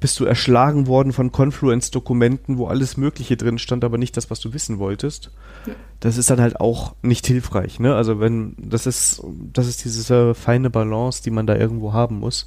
bist 0.00 0.18
du 0.20 0.24
erschlagen 0.24 0.86
worden 0.86 1.12
von 1.12 1.32
Confluence-Dokumenten, 1.32 2.58
wo 2.58 2.66
alles 2.66 2.96
Mögliche 2.96 3.36
drin 3.36 3.58
stand, 3.58 3.84
aber 3.84 3.98
nicht 3.98 4.16
das, 4.16 4.30
was 4.30 4.40
du 4.40 4.52
wissen 4.52 4.78
wolltest. 4.78 5.30
Ja. 5.66 5.74
Das 6.00 6.16
ist 6.16 6.30
dann 6.30 6.40
halt 6.40 6.60
auch 6.60 6.94
nicht 7.02 7.26
hilfreich, 7.26 7.80
ne? 7.80 7.94
Also 7.94 8.20
wenn, 8.20 8.54
das 8.58 8.86
ist, 8.86 9.22
das 9.52 9.66
ist 9.66 9.84
diese 9.84 10.34
feine 10.34 10.70
Balance, 10.70 11.22
die 11.22 11.30
man 11.30 11.46
da 11.46 11.56
irgendwo 11.56 11.92
haben 11.92 12.20
muss. 12.20 12.46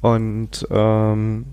Und 0.00 0.66
ähm, 0.70 1.44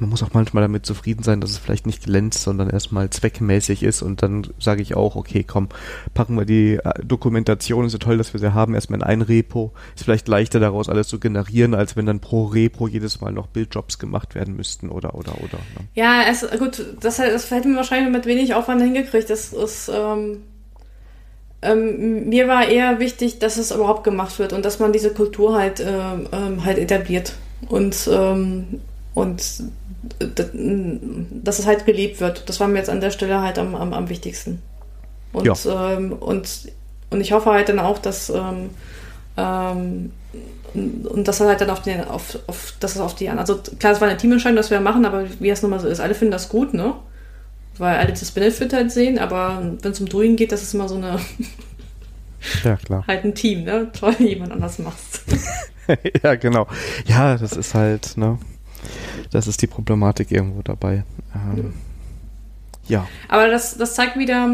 man 0.00 0.10
muss 0.10 0.22
auch 0.22 0.32
manchmal 0.32 0.62
damit 0.62 0.86
zufrieden 0.86 1.22
sein, 1.22 1.40
dass 1.40 1.50
es 1.50 1.58
vielleicht 1.58 1.86
nicht 1.86 2.04
glänzt, 2.04 2.42
sondern 2.42 2.70
erstmal 2.70 3.10
zweckmäßig 3.10 3.82
ist 3.82 4.02
und 4.02 4.22
dann 4.22 4.46
sage 4.58 4.82
ich 4.82 4.96
auch, 4.96 5.16
okay, 5.16 5.44
komm, 5.44 5.68
packen 6.14 6.36
wir 6.36 6.44
die 6.44 6.76
äh, 6.76 7.04
Dokumentation, 7.04 7.84
ist 7.84 7.92
so 7.92 7.98
toll, 7.98 8.18
dass 8.18 8.32
wir 8.32 8.40
sie 8.40 8.54
haben, 8.54 8.74
erstmal 8.74 9.00
in 9.00 9.04
ein 9.04 9.22
Repo. 9.22 9.72
Ist 9.94 10.04
vielleicht 10.04 10.28
leichter 10.28 10.60
daraus 10.60 10.88
alles 10.88 11.08
zu 11.08 11.20
generieren, 11.20 11.74
als 11.74 11.96
wenn 11.96 12.06
dann 12.06 12.20
pro 12.20 12.46
Repo 12.46 12.88
jedes 12.88 13.20
Mal 13.20 13.32
noch 13.32 13.46
Bildjobs 13.46 13.98
gemacht 13.98 14.34
werden 14.34 14.56
müssten 14.56 14.88
oder 14.88 15.14
oder 15.14 15.34
oder. 15.36 15.58
Ne? 15.58 15.88
Ja, 15.94 16.22
es, 16.28 16.46
gut, 16.58 16.84
das, 17.00 17.18
das 17.18 17.50
hätten 17.50 17.70
wir 17.70 17.76
wahrscheinlich 17.76 18.10
mit 18.10 18.26
wenig 18.26 18.54
Aufwand 18.54 18.82
hingekriegt. 18.82 19.28
Das 19.28 19.52
ist 19.52 19.90
ähm, 19.94 20.38
ähm, 21.62 22.28
mir 22.28 22.48
war 22.48 22.66
eher 22.66 23.00
wichtig, 23.00 23.38
dass 23.38 23.58
es 23.58 23.70
überhaupt 23.70 24.04
gemacht 24.04 24.38
wird 24.38 24.52
und 24.52 24.64
dass 24.64 24.78
man 24.78 24.92
diese 24.92 25.12
Kultur 25.12 25.58
halt, 25.58 25.80
äh, 25.80 26.14
ähm, 26.32 26.64
halt 26.64 26.78
etabliert. 26.78 27.34
Und, 27.68 28.08
ähm, 28.10 28.80
und 29.14 29.64
dass 30.18 31.58
es 31.58 31.66
halt 31.66 31.86
gelebt 31.86 32.20
wird. 32.20 32.48
Das 32.48 32.60
war 32.60 32.68
mir 32.68 32.78
jetzt 32.78 32.90
an 32.90 33.00
der 33.00 33.10
Stelle 33.10 33.40
halt 33.42 33.58
am, 33.58 33.74
am, 33.74 33.92
am 33.92 34.08
wichtigsten. 34.08 34.62
Und, 35.32 35.46
ja. 35.46 35.54
ähm, 35.94 36.12
und, 36.12 36.72
und 37.10 37.20
ich 37.20 37.32
hoffe 37.32 37.50
halt 37.50 37.68
dann 37.68 37.78
auch, 37.78 37.98
dass 37.98 38.30
ähm, 38.30 38.70
ähm, 39.36 40.12
und 40.74 41.26
das 41.26 41.40
halt 41.40 41.60
dann 41.60 41.70
auf 41.70 41.82
den, 41.82 42.04
auf, 42.04 42.38
auf, 42.46 42.74
das 42.78 42.94
ist 42.94 43.00
auf 43.00 43.14
die, 43.14 43.28
also 43.28 43.60
klar, 43.78 43.92
es 43.92 44.00
war 44.00 44.08
eine 44.08 44.16
Teamentscheidung, 44.16 44.56
dass 44.56 44.70
wir 44.70 44.80
machen, 44.80 45.04
aber 45.04 45.24
wie 45.40 45.50
es 45.50 45.62
nun 45.62 45.70
mal 45.70 45.80
so 45.80 45.88
ist, 45.88 46.00
alle 46.00 46.14
finden 46.14 46.30
das 46.30 46.48
gut, 46.48 46.74
ne? 46.74 46.94
Weil 47.78 47.96
alle 47.96 48.10
das 48.10 48.30
Benefit 48.30 48.72
halt 48.72 48.92
sehen, 48.92 49.18
aber 49.18 49.62
wenn 49.82 49.92
es 49.92 50.00
um 50.00 50.08
Doing 50.08 50.36
geht, 50.36 50.52
das 50.52 50.62
ist 50.62 50.74
immer 50.74 50.88
so 50.88 50.96
eine, 50.96 51.18
ja, 52.64 52.76
klar. 52.76 53.04
halt 53.08 53.24
ein 53.24 53.34
Team, 53.34 53.64
ne? 53.64 53.90
Toll, 53.98 54.14
jemand 54.20 54.52
anders 54.52 54.78
machst. 54.78 55.22
ja, 56.22 56.36
genau. 56.36 56.68
Ja, 57.06 57.36
das 57.36 57.52
ist 57.52 57.74
halt, 57.74 58.16
ne? 58.16 58.38
Das 59.30 59.46
ist 59.46 59.62
die 59.62 59.66
Problematik 59.66 60.30
irgendwo 60.30 60.62
dabei. 60.62 61.04
Ähm, 61.34 61.72
ja. 62.88 63.06
Aber 63.28 63.48
das, 63.48 63.76
das 63.76 63.94
zeigt 63.94 64.18
wieder, 64.18 64.48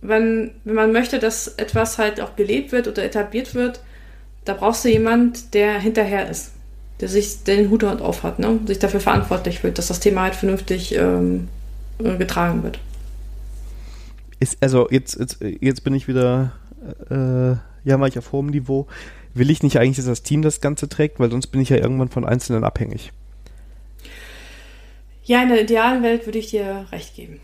wenn, 0.00 0.50
wenn 0.64 0.74
man 0.74 0.92
möchte, 0.92 1.18
dass 1.18 1.48
etwas 1.48 1.98
halt 1.98 2.20
auch 2.20 2.36
gelebt 2.36 2.72
wird 2.72 2.88
oder 2.88 3.04
etabliert 3.04 3.54
wird, 3.54 3.80
da 4.44 4.54
brauchst 4.54 4.84
du 4.84 4.88
jemand, 4.88 5.54
der 5.54 5.78
hinterher 5.78 6.30
ist, 6.30 6.52
der 7.00 7.08
sich 7.08 7.44
den 7.44 7.70
Hut 7.70 7.84
auf 7.84 8.22
hat, 8.22 8.38
ne? 8.38 8.60
sich 8.66 8.78
dafür 8.78 9.00
verantwortlich 9.00 9.60
fühlt, 9.60 9.78
dass 9.78 9.88
das 9.88 10.00
Thema 10.00 10.22
halt 10.22 10.34
vernünftig 10.34 10.94
ähm, 10.94 11.48
äh, 11.98 12.16
getragen 12.16 12.62
wird. 12.62 12.78
Ist, 14.38 14.58
also 14.60 14.88
jetzt, 14.90 15.18
jetzt, 15.18 15.38
jetzt 15.60 15.84
bin 15.84 15.94
ich 15.94 16.08
wieder, 16.08 16.52
äh, 17.10 17.56
ja, 17.88 17.96
mal 17.96 18.08
ich 18.08 18.18
auf 18.18 18.32
hohem 18.32 18.48
Niveau. 18.48 18.86
Will 19.34 19.50
ich 19.50 19.62
nicht 19.62 19.78
eigentlich, 19.78 19.96
dass 19.96 20.06
das 20.06 20.22
Team 20.22 20.42
das 20.42 20.60
Ganze 20.60 20.88
trägt, 20.88 21.20
weil 21.20 21.30
sonst 21.30 21.48
bin 21.48 21.60
ich 21.60 21.68
ja 21.68 21.76
irgendwann 21.76 22.08
von 22.08 22.24
Einzelnen 22.24 22.64
abhängig. 22.64 23.12
Ja, 25.26 25.42
in 25.42 25.48
der 25.48 25.62
idealen 25.62 26.02
Welt 26.02 26.26
würde 26.26 26.38
ich 26.38 26.50
dir 26.50 26.86
recht 26.92 27.14
geben. 27.14 27.40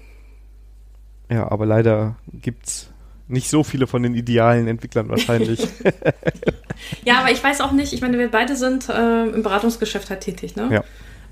Ja, 1.29 1.51
aber 1.51 1.67
leider 1.67 2.17
gibt 2.33 2.67
es 2.67 2.91
nicht 3.27 3.51
so 3.51 3.65
viele 3.65 3.87
von 3.87 4.03
den 4.03 4.15
idealen 4.15 4.69
Entwicklern 4.69 5.09
wahrscheinlich. 5.09 5.61
ja, 7.05 7.19
aber 7.19 7.31
ich 7.31 7.43
weiß 7.43 7.61
auch 7.61 7.73
nicht, 7.73 7.93
ich 7.93 8.01
meine, 8.01 8.19
wir 8.19 8.31
beide 8.31 8.57
sind 8.57 8.89
äh, 8.89 9.25
im 9.25 9.43
Beratungsgeschäft 9.43 10.11
halt 10.11 10.21
tätig, 10.21 10.55
ne? 10.57 10.69
Ja. 10.71 10.85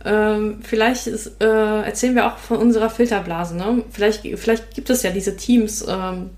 Ähm, 0.03 0.61
vielleicht 0.63 1.07
ist, 1.07 1.41
äh, 1.43 1.83
erzählen 1.83 2.15
wir 2.15 2.27
auch 2.27 2.39
von 2.39 2.57
unserer 2.57 2.91
Filterblase, 2.91 3.57
ne? 3.57 3.85
Vielleicht, 3.91 4.23
vielleicht 4.39 4.75
gibt 4.75 4.91
es 4.91 5.03
ja 5.03 5.11
diese 5.11 5.37
Teams, 5.37 5.87
ähm, 5.89 6.31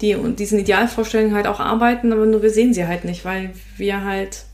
die 0.00 0.16
und 0.16 0.40
diesen 0.40 0.58
Idealvorstellungen 0.58 1.34
halt 1.34 1.46
auch 1.46 1.60
arbeiten, 1.60 2.12
aber 2.12 2.26
nur 2.26 2.42
wir 2.42 2.50
sehen 2.50 2.74
sie 2.74 2.86
halt 2.86 3.04
nicht, 3.04 3.24
weil 3.24 3.52
wir 3.76 4.04
halt 4.04 4.44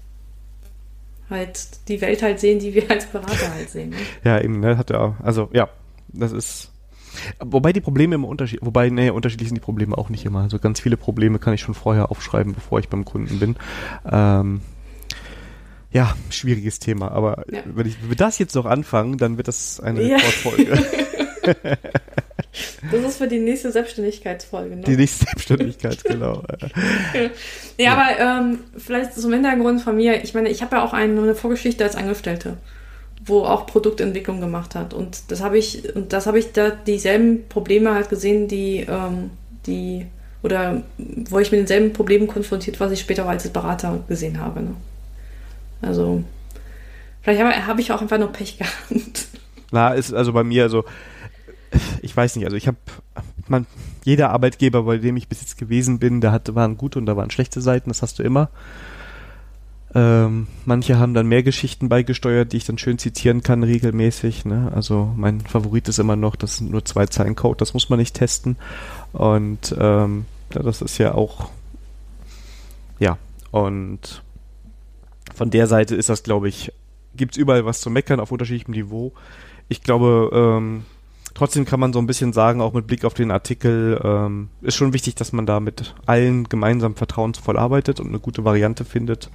halt 1.31 1.89
die 1.89 2.01
Welt 2.01 2.22
halt 2.22 2.41
sehen, 2.41 2.59
die 2.59 2.74
wir 2.74 2.91
als 2.91 3.07
Berater 3.07 3.53
halt 3.55 3.70
sehen. 3.70 3.91
Ne? 3.91 3.97
Ja, 4.24 4.41
eben, 4.41 4.61
ne, 4.61 4.79
hat 4.79 4.91
er, 4.91 5.16
also 5.22 5.49
ja, 5.53 5.68
das 6.09 6.33
ist 6.33 6.72
Wobei 7.41 7.72
die 7.72 7.81
Probleme 7.81 8.14
immer 8.14 8.29
unterschiedlich, 8.29 8.64
wobei, 8.64 8.91
nee, 8.91 9.11
unterschiedlich 9.11 9.49
sind 9.49 9.57
die 9.57 9.64
Probleme 9.64 9.97
auch 9.97 10.09
nicht 10.09 10.24
immer. 10.24 10.43
Also 10.43 10.59
ganz 10.59 10.81
viele 10.81 10.97
Probleme 10.97 11.39
kann 11.39 11.55
ich 11.55 11.61
schon 11.61 11.74
vorher 11.74 12.11
aufschreiben, 12.11 12.55
bevor 12.55 12.79
ich 12.79 12.89
beim 12.89 13.05
Kunden 13.05 13.39
bin. 13.39 13.57
Ähm, 14.11 14.61
ja, 15.91 16.14
schwieriges 16.31 16.79
Thema, 16.79 17.11
aber 17.11 17.45
ja. 17.51 17.62
wenn, 17.64 17.87
ich, 17.87 18.01
wenn 18.03 18.11
wir 18.11 18.16
das 18.16 18.39
jetzt 18.39 18.55
noch 18.55 18.66
anfangen, 18.66 19.16
dann 19.16 19.37
wird 19.37 19.49
das 19.49 19.81
eine 19.81 20.03
ja. 20.03 20.16
Rekordfolge. 20.16 20.85
Das 22.90 23.04
ist 23.04 23.18
für 23.18 23.28
die 23.28 23.38
nächste 23.38 23.70
Selbstständigkeitsfolge. 23.72 24.76
Ne? 24.76 24.82
Die 24.82 24.96
nächste 24.96 25.24
Selbstständigkeit, 25.26 26.04
genau. 26.04 26.42
ja, 27.14 27.30
ja, 27.78 27.92
aber 27.92 28.18
ähm, 28.18 28.59
vielleicht 28.76 29.14
zum 29.14 29.32
Hintergrund 29.32 29.80
von 29.80 29.96
mir. 29.96 30.22
Ich 30.22 30.34
meine, 30.34 30.48
ich 30.48 30.62
habe 30.62 30.76
ja 30.76 30.84
auch 30.84 30.92
eine, 30.92 31.20
eine 31.20 31.34
Vorgeschichte 31.34 31.84
als 31.84 31.96
Angestellte 31.96 32.56
wo 33.28 33.42
auch 33.44 33.66
Produktentwicklung 33.66 34.40
gemacht 34.40 34.74
hat. 34.74 34.94
Und 34.94 35.30
das 35.30 35.42
habe 35.42 35.59
ich, 35.59 35.94
und 35.94 36.12
das 36.12 36.26
habe 36.26 36.38
ich 36.38 36.52
da 36.52 36.70
dieselben 36.70 37.48
Probleme 37.48 37.94
halt 37.94 38.09
gesehen, 38.09 38.48
die, 38.48 38.86
ähm, 38.88 39.30
die, 39.66 40.06
oder 40.42 40.82
wo 40.98 41.38
ich 41.38 41.50
mit 41.50 41.61
denselben 41.61 41.92
Problemen 41.92 42.26
konfrontiert, 42.26 42.80
was 42.80 42.92
ich 42.92 43.00
später 43.00 43.24
auch 43.24 43.28
als 43.28 43.48
Berater 43.48 44.02
gesehen 44.09 44.40
habe. 44.40 44.62
Ne? 44.62 44.74
Also, 45.82 46.22
vielleicht 47.22 47.42
habe, 47.42 47.66
habe 47.66 47.80
ich 47.80 47.92
auch 47.92 48.00
einfach 48.00 48.18
nur 48.18 48.32
Pech 48.32 48.59
gehabt. 48.59 49.26
Na, 49.70 49.92
ist 49.92 50.14
also 50.14 50.32
bei 50.32 50.44
mir, 50.44 50.62
also, 50.64 50.84
weiß 52.18 52.34
nicht, 52.36 52.44
also 52.44 52.56
ich 52.56 52.66
habe, 52.66 52.76
man, 53.46 53.66
jeder 54.04 54.30
Arbeitgeber, 54.30 54.82
bei 54.82 54.98
dem 54.98 55.16
ich 55.16 55.28
bis 55.28 55.40
jetzt 55.40 55.56
gewesen 55.56 56.00
bin, 56.00 56.20
da 56.20 56.32
hatte, 56.32 56.56
waren 56.56 56.76
gute 56.76 56.98
und 56.98 57.06
da 57.06 57.16
waren 57.16 57.30
schlechte 57.30 57.60
Seiten, 57.60 57.88
das 57.88 58.02
hast 58.02 58.18
du 58.18 58.24
immer. 58.24 58.50
Ähm, 59.94 60.48
manche 60.66 60.98
haben 60.98 61.14
dann 61.14 61.28
mehr 61.28 61.44
Geschichten 61.44 61.88
beigesteuert, 61.88 62.52
die 62.52 62.58
ich 62.58 62.66
dann 62.66 62.76
schön 62.76 62.98
zitieren 62.98 63.42
kann 63.42 63.62
regelmäßig. 63.62 64.44
Ne? 64.44 64.70
Also 64.74 65.12
mein 65.16 65.40
Favorit 65.40 65.88
ist 65.88 65.98
immer 65.98 66.16
noch, 66.16 66.36
das 66.36 66.56
sind 66.56 66.72
nur 66.72 66.84
zwei 66.84 67.06
Zeilen 67.06 67.36
Code, 67.36 67.56
das 67.58 67.72
muss 67.72 67.88
man 67.88 68.00
nicht 68.00 68.14
testen. 68.14 68.56
Und 69.12 69.74
ähm, 69.78 70.26
das 70.50 70.82
ist 70.82 70.98
ja 70.98 71.14
auch, 71.14 71.50
ja, 72.98 73.16
und 73.52 74.22
von 75.34 75.50
der 75.50 75.68
Seite 75.68 75.94
ist 75.94 76.08
das, 76.08 76.24
glaube 76.24 76.48
ich, 76.48 76.72
gibt 77.14 77.32
es 77.32 77.38
überall 77.38 77.64
was 77.64 77.80
zu 77.80 77.90
meckern 77.90 78.20
auf 78.20 78.32
unterschiedlichem 78.32 78.72
Niveau. 78.72 79.12
Ich 79.68 79.82
glaube, 79.82 80.30
ähm, 80.32 80.84
trotzdem 81.39 81.64
kann 81.64 81.80
man 81.80 81.93
so 81.93 81.99
ein 81.99 82.07
bisschen 82.07 82.32
sagen, 82.32 82.61
auch 82.61 82.74
mit 82.74 82.86
Blick 82.86 83.05
auf 83.05 83.14
den 83.14 83.30
Artikel, 83.30 84.01
ähm, 84.05 84.51
ist 84.61 84.76
schon 84.76 84.93
wichtig, 84.93 85.14
dass 85.14 85.32
man 85.32 85.47
da 85.47 85.61
mit 85.61 85.95
allen 86.05 86.49
gemeinsam 86.49 86.97
vertrauensvoll 86.97 87.59
arbeitet 87.59 88.01
und 88.01 88.09
eine 88.09 88.18
gute 88.18 88.45
Variante 88.45 88.84
findet 88.84 89.30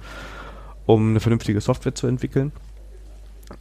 um 0.86 1.10
eine 1.10 1.20
vernünftige 1.20 1.60
Software 1.60 1.94
zu 1.94 2.06
entwickeln. 2.06 2.52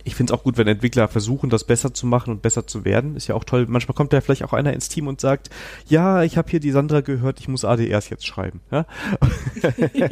Ich 0.06 0.16
finde 0.16 0.34
es 0.34 0.39
auch 0.39 0.44
gut, 0.44 0.58
wenn 0.58 0.68
Entwickler 0.68 1.10
versuchen, 1.10 1.50
das 1.50 1.66
besser 1.66 1.94
zu 1.94 2.08
machen 2.08 2.32
und 2.32 2.41
besser 2.41 2.66
zu 2.66 2.86
werden. 2.86 3.18
Ist 3.18 3.28
ja 3.28 3.36
auch 3.36 3.44
toll. 3.44 3.66
Manchmal 3.68 3.96
kommt 3.96 4.14
da 4.14 4.22
vielleicht 4.22 4.44
auch 4.44 4.54
einer 4.54 4.74
ins 4.74 4.88
Team 4.88 5.08
und 5.08 5.20
sagt, 5.20 5.50
ja, 5.88 6.24
ich 6.24 6.38
habe 6.38 6.50
hier 6.50 6.62
die 6.62 6.72
Sandra 6.72 7.02
gehört, 7.02 7.39
ich 7.41 7.50
muss 7.50 7.66
ADRs 7.66 8.10
jetzt 8.10 8.26
schreiben. 8.26 8.62
Ja? 8.72 8.86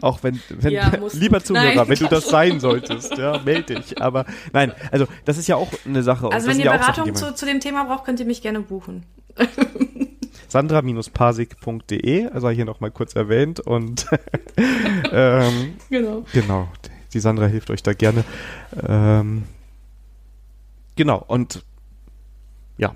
auch 0.00 0.22
wenn, 0.22 0.40
wenn 0.48 0.72
ja, 0.72 0.92
lieber 1.12 1.42
Zuhörer, 1.42 1.74
nein, 1.74 1.88
wenn 1.88 1.98
du 1.98 2.06
das 2.08 2.28
sein 2.28 2.60
solltest, 2.60 3.16
ja, 3.16 3.40
melde 3.44 3.74
dich. 3.74 4.00
Aber 4.00 4.26
nein, 4.52 4.72
also 4.90 5.06
das 5.24 5.38
ist 5.38 5.46
ja 5.48 5.56
auch 5.56 5.70
eine 5.84 6.02
Sache. 6.02 6.30
Also 6.30 6.48
wenn 6.48 6.58
ihr 6.58 6.66
ja 6.66 6.76
Beratung 6.76 7.06
Sachen, 7.06 7.14
zu, 7.14 7.34
zu 7.34 7.46
dem 7.46 7.60
Thema 7.60 7.84
braucht, 7.84 8.04
könnt 8.04 8.20
ihr 8.20 8.26
mich 8.26 8.42
gerne 8.42 8.60
buchen 8.60 9.04
sandra-pasik.de, 10.48 12.26
also 12.28 12.50
hier 12.50 12.64
nochmal 12.64 12.90
kurz 12.90 13.14
erwähnt 13.14 13.60
und 13.60 14.06
ähm, 15.12 15.74
genau. 15.88 16.24
genau, 16.32 16.68
die 17.12 17.20
Sandra 17.20 17.46
hilft 17.46 17.70
euch 17.70 17.82
da 17.82 17.92
gerne. 17.92 18.24
Ähm, 18.86 19.44
genau, 20.96 21.24
und 21.26 21.62
ja, 22.78 22.94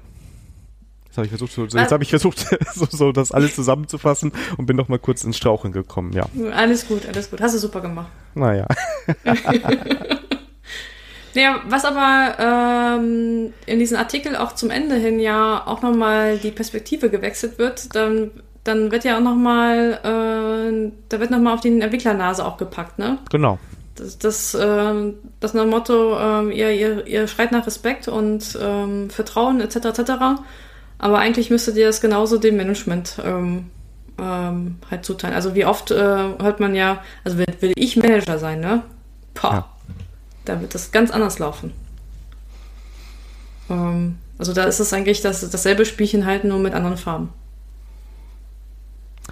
Jetzt 1.15 1.19
habe 1.19 1.27
ich 1.27 1.31
versucht, 1.31 1.53
so, 1.53 1.79
jetzt 1.79 1.93
habe 1.93 2.03
ich 2.03 2.11
versucht, 2.11 2.39
so, 2.75 2.87
so, 2.91 3.13
das 3.13 3.31
alles 3.31 3.55
zusammenzufassen 3.55 4.33
und 4.57 4.67
bin 4.67 4.77
noch 4.77 4.89
mal 4.89 4.99
kurz 4.99 5.23
ins 5.23 5.37
Straucheln 5.37 5.73
gekommen, 5.73 6.13
ja. 6.13 6.27
Alles 6.53 6.89
gut, 6.89 7.07
alles 7.07 7.31
gut. 7.31 7.41
Hast 7.41 7.55
du 7.55 7.59
super 7.61 7.81
gemacht. 7.81 8.09
Naja. 8.35 8.67
Naja, 11.37 11.63
was 11.67 11.85
aber 11.85 12.37
ähm, 12.39 13.53
in 13.67 13.81
diesem 13.81 13.99
Artikel 13.99 14.37
auch 14.37 14.53
zum 14.53 14.71
Ende 14.71 14.95
hin 14.95 15.19
ja 15.19 15.65
auch 15.67 15.83
nochmal 15.83 16.39
die 16.39 16.53
Perspektive 16.53 17.11
gewechselt 17.11 17.59
wird, 17.59 17.93
dann, 17.97 18.31
dann 18.63 18.93
wird 18.93 19.03
ja 19.03 19.17
auch 19.17 19.21
nochmal, 19.21 19.99
äh, 20.05 20.93
da 21.09 21.19
wird 21.19 21.33
nochmal 21.33 21.55
auf 21.55 21.61
die 21.61 21.81
Entwicklernase 21.81 22.45
auch 22.45 22.57
gepackt, 22.57 23.01
ne? 23.01 23.19
Genau. 23.33 23.59
Das, 23.97 24.17
das, 24.17 24.55
äh, 24.55 25.13
das 25.41 25.55
Motto, 25.55 26.17
äh, 26.17 26.57
ihr, 26.57 26.71
ihr, 26.71 27.07
ihr 27.09 27.27
schreit 27.27 27.51
nach 27.51 27.67
Respekt 27.67 28.07
und 28.07 28.57
ähm, 28.63 29.11
Vertrauen 29.11 29.61
etc. 29.61 29.87
etc. 29.87 30.13
Aber 31.05 31.19
eigentlich 31.19 31.51
müsstet 31.51 31.77
ihr 31.77 31.87
das 31.87 32.01
genauso 32.01 32.39
dem 32.39 32.57
Management 32.57 33.21
ähm, 33.23 33.67
ähm, 34.19 34.77
halt 34.91 35.05
zuteilen. 35.05 35.35
Also 35.35 35.55
wie 35.55 35.67
oft 35.67 35.91
äh, 35.91 35.97
hört 35.99 36.61
man 36.61 36.75
ja, 36.75 37.03
also 37.25 37.37
will, 37.37 37.45
will 37.61 37.73
ich 37.77 37.99
Manager 37.99 38.39
sein, 38.39 38.61
ne? 38.61 38.85
Pah. 39.35 39.53
Ja. 39.53 39.69
Da 40.47 40.63
wird 40.63 40.75
das 40.75 40.93
ganz 40.93 41.11
anders 41.11 41.39
laufen. 41.39 41.75
Ähm, 43.69 44.17
also 44.39 44.55
da 44.55 44.65
ist 44.65 44.81
es 44.81 44.95
eigentlich 44.95 45.21
das, 45.21 45.47
dasselbe 45.51 45.85
Spielchen 45.85 46.25
halt 46.25 46.45
nur 46.45 46.59
mit 46.59 46.73
anderen 46.73 46.97
Farben. 46.97 47.29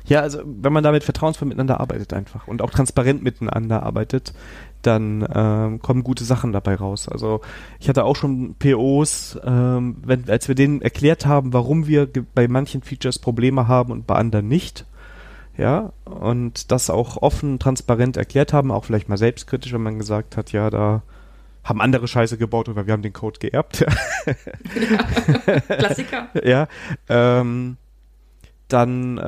Ja, 0.04 0.20
also 0.20 0.42
wenn 0.44 0.74
man 0.74 0.84
damit 0.84 1.04
vertrauensvoll 1.04 1.48
miteinander 1.48 1.80
arbeitet 1.80 2.12
einfach 2.12 2.48
und 2.48 2.60
auch 2.60 2.70
transparent 2.70 3.22
miteinander 3.22 3.82
arbeitet, 3.82 4.34
dann 4.82 5.26
ähm, 5.34 5.80
kommen 5.80 6.04
gute 6.04 6.24
Sachen 6.24 6.52
dabei 6.52 6.74
raus. 6.74 7.08
Also 7.08 7.40
ich 7.80 7.88
hatte 7.88 8.04
auch 8.04 8.16
schon 8.16 8.54
POs, 8.58 9.38
ähm, 9.44 9.96
wenn, 10.04 10.28
als 10.28 10.48
wir 10.48 10.54
denen 10.54 10.82
erklärt 10.82 11.26
haben, 11.26 11.52
warum 11.52 11.86
wir 11.86 12.08
bei 12.34 12.48
manchen 12.48 12.82
Features 12.82 13.18
Probleme 13.18 13.68
haben 13.68 13.92
und 13.92 14.06
bei 14.06 14.16
anderen 14.16 14.48
nicht, 14.48 14.86
ja, 15.56 15.92
und 16.04 16.70
das 16.72 16.90
auch 16.90 17.18
offen, 17.18 17.58
transparent 17.58 18.16
erklärt 18.16 18.52
haben, 18.52 18.70
auch 18.70 18.84
vielleicht 18.84 19.08
mal 19.08 19.18
selbstkritisch, 19.18 19.72
wenn 19.72 19.82
man 19.82 19.98
gesagt 19.98 20.36
hat, 20.36 20.52
ja, 20.52 20.70
da 20.70 21.02
haben 21.62 21.80
andere 21.80 22.08
Scheiße 22.08 22.38
gebaut 22.38 22.68
oder 22.68 22.86
wir 22.86 22.92
haben 22.92 23.02
den 23.02 23.12
Code 23.12 23.38
geerbt. 23.38 23.84
Ja. 25.46 25.60
Klassiker. 25.60 26.28
ja, 26.44 26.68
ähm, 27.08 27.76
dann 28.68 29.18
äh, 29.18 29.22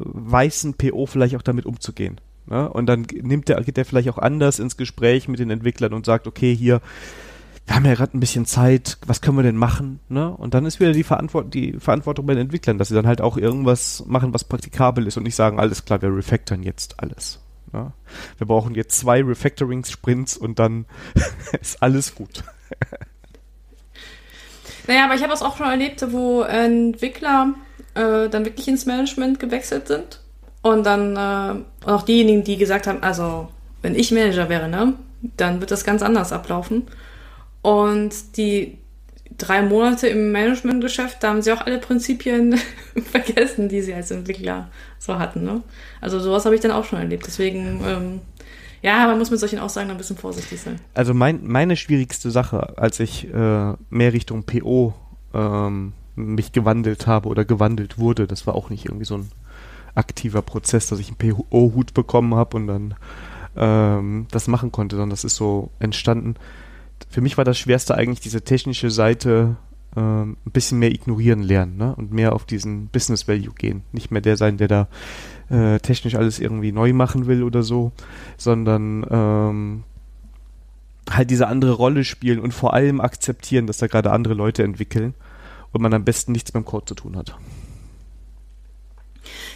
weiß 0.00 0.64
ein 0.64 0.74
PO 0.74 1.06
vielleicht 1.06 1.36
auch 1.36 1.42
damit 1.42 1.66
umzugehen. 1.66 2.20
Ne? 2.46 2.68
Und 2.68 2.86
dann 2.86 3.06
nimmt 3.10 3.48
der, 3.48 3.62
geht 3.62 3.76
der 3.76 3.84
vielleicht 3.84 4.08
auch 4.10 4.18
anders 4.18 4.58
ins 4.58 4.76
Gespräch 4.76 5.28
mit 5.28 5.38
den 5.38 5.50
Entwicklern 5.50 5.92
und 5.92 6.06
sagt, 6.06 6.26
okay, 6.26 6.54
hier, 6.54 6.80
wir 7.66 7.76
haben 7.76 7.84
ja 7.84 7.94
gerade 7.94 8.16
ein 8.16 8.20
bisschen 8.20 8.46
Zeit, 8.46 8.98
was 9.06 9.20
können 9.20 9.36
wir 9.36 9.44
denn 9.44 9.56
machen? 9.56 10.00
Ne? 10.08 10.28
Und 10.28 10.54
dann 10.54 10.66
ist 10.66 10.80
wieder 10.80 10.92
die, 10.92 11.04
Verantwort 11.04 11.54
die 11.54 11.74
Verantwortung 11.78 12.26
bei 12.26 12.34
den 12.34 12.42
Entwicklern, 12.42 12.78
dass 12.78 12.88
sie 12.88 12.94
dann 12.94 13.06
halt 13.06 13.20
auch 13.20 13.36
irgendwas 13.36 14.04
machen, 14.06 14.34
was 14.34 14.44
praktikabel 14.44 15.06
ist 15.06 15.16
und 15.16 15.22
nicht 15.22 15.36
sagen, 15.36 15.60
alles 15.60 15.84
klar, 15.84 16.02
wir 16.02 16.14
refactoren 16.14 16.62
jetzt 16.62 16.98
alles. 16.98 17.38
Ne? 17.72 17.92
Wir 18.38 18.46
brauchen 18.46 18.74
jetzt 18.74 18.98
zwei 18.98 19.22
Refactoring-Sprints 19.22 20.36
und 20.36 20.58
dann 20.58 20.86
ist 21.60 21.80
alles 21.80 22.14
gut. 22.16 22.42
naja, 24.88 25.04
aber 25.04 25.14
ich 25.14 25.22
habe 25.22 25.32
es 25.32 25.42
auch 25.42 25.56
schon 25.56 25.68
erlebt, 25.68 26.04
wo 26.10 26.42
Entwickler 26.42 27.54
äh, 27.94 28.28
dann 28.28 28.44
wirklich 28.44 28.66
ins 28.66 28.86
Management 28.86 29.38
gewechselt 29.38 29.86
sind 29.86 30.19
und 30.62 30.84
dann 30.84 31.16
äh, 31.16 31.88
auch 31.90 32.02
diejenigen, 32.02 32.44
die 32.44 32.56
gesagt 32.56 32.86
haben, 32.86 33.02
also 33.02 33.48
wenn 33.82 33.94
ich 33.94 34.12
Manager 34.12 34.48
wäre, 34.48 34.68
ne, 34.68 34.94
dann 35.36 35.60
wird 35.60 35.70
das 35.70 35.84
ganz 35.84 36.02
anders 36.02 36.32
ablaufen. 36.32 36.84
Und 37.62 38.36
die 38.36 38.78
drei 39.38 39.62
Monate 39.62 40.08
im 40.08 40.32
Managementgeschäft, 40.32 41.22
da 41.22 41.30
haben 41.30 41.42
sie 41.42 41.52
auch 41.52 41.62
alle 41.62 41.78
Prinzipien 41.78 42.58
vergessen, 43.10 43.68
die 43.68 43.80
sie 43.82 43.94
als 43.94 44.10
Entwickler 44.10 44.68
so 44.98 45.18
hatten. 45.18 45.44
Ne? 45.44 45.62
Also 46.00 46.20
sowas 46.20 46.44
habe 46.44 46.54
ich 46.54 46.60
dann 46.60 46.70
auch 46.70 46.84
schon 46.84 46.98
erlebt. 46.98 47.26
Deswegen, 47.26 47.80
ähm, 47.86 48.20
ja, 48.82 49.06
man 49.06 49.18
muss 49.18 49.30
mit 49.30 49.40
solchen 49.40 49.58
Aussagen 49.58 49.90
ein 49.90 49.96
bisschen 49.96 50.16
vorsichtig 50.16 50.60
sein. 50.60 50.78
Also 50.94 51.14
mein, 51.14 51.40
meine 51.46 51.76
schwierigste 51.76 52.30
Sache, 52.30 52.78
als 52.78 53.00
ich 53.00 53.32
äh, 53.32 53.72
mehr 53.90 54.12
Richtung 54.12 54.44
PO 54.44 54.94
ähm, 55.32 55.92
mich 56.16 56.52
gewandelt 56.52 57.06
habe 57.06 57.28
oder 57.28 57.44
gewandelt 57.44 57.98
wurde, 57.98 58.26
das 58.26 58.46
war 58.46 58.54
auch 58.54 58.68
nicht 58.68 58.86
irgendwie 58.86 59.06
so 59.06 59.16
ein 59.16 59.30
aktiver 59.94 60.42
Prozess, 60.42 60.88
dass 60.88 60.98
ich 60.98 61.08
einen 61.08 61.16
PO-Hut 61.16 61.94
bekommen 61.94 62.34
habe 62.34 62.56
und 62.56 62.66
dann 62.66 62.94
ähm, 63.56 64.26
das 64.30 64.48
machen 64.48 64.72
konnte, 64.72 64.96
sondern 64.96 65.10
das 65.10 65.24
ist 65.24 65.36
so 65.36 65.70
entstanden. 65.78 66.34
Für 67.08 67.20
mich 67.20 67.36
war 67.36 67.44
das 67.44 67.58
Schwerste 67.58 67.94
eigentlich 67.94 68.20
diese 68.20 68.42
technische 68.42 68.90
Seite 68.90 69.56
ähm, 69.96 70.36
ein 70.46 70.52
bisschen 70.52 70.78
mehr 70.78 70.92
ignorieren 70.92 71.42
lernen 71.42 71.76
ne? 71.76 71.94
und 71.96 72.12
mehr 72.12 72.32
auf 72.34 72.44
diesen 72.44 72.88
Business 72.88 73.26
Value 73.26 73.54
gehen. 73.54 73.82
Nicht 73.92 74.10
mehr 74.10 74.20
der 74.20 74.36
sein, 74.36 74.56
der 74.56 74.68
da 74.68 74.88
äh, 75.48 75.80
technisch 75.80 76.14
alles 76.14 76.38
irgendwie 76.38 76.72
neu 76.72 76.92
machen 76.92 77.26
will 77.26 77.42
oder 77.42 77.62
so, 77.62 77.92
sondern 78.36 79.04
ähm, 79.10 79.84
halt 81.10 81.30
diese 81.30 81.48
andere 81.48 81.72
Rolle 81.72 82.04
spielen 82.04 82.38
und 82.38 82.54
vor 82.54 82.74
allem 82.74 83.00
akzeptieren, 83.00 83.66
dass 83.66 83.78
da 83.78 83.88
gerade 83.88 84.12
andere 84.12 84.34
Leute 84.34 84.62
entwickeln 84.62 85.14
und 85.72 85.82
man 85.82 85.92
am 85.92 86.04
besten 86.04 86.32
nichts 86.32 86.52
beim 86.52 86.64
Code 86.64 86.84
zu 86.86 86.94
tun 86.94 87.16
hat. 87.16 87.36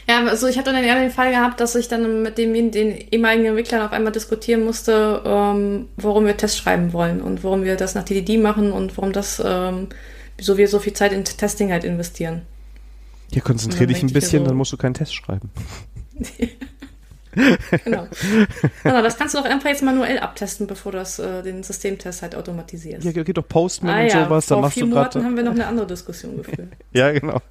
Ja, 0.06 0.22
also 0.26 0.48
ich 0.48 0.58
hatte 0.58 0.72
dann 0.72 0.84
eher 0.84 1.00
den 1.00 1.10
Fall 1.10 1.30
gehabt, 1.30 1.60
dass 1.60 1.74
ich 1.74 1.88
dann 1.88 2.22
mit 2.22 2.36
dem, 2.36 2.70
den 2.70 2.94
ehemaligen 3.10 3.46
Entwicklern 3.46 3.82
auf 3.82 3.92
einmal 3.92 4.12
diskutieren 4.12 4.64
musste, 4.64 5.22
ähm, 5.24 5.88
warum 5.96 6.26
wir 6.26 6.36
Tests 6.36 6.58
schreiben 6.58 6.92
wollen 6.92 7.22
und 7.22 7.42
warum 7.42 7.64
wir 7.64 7.76
das 7.76 7.94
nach 7.94 8.04
TDD 8.04 8.36
machen 8.38 8.70
und 8.70 8.96
warum 8.98 9.12
das, 9.12 9.42
ähm, 9.44 9.88
wieso 10.36 10.58
wir 10.58 10.68
so 10.68 10.78
viel 10.78 10.92
Zeit 10.92 11.12
in 11.12 11.24
Testing 11.24 11.72
halt 11.72 11.84
investieren. 11.84 12.42
Ja, 13.30 13.40
konzentrier 13.40 13.86
dich 13.86 14.02
ein 14.02 14.12
bisschen, 14.12 14.40
so, 14.40 14.48
dann 14.48 14.56
musst 14.56 14.72
du 14.72 14.76
keinen 14.76 14.94
Test 14.94 15.14
schreiben. 15.14 15.50
genau. 17.84 18.06
Also, 18.84 19.02
das 19.02 19.16
kannst 19.16 19.34
du 19.34 19.38
doch 19.38 19.46
einfach 19.46 19.70
jetzt 19.70 19.82
manuell 19.82 20.18
abtesten, 20.18 20.66
bevor 20.66 20.92
du 20.92 20.98
das, 20.98 21.18
äh, 21.18 21.42
den 21.42 21.62
Systemtest 21.62 22.22
halt 22.22 22.34
automatisierst. 22.34 23.04
Ja, 23.04 23.10
geht 23.10 23.36
doch 23.36 23.48
Postman 23.48 23.94
ah, 23.94 24.02
und 24.02 24.08
ja, 24.08 24.24
sowas. 24.24 24.46
Vor 24.46 24.56
da 24.58 24.60
machst 24.60 24.74
vier 24.74 24.86
Monaten 24.86 25.24
haben 25.24 25.36
wir 25.36 25.42
noch 25.42 25.52
eine 25.52 25.66
andere 25.66 25.86
Diskussion 25.86 26.36
geführt. 26.36 26.68
ja, 26.92 27.10
genau. 27.10 27.40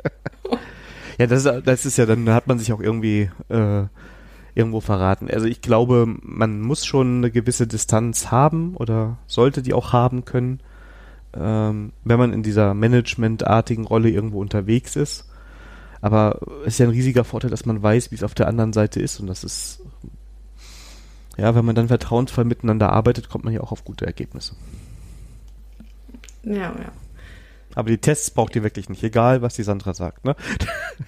Ja, 1.24 1.28
das, 1.28 1.44
das 1.44 1.86
ist 1.86 1.98
ja, 1.98 2.06
dann 2.06 2.30
hat 2.30 2.48
man 2.48 2.60
sich 2.60 2.74
auch 2.74 2.82
irgendwie 2.82 3.30
äh, 3.48 3.84
irgendwo 4.56 4.82
verraten. 4.82 5.30
Also 5.30 5.46
ich 5.46 5.62
glaube, 5.62 6.06
man 6.22 6.60
muss 6.60 6.86
schon 6.86 7.20
eine 7.20 7.32
gewisse 7.32 7.66
Distanz 7.66 8.30
haben 8.30 8.76
oder 8.76 9.20
sollte 9.26 9.62
die 9.62 9.74
auch 9.74 9.94
haben 9.94 10.26
können, 10.26 10.60
ähm, 11.34 11.94
wenn 12.04 12.20
man 12.20 12.34
in 12.34 12.44
dieser 12.44 12.74
managementartigen 12.74 13.86
Rolle 13.86 14.10
irgendwo 14.10 14.42
unterwegs 14.42 14.98
ist. 14.98 15.30
Aber 16.02 16.42
es 16.64 16.74
ist 16.74 16.80
ja 16.80 16.88
ein 16.88 16.92
riesiger 16.92 17.24
Vorteil, 17.24 17.52
dass 17.52 17.66
man 17.66 17.82
weiß, 17.82 18.12
wie 18.12 18.16
es 18.16 18.24
auf 18.24 18.34
der 18.34 18.50
anderen 18.50 18.74
Seite 18.74 19.00
ist 19.00 19.22
und 19.22 19.28
das 19.28 19.46
ist 19.46 19.80
ja, 21.38 21.56
wenn 21.56 21.64
man 21.64 21.74
dann 21.74 21.88
vertrauensvoll 21.88 22.44
miteinander 22.44 22.92
arbeitet, 22.92 23.30
kommt 23.30 23.46
man 23.46 23.54
ja 23.54 23.62
auch 23.62 23.72
auf 23.72 23.86
gute 23.86 24.06
Ergebnisse. 24.06 24.56
Ja, 26.44 26.54
ja. 26.54 26.92
Aber 27.76 27.90
die 27.90 27.98
Tests 27.98 28.32
braucht 28.32 28.56
ihr 28.56 28.64
wirklich 28.64 28.90
nicht, 28.90 29.04
egal 29.04 29.42
was 29.42 29.56
die 29.56 29.64
Sandra 29.64 29.94
sagt, 29.94 30.26
ne? 30.26 30.36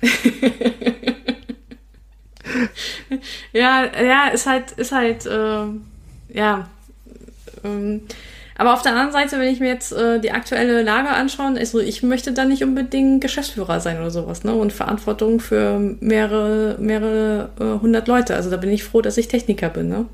ja, 3.54 3.86
ja, 4.04 4.28
ist 4.30 4.48
halt, 4.48 4.72
ist 4.72 4.92
halt, 4.92 5.26
äh, 5.26 5.66
ja. 6.30 6.70
Ähm, 7.64 8.02
aber 8.58 8.74
auf 8.74 8.82
der 8.82 8.94
anderen 8.94 9.12
Seite, 9.12 9.38
wenn 9.38 9.52
ich 9.52 9.60
mir 9.60 9.68
jetzt 9.68 9.92
äh, 9.92 10.20
die 10.20 10.32
aktuelle 10.32 10.82
Lage 10.82 11.10
anschaue, 11.10 11.58
also 11.58 11.80
ich 11.80 12.04
möchte 12.04 12.32
da 12.32 12.46
nicht 12.46 12.64
unbedingt 12.64 13.22
Geschäftsführer 13.22 13.82
sein 13.82 13.98
oder 13.98 14.12
sowas, 14.12 14.46
ne? 14.46 14.54
Und 14.54 14.72
Verantwortung 14.72 15.42
für 15.42 15.78
mehrere, 16.00 16.78
mehrere 16.80 17.50
äh, 17.60 17.82
hundert 17.82 18.08
Leute. 18.08 18.34
Also 18.36 18.50
da 18.50 18.58
bin 18.58 18.72
ich 18.72 18.86
froh, 18.86 19.02
dass 19.02 19.18
ich 19.18 19.28
Techniker 19.28 19.70
bin, 19.70 19.90
ne? 19.90 20.06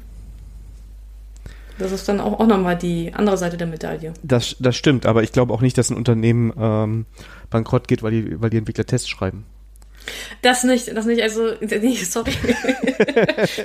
Das 1.81 1.91
ist 1.91 2.07
dann 2.07 2.19
auch, 2.19 2.39
auch 2.39 2.47
nochmal 2.47 2.77
die 2.77 3.11
andere 3.13 3.37
Seite 3.37 3.57
der 3.57 3.67
Medaille. 3.67 4.13
Das, 4.23 4.55
das 4.59 4.75
stimmt, 4.75 5.05
aber 5.05 5.23
ich 5.23 5.31
glaube 5.31 5.53
auch 5.53 5.61
nicht, 5.61 5.77
dass 5.77 5.89
ein 5.89 5.97
Unternehmen 5.97 6.53
ähm, 6.57 7.05
bankrott 7.49 7.87
geht, 7.87 8.03
weil 8.03 8.11
die, 8.11 8.41
weil 8.41 8.49
die 8.49 8.57
Entwickler 8.57 8.85
Tests 8.85 9.09
schreiben. 9.09 9.45
Das 10.41 10.63
nicht, 10.63 10.95
das 10.95 11.05
nicht, 11.05 11.21
also, 11.21 11.51
nee, 11.59 11.95
sorry. 11.95 12.31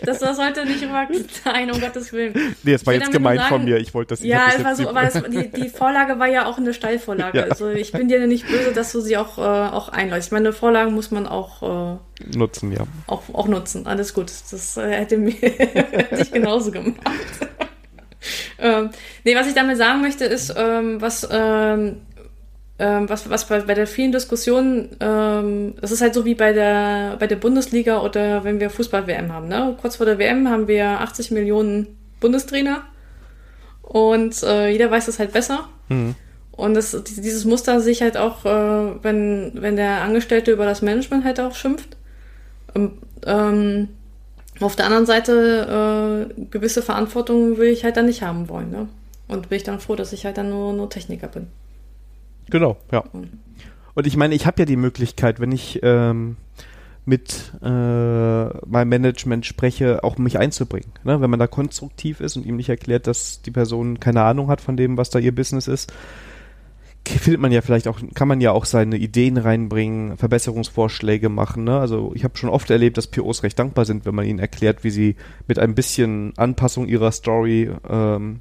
das, 0.05 0.19
das 0.19 0.37
sollte 0.37 0.67
nicht 0.67 0.83
immer 0.83 1.09
sein, 1.45 1.71
um 1.71 1.81
Gottes 1.81 2.13
Willen. 2.13 2.35
Nee, 2.63 2.73
das 2.73 2.85
war 2.85 2.95
jetzt 2.95 3.11
gemein 3.11 3.39
sagen, 3.39 3.49
von 3.49 3.65
mir. 3.65 3.79
Ich 3.79 3.95
wollte 3.95 4.11
das 4.11 4.21
nicht. 4.21 4.31
Ja, 4.31 4.49
es 4.55 4.63
war 4.63 4.77
so, 4.77 4.89
aber 4.89 5.03
es, 5.05 5.15
die, 5.15 5.49
die 5.51 5.69
Vorlage 5.69 6.19
war 6.19 6.27
ja 6.27 6.47
auch 6.47 6.59
eine 6.59 6.75
Steilvorlage. 6.75 7.37
Ja. 7.37 7.45
Also, 7.45 7.71
ich 7.71 7.93
bin 7.93 8.09
dir 8.09 8.27
nicht 8.27 8.47
böse, 8.49 8.73
dass 8.73 8.93
du 8.93 9.01
sie 9.01 9.17
auch, 9.17 9.37
äh, 9.39 9.41
auch 9.41 9.89
einläufst. 9.89 10.29
Ich 10.29 10.33
meine, 10.33 10.53
Vorlagen 10.53 10.95
muss 10.95 11.11
man 11.11 11.27
auch, 11.27 11.99
äh, 11.99 12.37
nutzen, 12.37 12.73
ja. 12.73 12.87
Auch, 13.07 13.23
auch 13.33 13.49
nutzen. 13.49 13.87
Alles 13.87 14.15
gut. 14.15 14.31
Das 14.51 14.77
äh, 14.77 14.91
hätte 14.91 15.19
mir, 15.19 15.33
hätte 15.41 16.23
ich 16.23 16.33
genauso 16.33 16.71
gemacht 16.71 16.97
ähm, 18.59 18.91
nee, 19.25 19.35
was 19.35 19.47
ich 19.47 19.55
damit 19.55 19.77
sagen 19.77 20.01
möchte, 20.03 20.25
ist, 20.25 20.55
ähm, 20.57 21.01
was, 21.01 21.27
ähm, 21.31 21.97
ähm, 22.79 23.09
was, 23.09 23.31
was 23.31 23.47
bei, 23.47 23.61
bei 23.61 23.75
der 23.75 23.87
vielen 23.87 24.13
Diskussion, 24.13 24.91
ähm, 25.01 25.75
das 25.81 25.93
ist 25.93 26.03
halt 26.03 26.15
so 26.15 26.25
wie 26.25 26.35
bei 26.35 26.53
der, 26.53 27.17
bei 27.19 27.27
der 27.27 27.37
Bundesliga 27.37 28.01
oder 28.01 28.45
wenn 28.45 28.61
wir 28.61 28.71
Fußball-WM 28.71 29.33
haben. 29.33 29.49
Ne? 29.49 29.77
Kurz 29.81 29.97
vor 29.97 30.07
der 30.07 30.19
WM 30.19 30.49
haben 30.49 30.69
wir 30.69 31.01
80 31.01 31.31
Millionen 31.31 31.99
Bundestrainer 32.21 32.83
und 33.83 34.43
äh, 34.43 34.69
jeder 34.71 34.91
weiß 34.91 35.07
das 35.07 35.19
halt 35.19 35.33
besser. 35.33 35.69
Mhm. 35.89 36.15
Und 36.53 36.75
das, 36.75 37.03
dieses 37.05 37.45
Muster 37.45 37.81
sehe 37.81 37.93
ich 37.93 38.03
halt 38.03 38.17
auch, 38.17 38.45
äh, 38.45 39.03
wenn, 39.03 39.53
wenn 39.55 39.77
der 39.77 40.03
Angestellte 40.03 40.53
über 40.53 40.65
das 40.65 40.83
Management 40.83 41.25
halt 41.25 41.39
auch 41.39 41.55
schimpft. 41.55 41.97
Ähm, 42.75 42.99
ähm 43.25 43.89
auf 44.61 44.77
der 44.77 44.87
anderen 44.87 45.07
Seite, 45.07 46.29
äh, 46.39 46.45
gewisse 46.51 46.83
Verantwortung 46.83 47.59
will 47.59 47.69
ich 47.69 47.85
halt 47.85 47.97
dann 47.97 48.07
nicht 48.07 48.23
haben 48.23 48.49
wollen. 48.49 48.71
Ne? 48.71 48.89
Und 49.29 49.49
bin 49.49 49.57
ich 49.57 49.65
dann 49.65 49.81
froh, 49.81 49.97
dass 49.97 50.13
ich 50.13 50.25
halt 50.25 50.39
dann 50.39 50.51
nur, 50.51 50.73
nur 50.73 50.89
Techniker 50.89 51.29
bin. 51.29 51.49
Genau, 52.49 52.77
ja. 52.93 53.05
Und 53.95 54.07
ich 54.07 54.17
meine, 54.17 54.35
ich 54.35 54.47
habe 54.47 54.61
ja 54.61 54.67
die 54.67 54.77
Möglichkeit, 54.77 55.41
wenn 55.41 55.53
ich 55.53 55.81
ähm, 55.83 56.37
mit 57.07 57.53
äh, 57.63 57.67
meinem 57.67 58.89
Management 58.89 59.47
spreche, 59.47 60.05
auch 60.05 60.19
mich 60.19 60.39
einzubringen. 60.39 60.93
Ne? 61.05 61.21
Wenn 61.21 61.31
man 61.31 61.39
da 61.39 61.47
konstruktiv 61.47 62.21
ist 62.21 62.37
und 62.37 62.45
ihm 62.45 62.57
nicht 62.57 62.69
erklärt, 62.69 63.07
dass 63.07 63.43
die 63.43 63.51
Person 63.51 64.01
keine 64.01 64.23
Ahnung 64.23 64.49
hat 64.49 64.61
von 64.61 64.77
dem, 64.77 64.97
was 64.97 65.11
da 65.11 65.19
ihr 65.19 65.35
Business 65.35 65.69
ist, 65.69 65.93
findet 67.09 67.41
man 67.41 67.53
ja 67.53 67.61
vielleicht 67.61 67.89
auch, 67.89 68.01
kann 68.15 68.29
man 68.29 68.41
ja 68.41 68.53
auch 68.53 68.65
seine 68.65 68.97
Ideen 68.97 69.37
reinbringen, 69.37 70.17
Verbesserungsvorschläge 70.17 71.29
machen. 71.29 71.65
Ne? 71.65 71.79
Also 71.79 72.13
ich 72.15 72.25
habe 72.25 72.37
schon 72.37 72.51
oft 72.51 72.71
erlebt, 72.71 72.97
dass 72.97 73.07
POs 73.07 73.43
recht 73.43 73.59
dankbar 73.59 73.85
sind, 73.85 74.07
wenn 74.07 74.15
man 74.15 74.27
ihnen 74.27 74.39
erklärt, 74.39 74.85
wie 74.85 74.91
sie 74.91 75.17
mit 75.47 75.59
ein 75.59 75.75
bisschen 75.75 76.33
Anpassung 76.37 76.87
ihrer 76.87 77.13
Story 77.13 77.71
ähm, 77.89 78.41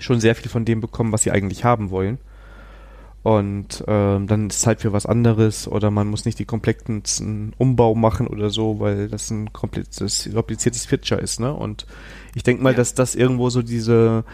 schon 0.00 0.20
sehr 0.20 0.34
viel 0.34 0.50
von 0.50 0.64
dem 0.64 0.80
bekommen, 0.80 1.12
was 1.12 1.22
sie 1.22 1.30
eigentlich 1.30 1.64
haben 1.64 1.90
wollen. 1.90 2.18
Und 3.22 3.84
ähm, 3.86 4.26
dann 4.26 4.48
ist 4.48 4.62
Zeit 4.62 4.80
für 4.80 4.92
was 4.92 5.06
anderes 5.06 5.68
oder 5.68 5.92
man 5.92 6.08
muss 6.08 6.24
nicht 6.24 6.40
die 6.40 6.44
kompletten 6.44 7.52
Umbau 7.56 7.94
machen 7.94 8.26
oder 8.26 8.50
so, 8.50 8.80
weil 8.80 9.08
das 9.08 9.30
ein 9.30 9.52
kompliziertes, 9.52 10.28
kompliziertes 10.34 10.86
Feature 10.86 11.20
ist. 11.20 11.38
Ne? 11.38 11.52
Und 11.52 11.86
ich 12.34 12.42
denke 12.42 12.64
mal, 12.64 12.70
ja. 12.70 12.76
dass 12.76 12.94
das 12.94 13.14
irgendwo 13.14 13.48
so 13.48 13.62
diese 13.62 14.24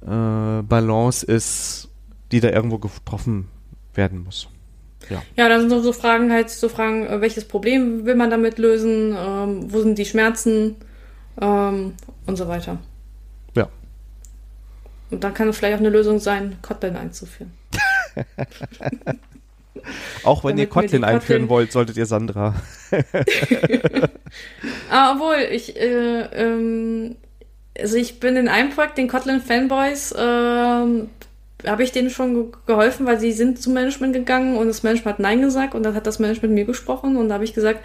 äh, 0.00 0.62
Balance 0.62 1.26
ist, 1.26 1.89
die 2.32 2.40
da 2.40 2.50
irgendwo 2.50 2.78
getroffen 2.78 3.48
werden 3.94 4.24
muss. 4.24 4.48
Ja, 5.08 5.22
ja 5.36 5.48
da 5.48 5.60
sind 5.60 5.70
so 5.70 5.92
Fragen 5.92 6.32
halt, 6.32 6.50
so 6.50 6.68
Fragen, 6.68 7.06
äh, 7.06 7.20
welches 7.20 7.44
Problem 7.46 8.04
will 8.04 8.14
man 8.14 8.30
damit 8.30 8.58
lösen, 8.58 9.16
ähm, 9.16 9.72
wo 9.72 9.80
sind 9.80 9.98
die 9.98 10.04
Schmerzen 10.04 10.76
ähm, 11.40 11.94
und 12.26 12.36
so 12.36 12.48
weiter. 12.48 12.78
Ja. 13.54 13.68
Und 15.10 15.24
dann 15.24 15.34
kann 15.34 15.48
es 15.48 15.56
vielleicht 15.56 15.76
auch 15.76 15.80
eine 15.80 15.90
Lösung 15.90 16.18
sein, 16.20 16.58
Kotlin 16.62 16.96
einzuführen. 16.96 17.52
auch 20.24 20.44
wenn 20.44 20.50
Damit 20.50 20.60
ihr 20.60 20.68
Kotlin 20.68 21.04
einführen 21.04 21.48
wollt, 21.48 21.72
solltet 21.72 21.96
ihr 21.96 22.06
Sandra. 22.06 22.54
ah, 24.90 25.12
obwohl, 25.14 25.38
ich, 25.50 25.76
äh, 25.76 26.20
ähm, 26.20 27.16
also 27.78 27.96
ich 27.96 28.20
bin 28.20 28.36
in 28.36 28.48
einem 28.48 28.70
Projekt 28.70 28.98
den 28.98 29.08
Kotlin 29.08 29.40
Fanboys 29.40 30.14
ähm, 30.16 31.08
habe 31.66 31.82
ich 31.82 31.92
denen 31.92 32.10
schon 32.10 32.52
geholfen, 32.66 33.06
weil 33.06 33.20
sie 33.20 33.32
sind 33.32 33.60
zum 33.60 33.74
Management 33.74 34.12
gegangen 34.12 34.56
und 34.56 34.68
das 34.68 34.82
Management 34.82 35.14
hat 35.14 35.20
Nein 35.20 35.40
gesagt 35.42 35.74
und 35.74 35.82
dann 35.82 35.94
hat 35.94 36.06
das 36.06 36.18
Management 36.18 36.54
mir 36.54 36.64
gesprochen 36.64 37.16
und 37.16 37.28
da 37.28 37.34
habe 37.34 37.44
ich 37.44 37.54
gesagt, 37.54 37.80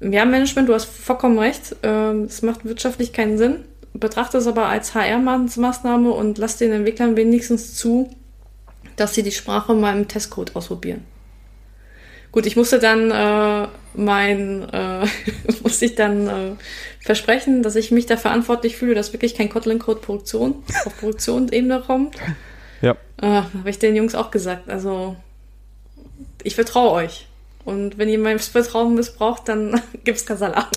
ja, 0.00 0.24
Management, 0.24 0.68
du 0.68 0.74
hast 0.74 0.84
vollkommen 0.84 1.38
recht, 1.38 1.76
ähm, 1.82 2.24
es 2.24 2.42
macht 2.42 2.64
wirtschaftlich 2.64 3.12
keinen 3.12 3.38
Sinn. 3.38 3.64
Betrachte 3.94 4.36
es 4.36 4.46
aber 4.46 4.66
als 4.66 4.94
HR-Maßnahme 4.94 6.10
und 6.10 6.36
lass 6.36 6.58
den 6.58 6.72
Entwicklern 6.72 7.16
wenigstens 7.16 7.74
zu, 7.74 8.10
dass 8.96 9.14
sie 9.14 9.22
die 9.22 9.32
Sprache 9.32 9.72
mal 9.74 9.96
im 9.96 10.06
Testcode 10.06 10.54
ausprobieren. 10.54 11.04
Gut, 12.30 12.44
ich 12.44 12.56
musste 12.56 12.78
dann 12.78 13.10
äh, 13.10 13.68
mein, 13.94 14.68
äh, 14.70 15.06
musste 15.62 15.86
ich 15.86 15.94
dann 15.94 16.28
äh, 16.28 16.50
versprechen, 17.00 17.62
dass 17.62 17.76
ich 17.76 17.90
mich 17.90 18.04
da 18.04 18.18
verantwortlich 18.18 18.76
fühle, 18.76 18.94
dass 18.94 19.14
wirklich 19.14 19.34
kein 19.34 19.48
Kotlin-Code 19.48 20.00
Produktion 20.00 20.62
auf 20.84 20.98
Produktionsebene 20.98 21.82
kommt. 21.86 22.14
Ja. 22.82 22.96
Äh, 23.20 23.42
habe 23.42 23.70
ich 23.70 23.78
den 23.78 23.96
Jungs 23.96 24.14
auch 24.14 24.30
gesagt. 24.30 24.68
Also 24.68 25.16
ich 26.42 26.54
vertraue 26.54 26.92
euch. 26.92 27.26
Und 27.64 27.98
wenn 27.98 28.08
ihr 28.08 28.18
mein 28.18 28.38
Vertrauen 28.38 28.94
missbraucht, 28.94 29.48
dann 29.48 29.80
gibt's 30.04 30.26
Kasala. 30.26 30.68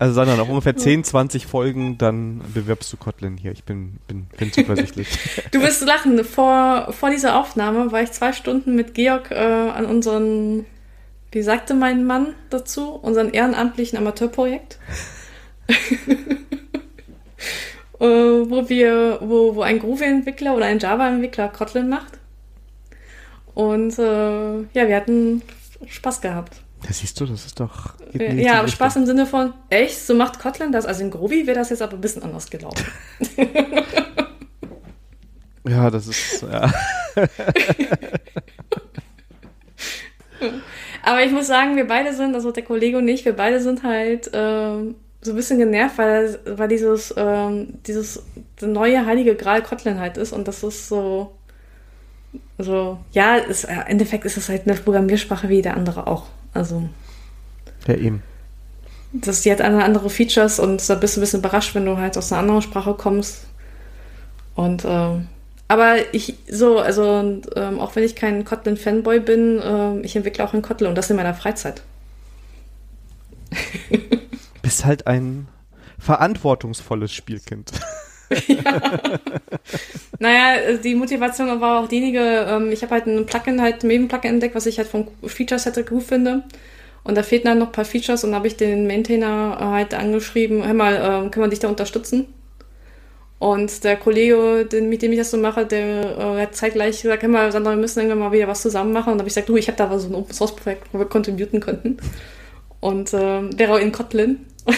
Also 0.00 0.14
Sandra, 0.14 0.34
noch 0.36 0.48
ungefähr 0.48 0.74
10, 0.74 1.04
20 1.04 1.44
Folgen, 1.44 1.98
dann 1.98 2.40
bewirbst 2.54 2.90
du 2.90 2.96
Kotlin 2.96 3.36
hier. 3.36 3.52
Ich 3.52 3.64
bin, 3.64 3.98
bin, 4.08 4.28
bin 4.38 4.50
zuversichtlich. 4.50 5.08
du 5.50 5.60
wirst 5.60 5.84
lachen. 5.84 6.24
Vor, 6.24 6.90
vor 6.94 7.10
dieser 7.10 7.38
Aufnahme 7.38 7.92
war 7.92 8.00
ich 8.00 8.10
zwei 8.10 8.32
Stunden 8.32 8.74
mit 8.74 8.94
Georg 8.94 9.30
äh, 9.30 9.34
an 9.34 9.84
unseren, 9.84 10.64
wie 11.32 11.42
sagte 11.42 11.74
mein 11.74 12.06
Mann 12.06 12.28
dazu, 12.48 12.92
unseren 12.92 13.34
ehrenamtlichen 13.34 13.98
Amateurprojekt. 13.98 14.78
äh, 18.00 18.04
wo 18.50 18.68
wir, 18.68 19.18
wo, 19.20 19.54
wo 19.54 19.62
ein 19.62 19.78
Groovy-Entwickler 19.78 20.56
oder 20.56 20.66
ein 20.66 20.78
Java-Entwickler 20.78 21.48
Kotlin 21.48 21.88
macht. 21.88 22.18
Und 23.54 23.98
äh, 23.98 24.60
ja, 24.72 24.88
wir 24.88 24.96
hatten 24.96 25.42
Spaß 25.86 26.20
gehabt. 26.20 26.62
Ja, 26.84 26.92
siehst 26.92 27.20
du, 27.20 27.26
das 27.26 27.44
ist 27.44 27.60
doch. 27.60 27.94
Äh, 28.14 28.42
ja, 28.42 28.60
aber 28.60 28.68
Spaß 28.68 28.96
im 28.96 29.04
Sinne 29.06 29.26
von, 29.26 29.52
echt, 29.68 29.98
so 29.98 30.14
macht 30.14 30.38
Kotlin 30.38 30.72
das. 30.72 30.86
Also 30.86 31.02
in 31.02 31.10
Groovy 31.10 31.46
wäre 31.46 31.58
das 31.58 31.68
jetzt 31.70 31.82
aber 31.82 31.94
ein 31.94 32.00
bisschen 32.00 32.22
anders 32.22 32.48
gelaufen. 32.48 32.86
ja, 35.68 35.90
das 35.90 36.06
ist. 36.06 36.42
Ja. 36.42 36.72
aber 41.02 41.22
ich 41.22 41.32
muss 41.32 41.48
sagen, 41.48 41.76
wir 41.76 41.86
beide 41.86 42.14
sind, 42.14 42.34
also 42.34 42.50
der 42.50 42.64
Kollege 42.64 42.96
und 42.96 43.08
ich, 43.08 43.26
wir 43.26 43.36
beide 43.36 43.60
sind 43.60 43.82
halt 43.82 44.30
ähm, 44.32 44.94
so 45.22 45.32
ein 45.32 45.36
bisschen 45.36 45.58
genervt, 45.58 45.98
weil, 45.98 46.38
weil 46.46 46.68
dieses, 46.68 47.14
ähm, 47.16 47.74
dieses 47.86 48.22
neue 48.60 49.04
heilige 49.04 49.34
Gral 49.34 49.62
Kotlin 49.62 50.00
halt 50.00 50.16
ist 50.16 50.32
und 50.32 50.48
das 50.48 50.62
ist 50.62 50.88
so 50.88 51.32
also, 52.58 52.98
ja, 53.12 53.36
ist, 53.36 53.64
äh, 53.64 53.72
im 53.72 53.86
Endeffekt 53.86 54.24
ist 54.24 54.36
es 54.36 54.48
halt 54.48 54.66
eine 54.66 54.76
Programmiersprache 54.76 55.48
wie 55.48 55.56
jede 55.56 55.74
andere 55.74 56.06
auch. 56.06 56.26
Also. 56.52 56.88
Ja, 57.86 57.94
eben. 57.94 58.22
Das, 59.12 59.40
die 59.40 59.50
hat 59.50 59.60
andere 59.60 60.10
Features 60.10 60.60
und 60.60 60.88
da 60.88 60.94
bist 60.94 61.16
du 61.16 61.20
ein 61.20 61.22
bisschen 61.22 61.40
überrascht, 61.40 61.74
wenn 61.74 61.86
du 61.86 61.96
halt 61.96 62.16
aus 62.16 62.30
einer 62.30 62.42
anderen 62.42 62.62
Sprache 62.62 62.94
kommst. 62.94 63.46
Und, 64.54 64.84
äh, 64.84 65.16
aber 65.68 65.96
ich, 66.12 66.36
so, 66.48 66.78
also, 66.78 67.40
ähm, 67.56 67.80
auch 67.80 67.96
wenn 67.96 68.04
ich 68.04 68.14
kein 68.14 68.44
Kotlin-Fanboy 68.44 69.20
bin, 69.20 69.58
äh, 69.58 70.00
ich 70.00 70.14
entwickle 70.14 70.44
auch 70.44 70.54
in 70.54 70.62
Kotlin 70.62 70.90
und 70.90 70.98
das 70.98 71.10
in 71.10 71.16
meiner 71.16 71.34
Freizeit. 71.34 71.82
Bist 74.70 74.84
halt 74.84 75.08
ein 75.08 75.48
verantwortungsvolles 75.98 77.12
Spielkind. 77.12 77.72
ja. 78.46 79.18
naja, 80.20 80.76
die 80.76 80.94
Motivation 80.94 81.60
war 81.60 81.80
auch 81.80 81.88
diejenige, 81.88 82.20
ähm, 82.48 82.70
ich 82.70 82.80
habe 82.82 82.92
halt 82.92 83.06
ein 83.08 83.26
Plugin 83.26 83.60
halt, 83.60 83.82
ein 83.82 84.06
Plugin 84.06 84.34
entdeckt, 84.34 84.54
was 84.54 84.66
ich 84.66 84.78
halt 84.78 84.86
vom 84.86 85.08
Feature-Set 85.26 85.88
gut 85.88 86.04
finde. 86.04 86.44
Und 87.02 87.16
da 87.16 87.24
fehlten 87.24 87.48
dann 87.48 87.58
noch 87.58 87.66
ein 87.66 87.72
paar 87.72 87.84
Features 87.84 88.22
und 88.22 88.32
habe 88.32 88.46
ich 88.46 88.58
den 88.58 88.86
Maintainer 88.86 89.58
halt 89.58 89.92
angeschrieben, 89.92 90.64
hör 90.64 90.74
mal, 90.74 90.94
äh, 90.94 91.30
können 91.30 91.46
wir 91.46 91.48
dich 91.48 91.58
da 91.58 91.66
unterstützen? 91.66 92.32
Und 93.40 93.82
der 93.82 93.96
Kollege, 93.96 94.66
den, 94.66 94.88
mit 94.88 95.02
dem 95.02 95.10
ich 95.10 95.18
das 95.18 95.32
so 95.32 95.36
mache, 95.36 95.66
der 95.66 96.16
äh, 96.16 96.42
hat 96.42 96.54
zeitgleich 96.54 97.02
gesagt, 97.02 97.24
hör 97.24 97.28
mal, 97.28 97.50
Sandra, 97.50 97.72
wir 97.72 97.76
müssen 97.76 97.98
irgendwann 97.98 98.20
mal 98.20 98.30
wieder 98.30 98.46
was 98.46 98.62
zusammen 98.62 98.92
machen. 98.92 99.10
Und 99.10 99.18
dann 99.18 99.22
habe 99.22 99.28
ich 99.28 99.34
gesagt, 99.34 99.48
du, 99.48 99.56
ich 99.56 99.66
habe 99.66 99.78
da 99.78 99.98
so 99.98 100.06
ein 100.06 100.14
Open 100.14 100.32
Source 100.32 100.54
Projekt, 100.54 100.86
wo 100.92 101.00
wir 101.00 101.06
contributen 101.06 101.58
könnten. 101.58 101.96
Und 102.78 103.12
äh, 103.12 103.48
der 103.50 103.68
war 103.68 103.80
in 103.80 103.90
Kotlin. 103.90 104.46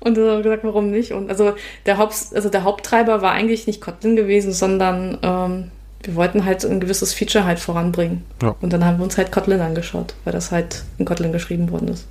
Und 0.00 0.18
er 0.18 0.36
hat 0.36 0.42
gesagt, 0.42 0.64
warum 0.64 0.90
nicht? 0.90 1.12
Und 1.12 1.30
also 1.30 1.54
der, 1.86 1.96
Haupt, 1.96 2.14
also 2.34 2.50
der 2.50 2.64
Haupttreiber 2.64 3.22
war 3.22 3.32
eigentlich 3.32 3.66
nicht 3.66 3.80
Kotlin 3.80 4.16
gewesen, 4.16 4.52
sondern 4.52 5.18
ähm, 5.22 5.70
wir 6.02 6.14
wollten 6.14 6.44
halt 6.44 6.62
ein 6.64 6.78
gewisses 6.78 7.14
Feature 7.14 7.44
halt 7.46 7.58
voranbringen. 7.58 8.22
Ja. 8.42 8.54
Und 8.60 8.72
dann 8.72 8.84
haben 8.84 8.98
wir 8.98 9.04
uns 9.04 9.16
halt 9.16 9.32
Kotlin 9.32 9.62
angeschaut, 9.62 10.14
weil 10.24 10.34
das 10.34 10.50
halt 10.50 10.84
in 10.98 11.06
Kotlin 11.06 11.32
geschrieben 11.32 11.70
worden 11.70 11.88
ist. 11.88 12.06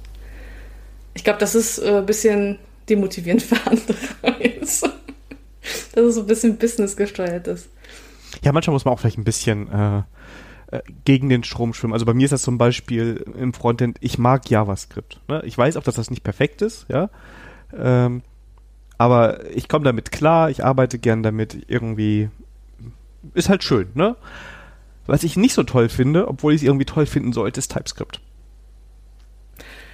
Ich 1.13 1.23
glaube, 1.23 1.37
das 1.37 1.53
ist 1.53 1.77
äh, 1.77 1.97
ein 1.97 2.05
bisschen 2.07 2.57
demotivierend 2.89 3.43
für 3.43 3.57
andere 3.65 3.95
jetzt. 4.39 4.83
dass 5.93 6.03
es 6.03 6.15
so 6.15 6.21
ein 6.21 6.27
bisschen 6.27 6.57
Business 6.57 6.97
gesteuert 6.97 7.47
ist. 7.47 7.69
Ja, 8.43 8.51
manchmal 8.51 8.73
muss 8.73 8.85
man 8.85 8.95
auch 8.95 8.99
vielleicht 8.99 9.19
ein 9.19 9.23
bisschen 9.23 9.71
äh, 9.71 10.01
äh, 10.73 10.81
gegen 11.05 11.29
den 11.29 11.43
Strom 11.43 11.73
schwimmen. 11.73 11.93
Also 11.93 12.05
bei 12.05 12.15
mir 12.15 12.25
ist 12.25 12.31
das 12.31 12.41
zum 12.41 12.57
Beispiel 12.57 13.23
im 13.37 13.53
Frontend, 13.53 13.97
ich 14.01 14.17
mag 14.17 14.49
JavaScript. 14.49 15.19
Ne? 15.27 15.43
Ich 15.45 15.55
weiß 15.55 15.77
auch, 15.77 15.83
dass 15.83 15.93
das 15.93 16.09
nicht 16.09 16.23
perfekt 16.23 16.63
ist, 16.63 16.87
ja. 16.89 17.11
Ähm, 17.77 18.23
aber 18.97 19.51
ich 19.51 19.69
komme 19.69 19.85
damit 19.85 20.11
klar, 20.11 20.49
ich 20.49 20.65
arbeite 20.65 20.97
gern 20.97 21.21
damit, 21.21 21.65
irgendwie 21.67 22.29
ist 23.35 23.49
halt 23.49 23.63
schön, 23.63 23.89
ne? 23.93 24.15
Was 25.05 25.23
ich 25.23 25.37
nicht 25.37 25.53
so 25.53 25.61
toll 25.61 25.89
finde, 25.89 26.27
obwohl 26.27 26.53
ich 26.53 26.61
es 26.61 26.67
irgendwie 26.67 26.85
toll 26.85 27.05
finden 27.05 27.33
sollte, 27.33 27.59
ist 27.59 27.71
TypeScript. 27.71 28.19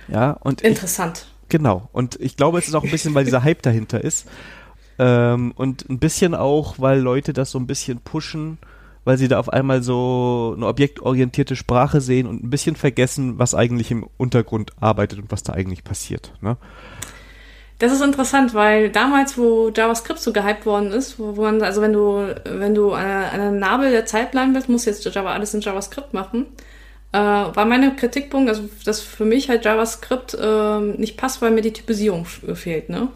Ja, 0.08 0.32
und 0.32 0.62
interessant. 0.62 1.28
Ich, 1.44 1.50
genau. 1.50 1.90
Und 1.92 2.16
ich 2.22 2.38
glaube, 2.38 2.60
es 2.60 2.68
ist 2.68 2.76
auch 2.76 2.84
ein 2.84 2.92
bisschen, 2.92 3.14
weil 3.16 3.26
dieser 3.26 3.44
Hype 3.44 3.62
dahinter 3.64 4.02
ist. 4.02 4.28
Ähm, 4.98 5.52
und 5.56 5.90
ein 5.90 6.00
bisschen 6.00 6.36
auch, 6.36 6.80
weil 6.80 7.00
Leute 7.00 7.34
das 7.34 7.52
so 7.52 7.60
ein 7.60 7.68
bisschen 7.68 8.00
pushen, 8.00 8.60
weil 9.10 9.18
sie 9.18 9.28
da 9.28 9.40
auf 9.40 9.52
einmal 9.52 9.82
so 9.82 10.54
eine 10.56 10.68
objektorientierte 10.68 11.56
Sprache 11.56 12.00
sehen 12.00 12.28
und 12.28 12.44
ein 12.44 12.52
bisschen 12.52 12.76
vergessen, 12.76 13.40
was 13.40 13.56
eigentlich 13.56 13.90
im 13.90 14.08
Untergrund 14.18 14.72
arbeitet 14.80 15.18
und 15.18 15.32
was 15.32 15.42
da 15.42 15.54
eigentlich 15.54 15.84
passiert. 15.84 16.32
Ne? 16.42 16.58
Das 17.80 17.92
ist 17.92 18.02
interessant, 18.02 18.54
weil 18.54 18.92
damals, 18.92 19.36
wo 19.36 19.72
JavaScript 19.76 20.20
so 20.20 20.32
gehypt 20.32 20.68
worden 20.68 20.92
ist, 20.92 21.18
wo, 21.18 21.38
wo 21.38 21.42
man, 21.42 21.64
also 21.64 21.82
wenn 21.82 21.92
du, 21.92 22.36
wenn 22.46 22.76
du 22.76 22.94
an 22.94 23.04
einer 23.04 23.50
Nabel 23.50 23.90
der 23.90 24.06
Zeit 24.06 24.30
bleiben 24.30 24.54
willst, 24.54 24.70
musst 24.70 24.86
du 24.86 24.92
jetzt 24.92 25.04
Java 25.04 25.34
alles 25.34 25.56
in 25.56 25.62
JavaScript 25.62 26.14
machen. 26.14 26.46
Äh, 27.12 27.18
war 27.18 27.66
meine 27.66 27.96
Kritikpunkt, 27.96 28.48
also 28.48 28.70
dass 28.86 29.02
für 29.02 29.26
mich 29.26 29.50
halt 29.50 29.66
JavaScript 29.66 30.38
äh, 30.40 30.82
nicht 30.82 31.18
passt, 31.18 31.42
weil 31.42 31.50
mir 31.50 31.64
die 31.64 31.74
Typisierung 31.74 32.26
fehlt, 32.26 32.90
ne? 32.90 33.08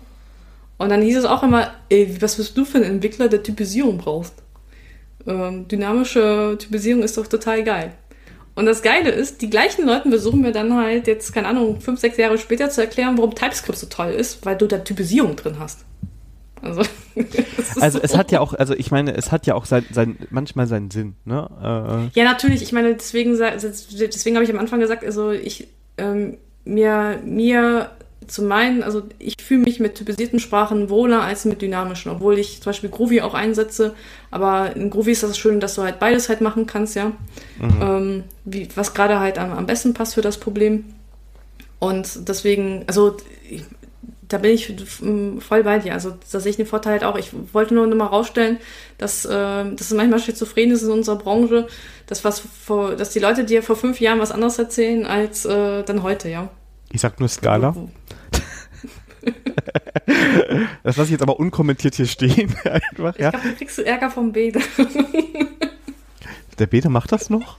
Und 0.79 0.89
dann 0.89 1.03
hieß 1.03 1.17
es 1.17 1.25
auch 1.25 1.43
immer, 1.43 1.69
ey, 1.89 2.17
was 2.19 2.37
bist 2.37 2.57
du 2.57 2.65
für 2.65 2.79
ein 2.79 2.83
Entwickler, 2.83 3.29
der 3.29 3.43
Typisierung 3.43 3.99
brauchst? 3.99 4.33
Ähm, 5.25 5.67
dynamische 5.67 6.57
Typisierung 6.59 7.03
ist 7.03 7.17
doch 7.17 7.27
total 7.27 7.63
geil. 7.63 7.93
Und 8.55 8.65
das 8.67 8.83
Geile 8.83 9.09
ist, 9.09 9.41
die 9.41 9.49
gleichen 9.49 9.85
Leuten 9.85 10.09
versuchen 10.09 10.41
mir 10.41 10.51
dann 10.51 10.75
halt 10.75 11.07
jetzt, 11.07 11.33
keine 11.33 11.47
Ahnung, 11.47 11.81
fünf, 11.81 11.99
sechs 11.99 12.17
Jahre 12.17 12.37
später 12.37 12.69
zu 12.69 12.81
erklären, 12.81 13.17
warum 13.17 13.33
TypeScript 13.33 13.79
so 13.79 13.87
toll 13.87 14.11
ist, 14.11 14.45
weil 14.45 14.55
du 14.55 14.67
da 14.67 14.77
Typisierung 14.79 15.35
drin 15.35 15.57
hast. 15.59 15.85
Also, 16.61 16.81
also 17.81 17.97
so. 17.97 18.03
es 18.03 18.15
hat 18.15 18.31
ja 18.31 18.39
auch, 18.39 18.53
also 18.53 18.73
ich 18.75 18.91
meine, 18.91 19.15
es 19.15 19.31
hat 19.31 19.47
ja 19.47 19.55
auch 19.55 19.65
sein, 19.65 19.85
sein 19.91 20.17
manchmal 20.29 20.67
seinen 20.67 20.91
Sinn, 20.91 21.15
ne? 21.25 21.49
Äh, 22.13 22.17
ja, 22.17 22.23
natürlich. 22.25 22.61
Ich 22.61 22.71
meine, 22.71 22.93
deswegen, 22.93 23.37
deswegen 23.37 24.35
habe 24.35 24.45
ich 24.45 24.51
am 24.51 24.59
Anfang 24.59 24.79
gesagt, 24.79 25.03
also 25.03 25.31
ich 25.31 25.67
ähm, 25.97 26.37
mir 26.63 27.19
mir 27.25 27.91
zu 28.27 28.43
meinen, 28.43 28.83
also 28.83 29.03
ich 29.19 29.35
fühle 29.41 29.61
mich 29.61 29.79
mit 29.79 29.95
typisierten 29.95 30.39
Sprachen 30.39 30.89
wohler 30.89 31.21
als 31.21 31.45
mit 31.45 31.61
dynamischen, 31.61 32.11
obwohl 32.11 32.39
ich 32.39 32.61
zum 32.61 32.71
Beispiel 32.71 32.89
Groovy 32.89 33.21
auch 33.21 33.33
einsetze. 33.33 33.93
Aber 34.31 34.75
in 34.75 34.89
Groovy 34.89 35.11
ist 35.11 35.23
das 35.23 35.37
schön, 35.37 35.59
dass 35.59 35.75
du 35.75 35.83
halt 35.83 35.99
beides 35.99 36.29
halt 36.29 36.41
machen 36.41 36.65
kannst, 36.65 36.95
ja. 36.95 37.11
Mhm. 37.59 37.81
Ähm, 37.81 38.23
wie, 38.45 38.67
was 38.75 38.93
gerade 38.93 39.19
halt 39.19 39.37
am, 39.37 39.51
am 39.53 39.65
besten 39.65 39.93
passt 39.93 40.15
für 40.15 40.21
das 40.21 40.37
Problem. 40.37 40.85
Und 41.79 42.29
deswegen, 42.29 42.83
also 42.87 43.17
ich, 43.49 43.63
da 44.27 44.37
bin 44.39 44.51
ich 44.51 44.73
voll 45.39 45.63
bei 45.63 45.79
dir. 45.79 45.93
Also 45.93 46.13
da 46.31 46.39
sehe 46.39 46.49
ich 46.49 46.55
den 46.55 46.65
Vorteil 46.65 46.93
halt 46.93 47.03
auch. 47.03 47.17
Ich 47.17 47.31
wollte 47.53 47.73
nur 47.73 47.85
noch 47.85 47.95
mal 47.95 48.05
rausstellen, 48.05 48.57
dass, 48.97 49.25
äh, 49.25 49.29
dass 49.29 49.81
es 49.81 49.93
manchmal 49.93 50.19
schizophren 50.19 50.71
ist 50.71 50.81
in 50.81 50.91
unserer 50.91 51.17
Branche, 51.17 51.67
dass, 52.07 52.23
was 52.23 52.39
vor, 52.39 52.95
dass 52.95 53.11
die 53.11 53.19
Leute 53.19 53.43
dir 53.43 53.61
vor 53.61 53.75
fünf 53.75 53.99
Jahren 53.99 54.19
was 54.19 54.31
anderes 54.31 54.57
erzählen 54.57 55.05
als 55.05 55.45
äh, 55.45 55.83
dann 55.83 56.03
heute, 56.03 56.29
ja. 56.29 56.49
Ich 56.93 57.01
sag 57.01 57.19
nur 57.19 57.27
Skala. 57.27 57.75
das 60.83 60.95
lasse 60.95 61.05
ich 61.05 61.11
jetzt 61.11 61.23
aber 61.23 61.39
unkommentiert 61.39 61.95
hier 61.95 62.05
stehen. 62.05 62.55
Einfach, 62.63 63.17
ja. 63.17 63.29
Ich 63.29 63.31
glaube, 63.31 63.49
du 63.49 63.55
kriegst 63.55 63.79
Ärger 63.79 64.11
vom 64.11 64.31
Bede. 64.31 64.61
Der 66.59 66.67
Bede 66.67 66.89
macht 66.89 67.11
das 67.11 67.31
noch? 67.31 67.57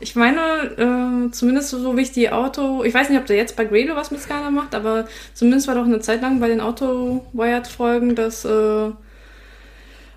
Ich 0.00 0.16
meine, 0.16 1.28
äh, 1.28 1.30
zumindest 1.30 1.70
so 1.70 1.94
wie 1.96 2.00
ich 2.00 2.12
die 2.12 2.30
Auto, 2.30 2.84
ich 2.84 2.94
weiß 2.94 3.10
nicht, 3.10 3.18
ob 3.18 3.26
der 3.26 3.36
jetzt 3.36 3.54
bei 3.54 3.66
Grado 3.66 3.96
was 3.96 4.10
mit 4.10 4.20
Scala 4.20 4.50
macht, 4.50 4.74
aber 4.74 5.06
zumindest 5.34 5.68
war 5.68 5.74
doch 5.74 5.84
eine 5.84 6.00
Zeit 6.00 6.22
lang 6.22 6.40
bei 6.40 6.48
den 6.48 6.62
Auto-Wired-Folgen, 6.62 8.14
dass, 8.14 8.46
äh, 8.46 8.86
äh, 8.86 8.92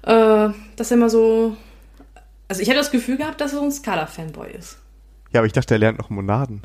dass 0.05 0.91
er 0.91 0.97
immer 0.97 1.09
so. 1.09 1.57
Also 2.47 2.61
ich 2.61 2.69
hätte 2.69 2.77
das 2.77 2.91
Gefühl 2.91 3.17
gehabt, 3.17 3.41
dass 3.41 3.51
er 3.51 3.59
so 3.59 3.65
ein 3.65 3.71
Scala-Fanboy 3.73 4.51
ist. 4.51 4.77
Ja, 5.33 5.41
aber 5.41 5.47
ich 5.47 5.53
dachte, 5.53 5.73
er 5.73 5.79
lernt 5.79 5.97
noch 5.97 6.09
Monaden. 6.09 6.61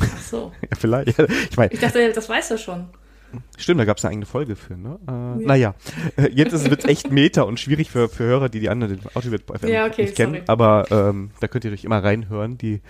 Ach 0.00 0.18
so. 0.22 0.52
ja, 0.62 0.68
vielleicht. 0.78 1.18
Ich 1.50 1.56
meine, 1.56 1.72
Ich 1.72 1.80
dachte, 1.80 2.12
das 2.12 2.28
weiß 2.28 2.50
er 2.52 2.58
schon. 2.58 2.86
Stimmt, 3.58 3.78
da 3.78 3.84
gab 3.84 3.98
es 3.98 4.04
eine 4.06 4.12
eigene 4.12 4.24
Folge 4.24 4.56
für, 4.56 4.74
ne? 4.74 4.98
Äh, 5.06 5.44
Naja, 5.44 5.74
äh, 6.16 6.30
jetzt 6.32 6.70
wird 6.70 6.84
es 6.84 6.88
echt 6.88 7.10
meta 7.12 7.42
und 7.42 7.60
schwierig 7.60 7.90
für, 7.90 8.08
für 8.08 8.24
Hörer, 8.24 8.48
die 8.48 8.58
die 8.58 8.70
anderen 8.70 8.96
den 8.96 9.06
Autowit 9.14 9.42
FM 9.42 9.68
Ja, 9.68 9.84
okay, 9.84 10.04
nicht 10.04 10.16
kennen. 10.16 10.32
sorry. 10.32 10.44
Aber 10.46 10.86
ähm, 10.90 11.32
da 11.38 11.46
könnt 11.46 11.66
ihr 11.66 11.72
euch 11.72 11.84
immer 11.84 12.02
reinhören, 12.02 12.56
die 12.56 12.80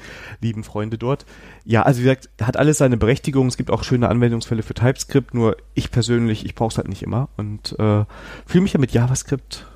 lieben 0.41 0.63
Freunde 0.63 0.97
dort. 0.97 1.27
Ja, 1.65 1.83
also 1.83 1.99
wie 2.01 2.05
gesagt, 2.05 2.29
hat 2.41 2.57
alles 2.57 2.79
seine 2.79 2.97
Berechtigung. 2.97 3.49
Es 3.49 3.57
gibt 3.57 3.73
auch 3.73 3.83
schöne 3.83 4.09
Anwendungsfälle 4.09 4.63
für 4.63 4.75
TypeScript, 4.75 5.35
nur 5.35 5.57
ich 5.75 5.91
persönlich, 5.91 6.45
ich 6.47 6.55
brauche 6.55 6.71
es 6.71 6.77
halt 6.79 6.87
nicht 6.89 7.03
immer 7.03 7.29
und 7.37 7.73
äh, 7.81 8.05
fühle 8.47 8.63
mich 8.63 8.75
ja 8.75 8.79
mit 8.79 8.93
JavaScript 8.93 9.67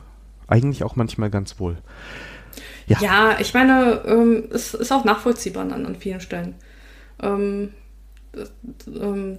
eigentlich 0.46 0.84
auch 0.84 0.94
manchmal 0.94 1.30
ganz 1.30 1.58
wohl. 1.58 1.76
Ja. 2.86 2.98
Ja, 3.00 3.36
ich 3.40 3.52
meine, 3.52 4.02
ähm, 4.06 4.44
es 4.52 4.74
ist 4.74 4.92
auch 4.92 5.04
nachvollziehbar 5.04 5.64
an, 5.64 5.86
an 5.86 5.96
vielen 5.96 6.20
Stellen. 6.20 6.54
Ähm, 7.22 7.72
äh, 8.34 8.90
ähm, 8.98 9.38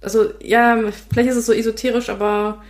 also 0.00 0.30
ja, 0.42 0.78
vielleicht 1.10 1.30
ist 1.30 1.36
es 1.36 1.46
so 1.46 1.52
esoterisch, 1.52 2.08
aber 2.08 2.62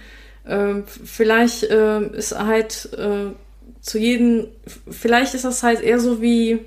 ähm, 0.46 0.84
vielleicht 0.86 1.66
ähm, 1.70 2.14
ist 2.14 2.36
halt 2.36 2.90
äh, 2.96 3.32
zu 3.80 3.98
jedem, 3.98 4.46
vielleicht 4.90 5.34
ist 5.34 5.44
das 5.44 5.62
halt 5.62 5.80
eher 5.80 5.98
so 5.98 6.20
wie, 6.20 6.60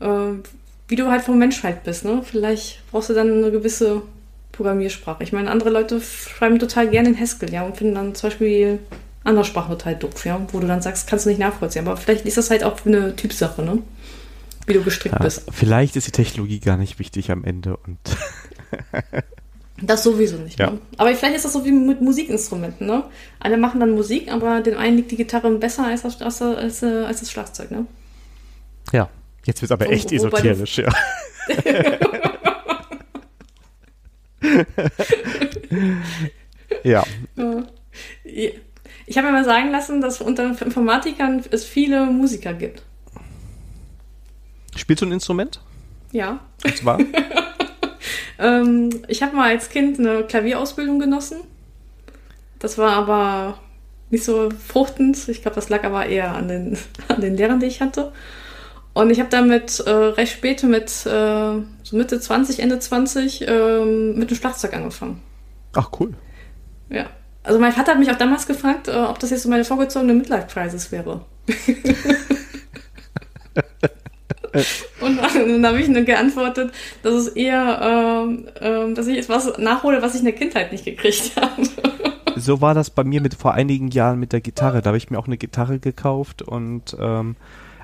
ähm, 0.00 0.42
wie 0.88 0.96
du 0.96 1.10
halt 1.10 1.22
vom 1.22 1.38
Mensch 1.38 1.62
halt 1.62 1.84
bist, 1.84 2.04
ne? 2.04 2.22
Vielleicht 2.24 2.82
brauchst 2.90 3.10
du 3.10 3.14
dann 3.14 3.32
eine 3.32 3.50
gewisse 3.50 4.02
Programmiersprache. 4.52 5.22
Ich 5.22 5.32
meine, 5.32 5.50
andere 5.50 5.70
Leute 5.70 6.00
schreiben 6.00 6.58
total 6.58 6.88
gerne 6.88 7.10
in 7.10 7.20
Haskell, 7.20 7.52
ja, 7.52 7.62
und 7.64 7.76
finden 7.76 7.94
dann 7.94 8.14
zum 8.14 8.30
Beispiel 8.30 8.78
andere 9.24 9.44
Sprachen 9.44 9.70
total 9.70 9.96
doof, 9.96 10.24
ja, 10.24 10.40
wo 10.52 10.60
du 10.60 10.66
dann 10.66 10.82
sagst, 10.82 11.08
kannst 11.08 11.26
du 11.26 11.30
nicht 11.30 11.40
nachvollziehen. 11.40 11.86
Aber 11.86 11.96
vielleicht 11.96 12.26
ist 12.26 12.36
das 12.36 12.50
halt 12.50 12.64
auch 12.64 12.84
eine 12.86 13.16
Typsache, 13.16 13.62
ne? 13.62 13.82
Wie 14.66 14.72
du 14.74 14.82
gestrickt 14.82 15.14
Ja, 15.14 15.22
bist. 15.22 15.44
vielleicht 15.52 15.96
ist 15.96 16.06
die 16.06 16.12
Technologie 16.12 16.58
gar 16.60 16.76
nicht 16.76 16.98
wichtig 16.98 17.30
am 17.30 17.44
Ende 17.44 17.76
und 17.76 17.98
Das 19.82 20.02
sowieso 20.02 20.38
nicht. 20.38 20.58
Ja. 20.58 20.70
Ne? 20.70 20.78
Aber 20.96 21.14
vielleicht 21.14 21.36
ist 21.36 21.44
das 21.44 21.52
so 21.52 21.64
wie 21.66 21.70
mit 21.70 22.00
Musikinstrumenten. 22.00 22.86
Ne? 22.86 23.04
Alle 23.40 23.58
machen 23.58 23.78
dann 23.78 23.90
Musik, 23.90 24.32
aber 24.32 24.62
dem 24.62 24.78
einen 24.78 24.96
liegt 24.96 25.10
die 25.10 25.16
Gitarre 25.16 25.50
besser 25.58 25.84
als 25.84 26.00
das, 26.02 26.20
als, 26.22 26.40
als, 26.42 26.82
als 26.82 27.20
das 27.20 27.30
Schlagzeug. 27.30 27.70
Ne? 27.70 27.86
ja, 28.92 29.08
jetzt 29.44 29.60
wird 29.62 29.72
aber 29.72 29.86
Wo- 29.86 29.90
echt 29.90 30.10
esoterisch, 30.12 30.78
ja. 30.78 30.92
ja, 36.84 37.04
Ja. 37.34 37.62
Ich 39.08 39.16
habe 39.16 39.28
mir 39.28 39.32
mal 39.34 39.44
sagen 39.44 39.70
lassen, 39.70 40.00
dass 40.00 40.20
unter 40.20 40.44
Informatikern 40.64 41.42
es 41.50 41.64
viele 41.64 42.06
Musiker 42.06 42.52
gibt. 42.54 42.82
Spielst 44.76 45.02
du 45.02 45.06
ein 45.06 45.12
Instrument? 45.12 45.60
Ja. 46.12 46.40
Und 46.64 46.76
zwar? 46.76 46.98
Ähm, 48.38 48.90
ich 49.08 49.22
habe 49.22 49.36
mal 49.36 49.50
als 49.50 49.70
Kind 49.70 49.98
eine 49.98 50.24
Klavierausbildung 50.24 50.98
genossen. 50.98 51.38
Das 52.58 52.78
war 52.78 52.92
aber 52.92 53.58
nicht 54.10 54.24
so 54.24 54.50
fruchtend. 54.50 55.28
Ich 55.28 55.42
glaube, 55.42 55.54
das 55.54 55.68
lag 55.68 55.84
aber 55.84 56.06
eher 56.06 56.34
an 56.34 56.48
den, 56.48 56.78
an 57.08 57.20
den 57.20 57.36
Lehrern, 57.36 57.60
die 57.60 57.66
ich 57.66 57.80
hatte. 57.80 58.12
Und 58.92 59.10
ich 59.10 59.20
habe 59.20 59.28
damit 59.28 59.80
äh, 59.80 59.90
recht 59.90 60.32
spät, 60.32 60.62
mit 60.62 60.88
äh, 61.06 61.60
so 61.82 61.96
Mitte 61.96 62.18
20, 62.18 62.60
Ende 62.60 62.78
20, 62.78 63.46
ähm, 63.46 64.18
mit 64.18 64.30
dem 64.30 64.36
Schlagzeug 64.36 64.72
angefangen. 64.72 65.22
Ach, 65.74 65.90
cool. 66.00 66.14
Ja. 66.88 67.06
Also 67.42 67.60
mein 67.60 67.72
Vater 67.72 67.92
hat 67.92 67.98
mich 67.98 68.10
auch 68.10 68.16
damals 68.16 68.46
gefragt, 68.46 68.88
äh, 68.88 68.92
ob 68.92 69.18
das 69.18 69.30
jetzt 69.30 69.42
so 69.42 69.50
meine 69.50 69.64
vorgezogene 69.64 70.14
Midlife-Crisis 70.14 70.92
wäre. 70.92 71.24
Und 75.00 75.18
dann 75.18 75.66
habe 75.66 75.80
ich 75.80 75.88
nur 75.88 76.02
geantwortet, 76.02 76.72
dass 77.02 77.14
es 77.14 77.28
eher, 77.28 77.80
ähm, 77.82 78.48
ähm, 78.60 78.94
dass 78.94 79.06
ich 79.06 79.18
etwas 79.18 79.58
nachhole, 79.58 80.02
was 80.02 80.14
ich 80.14 80.20
in 80.20 80.26
der 80.26 80.34
Kindheit 80.34 80.72
nicht 80.72 80.84
gekriegt 80.84 81.32
habe. 81.40 81.68
So 82.36 82.60
war 82.60 82.74
das 82.74 82.90
bei 82.90 83.04
mir 83.04 83.20
mit 83.20 83.34
vor 83.34 83.54
einigen 83.54 83.88
Jahren 83.88 84.20
mit 84.20 84.32
der 84.32 84.40
Gitarre. 84.40 84.82
Da 84.82 84.88
habe 84.88 84.98
ich 84.98 85.10
mir 85.10 85.18
auch 85.18 85.26
eine 85.26 85.38
Gitarre 85.38 85.78
gekauft 85.78 86.42
und 86.42 86.96
ähm, 87.00 87.36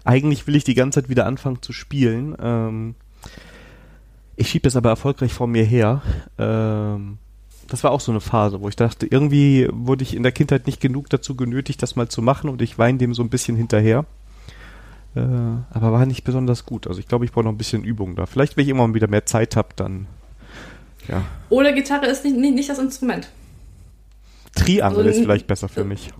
eigentlich 0.04 0.46
will 0.46 0.56
ich 0.56 0.64
die 0.64 0.74
ganze 0.74 1.00
Zeit 1.00 1.08
wieder 1.08 1.26
anfangen 1.26 1.62
zu 1.62 1.72
spielen. 1.72 2.36
Ähm, 2.40 2.94
ich 4.36 4.48
schiebe 4.48 4.64
das 4.64 4.76
aber 4.76 4.90
erfolgreich 4.90 5.32
vor 5.32 5.46
mir 5.46 5.64
her. 5.64 6.02
Ähm, 6.38 7.18
das 7.68 7.84
war 7.84 7.92
auch 7.92 8.00
so 8.00 8.12
eine 8.12 8.20
Phase, 8.20 8.60
wo 8.60 8.68
ich 8.68 8.76
dachte, 8.76 9.06
irgendwie 9.06 9.68
wurde 9.70 10.02
ich 10.02 10.14
in 10.14 10.22
der 10.22 10.32
Kindheit 10.32 10.66
nicht 10.66 10.80
genug 10.80 11.08
dazu 11.08 11.36
genötigt, 11.36 11.82
das 11.82 11.96
mal 11.96 12.08
zu 12.08 12.20
machen 12.20 12.50
und 12.50 12.60
ich 12.60 12.78
weine 12.78 12.98
dem 12.98 13.14
so 13.14 13.22
ein 13.22 13.30
bisschen 13.30 13.56
hinterher. 13.56 14.04
Äh, 15.14 15.20
aber 15.20 15.92
war 15.92 16.06
nicht 16.06 16.24
besonders 16.24 16.64
gut. 16.64 16.86
Also 16.86 17.00
ich 17.00 17.06
glaube, 17.06 17.24
ich 17.24 17.32
brauche 17.32 17.44
noch 17.44 17.52
ein 17.52 17.58
bisschen 17.58 17.84
Übung 17.84 18.16
da. 18.16 18.26
Vielleicht, 18.26 18.56
wenn 18.56 18.64
ich 18.64 18.70
immer 18.70 18.92
wieder 18.94 19.08
mehr 19.08 19.26
Zeit 19.26 19.56
habe, 19.56 19.68
dann 19.76 20.06
ja. 21.08 21.24
Oder 21.48 21.72
Gitarre 21.72 22.06
ist 22.06 22.24
nicht, 22.24 22.36
nicht, 22.36 22.54
nicht 22.54 22.68
das 22.68 22.78
Instrument. 22.78 23.28
Triangel 24.54 24.98
Also, 24.98 25.10
ist 25.10 25.18
vielleicht 25.18 25.46
besser 25.46 25.68
für 25.68 25.84
mich. 25.84 26.10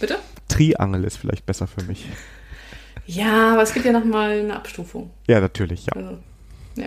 Bitte? 0.00 0.18
Triangel 0.48 1.04
ist 1.04 1.16
vielleicht 1.16 1.46
besser 1.46 1.66
für 1.66 1.82
mich. 1.84 2.06
Ja, 3.06 3.54
aber 3.54 3.62
es 3.62 3.72
gibt 3.72 3.84
ja 3.84 3.92
nochmal 3.92 4.40
eine 4.40 4.54
Abstufung. 4.54 5.10
Ja, 5.26 5.40
natürlich, 5.40 5.86
ja. 5.86 5.92
Also, 5.94 6.18
ja. 6.76 6.86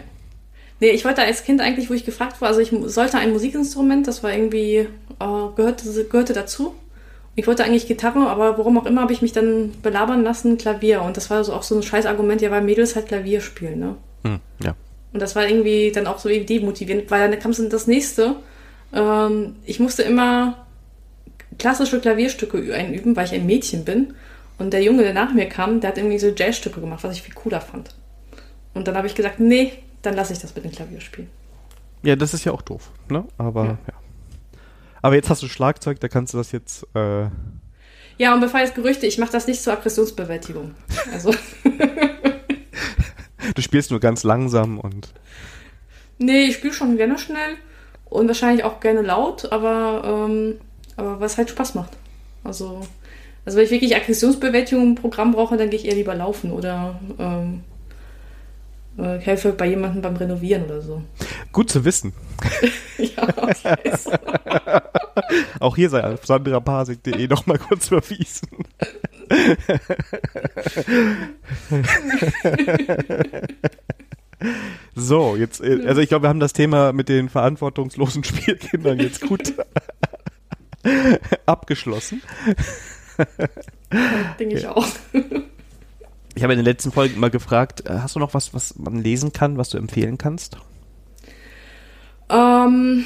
Nee, 0.80 0.90
ich 0.90 1.06
wollte 1.06 1.24
als 1.24 1.44
Kind 1.44 1.62
eigentlich, 1.62 1.90
wo 1.90 1.94
ich 1.94 2.06
gefragt 2.06 2.42
war, 2.42 2.50
also 2.50 2.60
ich 2.60 2.72
sollte 2.86 3.18
ein 3.18 3.32
Musikinstrument, 3.32 4.08
das 4.08 4.24
war 4.24 4.34
irgendwie, 4.34 4.76
äh, 4.78 4.88
gehörte, 5.56 6.06
gehörte 6.06 6.34
dazu. 6.34 6.76
Ich 7.36 7.48
wollte 7.48 7.66
eigentlich 7.66 7.88
Gitarre, 7.88 8.28
aber 8.28 8.58
warum 8.58 8.78
auch 8.78 8.86
immer 8.86 9.02
habe 9.02 9.12
ich 9.12 9.22
mich 9.22 9.34
dann 9.34 9.74
belabern 9.82 10.24
lassen, 10.24 10.58
Klavier. 10.58 11.02
Und 11.02 11.18
das 11.18 11.30
war 11.30 11.44
so 11.44 11.54
auch 11.54 11.64
so 11.64 11.76
ein 11.76 11.84
scheiß 11.84 12.06
Argument, 12.06 12.42
ja, 12.42 12.50
weil 12.50 12.62
Mädels 12.62 12.96
halt 12.96 13.08
Klavier 13.08 13.42
spielen, 13.42 13.80
ne? 13.80 13.96
Hm, 14.24 14.40
ja. 14.64 14.76
Und 15.12 15.22
das 15.22 15.36
war 15.36 15.48
irgendwie 15.48 15.92
dann 15.92 16.08
auch 16.08 16.20
so 16.20 16.30
irgendwie 16.30 16.60
demotivierend, 16.60 17.12
weil 17.12 17.30
dann 17.30 17.40
kam 17.40 17.52
es 17.52 17.60
in 17.60 17.70
das 17.70 17.88
nächste. 17.88 18.38
Ähm, 18.94 19.56
ich 19.66 19.80
musste 19.80 20.04
immer 20.04 20.66
klassische 21.58 22.00
Klavierstücke 22.00 22.74
einüben, 22.74 23.16
weil 23.16 23.26
ich 23.26 23.34
ein 23.34 23.46
Mädchen 23.46 23.86
bin. 23.86 24.14
Und 24.58 24.72
der 24.72 24.82
Junge, 24.82 25.04
der 25.04 25.14
nach 25.14 25.34
mir 25.34 25.48
kam, 25.48 25.82
der 25.82 25.90
hat 25.90 25.98
irgendwie 25.98 26.20
so 26.20 26.28
Jazzstücke 26.28 26.80
gemacht, 26.80 27.04
was 27.04 27.16
ich 27.16 27.22
viel 27.22 27.34
cooler 27.34 27.60
fand. 27.60 27.94
Und 28.74 28.88
dann 28.88 28.96
habe 28.96 29.08
ich 29.08 29.16
gesagt, 29.16 29.40
nee, 29.40 29.74
dann 30.02 30.16
lasse 30.16 30.34
ich 30.34 30.40
das 30.40 30.56
mit 30.56 30.64
dem 30.64 30.72
Klavierspielen. 30.72 31.30
Ja, 32.04 32.16
das 32.16 32.34
ist 32.34 32.46
ja 32.46 32.52
auch 32.52 32.62
doof, 32.62 32.92
ne? 33.10 33.26
Aber 33.38 33.64
ja. 33.66 33.78
Ja. 33.88 33.94
Aber 35.06 35.14
jetzt 35.14 35.30
hast 35.30 35.44
du 35.44 35.48
Schlagzeug, 35.48 36.00
da 36.00 36.08
kannst 36.08 36.34
du 36.34 36.40
das 36.40 36.52
jetzt. 36.52 36.84
Äh, 36.96 37.28
Ja, 38.18 38.34
und 38.34 38.40
bevor 38.40 38.62
jetzt 38.62 38.74
Gerüchte, 38.74 39.06
ich 39.06 39.20
mache 39.20 39.32
das 39.32 39.46
nicht 39.46 39.62
zur 39.62 39.74
Aggressionsbewältigung. 39.74 40.74
Also, 41.14 41.32
du 43.56 43.62
spielst 43.62 43.92
nur 43.92 44.00
ganz 44.00 44.24
langsam 44.24 44.80
und. 44.80 45.14
nee, 46.18 46.46
ich 46.46 46.56
spiele 46.56 46.74
schon 46.74 46.98
gerne 46.98 47.20
schnell 47.20 47.54
und 48.06 48.26
wahrscheinlich 48.26 48.64
auch 48.64 48.80
gerne 48.80 49.04
laut, 49.04 49.52
aber, 49.52 50.26
ähm, 50.28 50.56
aber 50.96 51.20
was 51.20 51.38
halt 51.38 51.52
Spaß 51.52 51.76
macht. 51.76 51.92
Also, 52.44 52.82
also 53.46 53.60
wenn 53.60 53.66
ich 53.66 53.72
wirklich 53.72 53.96
Aggressionsbewältigung 53.96 54.84
im 54.86 54.96
Programm 54.96 55.34
brauche, 55.34 55.56
dann 55.56 55.70
gehe 55.70 55.78
ich 55.78 55.86
eher 55.86 55.94
lieber 55.94 56.16
laufen 56.16 56.52
oder 56.52 57.00
ähm, 57.20 57.64
äh, 58.98 59.20
helfe 59.20 59.52
bei 59.52 59.68
jemandem 59.68 60.02
beim 60.02 60.16
Renovieren 60.16 60.66
oder 60.66 60.82
so. 60.82 61.04
Gut 61.52 61.70
zu 61.70 61.86
wissen. 61.86 62.14
ja, 62.98 63.28
ich 63.50 63.64
weiß. 63.64 64.10
Auch 65.60 65.76
hier 65.76 65.90
sei 65.90 66.04
auf 66.04 66.26
sandrapasik.de 66.26 67.28
nochmal 67.28 67.58
kurz 67.58 67.88
verwiesen. 67.88 68.48
so, 74.96 75.36
jetzt, 75.36 75.62
äh, 75.62 75.82
also 75.86 76.02
ich 76.02 76.10
glaube, 76.10 76.24
wir 76.24 76.30
haben 76.30 76.40
das 76.40 76.54
Thema 76.54 76.94
mit 76.94 77.10
den 77.10 77.30
verantwortungslosen 77.30 78.24
Spielkindern 78.24 79.00
jetzt 79.00 79.22
gut 79.22 79.54
abgeschlossen. 81.46 82.22
Denke 84.40 84.56
ich 84.56 84.68
auch. 84.68 84.88
Ich 86.36 86.44
habe 86.44 86.52
in 86.52 86.60
den 86.60 86.66
letzten 86.66 86.92
Folgen 86.92 87.20
mal 87.20 87.30
gefragt, 87.30 87.86
äh, 87.86 88.00
hast 88.02 88.16
du 88.16 88.20
noch 88.20 88.34
was, 88.34 88.54
was 88.54 88.78
man 88.78 89.02
lesen 89.02 89.32
kann, 89.32 89.58
was 89.58 89.70
du 89.70 89.78
empfehlen 89.78 90.18
kannst? 90.18 90.58
Ähm, 92.30 93.06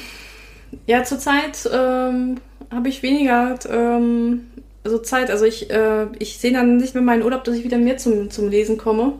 ja, 0.86 1.04
zurzeit 1.04 1.68
ähm, 1.72 2.38
habe 2.72 2.88
ich 2.88 3.04
weniger 3.04 3.56
ähm, 3.68 4.48
also 4.82 4.98
Zeit. 4.98 5.30
Also 5.30 5.44
ich, 5.44 5.70
äh, 5.70 6.06
ich 6.18 6.38
sehe 6.38 6.52
dann 6.52 6.76
nicht 6.78 6.94
mehr 6.94 7.04
meinen 7.04 7.22
Urlaub, 7.22 7.44
dass 7.44 7.54
ich 7.54 7.62
wieder 7.62 7.78
mehr 7.78 7.98
zum, 7.98 8.30
zum 8.30 8.48
Lesen 8.48 8.78
komme. 8.78 9.12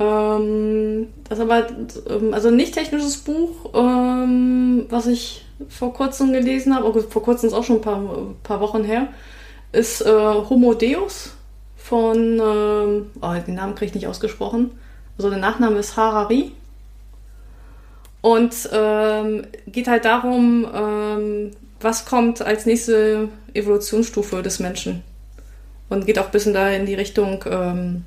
Ähm, 0.00 1.08
das 1.28 1.38
ist 1.38 1.44
aber 1.44 1.68
ähm, 2.08 2.34
also 2.34 2.48
ein 2.48 2.56
nicht 2.56 2.74
technisches 2.74 3.18
Buch, 3.18 3.70
ähm, 3.74 4.86
was 4.88 5.06
ich 5.06 5.44
vor 5.68 5.92
kurzem 5.92 6.32
gelesen 6.32 6.74
habe, 6.74 6.86
okay, 6.86 7.02
vor 7.08 7.22
kurzem 7.22 7.48
ist 7.48 7.54
auch 7.54 7.64
schon 7.64 7.76
ein 7.76 7.82
paar, 7.82 8.02
paar 8.42 8.60
Wochen 8.60 8.82
her, 8.82 9.08
ist 9.72 10.00
äh, 10.00 10.10
Homo 10.10 10.74
Deus 10.74 11.34
von, 11.90 12.40
ähm, 12.40 13.06
oh, 13.20 13.34
den 13.44 13.56
Namen 13.56 13.74
kriege 13.74 13.88
ich 13.88 13.94
nicht 13.96 14.06
ausgesprochen. 14.06 14.70
Also 15.18 15.28
der 15.28 15.40
Nachname 15.40 15.76
ist 15.80 15.96
Harari. 15.96 16.52
Und 18.20 18.54
ähm, 18.72 19.42
geht 19.66 19.88
halt 19.88 20.04
darum, 20.04 20.68
ähm, 20.72 21.50
was 21.80 22.04
kommt 22.04 22.42
als 22.42 22.64
nächste 22.64 23.28
Evolutionsstufe 23.54 24.40
des 24.40 24.60
Menschen. 24.60 25.02
Und 25.88 26.06
geht 26.06 26.20
auch 26.20 26.26
ein 26.26 26.30
bisschen 26.30 26.54
da 26.54 26.70
in 26.70 26.86
die 26.86 26.94
Richtung, 26.94 27.44
ähm, 27.50 28.04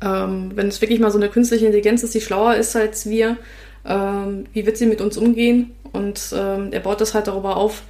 ähm, 0.00 0.52
wenn 0.54 0.68
es 0.68 0.80
wirklich 0.80 1.00
mal 1.00 1.10
so 1.10 1.18
eine 1.18 1.30
künstliche 1.30 1.66
Intelligenz 1.66 2.04
ist, 2.04 2.14
die 2.14 2.20
schlauer 2.20 2.54
ist 2.54 2.76
als 2.76 3.08
wir, 3.08 3.38
ähm, 3.84 4.44
wie 4.52 4.66
wird 4.66 4.76
sie 4.76 4.86
mit 4.86 5.00
uns 5.00 5.16
umgehen? 5.16 5.72
Und 5.92 6.32
ähm, 6.32 6.68
er 6.70 6.80
baut 6.80 7.00
das 7.00 7.14
halt 7.14 7.26
darüber 7.26 7.56
auf, 7.56 7.82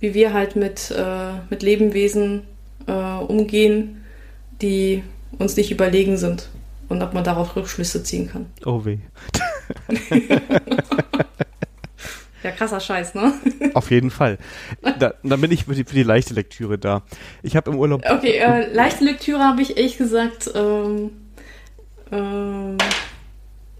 wie 0.00 0.14
wir 0.14 0.32
halt 0.32 0.56
mit, 0.56 0.90
äh, 0.90 1.34
mit 1.48 1.62
Lebewesen 1.62 2.42
äh, 2.88 2.92
umgehen, 2.92 4.01
die 4.62 5.02
uns 5.38 5.56
nicht 5.56 5.70
überlegen 5.70 6.16
sind. 6.16 6.48
Und 6.88 7.02
ob 7.02 7.14
man 7.14 7.24
darauf 7.24 7.56
Rückschlüsse 7.56 8.02
ziehen 8.02 8.28
kann. 8.30 8.46
Oh 8.66 8.84
weh. 8.84 8.98
ja, 12.42 12.50
krasser 12.50 12.80
Scheiß, 12.80 13.14
ne? 13.14 13.32
Auf 13.72 13.90
jeden 13.90 14.10
Fall. 14.10 14.36
Da, 14.98 15.14
dann 15.22 15.40
bin 15.40 15.50
ich 15.50 15.64
für 15.64 15.74
die, 15.74 15.84
für 15.84 15.94
die 15.94 16.02
leichte 16.02 16.34
Lektüre 16.34 16.76
da. 16.78 17.02
Ich 17.42 17.56
habe 17.56 17.70
im 17.70 17.78
Urlaub. 17.78 18.02
Okay, 18.06 18.36
äh, 18.36 18.70
leichte 18.72 19.04
Lektüre 19.04 19.40
habe 19.40 19.62
ich 19.62 19.78
ehrlich 19.78 19.96
gesagt. 19.96 20.50
Ähm, 20.54 21.12
ähm, 22.10 22.76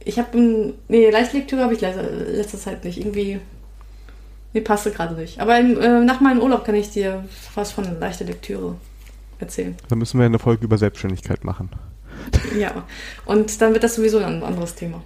ich 0.02 0.18
habe. 0.18 0.74
Nee, 0.88 1.10
leichte 1.10 1.36
Lektüre 1.36 1.64
habe 1.64 1.74
ich 1.74 1.82
letzter, 1.82 2.10
letzter 2.10 2.58
Zeit 2.58 2.84
nicht. 2.84 2.98
Irgendwie. 2.98 3.40
Nee, 4.54 4.62
passte 4.62 4.90
gerade 4.90 5.14
nicht. 5.16 5.38
Aber 5.40 5.58
im, 5.58 5.78
äh, 5.78 6.00
nach 6.00 6.20
meinem 6.20 6.40
Urlaub 6.40 6.64
kann 6.64 6.76
ich 6.76 6.90
dir 6.90 7.24
was 7.54 7.72
von 7.72 8.00
leichter 8.00 8.24
Lektüre 8.24 8.76
erzählen. 9.42 9.76
Dann 9.88 9.98
müssen 9.98 10.18
wir 10.18 10.26
eine 10.26 10.38
Folge 10.38 10.64
über 10.64 10.78
Selbstständigkeit 10.78 11.44
machen. 11.44 11.70
Ja, 12.58 12.86
und 13.24 13.60
dann 13.60 13.72
wird 13.72 13.84
das 13.84 13.96
sowieso 13.96 14.18
ein 14.18 14.42
anderes 14.42 14.74
Thema. 14.74 15.02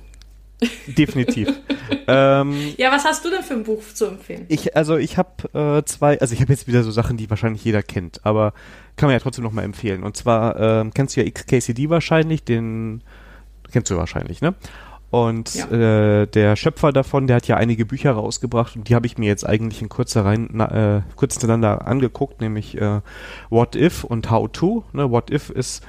Definitiv. 0.87 1.49
ähm, 2.07 2.75
ja, 2.79 2.91
was 2.91 3.05
hast 3.05 3.25
du 3.25 3.31
denn 3.31 3.43
für 3.43 3.55
ein 3.55 3.65
Buch 3.65 3.83
zu 3.93 4.07
empfehlen? 4.07 4.47
Ich, 4.49 4.75
also 4.75 4.97
ich 4.97 5.19
habe 5.19 5.49
äh, 5.53 5.85
zwei, 5.85 6.19
also 6.21 6.33
ich 6.33 6.41
habe 6.41 6.53
jetzt 6.53 6.67
wieder 6.67 6.83
so 6.83 6.91
Sachen, 6.91 7.17
die 7.17 7.29
wahrscheinlich 7.29 7.63
jeder 7.65 7.83
kennt, 7.83 8.25
aber 8.25 8.55
kann 8.97 9.09
man 9.09 9.15
ja 9.15 9.21
trotzdem 9.21 9.45
nochmal 9.45 9.65
empfehlen. 9.65 10.03
Und 10.03 10.17
zwar 10.17 10.59
ähm, 10.59 10.95
kennst 10.95 11.17
du 11.17 11.23
ja 11.23 11.31
XKCD 11.31 11.91
wahrscheinlich, 11.91 12.43
den 12.43 13.03
kennst 13.71 13.91
du 13.91 13.97
wahrscheinlich, 13.97 14.41
ne? 14.41 14.55
Und 15.11 15.55
ja. 15.55 16.23
äh, 16.23 16.27
der 16.27 16.57
Schöpfer 16.57 16.93
davon, 16.93 17.27
der 17.27 17.37
hat 17.37 17.49
ja 17.49 17.57
einige 17.57 17.87
Bücher 17.87 18.13
rausgebracht 18.13 18.77
und 18.77 18.89
die 18.89 18.95
habe 18.95 19.07
ich 19.07 19.19
mir 19.19 19.27
jetzt 19.27 19.47
eigentlich 19.47 19.81
in 19.81 19.89
kurzer 19.89 20.25
rein, 20.25 20.49
na, 20.53 20.99
äh, 20.99 21.03
kurz 21.15 21.35
hintereinander 21.35 21.87
angeguckt, 21.87 22.41
nämlich 22.41 22.77
äh, 22.81 23.01
What 23.49 23.77
If 23.77 24.05
und 24.05 24.31
How 24.31 24.51
To. 24.51 24.85
Ne? 24.93 25.11
What 25.11 25.31
If 25.31 25.51
ist, 25.51 25.87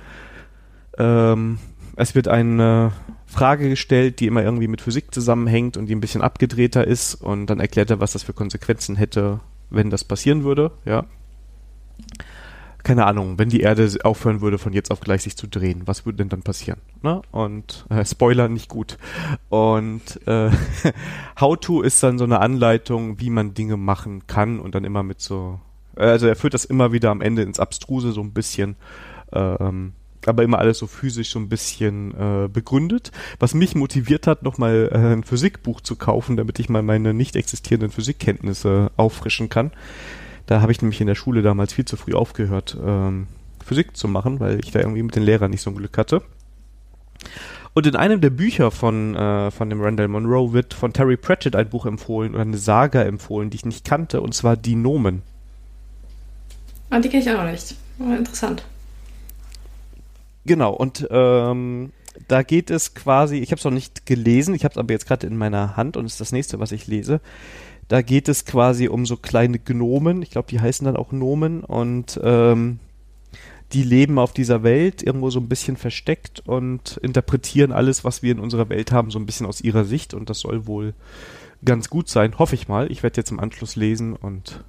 ähm, 0.97 1.57
es 1.95 2.13
wird 2.13 2.27
eine 2.27 2.91
Frage 3.25 3.69
gestellt, 3.69 4.19
die 4.19 4.27
immer 4.27 4.43
irgendwie 4.43 4.67
mit 4.67 4.81
Physik 4.81 5.13
zusammenhängt 5.13 5.77
und 5.77 5.87
die 5.87 5.95
ein 5.95 5.99
bisschen 5.99 6.21
abgedrehter 6.21 6.85
ist 6.85 7.15
und 7.15 7.47
dann 7.47 7.59
erklärt 7.59 7.89
er, 7.89 7.99
was 7.99 8.13
das 8.13 8.23
für 8.23 8.33
Konsequenzen 8.33 8.95
hätte, 8.95 9.39
wenn 9.71 9.89
das 9.89 10.03
passieren 10.03 10.43
würde, 10.43 10.71
ja 10.85 11.05
keine 12.87 13.05
Ahnung, 13.05 13.37
wenn 13.37 13.49
die 13.49 13.59
Erde 13.59 13.91
aufhören 14.05 14.39
würde, 14.39 14.57
von 14.57 14.71
jetzt 14.71 14.91
auf 14.91 15.01
gleich 15.01 15.23
sich 15.23 15.35
zu 15.35 15.45
drehen, 15.45 15.81
was 15.83 16.05
würde 16.05 16.19
denn 16.19 16.29
dann 16.29 16.41
passieren? 16.41 16.79
Ne? 17.01 17.21
Und 17.31 17.85
äh, 17.89 18.05
Spoiler 18.05 18.47
nicht 18.47 18.69
gut. 18.69 18.97
Und 19.49 20.25
äh, 20.25 20.49
How 21.39 21.59
to 21.59 21.81
ist 21.81 22.01
dann 22.01 22.17
so 22.17 22.23
eine 22.23 22.39
Anleitung, 22.39 23.19
wie 23.19 23.29
man 23.29 23.53
Dinge 23.53 23.75
machen 23.75 24.25
kann 24.25 24.61
und 24.61 24.73
dann 24.73 24.85
immer 24.85 25.03
mit 25.03 25.19
so, 25.19 25.59
also 25.97 26.27
er 26.27 26.37
führt 26.37 26.53
das 26.53 26.63
immer 26.63 26.93
wieder 26.93 27.11
am 27.11 27.19
Ende 27.19 27.41
ins 27.41 27.59
Abstruse 27.59 28.13
so 28.13 28.21
ein 28.21 28.31
bisschen. 28.31 28.77
Ähm, 29.33 29.91
aber 30.25 30.43
immer 30.43 30.59
alles 30.59 30.77
so 30.77 30.87
physisch 30.87 31.31
so 31.31 31.39
ein 31.39 31.49
bisschen 31.49 32.13
äh, 32.13 32.47
begründet, 32.47 33.11
was 33.39 33.53
mich 33.53 33.75
motiviert 33.75 34.27
hat, 34.27 34.43
nochmal 34.43 34.89
äh, 34.93 34.97
ein 34.97 35.23
Physikbuch 35.23 35.81
zu 35.81 35.97
kaufen, 35.97 36.37
damit 36.37 36.59
ich 36.59 36.69
mal 36.69 36.83
meine 36.83 37.13
nicht 37.13 37.35
existierenden 37.35 37.91
Physikkenntnisse 37.91 38.91
auffrischen 38.95 39.49
kann. 39.49 39.71
Da 40.47 40.61
habe 40.61 40.71
ich 40.71 40.81
nämlich 40.81 40.99
in 41.01 41.07
der 41.07 41.15
Schule 41.15 41.41
damals 41.41 41.73
viel 41.73 41.85
zu 41.85 41.97
früh 41.97 42.13
aufgehört, 42.13 42.75
ähm, 42.83 43.27
Physik 43.63 43.95
zu 43.95 44.07
machen, 44.07 44.39
weil 44.39 44.59
ich 44.59 44.71
da 44.71 44.79
irgendwie 44.79 45.03
mit 45.03 45.15
den 45.15 45.23
Lehrern 45.23 45.51
nicht 45.51 45.61
so 45.61 45.69
ein 45.69 45.75
Glück 45.75 45.97
hatte. 45.97 46.23
Und 47.73 47.85
in 47.85 47.95
einem 47.95 48.21
der 48.21 48.29
Bücher 48.29 48.71
von, 48.71 49.13
äh, 49.15 49.51
von 49.51 49.69
dem 49.69 49.81
Randall 49.81 50.07
Monroe 50.07 50.53
wird 50.53 50.73
von 50.73 50.93
Terry 50.93 51.17
Pratchett 51.17 51.55
ein 51.55 51.69
Buch 51.69 51.85
empfohlen 51.85 52.33
oder 52.33 52.41
eine 52.41 52.57
Saga 52.57 53.03
empfohlen, 53.03 53.49
die 53.49 53.57
ich 53.57 53.65
nicht 53.65 53.85
kannte, 53.85 54.21
und 54.21 54.33
zwar 54.33 54.55
Die 54.55 54.75
Nomen. 54.75 55.21
Ah, 56.89 56.99
die 56.99 57.09
kenne 57.09 57.23
ich 57.23 57.29
auch 57.29 57.43
noch 57.43 57.51
nicht. 57.51 57.75
Aber 57.99 58.17
interessant. 58.17 58.63
Genau, 60.45 60.73
und 60.73 61.05
ähm, 61.11 61.91
da 62.27 62.41
geht 62.41 62.71
es 62.71 62.95
quasi, 62.95 63.37
ich 63.37 63.51
habe 63.51 63.59
es 63.59 63.65
noch 63.65 63.71
nicht 63.71 64.05
gelesen, 64.05 64.55
ich 64.55 64.63
habe 64.63 64.71
es 64.71 64.77
aber 64.77 64.93
jetzt 64.93 65.07
gerade 65.07 65.27
in 65.27 65.37
meiner 65.37 65.75
Hand 65.75 65.97
und 65.97 66.05
ist 66.05 66.21
das 66.21 66.31
nächste, 66.31 66.59
was 66.59 66.71
ich 66.71 66.87
lese. 66.87 67.19
Da 67.87 68.01
geht 68.01 68.27
es 68.27 68.45
quasi 68.45 68.87
um 68.87 69.05
so 69.05 69.15
kleine 69.15 69.59
Gnomen. 69.59 70.21
Ich 70.21 70.31
glaube, 70.31 70.49
die 70.49 70.59
heißen 70.59 70.85
dann 70.85 70.97
auch 70.97 71.09
Gnomen 71.09 71.63
und 71.63 72.19
ähm, 72.23 72.79
die 73.73 73.83
leben 73.83 74.19
auf 74.19 74.33
dieser 74.33 74.63
Welt 74.63 75.03
irgendwo 75.03 75.29
so 75.29 75.39
ein 75.39 75.49
bisschen 75.49 75.77
versteckt 75.77 76.41
und 76.45 76.97
interpretieren 76.97 77.71
alles, 77.71 78.03
was 78.03 78.23
wir 78.23 78.31
in 78.31 78.39
unserer 78.39 78.69
Welt 78.69 78.91
haben, 78.91 79.11
so 79.11 79.19
ein 79.19 79.25
bisschen 79.25 79.45
aus 79.45 79.61
ihrer 79.61 79.83
Sicht 79.83 80.13
und 80.13 80.29
das 80.29 80.39
soll 80.39 80.67
wohl 80.67 80.93
ganz 81.65 81.89
gut 81.89 82.09
sein, 82.09 82.37
hoffe 82.39 82.55
ich 82.55 82.67
mal. 82.67 82.91
Ich 82.91 83.03
werde 83.03 83.17
jetzt 83.17 83.31
im 83.31 83.39
Anschluss 83.39 83.75
lesen 83.75 84.15
und 84.15 84.63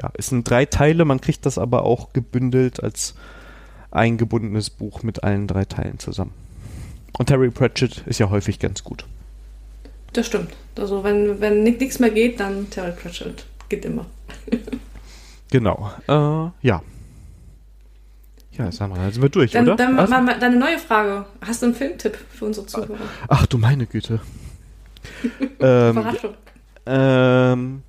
ja, 0.00 0.10
es 0.14 0.28
sind 0.28 0.48
drei 0.48 0.64
Teile, 0.66 1.04
man 1.04 1.20
kriegt 1.20 1.46
das 1.46 1.58
aber 1.58 1.84
auch 1.84 2.12
gebündelt 2.12 2.82
als 2.82 3.14
eingebundenes 3.90 4.70
Buch 4.70 5.02
mit 5.02 5.24
allen 5.24 5.46
drei 5.46 5.64
Teilen 5.64 5.98
zusammen. 5.98 6.32
Und 7.18 7.26
Terry 7.26 7.50
Pratchett 7.50 8.04
ist 8.06 8.18
ja 8.18 8.30
häufig 8.30 8.58
ganz 8.58 8.84
gut. 8.84 9.04
Das 10.12 10.26
stimmt. 10.26 10.52
Also 10.76 11.04
wenn, 11.04 11.40
wenn 11.40 11.62
nichts 11.62 11.98
mehr 11.98 12.10
geht, 12.10 12.40
dann 12.40 12.70
Terry 12.70 12.92
Pratchett. 12.92 13.44
Geht 13.68 13.84
immer. 13.84 14.06
genau. 15.50 15.90
Äh, 16.08 16.66
ja. 16.66 16.82
Ja, 18.52 18.72
sagen 18.72 18.92
wir, 18.92 19.00
dann 19.00 19.12
sind 19.12 19.22
wir 19.22 19.28
durch, 19.28 19.52
dann, 19.52 19.64
oder? 19.64 19.76
Dann 19.76 19.98
also? 19.98 20.12
mal, 20.12 20.38
deine 20.38 20.56
neue 20.56 20.78
Frage. 20.78 21.24
Hast 21.40 21.62
du 21.62 21.66
einen 21.66 21.74
Filmtipp 21.74 22.18
für 22.30 22.46
unsere 22.46 22.66
Zuhörer? 22.66 22.98
Ach 23.28 23.46
du 23.46 23.58
meine 23.58 23.86
Güte. 23.86 24.20
ähm, 25.60 25.90
Überraschung. 25.90 26.34
Ähm, 26.86 27.82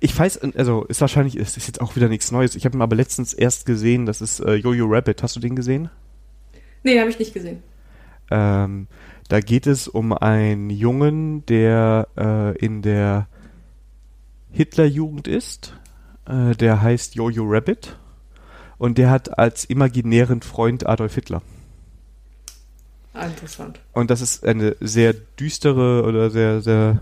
ich 0.00 0.18
weiß, 0.18 0.40
also 0.56 0.84
ist 0.84 1.00
wahrscheinlich, 1.00 1.36
ist, 1.36 1.56
ist 1.56 1.66
jetzt 1.66 1.80
auch 1.80 1.96
wieder 1.96 2.08
nichts 2.08 2.32
Neues. 2.32 2.54
Ich 2.54 2.64
habe 2.64 2.76
ihn 2.76 2.82
aber 2.82 2.96
letztens 2.96 3.34
erst 3.34 3.66
gesehen, 3.66 4.06
das 4.06 4.20
ist 4.20 4.40
äh, 4.40 4.54
Jojo 4.54 4.86
Rabbit. 4.88 5.22
Hast 5.22 5.36
du 5.36 5.40
den 5.40 5.54
gesehen? 5.54 5.90
Nee, 6.82 6.98
habe 6.98 7.10
ich 7.10 7.18
nicht 7.18 7.34
gesehen. 7.34 7.62
Ähm, 8.30 8.86
da 9.28 9.40
geht 9.40 9.66
es 9.66 9.88
um 9.88 10.12
einen 10.12 10.70
Jungen, 10.70 11.44
der 11.46 12.08
äh, 12.16 12.56
in 12.58 12.82
der 12.82 13.28
Hitlerjugend 14.50 15.28
ist. 15.28 15.74
Äh, 16.26 16.54
der 16.54 16.82
heißt 16.82 17.14
Jojo 17.14 17.44
Rabbit. 17.46 17.98
Und 18.78 18.98
der 18.98 19.10
hat 19.10 19.38
als 19.38 19.64
imaginären 19.64 20.42
Freund 20.42 20.86
Adolf 20.86 21.14
Hitler. 21.14 21.42
Interessant. 23.14 23.80
Und 23.92 24.10
das 24.10 24.20
ist 24.20 24.44
eine 24.44 24.76
sehr 24.80 25.14
düstere 25.14 26.04
oder 26.04 26.28
sehr, 26.30 26.60
sehr 26.60 27.00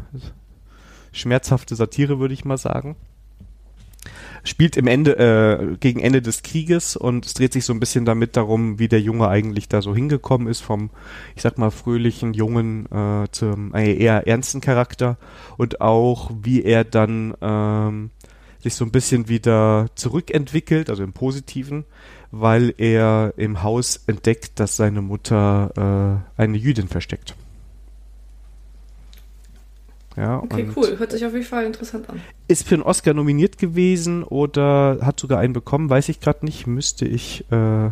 schmerzhafte 1.13 1.75
Satire, 1.75 2.21
würde 2.21 2.35
ich 2.35 2.45
mal 2.45 2.59
sagen 2.59 2.97
spielt 4.43 4.77
im 4.77 4.87
Ende, 4.87 5.19
äh, 5.19 5.77
gegen 5.79 6.01
Ende 6.01 6.23
des 6.23 6.43
Krieges 6.43 6.97
und 6.97 7.27
es 7.27 7.35
dreht 7.35 7.53
sich 7.53 7.65
so 7.65 7.73
ein 7.73 7.81
bisschen 7.81 8.05
damit 8.05 8.37
darum, 8.37 8.79
wie 8.79 8.89
der 8.89 9.01
Junge 9.01 9.29
eigentlich 9.29 9.69
da 9.69 9.83
so 9.83 9.95
hingekommen 9.95 10.49
ist, 10.49 10.61
vom, 10.61 10.91
ich 11.35 11.43
sag 11.43 11.59
mal, 11.59 11.71
fröhlichen 11.71 12.35
Jungen 12.35 12.87
äh, 12.93 13.27
zum 13.31 13.75
äh, 13.75 13.95
eher 13.95 14.27
ernsten 14.27 14.61
Charakter 14.61 15.17
und 15.57 15.81
auch, 15.81 16.31
wie 16.43 16.63
er 16.63 16.85
dann 16.85 17.35
ähm, 17.41 18.11
sich 18.61 18.75
so 18.75 18.85
ein 18.85 18.91
bisschen 18.91 19.29
wieder 19.29 19.87
zurückentwickelt, 19.95 20.91
also 20.91 21.03
im 21.03 21.13
Positiven, 21.13 21.85
weil 22.31 22.75
er 22.79 23.35
im 23.37 23.63
Haus 23.63 24.03
entdeckt, 24.07 24.59
dass 24.59 24.77
seine 24.77 25.03
Mutter 25.03 26.25
äh, 26.37 26.43
eine 26.43 26.57
Jüdin 26.57 26.89
versteckt. 26.89 27.37
Ja, 30.17 30.39
okay, 30.39 30.69
cool. 30.77 30.97
Hört 30.99 31.11
sich 31.11 31.27
auf 31.27 31.33
jeden 31.33 31.45
Fall 31.45 31.65
interessant 31.65 32.09
an. 32.09 32.21
Ist 32.47 32.67
für 32.67 32.77
einen 32.77 32.85
Oscar 32.85 33.15
nominiert 33.15 33.59
gewesen 33.59 34.23
oder 34.23 34.99
hat 35.03 35.19
sogar 35.19 35.41
einen 35.41 35.53
bekommen, 35.53 35.91
weiß 35.91 36.09
ich 36.09 36.21
gerade 36.21 36.45
nicht. 36.45 36.67
Müsste 36.67 37.05
ich 37.05 37.51
äh, 37.51 37.91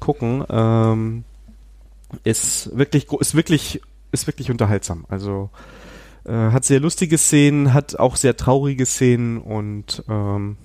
gucken. 0.00 0.44
Ähm, 0.50 1.24
ist 2.24 2.76
wirklich, 2.76 3.10
ist 3.12 3.34
wirklich, 3.34 3.80
ist 4.12 4.26
wirklich 4.26 4.50
unterhaltsam. 4.50 5.06
Also 5.08 5.50
äh, 6.24 6.32
hat 6.32 6.64
sehr 6.64 6.80
lustige 6.80 7.16
Szenen, 7.16 7.72
hat 7.72 7.98
auch 7.98 8.16
sehr 8.16 8.36
traurige 8.36 8.84
Szenen 8.84 9.38
und 9.38 10.04
ähm, 10.08 10.58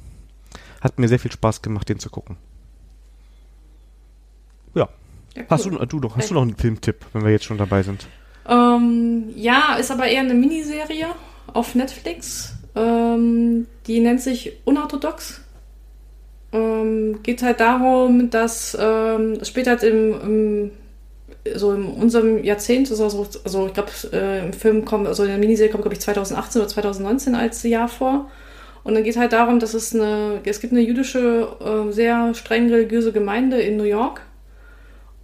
hat 0.81 0.99
mir 0.99 1.07
sehr 1.07 1.19
viel 1.19 1.31
Spaß 1.31 1.61
gemacht, 1.61 1.87
den 1.87 1.99
zu 1.99 2.09
gucken. 2.09 2.35
Ja. 4.73 4.89
ja 5.35 5.41
cool. 5.43 5.45
Hast 5.49 5.65
du, 5.65 5.69
du 5.69 5.99
doch, 6.01 6.17
hast 6.17 6.31
du 6.31 6.33
noch 6.33 6.41
einen 6.41 6.57
Filmtipp, 6.57 7.05
wenn 7.13 7.23
wir 7.23 7.31
jetzt 7.31 7.45
schon 7.45 7.57
dabei 7.57 7.83
sind? 7.83 8.07
Ähm, 8.47 9.33
ja, 9.35 9.75
ist 9.79 9.91
aber 9.91 10.07
eher 10.07 10.21
eine 10.21 10.33
Miniserie 10.33 11.07
auf 11.53 11.75
Netflix. 11.75 12.53
Ähm, 12.75 13.67
die 13.87 13.99
nennt 13.99 14.21
sich 14.21 14.53
Unorthodox. 14.65 15.41
Ähm, 16.51 17.21
geht 17.23 17.41
halt 17.41 17.59
darum, 17.59 18.29
dass 18.29 18.77
ähm, 18.79 19.43
spielt 19.43 19.67
halt 19.67 19.83
im, 19.83 20.21
im, 20.21 20.71
so 21.55 21.73
in 21.73 21.85
unserem 21.85 22.43
Jahrzehnt, 22.43 22.89
also, 22.89 23.05
also 23.43 23.67
ich 23.67 23.73
glaube, 23.73 23.91
äh, 24.13 24.45
im 24.45 24.53
Film 24.53 24.85
kommt, 24.85 25.07
also 25.07 25.23
in 25.23 25.29
der 25.29 25.37
Miniserie 25.37 25.71
kommt, 25.71 25.83
glaube 25.83 25.95
ich, 25.95 26.01
2018 26.01 26.61
oder 26.61 26.69
2019 26.69 27.35
als 27.35 27.63
Jahr 27.63 27.87
vor. 27.87 28.29
Und 28.83 28.93
dann 28.93 29.03
geht 29.03 29.17
halt 29.17 29.33
darum, 29.33 29.59
dass 29.59 29.73
es 29.73 29.95
eine, 29.95 30.41
es 30.45 30.59
gibt 30.59 30.71
eine 30.71 30.81
jüdische, 30.81 31.47
äh, 31.59 31.91
sehr 31.91 32.33
streng 32.35 32.69
religiöse 32.69 33.11
Gemeinde 33.11 33.59
in 33.59 33.77
New 33.77 33.83
York. 33.83 34.21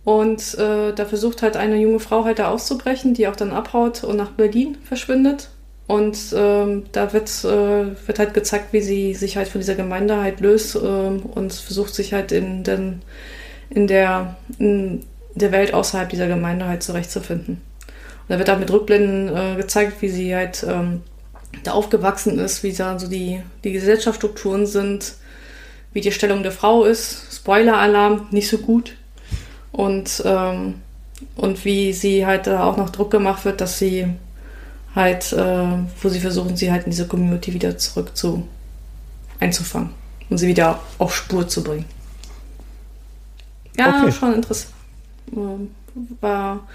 Und 0.03 0.57
äh, 0.57 0.93
da 0.93 1.05
versucht 1.05 1.43
halt 1.43 1.57
eine 1.57 1.77
junge 1.77 1.99
Frau 1.99 2.25
halt 2.25 2.39
da 2.39 2.49
auszubrechen, 2.49 3.13
die 3.13 3.27
auch 3.27 3.35
dann 3.35 3.51
abhaut 3.51 4.03
und 4.03 4.17
nach 4.17 4.31
Berlin 4.31 4.77
verschwindet. 4.83 5.49
Und 5.87 6.17
ähm, 6.33 6.83
da 6.91 7.11
wird, 7.13 7.29
äh, 7.43 8.07
wird 8.07 8.17
halt 8.17 8.33
gezeigt, 8.33 8.71
wie 8.71 8.81
sie 8.81 9.13
sich 9.13 9.37
halt 9.37 9.47
von 9.47 9.59
dieser 9.59 9.75
Gemeinde 9.75 10.21
halt 10.21 10.39
löst 10.39 10.75
ähm, 10.75 11.23
und 11.23 11.53
versucht 11.53 11.93
sich 11.93 12.13
halt 12.13 12.31
in, 12.31 12.63
den, 12.63 13.01
in, 13.69 13.87
der, 13.87 14.37
in 14.57 15.05
der 15.35 15.51
Welt 15.51 15.73
außerhalb 15.73 16.09
dieser 16.09 16.27
Gemeinde 16.27 16.65
halt 16.65 16.81
zurechtzufinden. 16.81 17.61
Und 17.87 18.29
da 18.29 18.37
wird 18.37 18.49
halt 18.49 18.59
mit 18.59 18.71
Rückblenden 18.71 19.35
äh, 19.35 19.55
gezeigt, 19.57 20.01
wie 20.01 20.09
sie 20.09 20.33
halt 20.33 20.65
ähm, 20.67 21.01
da 21.63 21.71
aufgewachsen 21.71 22.39
ist, 22.39 22.63
wie 22.63 22.71
da 22.71 22.97
so 22.97 23.07
die, 23.07 23.41
die 23.63 23.73
Gesellschaftsstrukturen 23.73 24.65
sind, 24.65 25.15
wie 25.93 26.01
die 26.01 26.11
Stellung 26.11 26.41
der 26.41 26.53
Frau 26.53 26.85
ist. 26.85 27.35
Spoiler-Alarm, 27.35 28.27
nicht 28.31 28.49
so 28.49 28.59
gut. 28.59 28.95
Und, 29.71 30.21
ähm, 30.25 30.75
und 31.35 31.65
wie 31.65 31.93
sie 31.93 32.25
halt 32.25 32.47
da 32.47 32.63
auch 32.63 32.77
noch 32.77 32.89
Druck 32.89 33.11
gemacht 33.11 33.45
wird, 33.45 33.61
dass 33.61 33.79
sie 33.79 34.07
halt, 34.95 35.31
äh, 35.33 35.67
wo 36.01 36.09
sie 36.09 36.19
versuchen, 36.19 36.55
sie 36.57 36.71
halt 36.71 36.85
in 36.85 36.91
diese 36.91 37.07
Community 37.07 37.53
wieder 37.53 37.77
zurück 37.77 38.15
zu 38.15 38.47
einzufangen 39.39 39.91
und 40.29 40.37
sie 40.37 40.47
wieder 40.47 40.79
auf 40.97 41.15
Spur 41.15 41.47
zu 41.47 41.63
bringen. 41.63 41.85
Ja, 43.77 44.01
okay. 44.01 44.11
schon 44.11 44.33
interessant. 44.33 44.73
Ähm, 45.35 45.71
war 46.19 46.67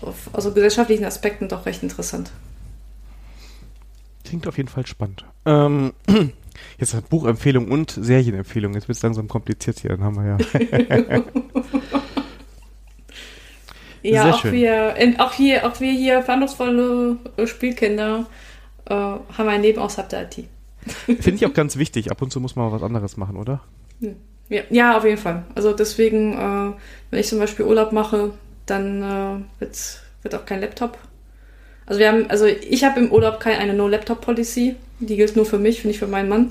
auf 0.00 0.30
also 0.32 0.52
gesellschaftlichen 0.52 1.04
Aspekten 1.04 1.48
doch 1.48 1.66
recht 1.66 1.82
interessant. 1.82 2.30
Klingt 4.24 4.46
auf 4.46 4.56
jeden 4.56 4.68
Fall 4.68 4.86
spannend. 4.86 5.24
Ähm, 5.44 5.92
jetzt 6.78 7.08
Buchempfehlung 7.08 7.70
und 7.70 7.90
Serienempfehlung. 7.90 8.74
Jetzt 8.74 8.88
wird 8.88 8.96
es 8.96 9.02
langsam 9.02 9.28
kompliziert 9.28 9.80
hier. 9.80 9.90
Dann 9.90 10.02
haben 10.02 10.16
wir 10.16 10.26
ja. 10.26 11.22
ja, 14.02 14.30
auch 14.30 14.44
wir, 14.44 14.94
auch, 15.18 15.32
hier, 15.32 15.66
auch 15.66 15.80
wir 15.80 15.92
hier 15.92 16.22
verantwortungsvolle 16.22 17.16
äh, 17.36 17.46
Spielkinder 17.46 18.26
äh, 18.86 18.94
haben 18.94 19.48
ein 19.48 19.62
Leben 19.62 19.80
außerhalb 19.80 20.08
der 20.08 20.22
IT. 20.22 20.48
Finde 21.06 21.34
ich 21.34 21.46
auch 21.46 21.54
ganz 21.54 21.76
wichtig. 21.76 22.10
Ab 22.10 22.20
und 22.22 22.32
zu 22.32 22.40
muss 22.40 22.56
man 22.56 22.72
was 22.72 22.82
anderes 22.82 23.16
machen, 23.16 23.36
oder? 23.36 23.60
Ja, 24.48 24.62
ja 24.70 24.96
auf 24.96 25.04
jeden 25.04 25.18
Fall. 25.18 25.44
Also 25.54 25.72
deswegen, 25.72 26.32
äh, 26.32 26.72
wenn 27.10 27.20
ich 27.20 27.28
zum 27.28 27.38
Beispiel 27.38 27.64
Urlaub 27.64 27.92
mache, 27.92 28.32
dann 28.66 29.02
äh, 29.02 29.60
wird, 29.60 30.00
wird 30.22 30.34
auch 30.34 30.44
kein 30.44 30.60
Laptop 30.60 30.98
also 31.86 32.00
wir 32.00 32.08
haben, 32.08 32.30
also 32.30 32.46
ich 32.46 32.84
habe 32.84 33.00
im 33.00 33.12
Urlaub 33.12 33.40
keine 33.40 33.58
eine 33.58 33.74
No-Laptop-Policy. 33.74 34.76
Die 35.00 35.16
gilt 35.16 35.36
nur 35.36 35.46
für 35.46 35.58
mich, 35.58 35.84
nicht 35.84 35.98
für 35.98 36.06
meinen 36.06 36.28
Mann. 36.28 36.50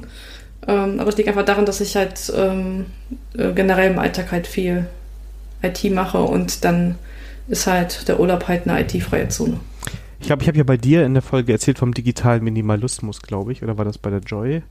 Ähm, 0.67 0.99
aber 0.99 1.09
es 1.09 1.17
liegt 1.17 1.29
einfach 1.29 1.45
daran, 1.45 1.65
dass 1.65 1.81
ich 1.81 1.95
halt 1.95 2.31
ähm, 2.35 2.87
äh, 3.37 3.51
generell 3.53 3.91
im 3.91 3.99
Alltag 3.99 4.31
halt 4.31 4.45
viel 4.45 4.85
IT 5.63 5.83
mache 5.91 6.21
und 6.21 6.65
dann 6.65 6.97
ist 7.47 7.67
halt 7.67 8.07
der 8.07 8.19
Urlaub 8.19 8.47
halt 8.47 8.67
eine 8.67 8.81
IT-freie 8.81 9.29
Zone. 9.29 9.59
Ich 10.19 10.27
glaube, 10.27 10.43
ich 10.43 10.47
habe 10.47 10.57
ja 10.57 10.63
bei 10.63 10.77
dir 10.77 11.05
in 11.05 11.13
der 11.13 11.23
Folge 11.23 11.51
erzählt 11.51 11.79
vom 11.79 11.93
digitalen 11.93 12.43
Minimalismus, 12.43 13.21
glaube 13.21 13.51
ich, 13.51 13.63
oder 13.63 13.77
war 13.77 13.85
das 13.85 13.97
bei 13.97 14.11
der 14.11 14.19
Joy? 14.19 14.61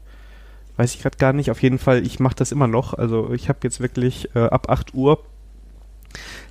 Weiß 0.77 0.95
ich 0.95 1.03
gerade 1.03 1.19
gar 1.19 1.33
nicht. 1.33 1.51
Auf 1.51 1.63
jeden 1.63 1.79
Fall, 1.79 2.07
ich 2.07 2.21
mache 2.21 2.37
das 2.37 2.53
immer 2.53 2.69
noch. 2.69 2.95
Also 2.95 3.33
ich 3.33 3.49
habe 3.49 3.59
jetzt 3.65 3.81
wirklich 3.81 4.35
äh, 4.35 4.45
ab 4.45 4.71
8 4.71 4.95
Uhr 4.95 5.19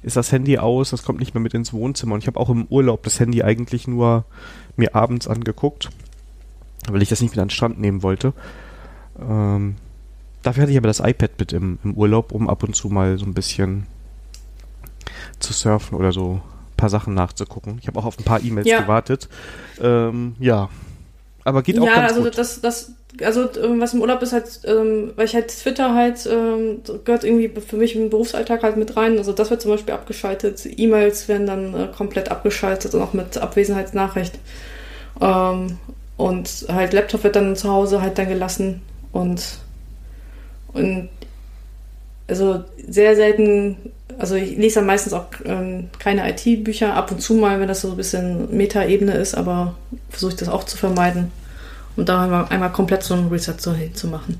ist 0.04 0.16
das 0.16 0.32
Handy 0.32 0.58
aus, 0.58 0.92
das 0.92 1.04
kommt 1.04 1.20
nicht 1.20 1.34
mehr 1.34 1.42
mit 1.42 1.54
ins 1.54 1.74
Wohnzimmer. 1.74 2.16
Und 2.16 2.22
ich 2.22 2.28
habe 2.28 2.40
auch 2.40 2.50
im 2.50 2.66
Urlaub 2.68 3.04
das 3.04 3.20
Handy 3.20 3.44
eigentlich 3.44 3.88
nur 3.88 4.26
mir 4.76 4.96
abends 4.96 5.28
angeguckt, 5.28 5.90
weil 6.90 7.02
ich 7.02 7.10
das 7.10 7.22
nicht 7.22 7.32
mit 7.32 7.40
an 7.40 7.48
den 7.48 7.52
Strand 7.52 7.80
nehmen 7.80 8.04
wollte. 8.04 8.34
Ähm, 9.20 9.76
dafür 10.42 10.64
hatte 10.64 10.72
ich 10.72 10.78
aber 10.78 10.88
das 10.88 11.00
iPad 11.00 11.32
mit 11.40 11.54
im, 11.54 11.80
im 11.84 11.94
Urlaub, 11.96 12.32
um 12.32 12.50
ab 12.50 12.64
und 12.64 12.76
zu 12.76 12.90
mal 12.90 13.18
so 13.18 13.26
ein 13.26 13.34
bisschen 13.34 13.88
zu 15.40 15.54
surfen 15.54 15.98
oder 15.98 16.12
so 16.12 16.42
ein 16.42 16.78
paar 16.78 16.90
Sachen 16.90 17.14
nachzugucken. 17.14 17.78
Ich 17.82 17.88
habe 17.88 18.00
auch 18.00 18.06
auf 18.06 18.18
ein 18.20 18.24
paar 18.24 18.44
E-Mails 18.44 18.68
ja. 18.68 18.82
gewartet. 18.82 19.30
Ähm, 19.82 20.36
ja, 20.40 20.70
aber 21.44 21.64
geht 21.64 21.80
auch 21.80 21.86
ja, 21.86 21.96
ganz 21.96 22.12
also 22.12 22.24
gut. 22.24 22.38
Das, 22.38 22.62
das, 22.62 22.92
also 23.24 23.50
ähm, 23.62 23.80
was 23.82 23.94
im 23.94 24.02
Urlaub 24.02 24.22
ist 24.22 24.34
halt, 24.34 24.62
ähm, 24.66 25.12
weil 25.16 25.26
ich 25.26 25.34
halt 25.34 25.48
Twitter 25.48 25.94
halt, 25.94 26.28
ähm, 26.32 26.82
gehört 27.06 27.24
irgendwie 27.24 27.50
für 27.62 27.78
mich 27.78 27.96
im 27.96 28.10
Berufsalltag 28.10 28.64
halt 28.64 28.78
mit 28.78 28.96
rein. 28.96 29.18
Also 29.18 29.34
das 29.34 29.50
wird 29.50 29.62
zum 29.62 29.72
Beispiel 29.72 29.94
abgeschaltet. 29.94 30.62
E-Mails 30.66 31.28
werden 31.28 31.48
dann 31.48 31.74
äh, 31.74 31.88
komplett 31.88 32.30
abgeschaltet 32.30 32.94
und 32.94 33.02
auch 33.02 33.14
mit 33.14 33.38
Abwesenheitsnachricht. 33.38 34.38
Ähm, 35.22 35.78
und 36.18 36.66
halt 36.68 36.94
Laptop 36.94 37.24
wird 37.24 37.36
dann 37.36 37.56
zu 37.56 37.70
Hause 37.70 38.02
halt 38.02 38.18
dann 38.18 38.28
gelassen 38.28 38.82
und, 39.12 39.60
und 40.74 41.10
also 42.30 42.64
sehr 42.88 43.16
selten, 43.16 43.78
also 44.18 44.36
ich 44.36 44.58
lese 44.58 44.76
dann 44.76 44.86
meistens 44.86 45.14
auch 45.14 45.26
ähm, 45.46 45.90
keine 46.00 46.30
IT-Bücher, 46.30 46.94
ab 46.94 47.12
und 47.12 47.22
zu 47.22 47.34
mal, 47.34 47.60
wenn 47.60 47.68
das 47.68 47.82
so 47.82 47.92
ein 47.92 47.98
bisschen 47.98 48.56
Meta-Ebene 48.56 49.14
ist, 49.14 49.36
aber 49.36 49.76
versuche 50.10 50.32
ich 50.32 50.38
das 50.38 50.50
auch 50.50 50.64
zu 50.64 50.78
vermeiden 50.78 51.32
und 51.96 52.10
da 52.10 52.24
einmal, 52.24 52.46
einmal 52.50 52.72
komplett 52.72 53.04
so 53.04 53.14
ein 53.14 53.28
Reset 53.28 53.56
zu, 53.58 54.08
machen. 54.08 54.40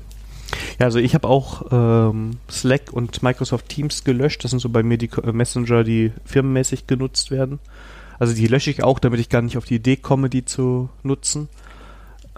Ja, 0.78 0.86
also 0.86 0.98
ich 0.98 1.14
habe 1.14 1.28
auch 1.28 1.66
ähm, 1.70 2.38
Slack 2.50 2.92
und 2.92 3.22
Microsoft 3.22 3.68
Teams 3.68 4.02
gelöscht. 4.04 4.42
Das 4.42 4.50
sind 4.50 4.60
so 4.60 4.68
bei 4.68 4.82
mir 4.82 4.98
die 4.98 5.10
äh, 5.22 5.32
Messenger, 5.32 5.84
die 5.84 6.12
firmenmäßig 6.24 6.86
genutzt 6.86 7.30
werden. 7.30 7.58
Also 8.18 8.34
die 8.34 8.46
lösche 8.46 8.70
ich 8.70 8.82
auch, 8.82 8.98
damit 8.98 9.20
ich 9.20 9.28
gar 9.28 9.42
nicht 9.42 9.56
auf 9.56 9.64
die 9.64 9.76
Idee 9.76 9.96
komme, 9.96 10.28
die 10.28 10.44
zu 10.44 10.88
nutzen. 11.02 11.48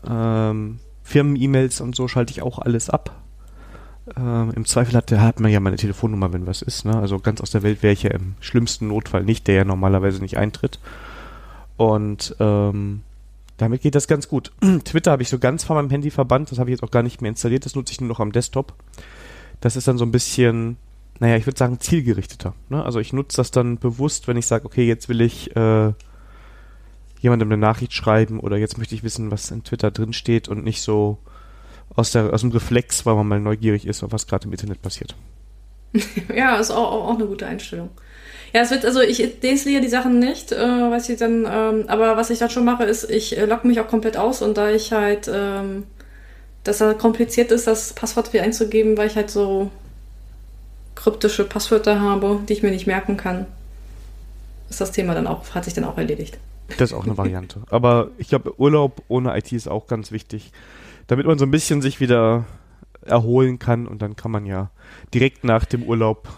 Ähm, 0.08 0.78
Firmen-E-Mails 1.04 1.80
und 1.80 1.96
so 1.96 2.08
schalte 2.08 2.32
ich 2.32 2.42
auch 2.42 2.58
alles 2.58 2.90
ab. 2.90 3.21
Ähm, 4.16 4.52
Im 4.54 4.64
Zweifel 4.64 4.94
hat, 4.94 5.10
hat 5.12 5.40
man 5.40 5.50
ja 5.50 5.60
meine 5.60 5.76
Telefonnummer, 5.76 6.32
wenn 6.32 6.46
was 6.46 6.62
ist. 6.62 6.84
Ne? 6.84 6.96
Also 6.96 7.18
ganz 7.18 7.40
aus 7.40 7.50
der 7.50 7.62
Welt 7.62 7.82
wäre 7.82 7.92
ich 7.92 8.02
ja 8.02 8.10
im 8.10 8.34
schlimmsten 8.40 8.88
Notfall 8.88 9.24
nicht, 9.24 9.46
der 9.46 9.54
ja 9.54 9.64
normalerweise 9.64 10.20
nicht 10.20 10.36
eintritt. 10.36 10.78
Und 11.76 12.36
ähm, 12.38 13.02
damit 13.56 13.82
geht 13.82 13.94
das 13.94 14.08
ganz 14.08 14.28
gut. 14.28 14.52
Twitter 14.84 15.12
habe 15.12 15.22
ich 15.22 15.28
so 15.28 15.38
ganz 15.38 15.64
von 15.64 15.76
meinem 15.76 15.90
Handy 15.90 16.10
verbannt, 16.10 16.50
das 16.50 16.58
habe 16.58 16.70
ich 16.70 16.74
jetzt 16.74 16.82
auch 16.82 16.90
gar 16.90 17.02
nicht 17.02 17.22
mehr 17.22 17.30
installiert, 17.30 17.64
das 17.64 17.74
nutze 17.74 17.92
ich 17.92 18.00
nur 18.00 18.08
noch 18.08 18.20
am 18.20 18.32
Desktop. 18.32 18.74
Das 19.60 19.76
ist 19.76 19.86
dann 19.88 19.98
so 19.98 20.04
ein 20.04 20.12
bisschen, 20.12 20.76
naja, 21.20 21.36
ich 21.36 21.46
würde 21.46 21.58
sagen, 21.58 21.80
zielgerichteter. 21.80 22.54
Ne? 22.68 22.84
Also 22.84 22.98
ich 22.98 23.12
nutze 23.12 23.36
das 23.36 23.50
dann 23.50 23.78
bewusst, 23.78 24.28
wenn 24.28 24.36
ich 24.36 24.46
sage, 24.46 24.66
okay, 24.66 24.86
jetzt 24.86 25.08
will 25.08 25.20
ich 25.20 25.54
äh, 25.54 25.92
jemandem 27.20 27.48
eine 27.48 27.56
Nachricht 27.56 27.92
schreiben 27.92 28.40
oder 28.40 28.56
jetzt 28.56 28.78
möchte 28.78 28.94
ich 28.94 29.04
wissen, 29.04 29.30
was 29.30 29.50
in 29.50 29.62
Twitter 29.62 29.90
drin 29.92 30.12
steht 30.12 30.48
und 30.48 30.64
nicht 30.64 30.82
so 30.82 31.18
aus, 31.94 32.12
der, 32.12 32.32
aus 32.32 32.40
dem 32.40 32.50
Reflex, 32.50 33.04
weil 33.06 33.14
man 33.14 33.28
mal 33.28 33.40
neugierig 33.40 33.86
ist, 33.86 34.04
was 34.10 34.26
gerade 34.26 34.46
im 34.46 34.52
Internet 34.52 34.82
passiert. 34.82 35.14
ja, 36.34 36.56
ist 36.56 36.70
auch, 36.70 36.92
auch, 36.92 37.08
auch 37.08 37.14
eine 37.14 37.26
gute 37.26 37.46
Einstellung. 37.46 37.90
Ja, 38.54 38.60
es 38.60 38.70
wird, 38.70 38.84
also 38.84 39.00
ich 39.00 39.40
desliere 39.40 39.80
die 39.80 39.88
Sachen 39.88 40.18
nicht, 40.18 40.52
äh, 40.52 40.58
was 40.58 41.08
ich 41.08 41.18
dann, 41.18 41.46
ähm, 41.50 41.84
aber 41.88 42.16
was 42.16 42.30
ich 42.30 42.38
dann 42.38 42.50
schon 42.50 42.64
mache, 42.64 42.84
ist, 42.84 43.10
ich 43.10 43.36
äh, 43.38 43.46
logge 43.46 43.66
mich 43.66 43.80
auch 43.80 43.88
komplett 43.88 44.16
aus 44.16 44.42
und 44.42 44.58
da 44.58 44.70
ich 44.70 44.92
halt, 44.92 45.30
ähm, 45.32 45.84
dass 46.64 46.80
er 46.80 46.94
kompliziert 46.94 47.50
ist, 47.50 47.66
das 47.66 47.94
Passwort 47.94 48.32
wieder 48.32 48.44
einzugeben, 48.44 48.96
weil 48.96 49.06
ich 49.06 49.16
halt 49.16 49.30
so 49.30 49.70
kryptische 50.94 51.44
Passwörter 51.44 52.00
habe, 52.00 52.40
die 52.46 52.52
ich 52.52 52.62
mir 52.62 52.70
nicht 52.70 52.86
merken 52.86 53.16
kann, 53.16 53.46
ist 54.68 54.80
das 54.80 54.92
Thema 54.92 55.14
dann 55.14 55.26
auch, 55.26 55.54
hat 55.54 55.64
sich 55.64 55.74
dann 55.74 55.84
auch 55.84 55.96
erledigt. 55.96 56.38
Das 56.78 56.90
ist 56.90 56.96
auch 56.96 57.04
eine 57.04 57.16
Variante. 57.16 57.62
Aber 57.70 58.10
ich 58.18 58.28
glaube, 58.28 58.58
Urlaub 58.58 59.02
ohne 59.08 59.36
IT 59.36 59.52
ist 59.52 59.68
auch 59.68 59.86
ganz 59.86 60.12
wichtig, 60.12 60.52
damit 61.06 61.26
man 61.26 61.38
so 61.38 61.44
ein 61.44 61.50
bisschen 61.50 61.82
sich 61.82 62.00
wieder 62.00 62.44
erholen 63.04 63.58
kann 63.58 63.86
und 63.86 64.00
dann 64.02 64.16
kann 64.16 64.30
man 64.30 64.46
ja 64.46 64.70
direkt 65.12 65.44
nach 65.44 65.64
dem 65.64 65.82
Urlaub 65.82 66.28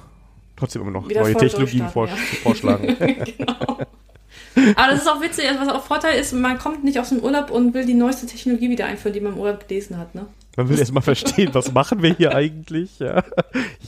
trotzdem 0.57 0.82
immer 0.82 0.91
noch 0.91 1.09
neue 1.09 1.35
Technologien 1.35 1.89
vor, 1.89 2.09
ja. 2.09 2.15
vorschlagen. 2.43 2.97
genau. 2.99 3.78
Aber 4.77 4.93
das 4.93 5.03
ist 5.03 5.09
auch 5.09 5.20
witzig, 5.20 5.49
also 5.49 5.61
was 5.61 5.69
auch 5.69 5.85
Vorteil 5.85 6.19
ist, 6.19 6.32
man 6.32 6.59
kommt 6.59 6.85
nicht 6.85 6.99
aus 6.99 7.09
dem 7.09 7.19
Urlaub 7.19 7.51
und 7.51 7.74
will 7.74 7.85
die 7.85 7.95
neueste 7.95 8.27
Technologie 8.27 8.70
wieder 8.70 8.86
einführen, 8.86 9.12
die 9.12 9.20
man 9.20 9.32
im 9.32 9.39
Urlaub 9.39 9.69
gelesen 9.69 9.99
hat, 9.99 10.15
ne? 10.15 10.27
Man 10.57 10.69
will 10.69 10.78
erstmal 10.78 11.03
verstehen, 11.03 11.51
was 11.53 11.73
machen 11.73 12.01
wir 12.03 12.15
hier 12.15 12.32
eigentlich? 12.32 13.01
Ja. 13.01 13.24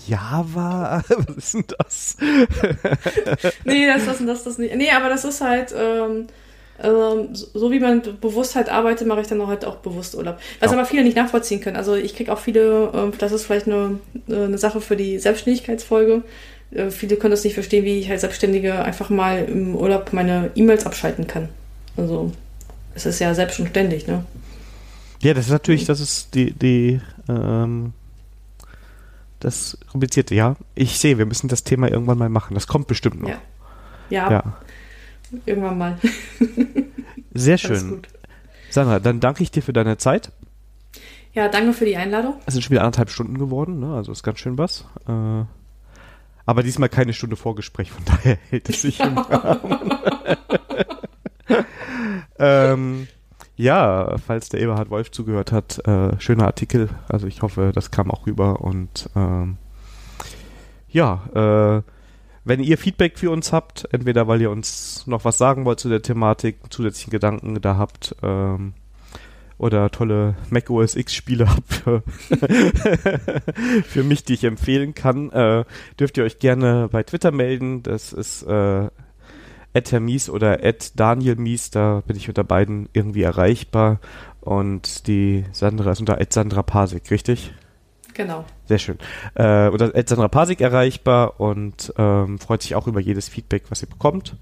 Java, 0.08 1.04
was 1.08 1.36
ist 1.36 1.54
denn 1.54 1.64
das? 1.78 2.16
nee, 3.64 3.86
das, 3.86 4.06
das, 4.06 4.26
das, 4.26 4.42
das 4.42 4.58
nicht. 4.58 4.74
Nee, 4.74 4.90
aber 4.90 5.08
das 5.08 5.24
ist 5.24 5.40
halt, 5.40 5.72
ähm, 5.78 6.26
ähm, 6.82 7.28
so 7.32 7.70
wie 7.70 7.80
man 7.80 8.02
bewusst 8.20 8.54
halt 8.54 8.68
arbeitet, 8.68 9.06
mache 9.06 9.20
ich 9.20 9.26
dann 9.26 9.40
auch 9.40 9.48
halt 9.48 9.64
auch 9.64 9.76
bewusst 9.76 10.14
Urlaub. 10.14 10.38
Was 10.60 10.70
ja. 10.70 10.76
aber 10.76 10.86
viele 10.86 11.04
nicht 11.04 11.16
nachvollziehen 11.16 11.60
können. 11.60 11.76
Also 11.76 11.94
ich 11.94 12.14
kriege 12.14 12.32
auch 12.32 12.38
viele, 12.38 12.90
ähm, 12.94 13.12
das 13.18 13.32
ist 13.32 13.46
vielleicht 13.46 13.66
eine, 13.66 13.98
eine 14.28 14.58
Sache 14.58 14.80
für 14.80 14.96
die 14.96 15.18
Selbstständigkeitsfolge. 15.18 16.22
Äh, 16.70 16.90
viele 16.90 17.16
können 17.16 17.30
das 17.30 17.44
nicht 17.44 17.54
verstehen, 17.54 17.84
wie 17.84 17.98
ich 17.98 18.10
als 18.10 18.20
Selbstständige 18.22 18.84
einfach 18.84 19.10
mal 19.10 19.44
im 19.44 19.74
Urlaub 19.74 20.12
meine 20.12 20.50
E-Mails 20.54 20.86
abschalten 20.86 21.26
kann. 21.26 21.48
Also 21.96 22.32
es 22.94 23.06
ist 23.06 23.18
ja 23.20 23.34
selbstständig, 23.34 24.06
ne? 24.06 24.24
Ja, 25.22 25.32
das 25.32 25.46
ist 25.46 25.52
natürlich, 25.52 25.86
das 25.86 26.00
ist 26.00 26.34
die, 26.34 26.52
die 26.52 27.00
ähm, 27.28 27.94
das 29.40 29.78
Komplizierte, 29.90 30.34
ja. 30.34 30.56
Ich 30.74 30.98
sehe, 30.98 31.18
wir 31.18 31.26
müssen 31.26 31.48
das 31.48 31.64
Thema 31.64 31.90
irgendwann 31.90 32.18
mal 32.18 32.28
machen. 32.28 32.54
Das 32.54 32.66
kommt 32.66 32.86
bestimmt 32.86 33.22
noch. 33.22 33.28
Ja. 33.30 33.38
Ja. 34.10 34.30
ja. 34.30 34.56
Irgendwann 35.44 35.78
mal. 35.78 35.98
Sehr 37.34 37.58
schön. 37.58 38.02
Sandra, 38.70 39.00
dann 39.00 39.20
danke 39.20 39.42
ich 39.42 39.50
dir 39.50 39.62
für 39.62 39.72
deine 39.72 39.96
Zeit. 39.98 40.32
Ja, 41.32 41.48
danke 41.48 41.72
für 41.72 41.84
die 41.84 41.96
Einladung. 41.96 42.34
Es 42.46 42.54
sind 42.54 42.62
schon 42.62 42.70
wieder 42.70 42.82
anderthalb 42.82 43.10
Stunden 43.10 43.38
geworden, 43.38 43.78
ne? 43.78 43.94
also 43.94 44.10
ist 44.10 44.22
ganz 44.22 44.38
schön 44.38 44.56
was. 44.56 44.86
Äh, 45.06 45.44
aber 46.46 46.62
diesmal 46.62 46.88
keine 46.88 47.12
Stunde 47.12 47.36
Vorgespräch, 47.36 47.90
von 47.90 48.04
daher 48.04 48.38
hält 48.50 48.68
es 48.68 48.82
sich 48.82 49.00
im 49.00 49.18
Rahmen. 49.18 49.90
ähm, 52.38 53.08
ja, 53.56 54.16
falls 54.18 54.48
der 54.48 54.60
Eberhard 54.60 54.90
Wolf 54.90 55.10
zugehört 55.10 55.52
hat, 55.52 55.86
äh, 55.86 56.18
schöner 56.20 56.46
Artikel. 56.46 56.88
Also 57.08 57.26
ich 57.26 57.42
hoffe, 57.42 57.72
das 57.74 57.90
kam 57.90 58.10
auch 58.10 58.26
rüber. 58.26 58.60
Und 58.60 59.10
ähm, 59.16 59.58
ja, 60.88 61.82
äh, 61.82 61.82
wenn 62.46 62.62
ihr 62.62 62.78
Feedback 62.78 63.18
für 63.18 63.32
uns 63.32 63.52
habt, 63.52 63.88
entweder 63.90 64.28
weil 64.28 64.40
ihr 64.40 64.50
uns 64.52 65.04
noch 65.06 65.24
was 65.24 65.36
sagen 65.36 65.64
wollt 65.64 65.80
zu 65.80 65.88
der 65.88 66.00
Thematik, 66.00 66.58
zusätzlichen 66.70 67.10
Gedanken 67.10 67.60
da 67.60 67.76
habt, 67.76 68.14
ähm, 68.22 68.72
oder 69.58 69.90
tolle 69.90 70.36
Mac 70.50 70.70
OS 70.70 70.94
X 70.94 71.14
Spiele 71.14 71.48
habt 71.48 71.72
für, 73.86 74.02
mich, 74.04 74.22
die 74.24 74.34
ich 74.34 74.44
empfehlen 74.44 74.94
kann, 74.94 75.30
äh, 75.30 75.64
dürft 75.98 76.18
ihr 76.18 76.24
euch 76.24 76.38
gerne 76.38 76.88
bei 76.92 77.02
Twitter 77.02 77.32
melden. 77.32 77.82
Das 77.82 78.12
ist 78.12 78.42
äh, 78.44 78.90
Mies 79.98 80.30
oder 80.30 80.60
Daniel 80.94 81.36
Mies, 81.36 81.70
da 81.70 82.02
bin 82.06 82.16
ich 82.16 82.28
unter 82.28 82.44
beiden 82.44 82.88
irgendwie 82.92 83.22
erreichbar. 83.22 83.98
Und 84.40 85.08
die 85.08 85.44
Sandra 85.50 85.90
ist 85.90 86.00
unter 86.00 86.18
Sandra 86.30 86.62
Pasik, 86.62 87.10
richtig? 87.10 87.52
Genau. 88.16 88.46
Sehr 88.64 88.78
schön. 88.78 88.96
Äh, 89.34 89.68
unter 89.68 89.92
Sandra 90.06 90.28
Pasik 90.28 90.62
erreichbar 90.62 91.38
und 91.38 91.92
ähm, 91.98 92.38
freut 92.38 92.62
sich 92.62 92.74
auch 92.74 92.86
über 92.86 92.98
jedes 92.98 93.28
Feedback, 93.28 93.64
was 93.68 93.82
ihr 93.82 93.88
bekommt. 93.88 94.36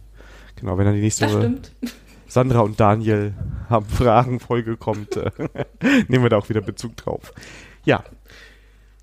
Genau, 0.57 0.79
wenn 0.79 0.85
dann 0.85 0.95
die 0.95 1.01
nächste 1.01 1.25
das 1.25 1.35
stimmt. 1.35 1.73
Sandra 2.29 2.61
und 2.61 2.79
Daniel 2.79 3.35
haben 3.69 3.87
Fragen 3.89 4.39
Folge 4.39 4.77
kommt, 4.77 5.17
äh, 5.17 5.31
nehmen 6.09 6.25
wir 6.25 6.31
da 6.31 6.39
auch 6.39 6.49
wieder 6.49 6.61
Bezug 6.61 6.97
drauf. 6.97 7.35
Ja. 7.85 8.05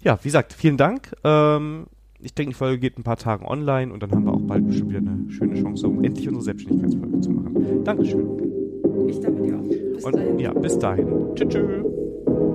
Ja, 0.02 0.18
wie 0.22 0.30
gesagt, 0.30 0.53
vielen 0.53 0.77
Dank. 0.77 1.11
Ähm, 1.23 1.88
ich 2.19 2.34
denke, 2.34 2.52
die 2.52 2.57
Folge 2.57 2.80
geht 2.80 2.98
ein 2.98 3.03
paar 3.03 3.18
Tagen 3.18 3.45
online 3.45 3.91
und 3.91 4.02
dann 4.02 4.11
haben 4.11 4.23
wir 4.23 4.34
auch 4.34 4.41
bald 4.41 4.65
bestimmt 4.68 4.91
wieder 4.91 4.99
eine 4.99 5.30
schöne 5.31 5.61
Chance, 5.61 5.88
um 5.88 6.03
endlich 6.03 6.27
unsere 6.27 6.45
Selbstständigkeitsfolge 6.45 7.19
zu 7.19 7.30
machen. 7.30 7.84
Dankeschön. 7.84 9.07
Ich 9.10 9.19
danke 9.19 9.43
dir 9.43 9.57
auch. 9.57 9.68
Bis 9.68 10.06
und, 10.06 10.15
dahin. 10.15 10.39
Ja, 10.39 10.53
bis 10.53 10.80
dahin. 10.80 11.35
Tschüss. 11.35 11.49
tschüss. 11.49 12.51